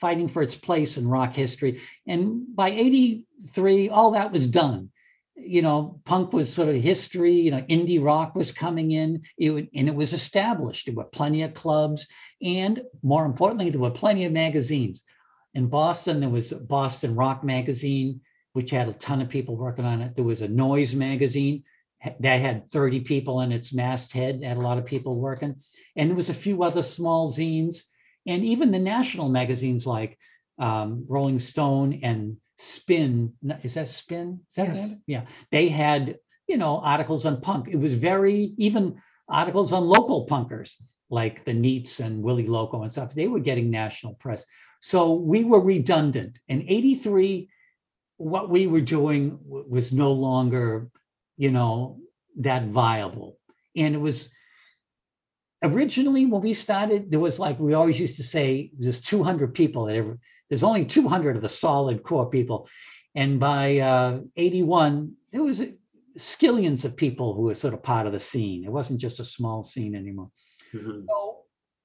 fighting 0.00 0.28
for 0.28 0.42
its 0.42 0.56
place 0.56 0.96
in 0.96 1.06
rock 1.06 1.34
history. 1.34 1.80
And 2.06 2.54
by 2.54 2.70
83, 2.70 3.88
all 3.90 4.12
that 4.12 4.32
was 4.32 4.46
done 4.46 4.90
you 5.36 5.62
know, 5.62 6.00
punk 6.04 6.32
was 6.32 6.52
sort 6.52 6.68
of 6.68 6.76
history, 6.76 7.32
you 7.32 7.50
know, 7.50 7.62
indie 7.62 8.02
rock 8.02 8.34
was 8.34 8.52
coming 8.52 8.92
in, 8.92 9.22
it 9.36 9.50
would, 9.50 9.68
and 9.74 9.88
it 9.88 9.94
was 9.94 10.12
established. 10.12 10.86
There 10.86 10.94
were 10.94 11.04
plenty 11.04 11.42
of 11.42 11.54
clubs. 11.54 12.06
And 12.40 12.82
more 13.02 13.24
importantly, 13.24 13.70
there 13.70 13.80
were 13.80 13.90
plenty 13.90 14.24
of 14.24 14.32
magazines. 14.32 15.02
In 15.54 15.68
Boston, 15.68 16.20
there 16.20 16.30
was 16.30 16.52
Boston 16.52 17.14
Rock 17.14 17.44
Magazine, 17.44 18.20
which 18.54 18.70
had 18.70 18.88
a 18.88 18.94
ton 18.94 19.20
of 19.20 19.28
people 19.28 19.56
working 19.56 19.84
on 19.84 20.00
it. 20.00 20.14
There 20.14 20.24
was 20.24 20.40
a 20.40 20.48
Noise 20.48 20.94
Magazine 20.94 21.64
that 22.20 22.40
had 22.40 22.70
30 22.70 23.00
people 23.00 23.40
in 23.40 23.52
its 23.52 23.72
masthead, 23.72 24.42
had 24.42 24.56
a 24.56 24.60
lot 24.60 24.78
of 24.78 24.86
people 24.86 25.20
working. 25.20 25.56
And 25.96 26.08
there 26.08 26.16
was 26.16 26.30
a 26.30 26.34
few 26.34 26.62
other 26.62 26.82
small 26.82 27.32
zines. 27.32 27.78
And 28.26 28.44
even 28.44 28.70
the 28.70 28.78
national 28.78 29.28
magazines 29.28 29.86
like 29.86 30.16
um, 30.58 31.04
Rolling 31.08 31.40
Stone 31.40 32.00
and 32.02 32.36
Spin, 32.58 33.32
is 33.62 33.74
that 33.74 33.88
Spin? 33.88 34.40
Is 34.50 34.56
that 34.56 34.68
Yes. 34.68 34.90
Yeah, 35.06 35.22
they 35.50 35.68
had, 35.68 36.18
you 36.46 36.56
know, 36.56 36.78
articles 36.78 37.26
on 37.26 37.40
punk. 37.40 37.68
It 37.68 37.76
was 37.76 37.94
very, 37.94 38.54
even 38.56 39.00
articles 39.28 39.72
on 39.72 39.84
local 39.84 40.28
punkers 40.28 40.74
like 41.10 41.44
the 41.44 41.54
Neats 41.54 41.98
and 41.98 42.22
Willie 42.22 42.46
Loco 42.46 42.82
and 42.82 42.92
stuff. 42.92 43.14
They 43.14 43.26
were 43.26 43.40
getting 43.40 43.70
national 43.70 44.14
press. 44.14 44.44
So 44.80 45.14
we 45.14 45.42
were 45.42 45.60
redundant. 45.60 46.38
In 46.46 46.62
83, 46.68 47.48
what 48.16 48.50
we 48.50 48.66
were 48.66 48.80
doing 48.80 49.38
w- 49.44 49.66
was 49.68 49.92
no 49.92 50.12
longer, 50.12 50.88
you 51.36 51.50
know, 51.50 51.98
that 52.36 52.66
viable. 52.66 53.38
And 53.76 53.94
it 53.94 54.00
was 54.00 54.28
originally 55.62 56.26
when 56.26 56.42
we 56.42 56.54
started, 56.54 57.10
there 57.10 57.20
was 57.20 57.38
like, 57.38 57.58
we 57.58 57.74
always 57.74 57.98
used 57.98 58.16
to 58.18 58.22
say, 58.22 58.70
there's 58.78 59.00
200 59.00 59.54
people 59.54 59.86
that 59.86 59.96
ever, 59.96 60.18
there's 60.48 60.62
only 60.62 60.84
200 60.84 61.36
of 61.36 61.42
the 61.42 61.48
solid 61.48 62.02
core 62.02 62.30
people. 62.30 62.68
And 63.14 63.40
by 63.40 63.78
uh, 63.78 64.20
81, 64.36 65.14
there 65.32 65.42
was 65.42 65.62
skillions 66.18 66.84
of 66.84 66.96
people 66.96 67.34
who 67.34 67.42
were 67.42 67.54
sort 67.54 67.74
of 67.74 67.82
part 67.82 68.06
of 68.06 68.12
the 68.12 68.20
scene. 68.20 68.64
It 68.64 68.72
wasn't 68.72 69.00
just 69.00 69.20
a 69.20 69.24
small 69.24 69.64
scene 69.64 69.94
anymore. 69.94 70.30
Mhm. 70.72 71.04
So 71.08 71.42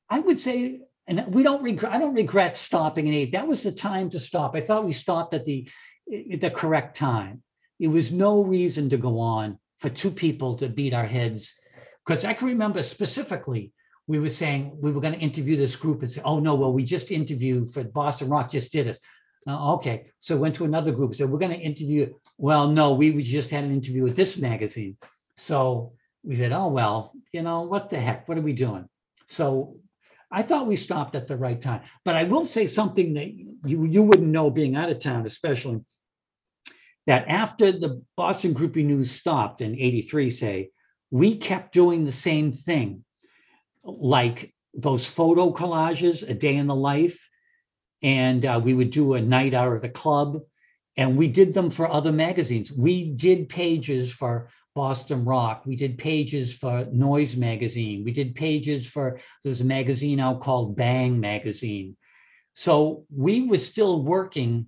I 0.09 0.19
would 0.19 0.41
say, 0.41 0.82
and 1.07 1.25
we 1.34 1.43
don't 1.43 1.63
regret, 1.63 1.91
I 1.91 1.99
don't 1.99 2.13
regret 2.13 2.57
stopping 2.57 3.07
in 3.07 3.13
eight. 3.13 3.32
That 3.32 3.47
was 3.47 3.63
the 3.63 3.71
time 3.71 4.09
to 4.11 4.19
stop. 4.19 4.55
I 4.55 4.61
thought 4.61 4.86
we 4.86 4.93
stopped 4.93 5.34
at 5.34 5.45
the, 5.45 5.67
the 6.10 6.51
correct 6.53 6.97
time. 6.97 7.43
It 7.80 7.88
was 7.88 8.12
no 8.12 8.43
reason 8.43 8.89
to 8.89 8.97
go 8.97 9.20
on 9.20 9.60
for 9.80 9.89
two 9.89 10.12
people 10.12 10.57
to 10.57 10.68
beat 10.68 10.93
our 10.93 11.05
heads. 11.05 11.53
Because 12.05 12.26
I 12.26 12.34
can 12.34 12.47
remember 12.47 12.84
specifically, 12.84 13.72
we 14.07 14.20
were 14.20 14.30
saying 14.30 14.78
we 14.82 14.91
were 14.91 15.01
going 15.01 15.14
to 15.14 15.20
interview 15.20 15.55
this 15.55 15.76
group 15.76 16.01
and 16.01 16.12
say, 16.12 16.22
oh 16.26 16.39
no, 16.39 16.55
well, 16.55 16.74
we 16.74 16.84
just 16.84 17.12
interviewed 17.12 17.72
for 17.72 17.84
Boston 17.84 18.30
Rock 18.30 18.51
just 18.51 18.72
did 18.72 18.88
us. 18.88 18.99
Uh, 19.47 19.76
okay, 19.76 20.12
so 20.20 20.36
went 20.36 20.55
to 20.55 20.66
another 20.66 20.91
group, 20.91 21.16
said, 21.16 21.30
we're 21.30 21.39
going 21.39 21.57
to 21.57 21.57
interview. 21.57 22.14
Well, 22.38 22.68
no, 22.68 22.93
we 22.93 23.22
just 23.22 23.51
had 23.51 23.64
an 23.64 23.72
interview 23.72 24.03
with 24.03 24.16
this 24.16 24.38
magazine. 24.38 24.97
So 25.38 25.93
we 26.24 26.36
said, 26.36 26.51
oh, 26.51 26.68
well, 26.68 27.14
you 27.32 27.43
know, 27.43 27.62
what 27.62 27.89
the 27.89 27.99
heck, 27.99 28.28
what 28.28 28.38
are 28.38 28.41
we 28.41 28.53
doing? 28.53 28.89
So 29.28 29.78
I 30.32 30.43
thought 30.43 30.68
we 30.68 30.76
stopped 30.76 31.16
at 31.16 31.28
the 31.28 31.38
right 31.38 31.62
time. 31.62 31.82
But 32.03 32.16
I 32.16 32.24
will 32.24 32.45
say 32.45 32.68
something 32.68 33.14
that 33.14 33.32
you, 33.32 33.86
you 33.86 34.03
wouldn't 34.03 34.28
know 34.28 34.49
being 34.49 34.76
out 34.76 34.89
of 34.89 34.99
town, 34.99 35.26
especially 35.26 35.82
that 37.10 37.28
after 37.28 37.72
the 37.72 37.99
Boston 38.16 38.53
Groupie 38.53 38.86
News 38.86 39.10
stopped 39.10 39.62
in 39.62 39.74
83, 39.74 40.30
say, 40.30 40.70
we 41.10 41.38
kept 41.38 41.74
doing 41.74 42.05
the 42.05 42.12
same 42.12 42.51
thing, 42.51 43.03
like 43.84 44.53
those 44.76 45.07
photo 45.07 45.51
collages, 45.51 46.22
a 46.22 46.36
day 46.36 46.55
in 46.55 46.68
the 46.68 46.76
life. 46.76 47.28
And 48.03 48.45
uh, 48.45 48.62
we 48.64 48.76
would 48.76 48.91
do 48.91 49.16
a 49.16 49.22
night 49.22 49.55
out 49.55 49.74
at 49.76 49.82
the 49.82 49.89
club. 49.89 50.41
And 50.97 51.18
we 51.18 51.28
did 51.28 51.51
them 51.51 51.72
for 51.72 51.91
other 51.91 52.12
magazines. 52.12 52.72
We 52.72 53.10
did 53.10 53.49
pages 53.49 54.12
for 54.12 54.51
Boston 54.76 55.26
Rock. 55.26 55.64
We 55.66 55.76
did 55.76 55.97
pages 55.97 56.53
for 56.53 56.86
Noise 56.91 57.36
Magazine. 57.36 58.03
We 58.03 58.12
did 58.12 58.36
pages 58.36 58.86
for 58.86 59.20
there's 59.43 59.62
a 59.62 59.66
magazine 59.66 60.20
out 60.20 60.41
called 60.41 60.76
Bang 60.76 61.20
Magazine. 61.20 61.97
So 62.53 63.07
we 63.10 63.47
were 63.47 63.57
still 63.57 64.03
working 64.03 64.68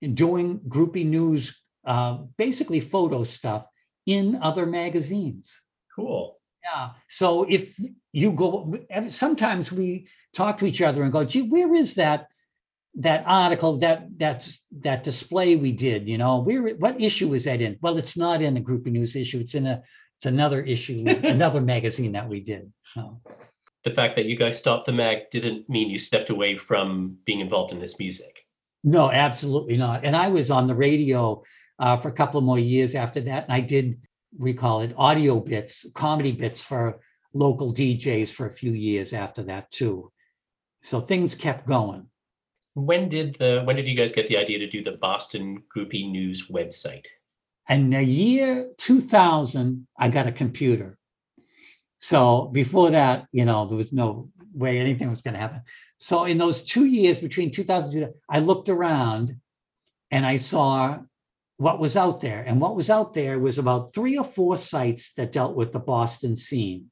and 0.00 0.16
doing 0.16 0.58
groupie 0.60 1.04
news, 1.04 1.61
uh, 1.84 2.18
basically 2.36 2.80
photo 2.80 3.24
stuff 3.24 3.66
in 4.06 4.36
other 4.36 4.66
magazines. 4.66 5.60
Cool. 5.94 6.38
Yeah. 6.64 6.90
So 7.10 7.44
if 7.48 7.78
you 8.12 8.32
go, 8.32 8.74
sometimes 9.10 9.72
we 9.72 10.08
talk 10.32 10.58
to 10.58 10.66
each 10.66 10.80
other 10.82 11.02
and 11.02 11.12
go, 11.12 11.24
gee, 11.24 11.42
where 11.48 11.74
is 11.74 11.94
that? 11.96 12.28
That 12.96 13.24
article, 13.26 13.78
that 13.78 14.18
that's 14.18 14.60
that 14.80 15.02
display 15.02 15.56
we 15.56 15.72
did, 15.72 16.06
you 16.06 16.18
know, 16.18 16.40
where 16.40 16.74
what 16.74 17.00
issue 17.00 17.32
is 17.32 17.44
that 17.44 17.62
in? 17.62 17.78
Well, 17.80 17.96
it's 17.96 18.18
not 18.18 18.42
in 18.42 18.52
the 18.52 18.60
groupie 18.60 18.92
news 18.92 19.16
issue. 19.16 19.40
It's 19.40 19.54
in 19.54 19.66
a 19.66 19.82
it's 20.18 20.26
another 20.26 20.60
issue, 20.60 21.02
another 21.22 21.62
magazine 21.62 22.12
that 22.12 22.28
we 22.28 22.40
did. 22.40 22.70
So 22.94 23.18
The 23.84 23.94
fact 23.94 24.14
that 24.16 24.26
you 24.26 24.36
guys 24.36 24.58
stopped 24.58 24.84
the 24.86 24.92
mag 24.92 25.30
didn't 25.30 25.70
mean 25.70 25.88
you 25.88 25.98
stepped 25.98 26.28
away 26.28 26.58
from 26.58 27.16
being 27.24 27.40
involved 27.40 27.72
in 27.72 27.80
this 27.80 27.98
music. 27.98 28.44
no, 28.84 29.10
absolutely 29.10 29.78
not. 29.78 30.04
And 30.04 30.14
I 30.14 30.28
was 30.28 30.50
on 30.50 30.66
the 30.66 30.74
radio 30.74 31.42
uh, 31.82 31.96
for 31.96 32.08
a 32.08 32.12
couple 32.12 32.38
of 32.38 32.44
more 32.44 32.60
years 32.60 32.94
after 32.94 33.20
that, 33.20 33.44
and 33.44 33.52
I 33.52 33.60
did 33.60 34.00
we 34.38 34.54
call 34.54 34.80
it 34.80 34.94
audio 34.96 35.40
bits, 35.40 35.84
comedy 35.94 36.32
bits 36.32 36.62
for 36.62 37.00
local 37.34 37.74
DJs 37.74 38.30
for 38.30 38.46
a 38.46 38.52
few 38.52 38.72
years 38.72 39.12
after 39.12 39.42
that 39.42 39.70
too. 39.70 40.10
So 40.82 41.00
things 41.00 41.34
kept 41.34 41.66
going. 41.66 42.06
When 42.74 43.08
did 43.08 43.34
the 43.34 43.62
when 43.64 43.76
did 43.76 43.88
you 43.88 43.96
guys 43.96 44.12
get 44.12 44.28
the 44.28 44.38
idea 44.38 44.60
to 44.60 44.68
do 44.68 44.82
the 44.82 44.92
Boston 44.92 45.64
Groupie 45.74 46.10
News 46.10 46.48
website? 46.48 47.06
And 47.68 47.92
the 47.92 48.02
year 48.02 48.70
2000, 48.78 49.86
I 49.98 50.08
got 50.08 50.26
a 50.26 50.32
computer. 50.32 50.98
So 51.98 52.48
before 52.52 52.90
that, 52.90 53.26
you 53.32 53.44
know, 53.44 53.66
there 53.66 53.76
was 53.76 53.92
no 53.92 54.30
way 54.54 54.78
anything 54.78 55.10
was 55.10 55.22
going 55.22 55.34
to 55.34 55.40
happen. 55.40 55.62
So 55.98 56.24
in 56.24 56.38
those 56.38 56.62
two 56.62 56.84
years 56.84 57.18
between 57.18 57.52
2000 57.52 57.92
2000, 57.92 58.14
I 58.30 58.38
looked 58.38 58.68
around 58.68 59.36
and 60.10 60.24
I 60.26 60.36
saw 60.36 60.98
what 61.62 61.78
was 61.78 61.96
out 61.96 62.20
there. 62.20 62.42
And 62.44 62.60
what 62.60 62.74
was 62.74 62.90
out 62.90 63.14
there 63.14 63.38
was 63.38 63.58
about 63.58 63.94
three 63.94 64.18
or 64.18 64.24
four 64.24 64.56
sites 64.56 65.12
that 65.16 65.32
dealt 65.32 65.54
with 65.54 65.72
the 65.72 65.78
Boston 65.78 66.34
scene. 66.34 66.90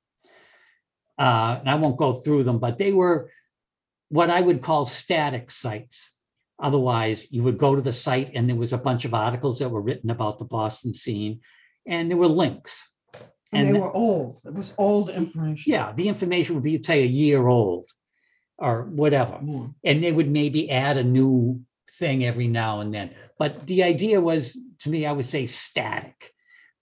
Uh, 1.19 1.59
and 1.59 1.69
I 1.69 1.75
won't 1.75 1.99
go 1.99 2.13
through 2.13 2.45
them, 2.45 2.61
but 2.61 2.79
they 2.79 2.93
were 2.93 3.31
what 4.11 4.31
I 4.31 4.41
would 4.41 4.63
call 4.63 4.87
static 4.87 5.51
sites. 5.51 6.13
Otherwise, 6.63 7.27
you 7.33 7.43
would 7.43 7.59
go 7.59 7.75
to 7.75 7.83
the 7.83 7.93
site 7.93 8.31
and 8.35 8.49
there 8.49 8.57
was 8.57 8.73
a 8.73 8.79
bunch 8.79 9.05
of 9.05 9.13
articles 9.13 9.59
that 9.59 9.71
were 9.71 9.81
written 9.81 10.11
about 10.11 10.39
the 10.39 10.45
Boston 10.45 10.95
scene, 10.95 11.41
and 11.87 12.09
there 12.09 12.19
were 12.19 12.29
links. 12.29 12.93
And 13.53 13.69
they 13.69 13.73
th- 13.73 13.83
were 13.83 13.93
old. 13.93 14.41
It 14.45 14.55
was 14.55 14.73
old 14.79 15.11
information. 15.11 15.73
yeah, 15.73 15.93
the 15.93 16.09
information 16.09 16.55
would 16.55 16.65
be, 16.65 16.81
say, 16.81 17.03
a 17.03 17.07
year 17.07 17.49
old 17.49 17.89
or 18.57 18.85
whatever. 18.85 19.41
More. 19.41 19.75
And 19.83 20.05
they 20.05 20.13
would 20.13 20.31
maybe 20.31 20.71
add 20.71 20.97
a 20.97 21.03
new 21.03 21.61
thing 22.01 22.25
every 22.25 22.49
now 22.49 22.81
and 22.81 22.93
then. 22.93 23.11
But 23.39 23.67
the 23.67 23.85
idea 23.85 24.21
was, 24.21 24.59
to 24.81 24.91
me, 24.91 25.07
I 25.07 25.13
would 25.13 25.27
say 25.27 25.47
static. 25.47 26.33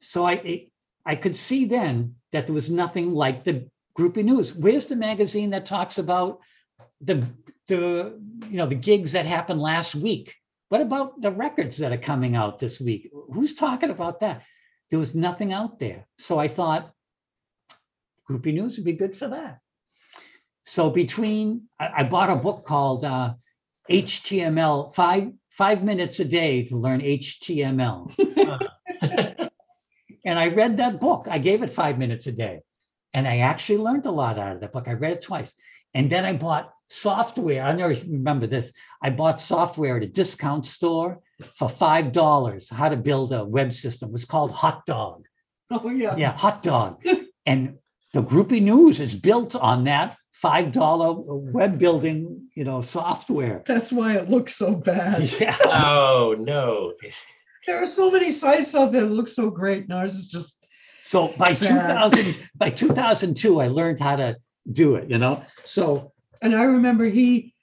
So 0.01 0.27
I, 0.27 0.69
I 1.05 1.17
could 1.17 1.37
see 1.37 1.67
then 1.67 2.15
that 2.33 2.47
there 2.47 2.55
was 2.55 2.71
nothing 2.71 3.13
like 3.13 3.45
the 3.45 3.69
groupie 3.99 4.25
news. 4.25 4.55
Where's 4.55 4.87
the 4.87 4.97
magazine 4.97 5.51
that 5.51 5.67
talks 5.67 5.99
about 5.99 6.39
the, 7.01 7.27
the, 7.67 8.19
you 8.49 8.57
know, 8.57 8.67
the 8.67 8.75
gigs 8.75 9.13
that 9.13 9.27
happened 9.27 9.61
last 9.61 9.95
week? 9.95 10.35
What 10.71 10.81
about 10.81 11.21
the 11.21 11.33
records 11.33 11.77
that 11.79 11.93
are 11.93 11.99
coming 11.99 12.37
out 12.37 12.59
this 12.59 12.81
week? 12.81 13.11
Who's 13.33 13.55
talking 13.55 13.91
about 13.91 14.21
that? 14.21 14.43
There 14.91 14.99
was 14.99 15.15
nothing 15.15 15.53
out 15.53 15.79
there. 15.79 16.07
So 16.19 16.39
I 16.39 16.49
thought 16.49 16.93
groupie 18.29 18.55
news 18.55 18.77
would 18.77 18.85
be 18.85 18.93
good 18.93 19.17
for 19.17 19.29
that. 19.29 19.59
So 20.65 20.91
between, 20.91 21.69
I, 21.81 21.89
I 21.99 22.03
bought 22.05 22.31
a 22.31 22.37
book 22.37 22.65
called 22.65 23.05
uh, 23.05 23.35
HTML, 23.91 24.95
five, 24.95 25.33
five 25.51 25.83
minutes 25.83 26.21
a 26.21 26.25
day 26.25 26.65
to 26.65 26.77
learn 26.77 27.01
HTML. 27.01 28.13
Uh-huh. 28.19 29.49
And 30.25 30.39
I 30.39 30.49
read 30.49 30.77
that 30.77 31.01
book. 31.01 31.27
I 31.31 31.39
gave 31.39 31.63
it 31.63 31.73
five 31.73 31.99
minutes 31.99 32.27
a 32.27 32.33
day. 32.33 32.61
And 33.15 33.27
I 33.27 33.39
actually 33.39 33.79
learned 33.79 34.05
a 34.07 34.11
lot 34.11 34.39
out 34.39 34.53
of 34.53 34.61
that 34.61 34.73
book. 34.73 34.87
I 34.87 34.93
read 34.93 35.13
it 35.13 35.23
twice. 35.23 35.53
And 35.95 36.11
then 36.11 36.27
I 36.27 36.35
bought 36.35 36.71
software. 36.89 37.63
I 37.63 37.73
never 37.73 37.95
remember 37.95 38.47
this. 38.47 38.71
I 39.03 39.11
bought 39.11 39.41
software 39.41 39.97
at 39.97 40.03
a 40.03 40.07
discount 40.07 40.67
store 40.67 41.21
for 41.57 41.69
five 41.69 42.13
dollars. 42.13 42.69
How 42.69 42.91
to 42.91 42.97
build 42.97 43.33
a 43.33 43.45
web 43.45 43.73
system. 43.73 44.11
It 44.11 44.13
was 44.13 44.27
called 44.27 44.51
Hot 44.51 44.85
Dog. 44.87 45.25
Oh, 45.71 45.89
yeah. 45.89 46.17
Yeah, 46.17 46.37
Hot 46.37 46.63
Dog. 46.63 47.03
And 47.47 47.79
the 48.13 48.23
Groupie 48.23 48.63
News 48.63 49.01
is 49.01 49.15
built 49.15 49.57
on 49.57 49.85
that 49.85 50.17
five 50.41 50.71
dollar 50.73 51.15
web 51.53 51.79
building, 51.79 52.49
you 52.55 52.65
know, 52.65 52.81
software. 52.81 53.65
That's 53.67 53.91
why 53.93 54.17
it 54.17 54.31
looks 54.31 54.55
so 54.55 54.75
bad. 54.75 55.31
Yeah. 55.41 55.57
oh 55.65 56.37
no. 56.39 56.95
There 57.67 57.83
are 57.83 57.87
so 57.87 58.11
many 58.11 58.31
sites 58.33 58.75
out 58.75 58.93
there 58.93 59.03
that 59.03 59.11
look 59.13 59.29
so 59.29 59.51
great. 59.51 59.83
and 59.85 59.93
Ours 59.93 60.15
is 60.15 60.29
just, 60.29 60.67
So 61.03 61.29
by 61.37 61.53
Sad. 61.53 62.13
2000, 62.13 62.49
by 62.57 62.71
2002, 62.71 63.61
I 63.61 63.67
learned 63.67 64.01
how 64.01 64.17
to 64.17 64.37
do 64.73 64.95
it. 64.95 65.11
You 65.11 65.19
know. 65.19 65.43
So 65.65 66.13
and 66.41 66.55
I 66.55 66.63
remember 66.63 67.05
he, 67.07 67.55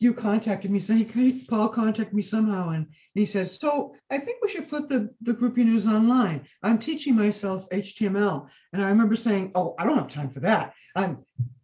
you 0.00 0.12
contacted 0.12 0.70
me 0.72 0.80
saying, 0.80 1.08
"Hey, 1.10 1.44
Paul 1.48 1.68
contacted 1.68 2.14
me 2.14 2.22
somehow. 2.22 2.70
And 2.70 2.86
he 3.14 3.26
says, 3.26 3.58
so 3.58 3.94
I 4.10 4.18
think 4.18 4.42
we 4.42 4.48
should 4.48 4.68
put 4.68 4.88
the, 4.88 5.10
the 5.22 5.34
groupie 5.34 5.58
news 5.58 5.86
online. 5.86 6.46
I'm 6.62 6.78
teaching 6.78 7.14
myself 7.16 7.68
HTML. 7.70 8.48
And 8.72 8.82
I 8.84 8.88
remember 8.90 9.16
saying, 9.16 9.52
oh, 9.54 9.74
I 9.78 9.84
don't 9.84 9.96
have 9.98 10.08
time 10.08 10.30
for 10.30 10.40
that. 10.40 10.74
I'm 10.96 11.18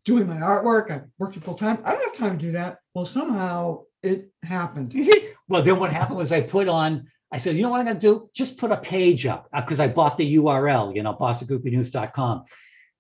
doing 0.05 0.27
my 0.27 0.37
artwork, 0.37 0.91
I'm 0.91 1.11
working 1.19 1.41
full 1.43 1.57
time. 1.57 1.79
I 1.85 1.93
don't 1.93 2.05
have 2.05 2.15
time 2.15 2.39
to 2.39 2.47
do 2.47 2.53
that. 2.53 2.79
Well, 2.95 3.07
somehow 3.07 3.83
it 4.03 4.31
happened. 4.43 4.95
Well, 5.47 5.63
then 5.63 5.79
what 5.79 5.93
happened 5.93 6.17
was 6.17 6.33
I 6.33 6.41
put 6.41 6.69
on, 6.69 7.07
I 7.31 7.37
said, 7.37 7.55
you 7.55 7.61
know 7.61 7.69
what 7.69 7.81
I'm 7.81 7.85
gonna 7.85 8.01
do? 8.01 8.31
Just 8.35 8.57
put 8.57 8.73
a 8.73 8.79
page 8.79 9.27
up, 9.27 9.47
because 9.55 9.79
I 9.79 9.89
bought 9.89 10.17
the 10.17 10.37
URL, 10.37 10.97
you 10.97 11.03
know, 11.03 11.13
bostongroupienews.com. 11.13 12.45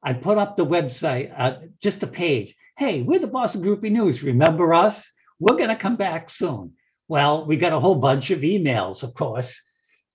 I 0.02 0.12
put 0.12 0.36
up 0.36 0.54
the 0.54 0.66
website, 0.66 1.32
uh, 1.34 1.60
just 1.80 2.02
a 2.02 2.06
page. 2.06 2.54
Hey, 2.76 3.00
we're 3.00 3.18
the 3.18 3.28
Boston 3.28 3.62
Groupie 3.62 3.90
News. 3.90 4.22
Remember 4.22 4.74
us? 4.74 5.10
We're 5.38 5.56
gonna 5.56 5.74
come 5.74 5.96
back 5.96 6.28
soon. 6.28 6.74
Well, 7.08 7.46
we 7.46 7.56
got 7.56 7.72
a 7.72 7.80
whole 7.80 7.94
bunch 7.94 8.30
of 8.30 8.40
emails, 8.40 9.02
of 9.02 9.14
course. 9.14 9.58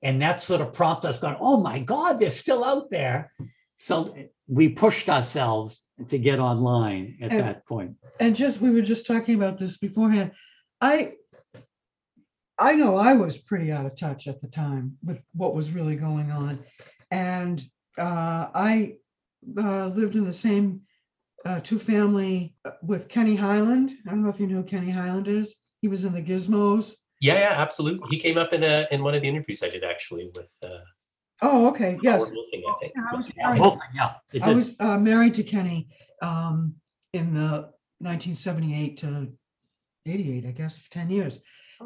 And 0.04 0.22
that 0.22 0.44
sort 0.44 0.62
of 0.62 0.74
prompted 0.74 1.10
us 1.10 1.20
going, 1.20 1.38
oh 1.40 1.58
my 1.58 1.80
God, 1.80 2.20
they're 2.20 2.30
still 2.30 2.64
out 2.64 2.92
there. 2.92 3.34
So 3.80 4.14
we 4.48 4.68
pushed 4.68 5.10
ourselves 5.10 5.84
to 6.10 6.20
get 6.20 6.40
online 6.40 7.18
at 7.22 7.32
And- 7.32 7.40
that 7.40 7.66
point. 7.66 7.96
And 8.20 8.36
just, 8.36 8.60
we 8.60 8.72
were 8.72 8.82
just 8.82 9.08
talking 9.08 9.36
about 9.36 9.58
this 9.58 9.78
beforehand. 9.78 10.34
I, 10.82 11.14
I 12.58 12.74
know 12.74 12.98
I 12.98 13.14
was 13.14 13.38
pretty 13.38 13.72
out 13.72 13.86
of 13.86 13.98
touch 13.98 14.28
at 14.28 14.42
the 14.42 14.50
time 14.50 14.98
with 15.02 15.22
what 15.34 15.56
was 15.56 15.72
really 15.72 15.96
going 15.96 16.30
on. 16.30 16.60
And 17.10 17.64
uh, 17.98 18.48
I 18.54 18.98
uh, 19.58 19.88
lived 19.88 20.18
in 20.18 20.26
the 20.26 20.34
same 20.34 20.82
uh, 21.46 21.62
two-family 21.62 22.54
uh, 22.66 22.72
with 22.84 23.08
Kenne 23.08 23.38
Highland. 23.38 23.94
I 24.06 24.10
don't 24.10 24.24
know 24.24 24.30
if 24.30 24.42
you 24.42 24.48
know 24.48 24.58
who 24.58 24.64
Kenne 24.64 24.92
Highland 24.92 25.30
is. 25.30 25.56
He 25.82 25.88
was 25.88 26.04
in 26.04 26.12
the 26.12 26.22
Gizmos. 26.22 26.96
Yeah, 27.22 27.36
yeah, 27.36 27.54
absolutely. 27.56 28.10
He 28.10 28.18
came 28.18 28.38
up 28.38 28.52
in 28.52 28.64
a 28.64 28.88
in 28.92 29.04
one 29.04 29.16
of 29.16 29.22
the 29.22 29.28
interviews 29.30 29.64
I 29.64 29.70
did 29.70 29.86
actually 29.86 30.30
with 30.36 30.52
uh, 30.62 30.84
Oh, 31.42 31.68
okay, 31.70 31.98
yes. 32.02 32.22
Howard 32.22 32.34
Wuelfing, 32.34 32.62
I 32.68 32.74
think. 32.80 32.94
Yeah, 32.96 33.04
I 33.12 33.16
was 33.16 33.28
Yeah, 33.36 33.44
married- 33.48 33.60
both- 33.62 33.80
yeah, 33.96 34.14
it 34.34 34.44
I 34.44 34.48
did. 34.48 34.56
was 34.56 34.76
uh, 34.80 34.98
married 35.00 35.34
to 35.36 35.44
Kenny 35.44 35.88
um, 36.22 36.76
in 37.14 37.34
the 37.34 37.70
1978 38.00 38.98
to 39.00 39.32
88, 40.06 40.46
I 40.46 40.52
guess, 40.52 40.78
for 40.78 40.90
10 40.92 41.10
years. 41.10 41.42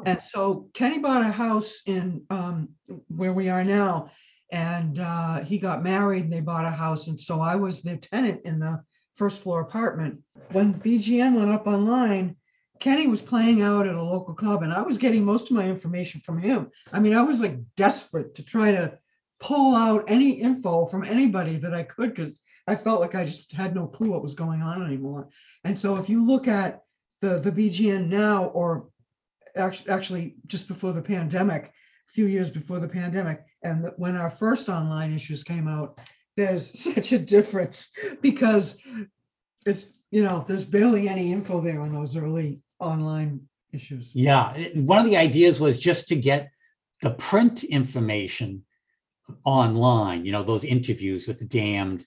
And 0.06 0.20
so 0.20 0.68
Kenny 0.74 0.98
bought 0.98 1.22
a 1.22 1.30
house 1.30 1.82
in 1.86 2.24
um, 2.30 2.68
where 3.08 3.32
we 3.32 3.48
are 3.48 3.62
now, 3.62 4.10
and 4.50 4.98
uh, 4.98 5.40
he 5.44 5.56
got 5.58 5.84
married 5.84 6.24
and 6.24 6.32
they 6.32 6.40
bought 6.40 6.64
a 6.64 6.70
house. 6.70 7.06
And 7.06 7.18
so 7.18 7.40
I 7.40 7.54
was 7.54 7.80
their 7.82 7.96
tenant 7.96 8.40
in 8.44 8.58
the 8.58 8.82
first 9.14 9.40
floor 9.40 9.60
apartment. 9.60 10.18
When 10.50 10.74
BGN 10.74 11.34
went 11.36 11.52
up 11.52 11.68
online, 11.68 12.34
Kenny 12.80 13.06
was 13.06 13.22
playing 13.22 13.62
out 13.62 13.86
at 13.86 13.94
a 13.94 14.02
local 14.02 14.34
club, 14.34 14.64
and 14.64 14.72
I 14.72 14.82
was 14.82 14.98
getting 14.98 15.24
most 15.24 15.48
of 15.50 15.56
my 15.56 15.68
information 15.68 16.20
from 16.22 16.40
him. 16.40 16.70
I 16.92 16.98
mean, 16.98 17.14
I 17.14 17.22
was 17.22 17.40
like 17.40 17.56
desperate 17.76 18.34
to 18.34 18.44
try 18.44 18.72
to 18.72 18.98
pull 19.40 19.74
out 19.74 20.04
any 20.08 20.30
info 20.30 20.86
from 20.86 21.04
anybody 21.04 21.56
that 21.56 21.74
I 21.74 21.82
could 21.82 22.14
because 22.14 22.40
I 22.66 22.76
felt 22.76 23.00
like 23.00 23.14
I 23.14 23.24
just 23.24 23.52
had 23.52 23.74
no 23.74 23.86
clue 23.86 24.10
what 24.10 24.22
was 24.22 24.34
going 24.34 24.62
on 24.62 24.84
anymore. 24.84 25.28
And 25.64 25.78
so 25.78 25.96
if 25.96 26.08
you 26.08 26.24
look 26.24 26.48
at 26.48 26.82
the 27.20 27.38
the 27.38 27.52
BGN 27.52 28.08
now, 28.08 28.46
or 28.46 28.88
actually 29.56 29.90
actually 29.90 30.36
just 30.46 30.68
before 30.68 30.92
the 30.92 31.02
pandemic, 31.02 31.64
a 31.64 32.12
few 32.12 32.26
years 32.26 32.50
before 32.50 32.80
the 32.80 32.88
pandemic, 32.88 33.44
and 33.62 33.90
when 33.96 34.16
our 34.16 34.30
first 34.30 34.68
online 34.68 35.12
issues 35.12 35.44
came 35.44 35.68
out, 35.68 35.98
there's 36.36 36.78
such 36.94 37.12
a 37.12 37.18
difference 37.18 37.90
because 38.20 38.78
it's 39.66 39.86
you 40.10 40.22
know 40.22 40.44
there's 40.46 40.64
barely 40.64 41.08
any 41.08 41.32
info 41.32 41.60
there 41.60 41.80
on 41.80 41.92
those 41.92 42.16
early 42.16 42.60
online 42.78 43.40
issues. 43.72 44.10
Yeah, 44.14 44.56
one 44.74 44.98
of 44.98 45.06
the 45.06 45.16
ideas 45.16 45.60
was 45.60 45.78
just 45.78 46.08
to 46.08 46.16
get 46.16 46.50
the 47.02 47.10
print 47.10 47.64
information 47.64 48.64
online, 49.44 50.24
you 50.24 50.32
know, 50.32 50.42
those 50.42 50.64
interviews 50.64 51.26
with 51.26 51.38
the 51.38 51.44
damned 51.44 52.04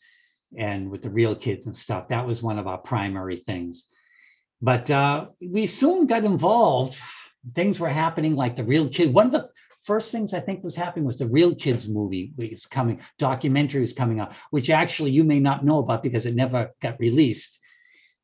and 0.57 0.89
with 0.89 1.01
the 1.01 1.09
real 1.09 1.35
kids 1.35 1.67
and 1.67 1.75
stuff. 1.75 2.07
That 2.09 2.25
was 2.25 2.41
one 2.41 2.59
of 2.59 2.67
our 2.67 2.77
primary 2.77 3.37
things. 3.37 3.85
But 4.61 4.89
uh, 4.89 5.27
we 5.41 5.67
soon 5.67 6.07
got 6.07 6.23
involved. 6.23 6.99
Things 7.53 7.79
were 7.79 7.89
happening 7.89 8.35
like 8.35 8.55
the 8.55 8.63
real 8.63 8.89
kid. 8.89 9.13
One 9.13 9.27
of 9.27 9.31
the 9.31 9.49
first 9.83 10.11
things 10.11 10.33
I 10.33 10.39
think 10.39 10.63
was 10.63 10.75
happening 10.75 11.05
was 11.05 11.17
the 11.17 11.27
real 11.27 11.55
kids 11.55 11.87
movie 11.87 12.33
was 12.37 12.65
coming, 12.65 12.99
documentary 13.17 13.81
was 13.81 13.93
coming 13.93 14.19
out, 14.19 14.33
which 14.49 14.69
actually 14.69 15.11
you 15.11 15.23
may 15.23 15.39
not 15.39 15.63
know 15.63 15.79
about 15.79 16.03
because 16.03 16.25
it 16.25 16.35
never 16.35 16.71
got 16.81 16.99
released. 16.99 17.59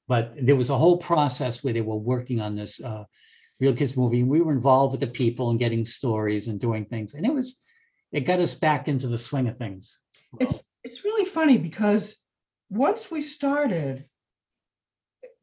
But 0.07 0.33
there 0.35 0.55
was 0.57 0.69
a 0.69 0.77
whole 0.77 0.97
process 0.97 1.63
where 1.63 1.73
they 1.73 1.81
were 1.81 1.95
working 1.95 2.41
on 2.41 2.55
this 2.55 2.81
uh, 2.81 3.05
real 3.59 3.73
kids 3.73 3.95
movie. 3.95 4.23
We 4.23 4.41
were 4.41 4.51
involved 4.51 4.91
with 4.91 5.01
the 5.01 5.07
people 5.07 5.49
and 5.49 5.59
getting 5.59 5.85
stories 5.85 6.47
and 6.47 6.59
doing 6.59 6.85
things. 6.85 7.13
And 7.13 7.25
it 7.25 7.33
was, 7.33 7.55
it 8.13 8.21
got 8.21 8.39
us 8.39 8.53
back 8.53 8.87
into 8.87 9.07
the 9.07 9.17
swing 9.17 9.47
of 9.47 9.57
things. 9.57 9.99
It's 10.39 10.63
it's 10.83 11.03
really 11.03 11.25
funny 11.25 11.57
because 11.57 12.15
once 12.69 13.11
we 13.11 13.21
started, 13.21 14.05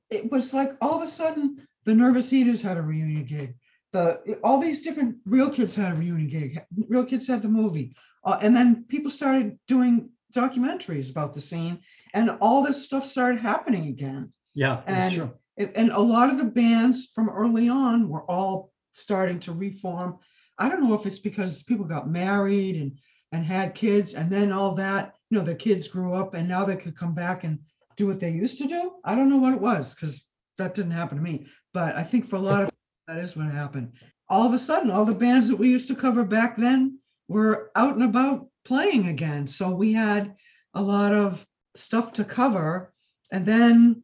it 0.09 0.31
was 0.31 0.55
like 0.55 0.73
all 0.81 0.95
of 0.97 1.03
a 1.03 1.11
sudden 1.11 1.67
the 1.85 1.95
Nervous 1.95 2.33
Eaters 2.33 2.63
had 2.63 2.77
a 2.77 2.83
reunion 2.83 3.25
gig. 3.25 3.55
The 3.93 4.39
all 4.45 4.59
these 4.59 4.83
different 4.83 5.17
real 5.27 5.51
kids 5.51 5.75
had 5.75 5.93
a 5.93 5.97
reunion 5.97 6.29
gig. 6.29 6.61
Real 6.89 7.05
kids 7.05 7.27
had 7.27 7.43
the 7.43 7.49
movie, 7.49 7.95
uh, 8.25 8.39
and 8.41 8.55
then 8.55 8.85
people 8.89 9.11
started 9.11 9.59
doing 9.67 10.11
documentaries 10.35 11.11
about 11.11 11.35
the 11.35 11.41
scene, 11.41 11.81
and 12.15 12.31
all 12.41 12.63
this 12.63 12.85
stuff 12.85 13.05
started 13.05 13.41
happening 13.41 13.89
again. 13.89 14.33
Yeah, 14.55 14.83
that's 14.87 14.89
And- 14.89 15.15
true. 15.15 15.31
And, 15.57 15.73
and 15.77 15.91
a 15.91 15.99
lot 16.01 16.31
of 16.31 16.39
the 16.39 16.45
bands 16.45 17.11
from 17.15 17.29
early 17.29 17.69
on 17.69 18.09
were 18.09 18.23
all 18.31 18.73
starting 18.93 19.41
to 19.41 19.53
reform. 19.53 20.19
I 20.61 20.69
don't 20.69 20.87
know 20.87 20.95
if 20.95 21.07
it's 21.07 21.19
because 21.19 21.63
people 21.65 21.85
got 21.85 22.09
married 22.09 22.77
and 22.77 22.93
and 23.33 23.45
had 23.45 23.75
kids, 23.75 24.15
and 24.15 24.31
then 24.31 24.53
all 24.53 24.75
that, 24.75 25.15
you 25.31 25.39
know, 25.39 25.45
the 25.45 25.55
kids 25.55 25.89
grew 25.89 26.15
up 26.15 26.35
and 26.35 26.49
now 26.49 26.65
they 26.65 26.77
could 26.77 26.97
come 26.97 27.15
back 27.15 27.45
and 27.45 27.59
do 27.97 28.07
what 28.07 28.19
they 28.19 28.31
used 28.31 28.59
to 28.59 28.67
do. 28.67 28.93
I 29.05 29.15
don't 29.15 29.29
know 29.29 29.37
what 29.37 29.53
it 29.53 29.61
was 29.61 29.95
because 29.95 30.25
that 30.59 30.75
didn't 30.75 30.93
happen 30.93 31.17
to 31.17 31.23
me. 31.23 31.47
But 31.73 31.97
I 31.97 32.03
think 32.03 32.27
for 32.27 32.37
a 32.37 32.41
lot 32.41 32.65
of 32.65 32.71
that 33.07 33.19
is 33.19 33.37
what 33.37 33.47
happened. 33.47 33.93
All 34.29 34.47
of 34.47 34.53
a 34.53 34.59
sudden, 34.59 34.91
all 34.91 35.05
the 35.05 35.15
bands 35.15 35.49
that 35.49 35.57
we 35.57 35.69
used 35.69 35.89
to 35.89 35.95
cover 35.95 36.25
back 36.25 36.57
then 36.57 36.99
were 37.29 37.71
out 37.77 37.95
and 37.95 38.03
about 38.03 38.49
playing 38.65 39.09
again. 39.09 39.47
So 39.47 39.71
we 39.71 39.93
had 39.93 40.35
a 40.75 40.83
lot 40.83 41.13
of 41.13 41.47
stuff 41.77 42.13
to 42.15 42.25
cover. 42.25 42.93
And 43.33 43.47
then 43.47 44.03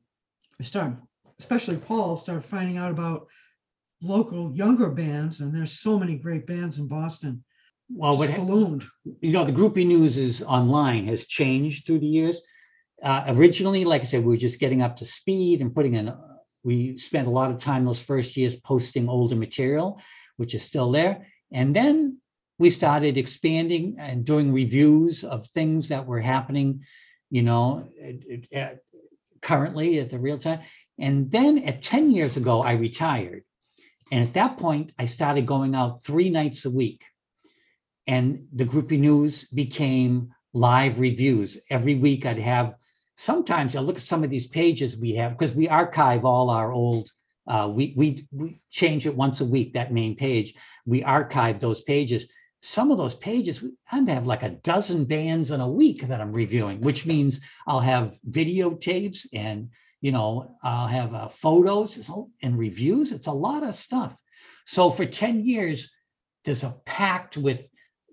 we 0.58 0.64
started, 0.64 0.98
especially 1.38 1.76
Paul, 1.76 2.16
started 2.16 2.44
finding 2.44 2.76
out 2.76 2.90
about 2.92 3.26
local 4.02 4.52
younger 4.54 4.90
bands. 4.90 5.40
And 5.40 5.54
there's 5.54 5.80
so 5.80 5.98
many 5.98 6.16
great 6.16 6.46
bands 6.46 6.78
in 6.78 6.88
Boston. 6.88 7.44
Well, 7.88 8.18
what, 8.18 8.34
ballooned. 8.34 8.84
you 9.20 9.32
know, 9.32 9.44
the 9.44 9.52
groupie 9.52 9.86
news 9.86 10.18
is 10.18 10.42
online 10.42 11.06
has 11.06 11.26
changed 11.26 11.86
through 11.86 12.00
the 12.00 12.06
years. 12.06 12.40
Uh, 13.02 13.24
originally, 13.28 13.84
like 13.84 14.02
I 14.02 14.04
said, 14.06 14.24
we 14.24 14.34
were 14.34 14.36
just 14.36 14.58
getting 14.58 14.82
up 14.82 14.96
to 14.96 15.04
speed 15.04 15.60
and 15.60 15.74
putting 15.74 15.94
in, 15.94 16.08
uh, 16.08 16.18
we 16.64 16.98
spent 16.98 17.28
a 17.28 17.30
lot 17.30 17.50
of 17.50 17.60
time 17.60 17.84
those 17.84 18.00
first 18.02 18.36
years 18.36 18.56
posting 18.56 19.08
older 19.08 19.36
material, 19.36 20.00
which 20.36 20.54
is 20.54 20.64
still 20.64 20.90
there. 20.90 21.26
And 21.52 21.76
then 21.76 22.18
we 22.58 22.70
started 22.70 23.16
expanding 23.16 23.96
and 24.00 24.24
doing 24.24 24.52
reviews 24.52 25.22
of 25.22 25.46
things 25.46 25.88
that 25.88 26.06
were 26.06 26.20
happening, 26.20 26.82
you 27.30 27.42
know, 27.42 27.88
at- 28.02 28.52
at- 28.52 28.78
currently 29.42 30.00
at 30.00 30.10
the 30.10 30.18
real 30.18 30.38
time. 30.38 30.60
And 30.98 31.30
then 31.30 31.58
at 31.58 31.82
10 31.82 32.10
years 32.10 32.36
ago, 32.36 32.62
I 32.62 32.72
retired. 32.72 33.44
And 34.12 34.22
at 34.22 34.34
that 34.34 34.58
point, 34.58 34.92
I 34.98 35.06
started 35.06 35.46
going 35.46 35.74
out 35.74 36.04
three 36.04 36.30
nights 36.30 36.64
a 36.64 36.70
week. 36.70 37.04
And 38.06 38.46
the 38.52 38.64
groupie 38.64 39.00
news 39.00 39.44
became 39.44 40.32
live 40.52 41.00
reviews. 41.00 41.58
Every 41.70 41.96
week 41.96 42.24
I'd 42.24 42.38
have, 42.38 42.76
sometimes 43.16 43.74
I'll 43.74 43.82
look 43.82 43.96
at 43.96 44.02
some 44.02 44.22
of 44.22 44.30
these 44.30 44.46
pages 44.46 44.96
we 44.96 45.14
have, 45.16 45.32
because 45.32 45.56
we 45.56 45.68
archive 45.68 46.24
all 46.24 46.50
our 46.50 46.72
old, 46.72 47.10
uh, 47.48 47.68
we, 47.72 47.94
we, 47.96 48.28
we 48.30 48.60
change 48.70 49.06
it 49.06 49.16
once 49.16 49.40
a 49.40 49.44
week, 49.44 49.72
that 49.74 49.92
main 49.92 50.14
page. 50.14 50.54
We 50.86 51.02
archive 51.02 51.58
those 51.58 51.80
pages. 51.80 52.26
Some 52.62 52.90
of 52.92 52.98
those 52.98 53.14
pages, 53.14 53.62
I'd 53.90 54.08
have 54.08 54.26
like 54.26 54.44
a 54.44 54.50
dozen 54.50 55.04
bands 55.04 55.50
in 55.50 55.60
a 55.60 55.68
week 55.68 56.06
that 56.06 56.20
I'm 56.20 56.32
reviewing, 56.32 56.80
which 56.80 57.06
means 57.06 57.40
I'll 57.66 57.80
have 57.80 58.14
videotapes 58.30 59.26
and, 59.32 59.70
you 60.00 60.12
know, 60.12 60.56
I'll 60.62 60.86
have 60.86 61.14
uh, 61.14 61.28
photos 61.28 62.10
and 62.42 62.58
reviews. 62.58 63.12
It's 63.12 63.26
a 63.26 63.32
lot 63.32 63.62
of 63.62 63.74
stuff. 63.74 64.14
So 64.66 64.90
for 64.90 65.06
10 65.06 65.44
years, 65.44 65.90
there's 66.44 66.64
a 66.64 66.76
pact 66.84 67.36
with 67.36 67.68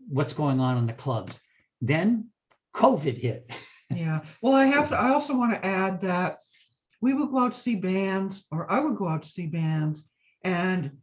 what's 0.08 0.34
going 0.34 0.60
on 0.60 0.78
in 0.78 0.88
the 0.88 0.94
clubs. 0.94 1.40
Then 1.82 2.30
COVID 2.76 3.18
hit. 3.18 3.50
Yeah, 3.90 4.22
well, 4.42 4.54
I 4.54 4.66
have 4.66 4.90
to, 4.90 4.98
I 4.98 5.10
also 5.10 5.38
want 5.38 5.52
to 5.52 5.64
add 5.64 6.02
that 6.02 6.40
we 7.00 7.14
would 7.14 7.30
go 7.30 7.40
out 7.40 7.54
to 7.54 7.60
see 7.60 7.76
bands, 7.76 8.44
or 8.50 8.72
I 8.72 8.80
would 8.80 8.96
go 8.96 9.08
out 9.08 9.22
to 9.22 9.30
see 9.30 9.46
bands, 9.46 10.04
and 10.44 10.98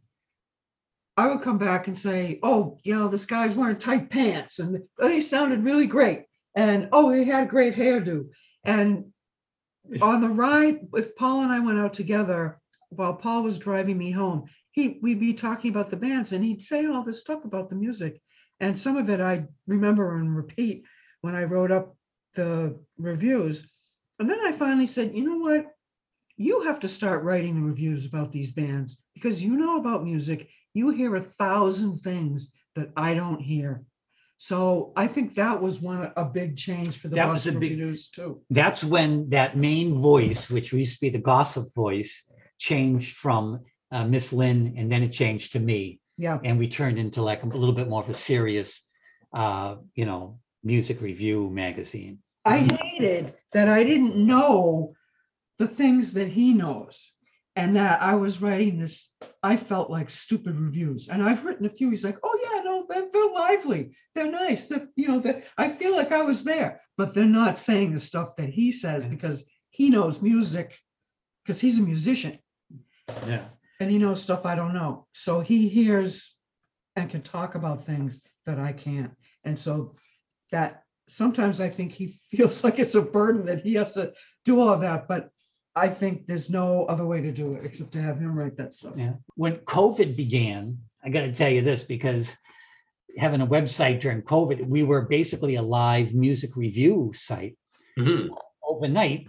I 1.15 1.27
would 1.27 1.41
come 1.41 1.57
back 1.57 1.87
and 1.87 1.97
say, 1.97 2.39
oh, 2.43 2.79
you 2.83 2.95
know, 2.95 3.07
this 3.07 3.25
guy's 3.25 3.55
wearing 3.55 3.77
tight 3.77 4.09
pants, 4.09 4.59
and 4.59 4.81
they 4.99 5.21
sounded 5.21 5.63
really 5.63 5.87
great, 5.87 6.25
and 6.53 6.89
oh, 6.91 7.11
he 7.11 7.23
had 7.23 7.45
a 7.45 7.47
great 7.47 7.75
hairdo. 7.75 8.25
And 8.65 9.10
on 10.01 10.21
the 10.21 10.29
ride, 10.29 10.79
if 10.93 11.15
Paul 11.15 11.43
and 11.43 11.51
I 11.51 11.59
went 11.59 11.79
out 11.79 11.93
together, 11.93 12.59
while 12.89 13.15
Paul 13.15 13.43
was 13.43 13.57
driving 13.57 13.97
me 13.97 14.11
home, 14.11 14.45
he, 14.71 14.99
we'd 15.01 15.19
be 15.19 15.33
talking 15.33 15.71
about 15.71 15.89
the 15.89 15.97
bands, 15.97 16.33
and 16.33 16.43
he'd 16.43 16.61
say 16.61 16.85
all 16.85 17.03
this 17.03 17.19
stuff 17.19 17.45
about 17.45 17.69
the 17.69 17.75
music. 17.75 18.21
And 18.59 18.77
some 18.77 18.97
of 18.97 19.09
it 19.09 19.19
I 19.19 19.45
remember 19.67 20.17
and 20.17 20.35
repeat 20.35 20.83
when 21.21 21.35
I 21.35 21.43
wrote 21.45 21.71
up 21.71 21.95
the 22.35 22.79
reviews. 22.97 23.67
And 24.19 24.29
then 24.29 24.39
I 24.45 24.51
finally 24.51 24.87
said, 24.87 25.15
you 25.15 25.23
know 25.23 25.39
what? 25.39 25.65
you 26.41 26.61
have 26.61 26.79
to 26.79 26.87
start 26.87 27.23
writing 27.23 27.55
the 27.55 27.67
reviews 27.67 28.05
about 28.05 28.31
these 28.31 28.51
bands 28.51 28.97
because 29.13 29.41
you 29.41 29.55
know 29.55 29.77
about 29.77 30.03
music. 30.03 30.49
You 30.73 30.89
hear 30.89 31.15
a 31.15 31.21
thousand 31.21 31.99
things 31.99 32.51
that 32.75 32.91
I 32.97 33.13
don't 33.13 33.39
hear. 33.39 33.83
So 34.41 34.91
I 34.95 35.05
think 35.05 35.35
that 35.35 35.61
was 35.61 35.79
one, 35.79 36.11
a 36.17 36.25
big 36.25 36.57
change 36.57 36.97
for 36.97 37.09
the 37.09 37.15
That 37.15 37.29
was 37.29 37.45
a 37.45 37.51
Boston 37.51 37.59
big- 37.59 37.79
Review 37.79 37.95
too. 38.11 38.41
That's 38.49 38.83
when 38.83 39.29
that 39.29 39.55
main 39.55 39.93
voice, 39.93 40.49
which 40.49 40.73
used 40.73 40.95
to 40.95 41.01
be 41.01 41.09
the 41.09 41.19
gossip 41.19 41.71
voice, 41.75 42.27
changed 42.57 43.17
from 43.17 43.59
uh, 43.91 44.03
Miss 44.03 44.33
Lynn, 44.33 44.73
and 44.77 44.91
then 44.91 45.03
it 45.03 45.11
changed 45.11 45.53
to 45.53 45.59
me, 45.59 45.99
Yeah, 46.17 46.39
and 46.43 46.57
we 46.57 46.67
turned 46.67 46.97
into 46.97 47.21
like 47.21 47.43
a 47.43 47.45
little 47.45 47.75
bit 47.75 47.87
more 47.87 48.01
of 48.01 48.09
a 48.09 48.15
serious, 48.15 48.83
uh, 49.31 49.75
you 49.93 50.05
know, 50.05 50.39
music 50.63 51.01
review 51.01 51.51
magazine. 51.51 52.17
I 52.43 52.57
hated 52.81 53.35
that 53.53 53.67
I 53.67 53.83
didn't 53.83 54.15
know 54.15 54.95
the 55.59 55.67
things 55.67 56.13
that 56.13 56.29
he 56.29 56.51
knows. 56.53 57.13
And 57.57 57.75
that 57.75 58.01
I 58.01 58.15
was 58.15 58.41
writing 58.41 58.79
this, 58.79 59.09
I 59.43 59.57
felt 59.57 59.89
like 59.91 60.09
stupid 60.09 60.57
reviews. 60.57 61.09
And 61.09 61.21
I've 61.21 61.43
written 61.45 61.65
a 61.65 61.69
few. 61.69 61.89
He's 61.89 62.05
like, 62.05 62.17
oh 62.23 62.39
yeah, 62.41 62.60
they're, 62.91 63.31
lively. 63.33 63.95
They're 64.13 64.31
nice. 64.31 64.65
They're, 64.65 64.87
you 64.95 65.07
know, 65.07 65.19
that 65.19 65.43
I 65.57 65.69
feel 65.69 65.95
like 65.95 66.11
I 66.11 66.21
was 66.21 66.43
there, 66.43 66.81
but 66.97 67.13
they're 67.13 67.25
not 67.25 67.57
saying 67.57 67.93
the 67.93 67.99
stuff 67.99 68.35
that 68.37 68.49
he 68.49 68.71
says 68.71 69.05
because 69.05 69.45
he 69.69 69.89
knows 69.89 70.21
music, 70.21 70.77
because 71.43 71.59
he's 71.61 71.79
a 71.79 71.83
musician 71.83 72.37
Yeah. 73.27 73.45
and 73.79 73.89
he 73.89 73.97
knows 73.97 74.21
stuff 74.21 74.45
I 74.45 74.55
don't 74.55 74.73
know. 74.73 75.07
So 75.13 75.39
he 75.41 75.67
hears 75.69 76.35
and 76.95 77.09
can 77.09 77.21
talk 77.21 77.55
about 77.55 77.85
things 77.85 78.21
that 78.45 78.59
I 78.59 78.73
can't. 78.73 79.11
And 79.43 79.57
so 79.57 79.95
that 80.51 80.83
sometimes 81.07 81.61
I 81.61 81.69
think 81.69 81.91
he 81.91 82.07
feels 82.31 82.63
like 82.63 82.79
it's 82.79 82.95
a 82.95 83.01
burden 83.01 83.45
that 83.45 83.61
he 83.61 83.73
has 83.75 83.93
to 83.93 84.13
do 84.45 84.59
all 84.59 84.77
that, 84.77 85.07
but 85.07 85.29
I 85.73 85.87
think 85.87 86.27
there's 86.27 86.49
no 86.49 86.83
other 86.85 87.05
way 87.05 87.21
to 87.21 87.31
do 87.31 87.53
it 87.53 87.65
except 87.65 87.93
to 87.93 88.01
have 88.01 88.19
him 88.19 88.37
write 88.37 88.57
that 88.57 88.73
stuff. 88.73 88.93
Yeah. 88.97 89.13
When 89.35 89.55
COVID 89.57 90.17
began, 90.17 90.79
I 91.03 91.09
got 91.09 91.21
to 91.21 91.31
tell 91.31 91.49
you 91.49 91.61
this 91.61 91.83
because 91.83 92.35
having 93.17 93.41
a 93.41 93.47
website 93.47 94.01
during 94.01 94.21
COVID, 94.21 94.67
we 94.67 94.83
were 94.83 95.03
basically 95.03 95.55
a 95.55 95.61
live 95.61 96.13
music 96.13 96.55
review 96.55 97.11
site. 97.13 97.57
Mhm. 97.97 98.29
Overnight, 98.67 99.27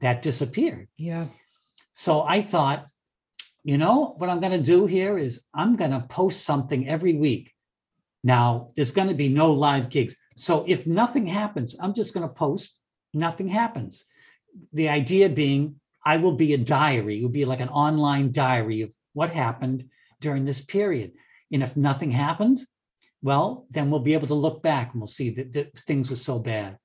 that 0.00 0.22
disappeared. 0.22 0.88
Yeah. 0.98 1.28
So 1.94 2.22
I 2.22 2.42
thought, 2.42 2.86
you 3.64 3.78
know, 3.78 4.14
what 4.18 4.30
I'm 4.30 4.40
going 4.40 4.52
to 4.52 4.72
do 4.74 4.86
here 4.86 5.18
is 5.18 5.40
I'm 5.54 5.76
going 5.76 5.92
to 5.92 6.00
post 6.00 6.44
something 6.44 6.88
every 6.88 7.14
week. 7.14 7.52
Now, 8.22 8.72
there's 8.76 8.92
going 8.92 9.08
to 9.08 9.14
be 9.14 9.28
no 9.28 9.52
live 9.52 9.88
gigs. 9.88 10.14
So 10.36 10.64
if 10.66 10.86
nothing 10.86 11.26
happens, 11.26 11.76
I'm 11.80 11.94
just 11.94 12.12
going 12.12 12.28
to 12.28 12.34
post, 12.34 12.78
nothing 13.14 13.48
happens. 13.48 14.04
The 14.72 14.88
idea 14.88 15.28
being, 15.28 15.80
I 16.04 16.18
will 16.18 16.36
be 16.36 16.54
a 16.54 16.58
diary, 16.58 17.18
it 17.18 17.22
will 17.22 17.30
be 17.30 17.44
like 17.44 17.60
an 17.60 17.68
online 17.68 18.32
diary 18.32 18.82
of 18.82 18.90
what 19.14 19.30
happened 19.30 19.88
during 20.20 20.44
this 20.44 20.60
period. 20.60 21.12
And 21.52 21.62
if 21.62 21.76
nothing 21.76 22.10
happened, 22.10 22.64
well, 23.22 23.66
then 23.70 23.90
we'll 23.90 24.00
be 24.00 24.14
able 24.14 24.28
to 24.28 24.34
look 24.34 24.62
back 24.62 24.92
and 24.92 25.00
we'll 25.00 25.08
see 25.08 25.30
that, 25.30 25.52
that 25.52 25.78
things 25.80 26.10
were 26.10 26.16
so 26.16 26.38
bad. 26.38 26.78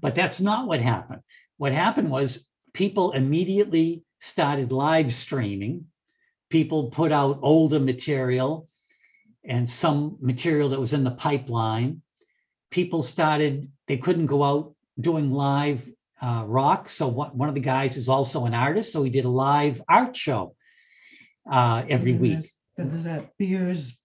But 0.00 0.14
that's 0.14 0.40
not 0.40 0.66
what 0.66 0.80
happened. 0.80 1.22
What 1.56 1.72
happened 1.72 2.10
was 2.10 2.48
people 2.72 3.12
immediately 3.12 4.02
started 4.20 4.72
live 4.72 5.12
streaming. 5.12 5.86
People 6.50 6.90
put 6.90 7.12
out 7.12 7.40
older 7.42 7.80
material 7.80 8.68
and 9.44 9.68
some 9.70 10.16
material 10.20 10.70
that 10.70 10.80
was 10.80 10.92
in 10.92 11.04
the 11.04 11.10
pipeline. 11.10 12.02
People 12.70 13.02
started, 13.02 13.70
they 13.86 13.96
couldn't 13.96 14.26
go 14.26 14.42
out 14.42 14.74
doing 15.00 15.30
live 15.30 15.88
uh, 16.20 16.44
rock. 16.46 16.88
So 16.88 17.08
one, 17.08 17.36
one 17.36 17.48
of 17.48 17.54
the 17.54 17.60
guys 17.60 17.96
is 17.96 18.08
also 18.08 18.44
an 18.46 18.54
artist. 18.54 18.92
So 18.92 19.02
he 19.02 19.10
did 19.10 19.24
a 19.24 19.30
live 19.30 19.82
art 19.88 20.16
show 20.16 20.54
uh, 21.50 21.84
every 21.88 22.14
week. 22.14 22.46
there's 22.76 23.04
that 23.04 23.36
beers, 23.38 23.96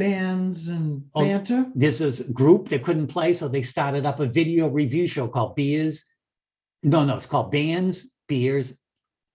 bands 0.00 0.68
and 0.68 1.04
Oh, 1.14 1.20
banter. 1.22 1.66
There's 1.74 1.98
this 1.98 2.20
group 2.20 2.70
that 2.70 2.82
couldn't 2.82 3.08
play. 3.08 3.32
So 3.32 3.46
they 3.46 3.62
started 3.62 4.06
up 4.06 4.18
a 4.18 4.26
video 4.26 4.68
review 4.68 5.06
show 5.06 5.28
called 5.28 5.54
Beers. 5.54 6.02
No, 6.82 7.04
no, 7.04 7.16
it's 7.16 7.26
called 7.26 7.52
Bands, 7.52 8.08
Beers, 8.26 8.72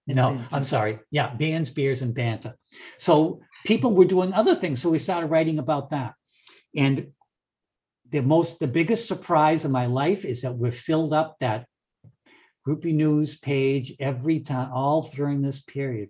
and 0.08 0.18
No, 0.18 0.32
banter. 0.32 0.56
I'm 0.56 0.64
sorry. 0.64 1.00
Yeah, 1.12 1.34
bands, 1.36 1.70
beers, 1.70 2.02
and 2.02 2.14
banter. 2.14 2.56
So 2.98 3.42
people 3.66 3.94
were 3.94 4.06
doing 4.06 4.34
other 4.34 4.56
things. 4.56 4.82
So 4.82 4.90
we 4.90 5.00
started 5.00 5.28
writing 5.28 5.60
about 5.60 5.92
that. 5.92 6.16
And 6.76 7.12
the 8.10 8.22
most, 8.22 8.60
the 8.60 8.68
biggest 8.68 9.08
surprise 9.08 9.66
of 9.66 9.72
my 9.72 9.86
life 9.86 10.26
is 10.26 10.42
that 10.42 10.58
we've 10.58 10.76
filled 10.76 11.14
up 11.14 11.38
that 11.40 11.68
groupie 12.68 12.94
news 12.94 13.38
page 13.38 13.94
every 14.00 14.40
time, 14.40 14.72
all 14.74 15.04
during 15.04 15.42
this 15.42 15.62
period. 15.62 16.10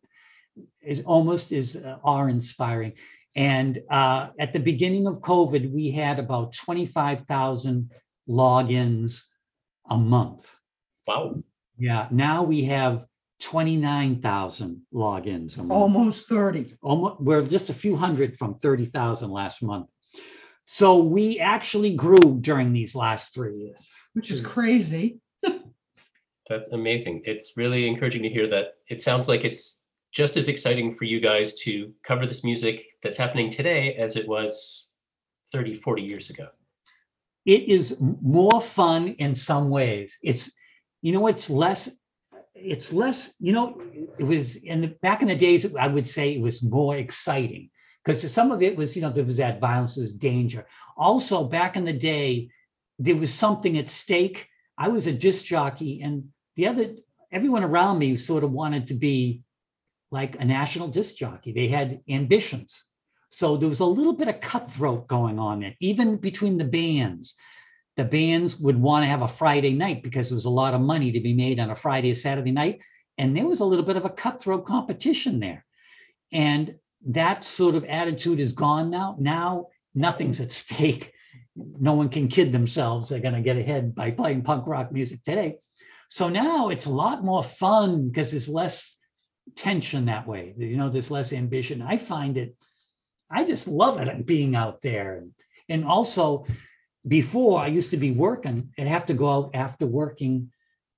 It 0.81 1.03
almost 1.05 1.51
is 1.51 1.75
uh, 1.75 1.97
awe-inspiring. 2.03 2.93
And 3.35 3.81
uh, 3.89 4.29
at 4.39 4.53
the 4.53 4.59
beginning 4.59 5.07
of 5.07 5.21
COVID, 5.21 5.71
we 5.71 5.91
had 5.91 6.19
about 6.19 6.53
25,000 6.53 7.91
logins 8.29 9.21
a 9.89 9.97
month. 9.97 10.55
Wow. 11.05 11.43
Yeah, 11.77 12.07
now 12.11 12.43
we 12.43 12.63
have 12.65 13.05
29,000 13.41 14.81
logins 14.93 15.55
a 15.55 15.59
month. 15.59 15.71
Almost 15.71 16.29
30. 16.29 16.77
Almost, 16.81 17.19
we're 17.19 17.41
just 17.41 17.69
a 17.69 17.73
few 17.73 17.95
hundred 17.95 18.37
from 18.37 18.55
30,000 18.59 19.29
last 19.29 19.61
month. 19.61 19.87
So 20.65 21.03
we 21.03 21.39
actually 21.39 21.93
grew 21.95 22.39
during 22.41 22.71
these 22.71 22.95
last 22.95 23.33
three 23.33 23.55
years. 23.55 23.87
Which 24.13 24.31
is 24.31 24.39
crazy. 24.39 25.19
That's 26.49 26.69
amazing. 26.71 27.23
It's 27.25 27.53
really 27.57 27.87
encouraging 27.87 28.23
to 28.23 28.29
hear 28.29 28.47
that 28.47 28.75
it 28.87 29.01
sounds 29.01 29.27
like 29.27 29.43
it's 29.43 29.81
just 30.15 30.37
as 30.37 30.47
exciting 30.47 30.95
for 30.95 31.03
you 31.03 31.19
guys 31.19 31.53
to 31.55 31.93
cover 32.01 32.25
this 32.25 32.43
music 32.43 32.85
that's 33.03 33.17
happening 33.17 33.49
today 33.49 33.95
as 33.95 34.15
it 34.15 34.25
was 34.27 34.91
30, 35.51 35.75
40 35.75 36.01
years 36.01 36.29
ago. 36.29 36.47
It 37.45 37.67
is 37.67 37.97
more 37.99 38.61
fun 38.61 39.09
in 39.09 39.35
some 39.35 39.69
ways. 39.69 40.17
It's, 40.23 40.51
you 41.01 41.11
know, 41.11 41.27
it's 41.27 41.49
less, 41.49 41.89
it's 42.55 42.93
less, 42.93 43.33
you 43.39 43.51
know, 43.51 43.79
it 44.17 44.23
was 44.23 44.55
in 44.55 44.81
the 44.81 44.87
back 45.01 45.21
in 45.21 45.27
the 45.27 45.35
days, 45.35 45.67
I 45.75 45.87
would 45.87 46.07
say 46.07 46.33
it 46.33 46.41
was 46.41 46.63
more 46.63 46.95
exciting 46.95 47.69
because 48.03 48.31
some 48.31 48.51
of 48.51 48.61
it 48.61 48.77
was, 48.77 48.95
you 48.95 49.01
know, 49.01 49.09
there 49.09 49.25
was 49.25 49.37
that 49.37 49.59
violence, 49.59 49.95
there's 49.95 50.13
danger. 50.13 50.65
Also, 50.95 51.43
back 51.43 51.75
in 51.75 51.83
the 51.83 51.93
day, 51.93 52.49
there 52.99 53.17
was 53.17 53.33
something 53.33 53.77
at 53.77 53.89
stake. 53.89 54.47
I 54.77 54.87
was 54.87 55.07
a 55.07 55.11
disc 55.11 55.43
jockey, 55.43 56.01
and 56.01 56.23
the 56.55 56.67
other, 56.67 56.95
everyone 57.31 57.63
around 57.63 57.99
me 57.99 58.15
sort 58.15 58.43
of 58.43 58.51
wanted 58.51 58.87
to 58.87 58.93
be 58.93 59.41
like 60.15 60.39
a 60.39 60.45
national 60.45 60.87
disc 60.87 61.17
jockey. 61.17 61.51
They 61.51 61.67
had 61.67 61.99
ambitions. 62.09 62.85
So 63.29 63.57
there 63.57 63.67
was 63.67 63.81
a 63.81 63.85
little 63.85 64.13
bit 64.13 64.29
of 64.29 64.39
cutthroat 64.39 65.07
going 65.07 65.39
on 65.39 65.59
there, 65.59 65.75
even 65.81 66.15
between 66.15 66.57
the 66.57 66.63
bands. 66.63 67.35
The 67.97 68.05
bands 68.05 68.57
would 68.57 68.81
want 68.81 69.03
to 69.03 69.09
have 69.09 69.23
a 69.23 69.27
Friday 69.27 69.73
night 69.73 70.03
because 70.03 70.29
there 70.29 70.37
was 70.37 70.45
a 70.45 70.59
lot 70.63 70.73
of 70.73 70.79
money 70.79 71.11
to 71.11 71.19
be 71.19 71.33
made 71.33 71.59
on 71.59 71.69
a 71.69 71.75
Friday 71.75 72.11
or 72.11 72.15
Saturday 72.15 72.53
night. 72.53 72.81
And 73.17 73.35
there 73.35 73.45
was 73.45 73.59
a 73.59 73.65
little 73.65 73.83
bit 73.83 73.97
of 73.97 74.05
a 74.05 74.09
cutthroat 74.09 74.65
competition 74.65 75.41
there. 75.41 75.65
And 76.31 76.75
that 77.07 77.43
sort 77.43 77.75
of 77.75 77.83
attitude 77.83 78.39
is 78.39 78.53
gone 78.53 78.89
now. 78.89 79.17
Now 79.19 79.67
nothing's 79.93 80.39
at 80.39 80.53
stake. 80.53 81.11
No 81.57 81.93
one 81.93 82.07
can 82.07 82.29
kid 82.29 82.53
themselves 82.53 83.09
they're 83.09 83.19
going 83.19 83.35
to 83.35 83.41
get 83.41 83.57
ahead 83.57 83.93
by 83.93 84.11
playing 84.11 84.43
punk 84.43 84.65
rock 84.65 84.93
music 84.93 85.23
today. 85.25 85.57
So 86.09 86.29
now 86.29 86.69
it's 86.69 86.85
a 86.85 86.99
lot 87.03 87.25
more 87.25 87.43
fun 87.43 88.07
because 88.07 88.31
there's 88.31 88.47
less 88.47 88.95
tension 89.55 90.05
that 90.05 90.27
way. 90.27 90.53
You 90.57 90.77
know, 90.77 90.89
there's 90.89 91.11
less 91.11 91.33
ambition. 91.33 91.81
I 91.81 91.97
find 91.97 92.37
it, 92.37 92.55
I 93.29 93.43
just 93.43 93.67
love 93.67 93.99
it 93.99 94.25
being 94.25 94.55
out 94.55 94.81
there. 94.81 95.17
And, 95.17 95.31
and 95.69 95.85
also, 95.85 96.45
before 97.07 97.61
I 97.61 97.67
used 97.67 97.91
to 97.91 97.97
be 97.97 98.11
working 98.11 98.71
and 98.77 98.87
have 98.87 99.05
to 99.07 99.13
go 99.13 99.29
out 99.29 99.51
after 99.53 99.85
working, 99.85 100.51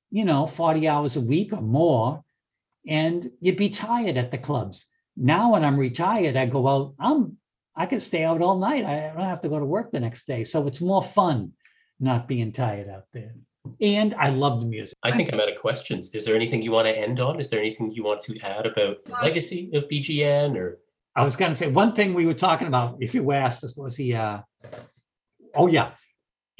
you 0.09 0.23
know, 0.23 0.47
40 0.47 0.87
hours 0.87 1.17
a 1.17 1.21
week 1.21 1.51
or 1.51 1.61
more, 1.61 2.23
and 2.87 3.29
you'd 3.41 3.57
be 3.57 3.69
tired 3.69 4.17
at 4.17 4.31
the 4.31 4.37
clubs. 4.37 4.85
Now, 5.17 5.53
when 5.53 5.65
I'm 5.65 5.77
retired, 5.77 6.37
I 6.37 6.45
go 6.45 6.67
out, 6.67 6.93
I'm 6.99 7.37
I 7.77 7.85
can 7.85 7.99
stay 7.99 8.23
out 8.23 8.41
all 8.41 8.57
night. 8.57 8.85
I 8.85 9.13
don't 9.15 9.23
have 9.23 9.41
to 9.41 9.49
go 9.49 9.59
to 9.59 9.65
work 9.65 9.91
the 9.91 9.99
next 9.99 10.25
day. 10.25 10.43
So 10.43 10.65
it's 10.65 10.81
more 10.81 11.03
fun 11.03 11.51
not 11.99 12.27
being 12.27 12.51
tired 12.51 12.89
out 12.89 13.05
there. 13.13 13.35
And 13.81 14.13
I 14.15 14.29
love 14.29 14.59
the 14.59 14.65
music. 14.65 14.97
I 15.03 15.11
think 15.15 15.31
I'm 15.31 15.39
out 15.39 15.51
of 15.51 15.59
questions. 15.59 16.13
Is 16.13 16.25
there 16.25 16.35
anything 16.35 16.61
you 16.61 16.71
want 16.71 16.87
to 16.87 16.97
end 16.97 17.19
on? 17.19 17.39
Is 17.39 17.49
there 17.49 17.59
anything 17.59 17.91
you 17.91 18.03
want 18.03 18.21
to 18.21 18.39
add 18.39 18.65
about 18.65 19.05
the 19.05 19.13
legacy 19.21 19.69
of 19.73 19.87
BGN 19.89 20.55
or 20.55 20.79
I 21.17 21.23
was 21.23 21.35
going 21.35 21.51
to 21.51 21.55
say 21.55 21.67
one 21.67 21.95
thing 21.95 22.13
we 22.13 22.27
were 22.27 22.33
talking 22.35 22.67
about. 22.67 22.97
If 23.01 23.15
you 23.15 23.31
asked 23.31 23.63
us, 23.63 23.75
was 23.75 23.97
he? 23.97 24.13
Uh, 24.13 24.41
oh 25.55 25.65
yeah, 25.65 25.91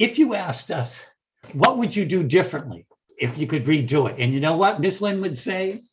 if 0.00 0.18
you 0.18 0.34
asked 0.34 0.72
us, 0.72 1.04
what 1.52 1.78
would 1.78 1.94
you 1.94 2.04
do 2.04 2.24
differently 2.24 2.84
if 3.20 3.38
you 3.38 3.46
could 3.46 3.66
redo 3.66 4.10
it? 4.10 4.16
And 4.18 4.34
you 4.34 4.40
know 4.40 4.56
what 4.56 4.80
Miss 4.80 5.00
Lynn 5.00 5.20
would 5.20 5.38
say? 5.38 5.84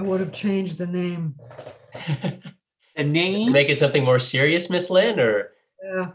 I 0.00 0.02
would 0.02 0.18
have 0.18 0.32
changed 0.32 0.78
the 0.78 0.86
name. 0.88 1.36
The 1.94 3.04
to 3.04 3.04
name. 3.04 3.52
make 3.52 3.68
it 3.68 3.78
something 3.78 4.04
more 4.04 4.18
serious, 4.18 4.68
Miss 4.68 4.90
Lynn? 4.90 5.20
Or 5.20 5.52
Yeah, 5.84 6.10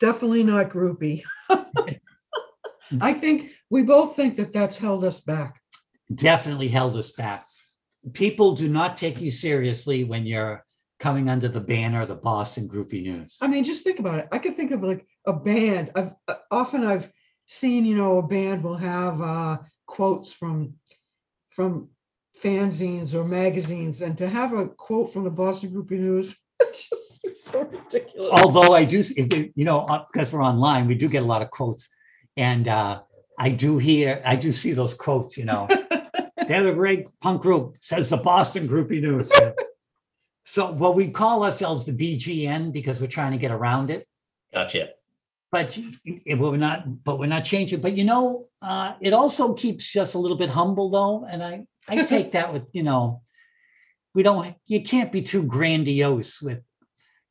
definitely 0.00 0.42
not 0.42 0.70
groupie. 0.70 1.22
I 3.00 3.12
think 3.12 3.52
we 3.70 3.82
both 3.82 4.16
think 4.16 4.36
that 4.36 4.52
that's 4.52 4.76
held 4.76 5.04
us 5.04 5.20
back. 5.20 5.60
definitely 6.14 6.68
held 6.68 6.96
us 6.96 7.10
back. 7.12 7.46
people 8.12 8.54
do 8.54 8.68
not 8.68 8.98
take 8.98 9.20
you 9.20 9.30
seriously 9.30 10.04
when 10.04 10.26
you're 10.26 10.64
coming 10.98 11.28
under 11.28 11.48
the 11.48 11.60
banner 11.60 12.02
of 12.02 12.08
the 12.08 12.14
Boston 12.14 12.68
Groupie 12.68 13.02
News. 13.02 13.36
I 13.40 13.48
mean, 13.48 13.64
just 13.64 13.82
think 13.82 13.98
about 13.98 14.20
it. 14.20 14.28
I 14.30 14.38
could 14.38 14.56
think 14.56 14.70
of 14.70 14.82
like 14.82 15.06
a 15.26 15.32
band. 15.32 15.90
I've 15.96 16.12
uh, 16.28 16.34
often 16.50 16.84
I've 16.84 17.10
seen, 17.46 17.84
you 17.84 17.96
know, 17.96 18.18
a 18.18 18.22
band 18.22 18.62
will 18.62 18.76
have 18.76 19.20
uh, 19.20 19.58
quotes 19.86 20.32
from 20.32 20.74
from 21.50 21.88
fanzines 22.40 23.14
or 23.14 23.24
magazines, 23.24 24.00
and 24.00 24.16
to 24.18 24.28
have 24.28 24.52
a 24.52 24.68
quote 24.68 25.12
from 25.12 25.24
the 25.24 25.30
Boston 25.30 25.70
Groupie 25.70 25.98
News, 25.98 26.36
it's 26.60 26.88
just 26.88 27.44
so 27.44 27.62
ridiculous. 27.62 28.40
Although 28.40 28.72
I 28.74 28.84
do, 28.84 29.00
if 29.00 29.50
you 29.56 29.64
know, 29.64 29.80
uh, 29.80 30.04
because 30.12 30.32
we're 30.32 30.44
online, 30.44 30.86
we 30.86 30.94
do 30.94 31.08
get 31.08 31.22
a 31.22 31.26
lot 31.26 31.42
of 31.42 31.50
quotes, 31.50 31.88
and 32.36 32.68
uh, 32.68 33.02
I 33.38 33.50
do 33.50 33.78
hear, 33.78 34.22
I 34.24 34.36
do 34.36 34.52
see 34.52 34.72
those 34.72 34.94
quotes. 34.94 35.36
You 35.36 35.44
know, 35.44 35.68
they're 36.48 36.68
a 36.68 36.74
great 36.74 37.06
punk 37.20 37.42
group, 37.42 37.76
says 37.80 38.10
the 38.10 38.16
Boston 38.16 38.68
Groupie 38.68 39.02
News. 39.02 39.30
so, 40.44 40.72
well, 40.72 40.94
we 40.94 41.08
call 41.08 41.44
ourselves 41.44 41.86
the 41.86 41.92
BGN 41.92 42.72
because 42.72 43.00
we're 43.00 43.06
trying 43.06 43.32
to 43.32 43.38
get 43.38 43.50
around 43.50 43.90
it. 43.90 44.06
Gotcha. 44.52 44.90
But 45.50 45.78
it- 46.04 46.38
we're 46.38 46.56
not, 46.56 47.04
but 47.04 47.18
we're 47.18 47.26
not 47.26 47.44
changing. 47.44 47.80
But 47.80 47.96
you 47.96 48.04
know, 48.04 48.48
uh, 48.62 48.94
it 49.00 49.12
also 49.12 49.54
keeps 49.54 49.94
us 49.96 50.14
a 50.14 50.18
little 50.18 50.36
bit 50.38 50.48
humble, 50.50 50.88
though, 50.90 51.26
and 51.28 51.42
I, 51.42 51.66
I 51.88 52.02
take 52.04 52.32
that 52.32 52.52
with, 52.52 52.64
you 52.72 52.82
know, 52.82 53.22
we 54.14 54.22
don't, 54.22 54.54
you 54.66 54.82
can't 54.82 55.10
be 55.10 55.22
too 55.22 55.42
grandiose 55.42 56.40
with, 56.40 56.60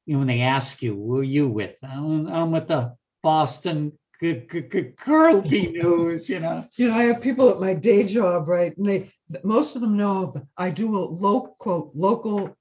you 0.06 0.14
know, 0.14 0.20
when 0.20 0.28
they 0.28 0.42
ask 0.42 0.82
you, 0.82 0.96
who 0.96 1.20
are 1.20 1.24
you 1.24 1.48
with? 1.48 1.76
I'm, 1.84 2.28
I'm 2.28 2.52
with 2.52 2.68
the 2.68 2.96
Boston 3.22 3.94
G- 4.22 4.46
G- 4.52 4.62
G- 4.62 4.94
Groupie 5.04 5.72
News, 5.72 6.30
you 6.30 6.40
know. 6.40 6.68
You 6.78 6.90
know, 6.90 6.94
I 6.94 7.04
have 7.06 7.22
people 7.22 7.50
at 7.50 7.60
my 7.60 7.74
day 7.74 8.04
job, 8.04 8.48
right? 8.48 8.76
And 8.78 8.88
they, 8.88 9.12
most 9.44 9.76
of 9.76 9.82
them 9.82 9.98
know 9.98 10.36
I 10.56 10.70
do 10.70 10.96
a 10.96 11.00
local 11.00 11.56
quote, 11.58 11.92
local 11.96 12.56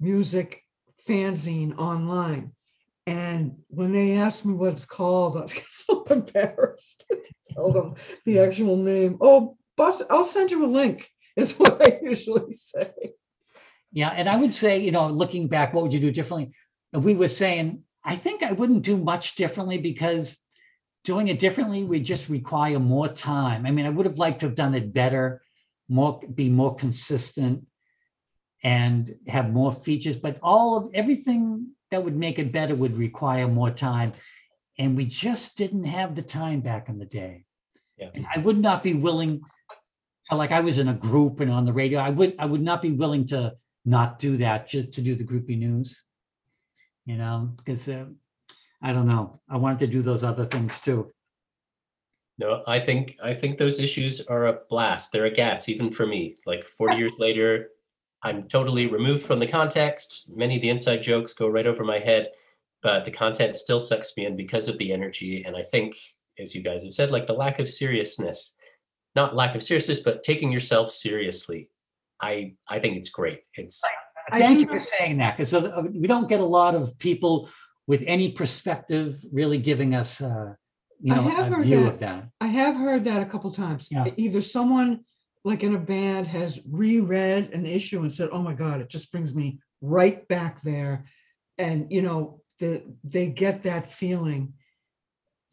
music 0.00 0.62
fanzine 1.06 1.76
online. 1.76 2.52
And 3.06 3.56
when 3.68 3.92
they 3.92 4.16
ask 4.16 4.46
me 4.46 4.54
what 4.54 4.72
it's 4.72 4.86
called, 4.86 5.36
I 5.42 5.46
get 5.46 5.64
so 5.68 6.04
embarrassed 6.04 7.04
to 7.10 7.22
tell 7.52 7.70
them 7.70 7.96
the 8.24 8.38
actual 8.38 8.76
name. 8.76 9.18
Oh, 9.20 9.58
Boston, 9.76 10.06
I'll 10.08 10.24
send 10.24 10.50
you 10.52 10.64
a 10.64 10.66
link, 10.66 11.10
is 11.36 11.58
what 11.58 11.86
I 11.86 12.00
usually 12.02 12.54
say. 12.54 12.92
Yeah, 13.92 14.08
and 14.08 14.26
I 14.28 14.36
would 14.36 14.54
say, 14.54 14.78
you 14.78 14.90
know, 14.90 15.08
looking 15.08 15.48
back, 15.48 15.74
what 15.74 15.82
would 15.82 15.92
you 15.92 16.00
do 16.00 16.10
differently? 16.10 16.54
And 16.94 17.04
we 17.04 17.14
were 17.14 17.28
saying, 17.28 17.82
I 18.02 18.16
think 18.16 18.42
I 18.42 18.52
wouldn't 18.52 18.82
do 18.82 18.96
much 18.96 19.34
differently 19.36 19.78
because 19.78 20.38
doing 21.04 21.28
it 21.28 21.38
differently 21.38 21.84
would 21.84 22.04
just 22.04 22.28
require 22.28 22.78
more 22.78 23.08
time. 23.08 23.66
I 23.66 23.70
mean, 23.70 23.86
I 23.86 23.90
would 23.90 24.06
have 24.06 24.18
liked 24.18 24.40
to 24.40 24.46
have 24.46 24.54
done 24.54 24.74
it 24.74 24.92
better, 24.92 25.42
more, 25.88 26.20
be 26.34 26.48
more 26.48 26.74
consistent 26.74 27.66
and 28.62 29.14
have 29.28 29.52
more 29.52 29.72
features, 29.72 30.16
but 30.16 30.38
all 30.42 30.76
of 30.76 30.90
everything 30.94 31.68
that 31.90 32.02
would 32.02 32.16
make 32.16 32.38
it 32.38 32.52
better 32.52 32.74
would 32.74 32.96
require 32.96 33.46
more 33.46 33.70
time. 33.70 34.14
And 34.78 34.96
we 34.96 35.04
just 35.04 35.56
didn't 35.56 35.84
have 35.84 36.14
the 36.14 36.22
time 36.22 36.60
back 36.60 36.88
in 36.88 36.98
the 36.98 37.04
day. 37.04 37.44
Yeah. 37.98 38.08
And 38.14 38.26
I 38.34 38.38
would 38.38 38.58
not 38.58 38.82
be 38.82 38.94
willing 38.94 39.42
to, 40.30 40.36
like 40.36 40.50
I 40.52 40.60
was 40.60 40.78
in 40.78 40.88
a 40.88 40.94
group 40.94 41.40
and 41.40 41.52
on 41.52 41.66
the 41.66 41.72
radio, 41.72 42.00
I 42.00 42.08
would, 42.10 42.34
I 42.38 42.46
would 42.46 42.62
not 42.62 42.80
be 42.80 42.92
willing 42.92 43.26
to 43.28 43.54
not 43.84 44.18
do 44.18 44.38
that 44.38 44.66
just 44.66 44.92
to 44.92 45.02
do 45.02 45.14
the 45.14 45.24
groupie 45.24 45.58
news. 45.58 46.02
You 47.04 47.18
know, 47.18 47.52
because 47.58 47.86
uh, 47.86 48.06
I 48.84 48.92
don't 48.92 49.06
know, 49.08 49.40
I 49.48 49.56
wanted 49.56 49.78
to 49.80 49.86
do 49.86 50.02
those 50.02 50.22
other 50.22 50.44
things 50.44 50.78
too. 50.78 51.10
No, 52.38 52.62
I 52.66 52.78
think 52.78 53.16
I 53.22 53.32
think 53.32 53.56
those 53.56 53.78
issues 53.78 54.20
are 54.26 54.46
a 54.46 54.58
blast. 54.68 55.10
They're 55.10 55.24
a 55.26 55.30
gas, 55.30 55.68
even 55.68 55.90
for 55.90 56.06
me. 56.06 56.36
Like 56.46 56.64
40 56.76 56.96
years 56.96 57.18
later, 57.18 57.70
I'm 58.22 58.48
totally 58.48 58.86
removed 58.86 59.24
from 59.24 59.38
the 59.38 59.46
context. 59.46 60.28
Many 60.34 60.56
of 60.56 60.62
the 60.62 60.70
inside 60.70 61.02
jokes 61.02 61.32
go 61.32 61.48
right 61.48 61.66
over 61.66 61.84
my 61.84 61.98
head, 61.98 62.32
but 62.82 63.04
the 63.04 63.10
content 63.10 63.56
still 63.56 63.80
sucks 63.80 64.16
me 64.16 64.26
in 64.26 64.36
because 64.36 64.68
of 64.68 64.76
the 64.78 64.92
energy. 64.92 65.44
And 65.46 65.56
I 65.56 65.62
think, 65.62 65.96
as 66.38 66.54
you 66.54 66.62
guys 66.62 66.84
have 66.84 66.92
said, 66.92 67.10
like 67.10 67.26
the 67.26 67.32
lack 67.32 67.58
of 67.60 67.70
seriousness, 67.70 68.56
not 69.14 69.36
lack 69.36 69.54
of 69.54 69.62
seriousness, 69.62 70.00
but 70.00 70.24
taking 70.24 70.50
yourself 70.52 70.90
seriously. 70.90 71.70
I 72.20 72.54
I 72.68 72.80
think 72.80 72.96
it's 72.96 73.10
great. 73.10 73.40
It's 73.54 73.80
I 74.32 74.40
Thank 74.40 74.60
you 74.60 74.66
for 74.66 74.78
saying 74.78 75.18
that, 75.18 75.36
because 75.36 75.52
we 75.92 76.06
don't 76.06 76.28
get 76.28 76.40
a 76.40 76.44
lot 76.44 76.74
of 76.74 76.98
people 76.98 77.48
with 77.86 78.02
any 78.06 78.32
perspective 78.32 79.24
really 79.32 79.58
giving 79.58 79.94
us, 79.94 80.20
uh, 80.20 80.54
you 81.00 81.12
I 81.12 81.16
know, 81.16 81.22
have 81.22 81.52
a 81.52 81.56
heard 81.56 81.64
view 81.64 81.84
that. 81.84 81.92
of 81.92 81.98
that. 82.00 82.28
I 82.40 82.46
have 82.46 82.76
heard 82.76 83.04
that 83.04 83.22
a 83.22 83.26
couple 83.26 83.50
times. 83.50 83.88
Yeah. 83.90 84.06
Either 84.16 84.40
someone 84.40 85.04
like 85.44 85.62
in 85.62 85.74
a 85.74 85.78
band 85.78 86.26
has 86.28 86.60
reread 86.70 87.52
an 87.52 87.66
issue 87.66 88.00
and 88.00 88.10
said, 88.10 88.30
"Oh 88.32 88.42
my 88.42 88.54
God, 88.54 88.80
it 88.80 88.88
just 88.88 89.12
brings 89.12 89.34
me 89.34 89.58
right 89.82 90.26
back 90.28 90.62
there," 90.62 91.04
and 91.58 91.90
you 91.90 92.00
know, 92.02 92.40
the 92.58 92.82
they 93.04 93.28
get 93.28 93.62
that 93.64 93.92
feeling 93.92 94.54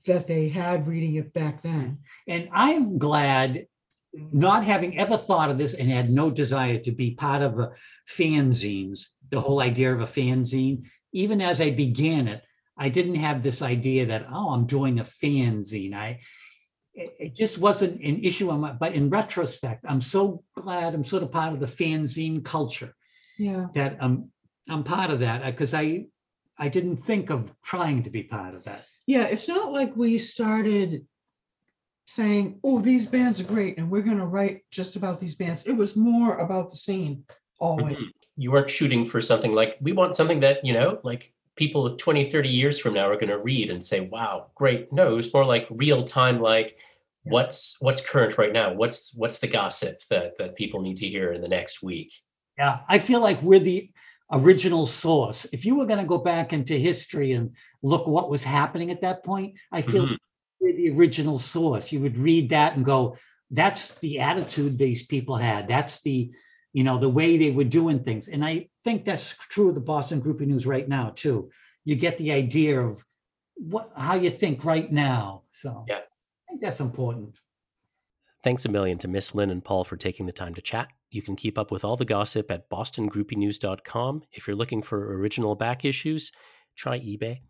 that 0.06 0.28
they 0.28 0.48
had 0.50 0.88
reading 0.88 1.16
it 1.16 1.34
back 1.34 1.62
then. 1.62 2.00
And 2.28 2.50
I'm 2.54 2.98
glad, 2.98 3.68
not 4.14 4.64
having 4.64 4.98
ever 4.98 5.18
thought 5.18 5.52
of 5.52 5.58
this 5.58 5.74
and 5.74 5.90
had 5.90 6.10
no 6.10 6.32
desire 6.32 6.80
to 6.80 6.92
be 6.92 7.12
part 7.12 7.42
of 7.42 7.60
a 7.60 7.72
fanzines, 8.10 9.08
the 9.30 9.42
whole 9.42 9.62
idea 9.62 9.94
of 9.94 10.02
a 10.02 10.06
fanzine, 10.06 10.84
even 11.14 11.42
as 11.42 11.62
I 11.62 11.72
began 11.72 12.28
it, 12.28 12.44
I 12.78 12.90
didn't 12.90 13.16
have 13.16 13.44
this 13.44 13.62
idea 13.62 14.08
that, 14.08 14.28
oh, 14.32 14.50
I'm 14.50 14.66
doing 14.66 15.00
a 15.00 15.04
fanzine. 15.04 15.94
I, 15.94 16.20
it, 16.94 17.16
it 17.20 17.36
just 17.36 17.58
wasn't 17.58 18.02
an 18.02 18.24
issue 18.24 18.50
on 18.50 18.62
my, 18.62 18.72
but 18.74 18.94
in 18.94 19.10
retrospect, 19.10 19.86
I'm 19.88 20.02
so 20.02 20.44
glad 20.56 20.94
I'm 20.94 21.06
sort 21.06 21.24
of 21.24 21.32
part 21.32 21.54
of 21.54 21.60
the 21.60 21.68
fanzine 21.68 22.44
culture 22.44 22.94
Yeah. 23.38 23.68
that 23.76 23.98
I'm, 24.02 24.32
I'm 24.70 24.84
part 24.84 25.12
of 25.12 25.20
that 25.20 25.44
uh, 25.44 25.52
because 25.52 25.74
I, 25.74 26.06
I 26.58 26.70
didn't 26.70 26.98
think 26.98 27.30
of 27.30 27.54
trying 27.64 28.04
to 28.04 28.10
be 28.10 28.24
part 28.24 28.56
of 28.56 28.64
that. 28.66 28.86
Yeah, 29.08 29.24
it's 29.24 29.48
not 29.48 29.72
like 29.72 29.96
we 29.96 30.18
started 30.20 31.06
saying, 32.06 32.60
"Oh, 32.64 32.80
these 32.80 33.06
bands 33.06 33.40
are 33.40 33.46
great," 33.46 33.78
and 33.78 33.90
we're 33.90 34.04
going 34.04 34.20
to 34.20 34.26
write 34.26 34.62
just 34.70 34.96
about 34.96 35.20
these 35.20 35.36
bands. 35.36 35.64
It 35.64 35.74
was 35.74 35.96
more 35.96 36.38
about 36.38 36.70
the 36.70 36.78
scene 36.78 37.24
always. 37.62 37.98
Mhm. 37.98 38.10
you 38.38 38.50
weren't 38.52 38.70
shooting 38.70 39.06
for 39.06 39.22
something 39.22 39.54
like 39.54 39.78
we 39.82 39.92
want 39.92 40.16
something 40.16 40.40
that, 40.40 40.66
you 40.66 40.74
know, 40.74 41.00
like 41.04 41.32
people 41.56 41.96
20, 41.96 42.30
30 42.30 42.50
years 42.50 42.80
from 42.80 42.94
now 42.94 43.08
are 43.08 43.16
going 43.18 43.30
to 43.30 43.38
read 43.38 43.70
and 43.70 43.84
say, 43.84 44.00
"Wow, 44.00 44.48
great." 44.56 44.92
No, 44.92 45.14
it 45.14 45.16
was 45.18 45.34
more 45.34 45.46
like 45.46 45.68
real 45.70 46.04
time 46.04 46.40
like 46.40 46.78
Yeah. 47.26 47.34
what's 47.34 47.78
what's 47.82 48.02
current 48.02 48.38
right 48.38 48.52
now? 48.54 48.74
What's 48.74 49.14
what's 49.16 49.40
the 49.40 49.48
gossip 49.48 50.02
that 50.10 50.38
that 50.38 50.56
people 50.56 50.82
need 50.82 50.98
to 50.98 51.08
hear 51.08 51.32
in 51.34 51.42
the 51.42 51.48
next 51.48 51.84
week? 51.84 52.12
Yeah, 52.58 52.80
I 52.90 52.98
feel 53.00 53.20
like 53.22 53.42
we're 53.44 53.60
the 53.60 53.90
original 54.32 54.86
source. 54.88 55.46
If 55.52 55.66
you 55.66 55.76
were 55.76 55.86
going 55.86 56.00
to 56.00 56.06
go 56.06 56.18
back 56.18 56.54
into 56.54 56.74
history 56.76 57.34
and 57.34 57.52
look 57.84 58.08
what 58.08 58.30
was 58.30 58.44
happening 58.46 58.90
at 58.90 59.02
that 59.02 59.24
point, 59.26 59.56
I 59.72 59.82
feel 59.82 60.08
Mhm. 60.08 60.18
we're 60.62 60.76
the 60.76 60.90
original 60.90 61.38
source. 61.38 61.92
You 61.92 62.00
would 62.00 62.18
read 62.18 62.50
that 62.52 62.76
and 62.78 62.86
go, 62.86 63.18
that's 63.52 63.96
the 63.96 64.20
attitude 64.20 64.78
these 64.78 65.06
people 65.06 65.36
had. 65.36 65.68
That's 65.68 66.02
the, 66.02 66.32
you 66.74 66.84
know, 66.84 66.98
the 66.98 67.10
way 67.10 67.38
they 67.38 67.52
were 67.52 67.64
doing 67.64 68.04
things. 68.04 68.28
And 68.28 68.44
I 68.44 68.70
think 68.84 69.06
that's 69.06 69.36
true 69.50 69.70
of 69.70 69.76
the 69.76 69.82
Boston 69.82 70.22
Groupie 70.22 70.48
News 70.48 70.66
right 70.66 70.88
now 70.88 71.12
too. 71.16 71.50
You 71.84 71.96
get 71.96 72.18
the 72.18 72.32
idea 72.32 72.80
of 72.80 73.04
what 73.56 73.92
how 73.96 74.16
you 74.16 74.30
think 74.30 74.64
right 74.66 74.92
now. 74.92 75.44
So 75.52 75.86
Yeah. 75.88 75.98
I 75.98 76.52
think 76.52 76.62
that's 76.62 76.80
important. 76.80 77.36
Thanks 78.44 78.66
a 78.66 78.70
million 78.70 78.98
to 79.00 79.08
Miss 79.08 79.36
Lynn 79.36 79.52
and 79.52 79.64
Paul 79.64 79.84
for 79.84 79.98
taking 79.98 80.26
the 80.26 80.32
time 80.32 80.56
to 80.56 80.62
chat. 80.62 80.88
You 81.12 81.22
can 81.22 81.36
keep 81.36 81.58
up 81.58 81.72
with 81.72 81.84
all 81.84 81.96
the 81.96 82.06
gossip 82.06 82.50
at 82.50 82.70
bostongroupienews.com. 82.70 84.24
If 84.32 84.48
you're 84.48 84.56
looking 84.56 84.82
for 84.82 85.16
original 85.16 85.56
back 85.56 85.86
issues, 85.86 86.32
try 86.76 86.98
eBay. 87.00 87.42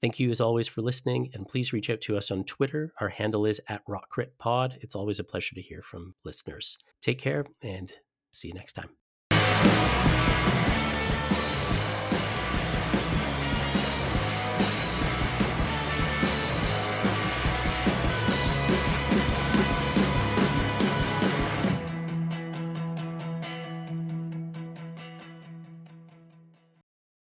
Thank 0.00 0.20
you 0.20 0.30
as 0.30 0.40
always 0.40 0.68
for 0.68 0.82
listening, 0.82 1.30
and 1.32 1.48
please 1.48 1.72
reach 1.72 1.88
out 1.90 2.02
to 2.02 2.16
us 2.16 2.30
on 2.30 2.44
Twitter. 2.44 2.92
Our 3.00 3.08
handle 3.08 3.46
is 3.46 3.60
at 3.68 3.82
RockCritPod. 3.86 4.76
It's 4.82 4.94
always 4.94 5.18
a 5.18 5.24
pleasure 5.24 5.54
to 5.54 5.62
hear 5.62 5.82
from 5.82 6.14
listeners. 6.22 6.76
Take 7.00 7.18
care 7.18 7.44
and 7.62 7.90
see 8.36 8.48
you 8.48 8.54
next 8.54 8.72
time. 8.72 8.90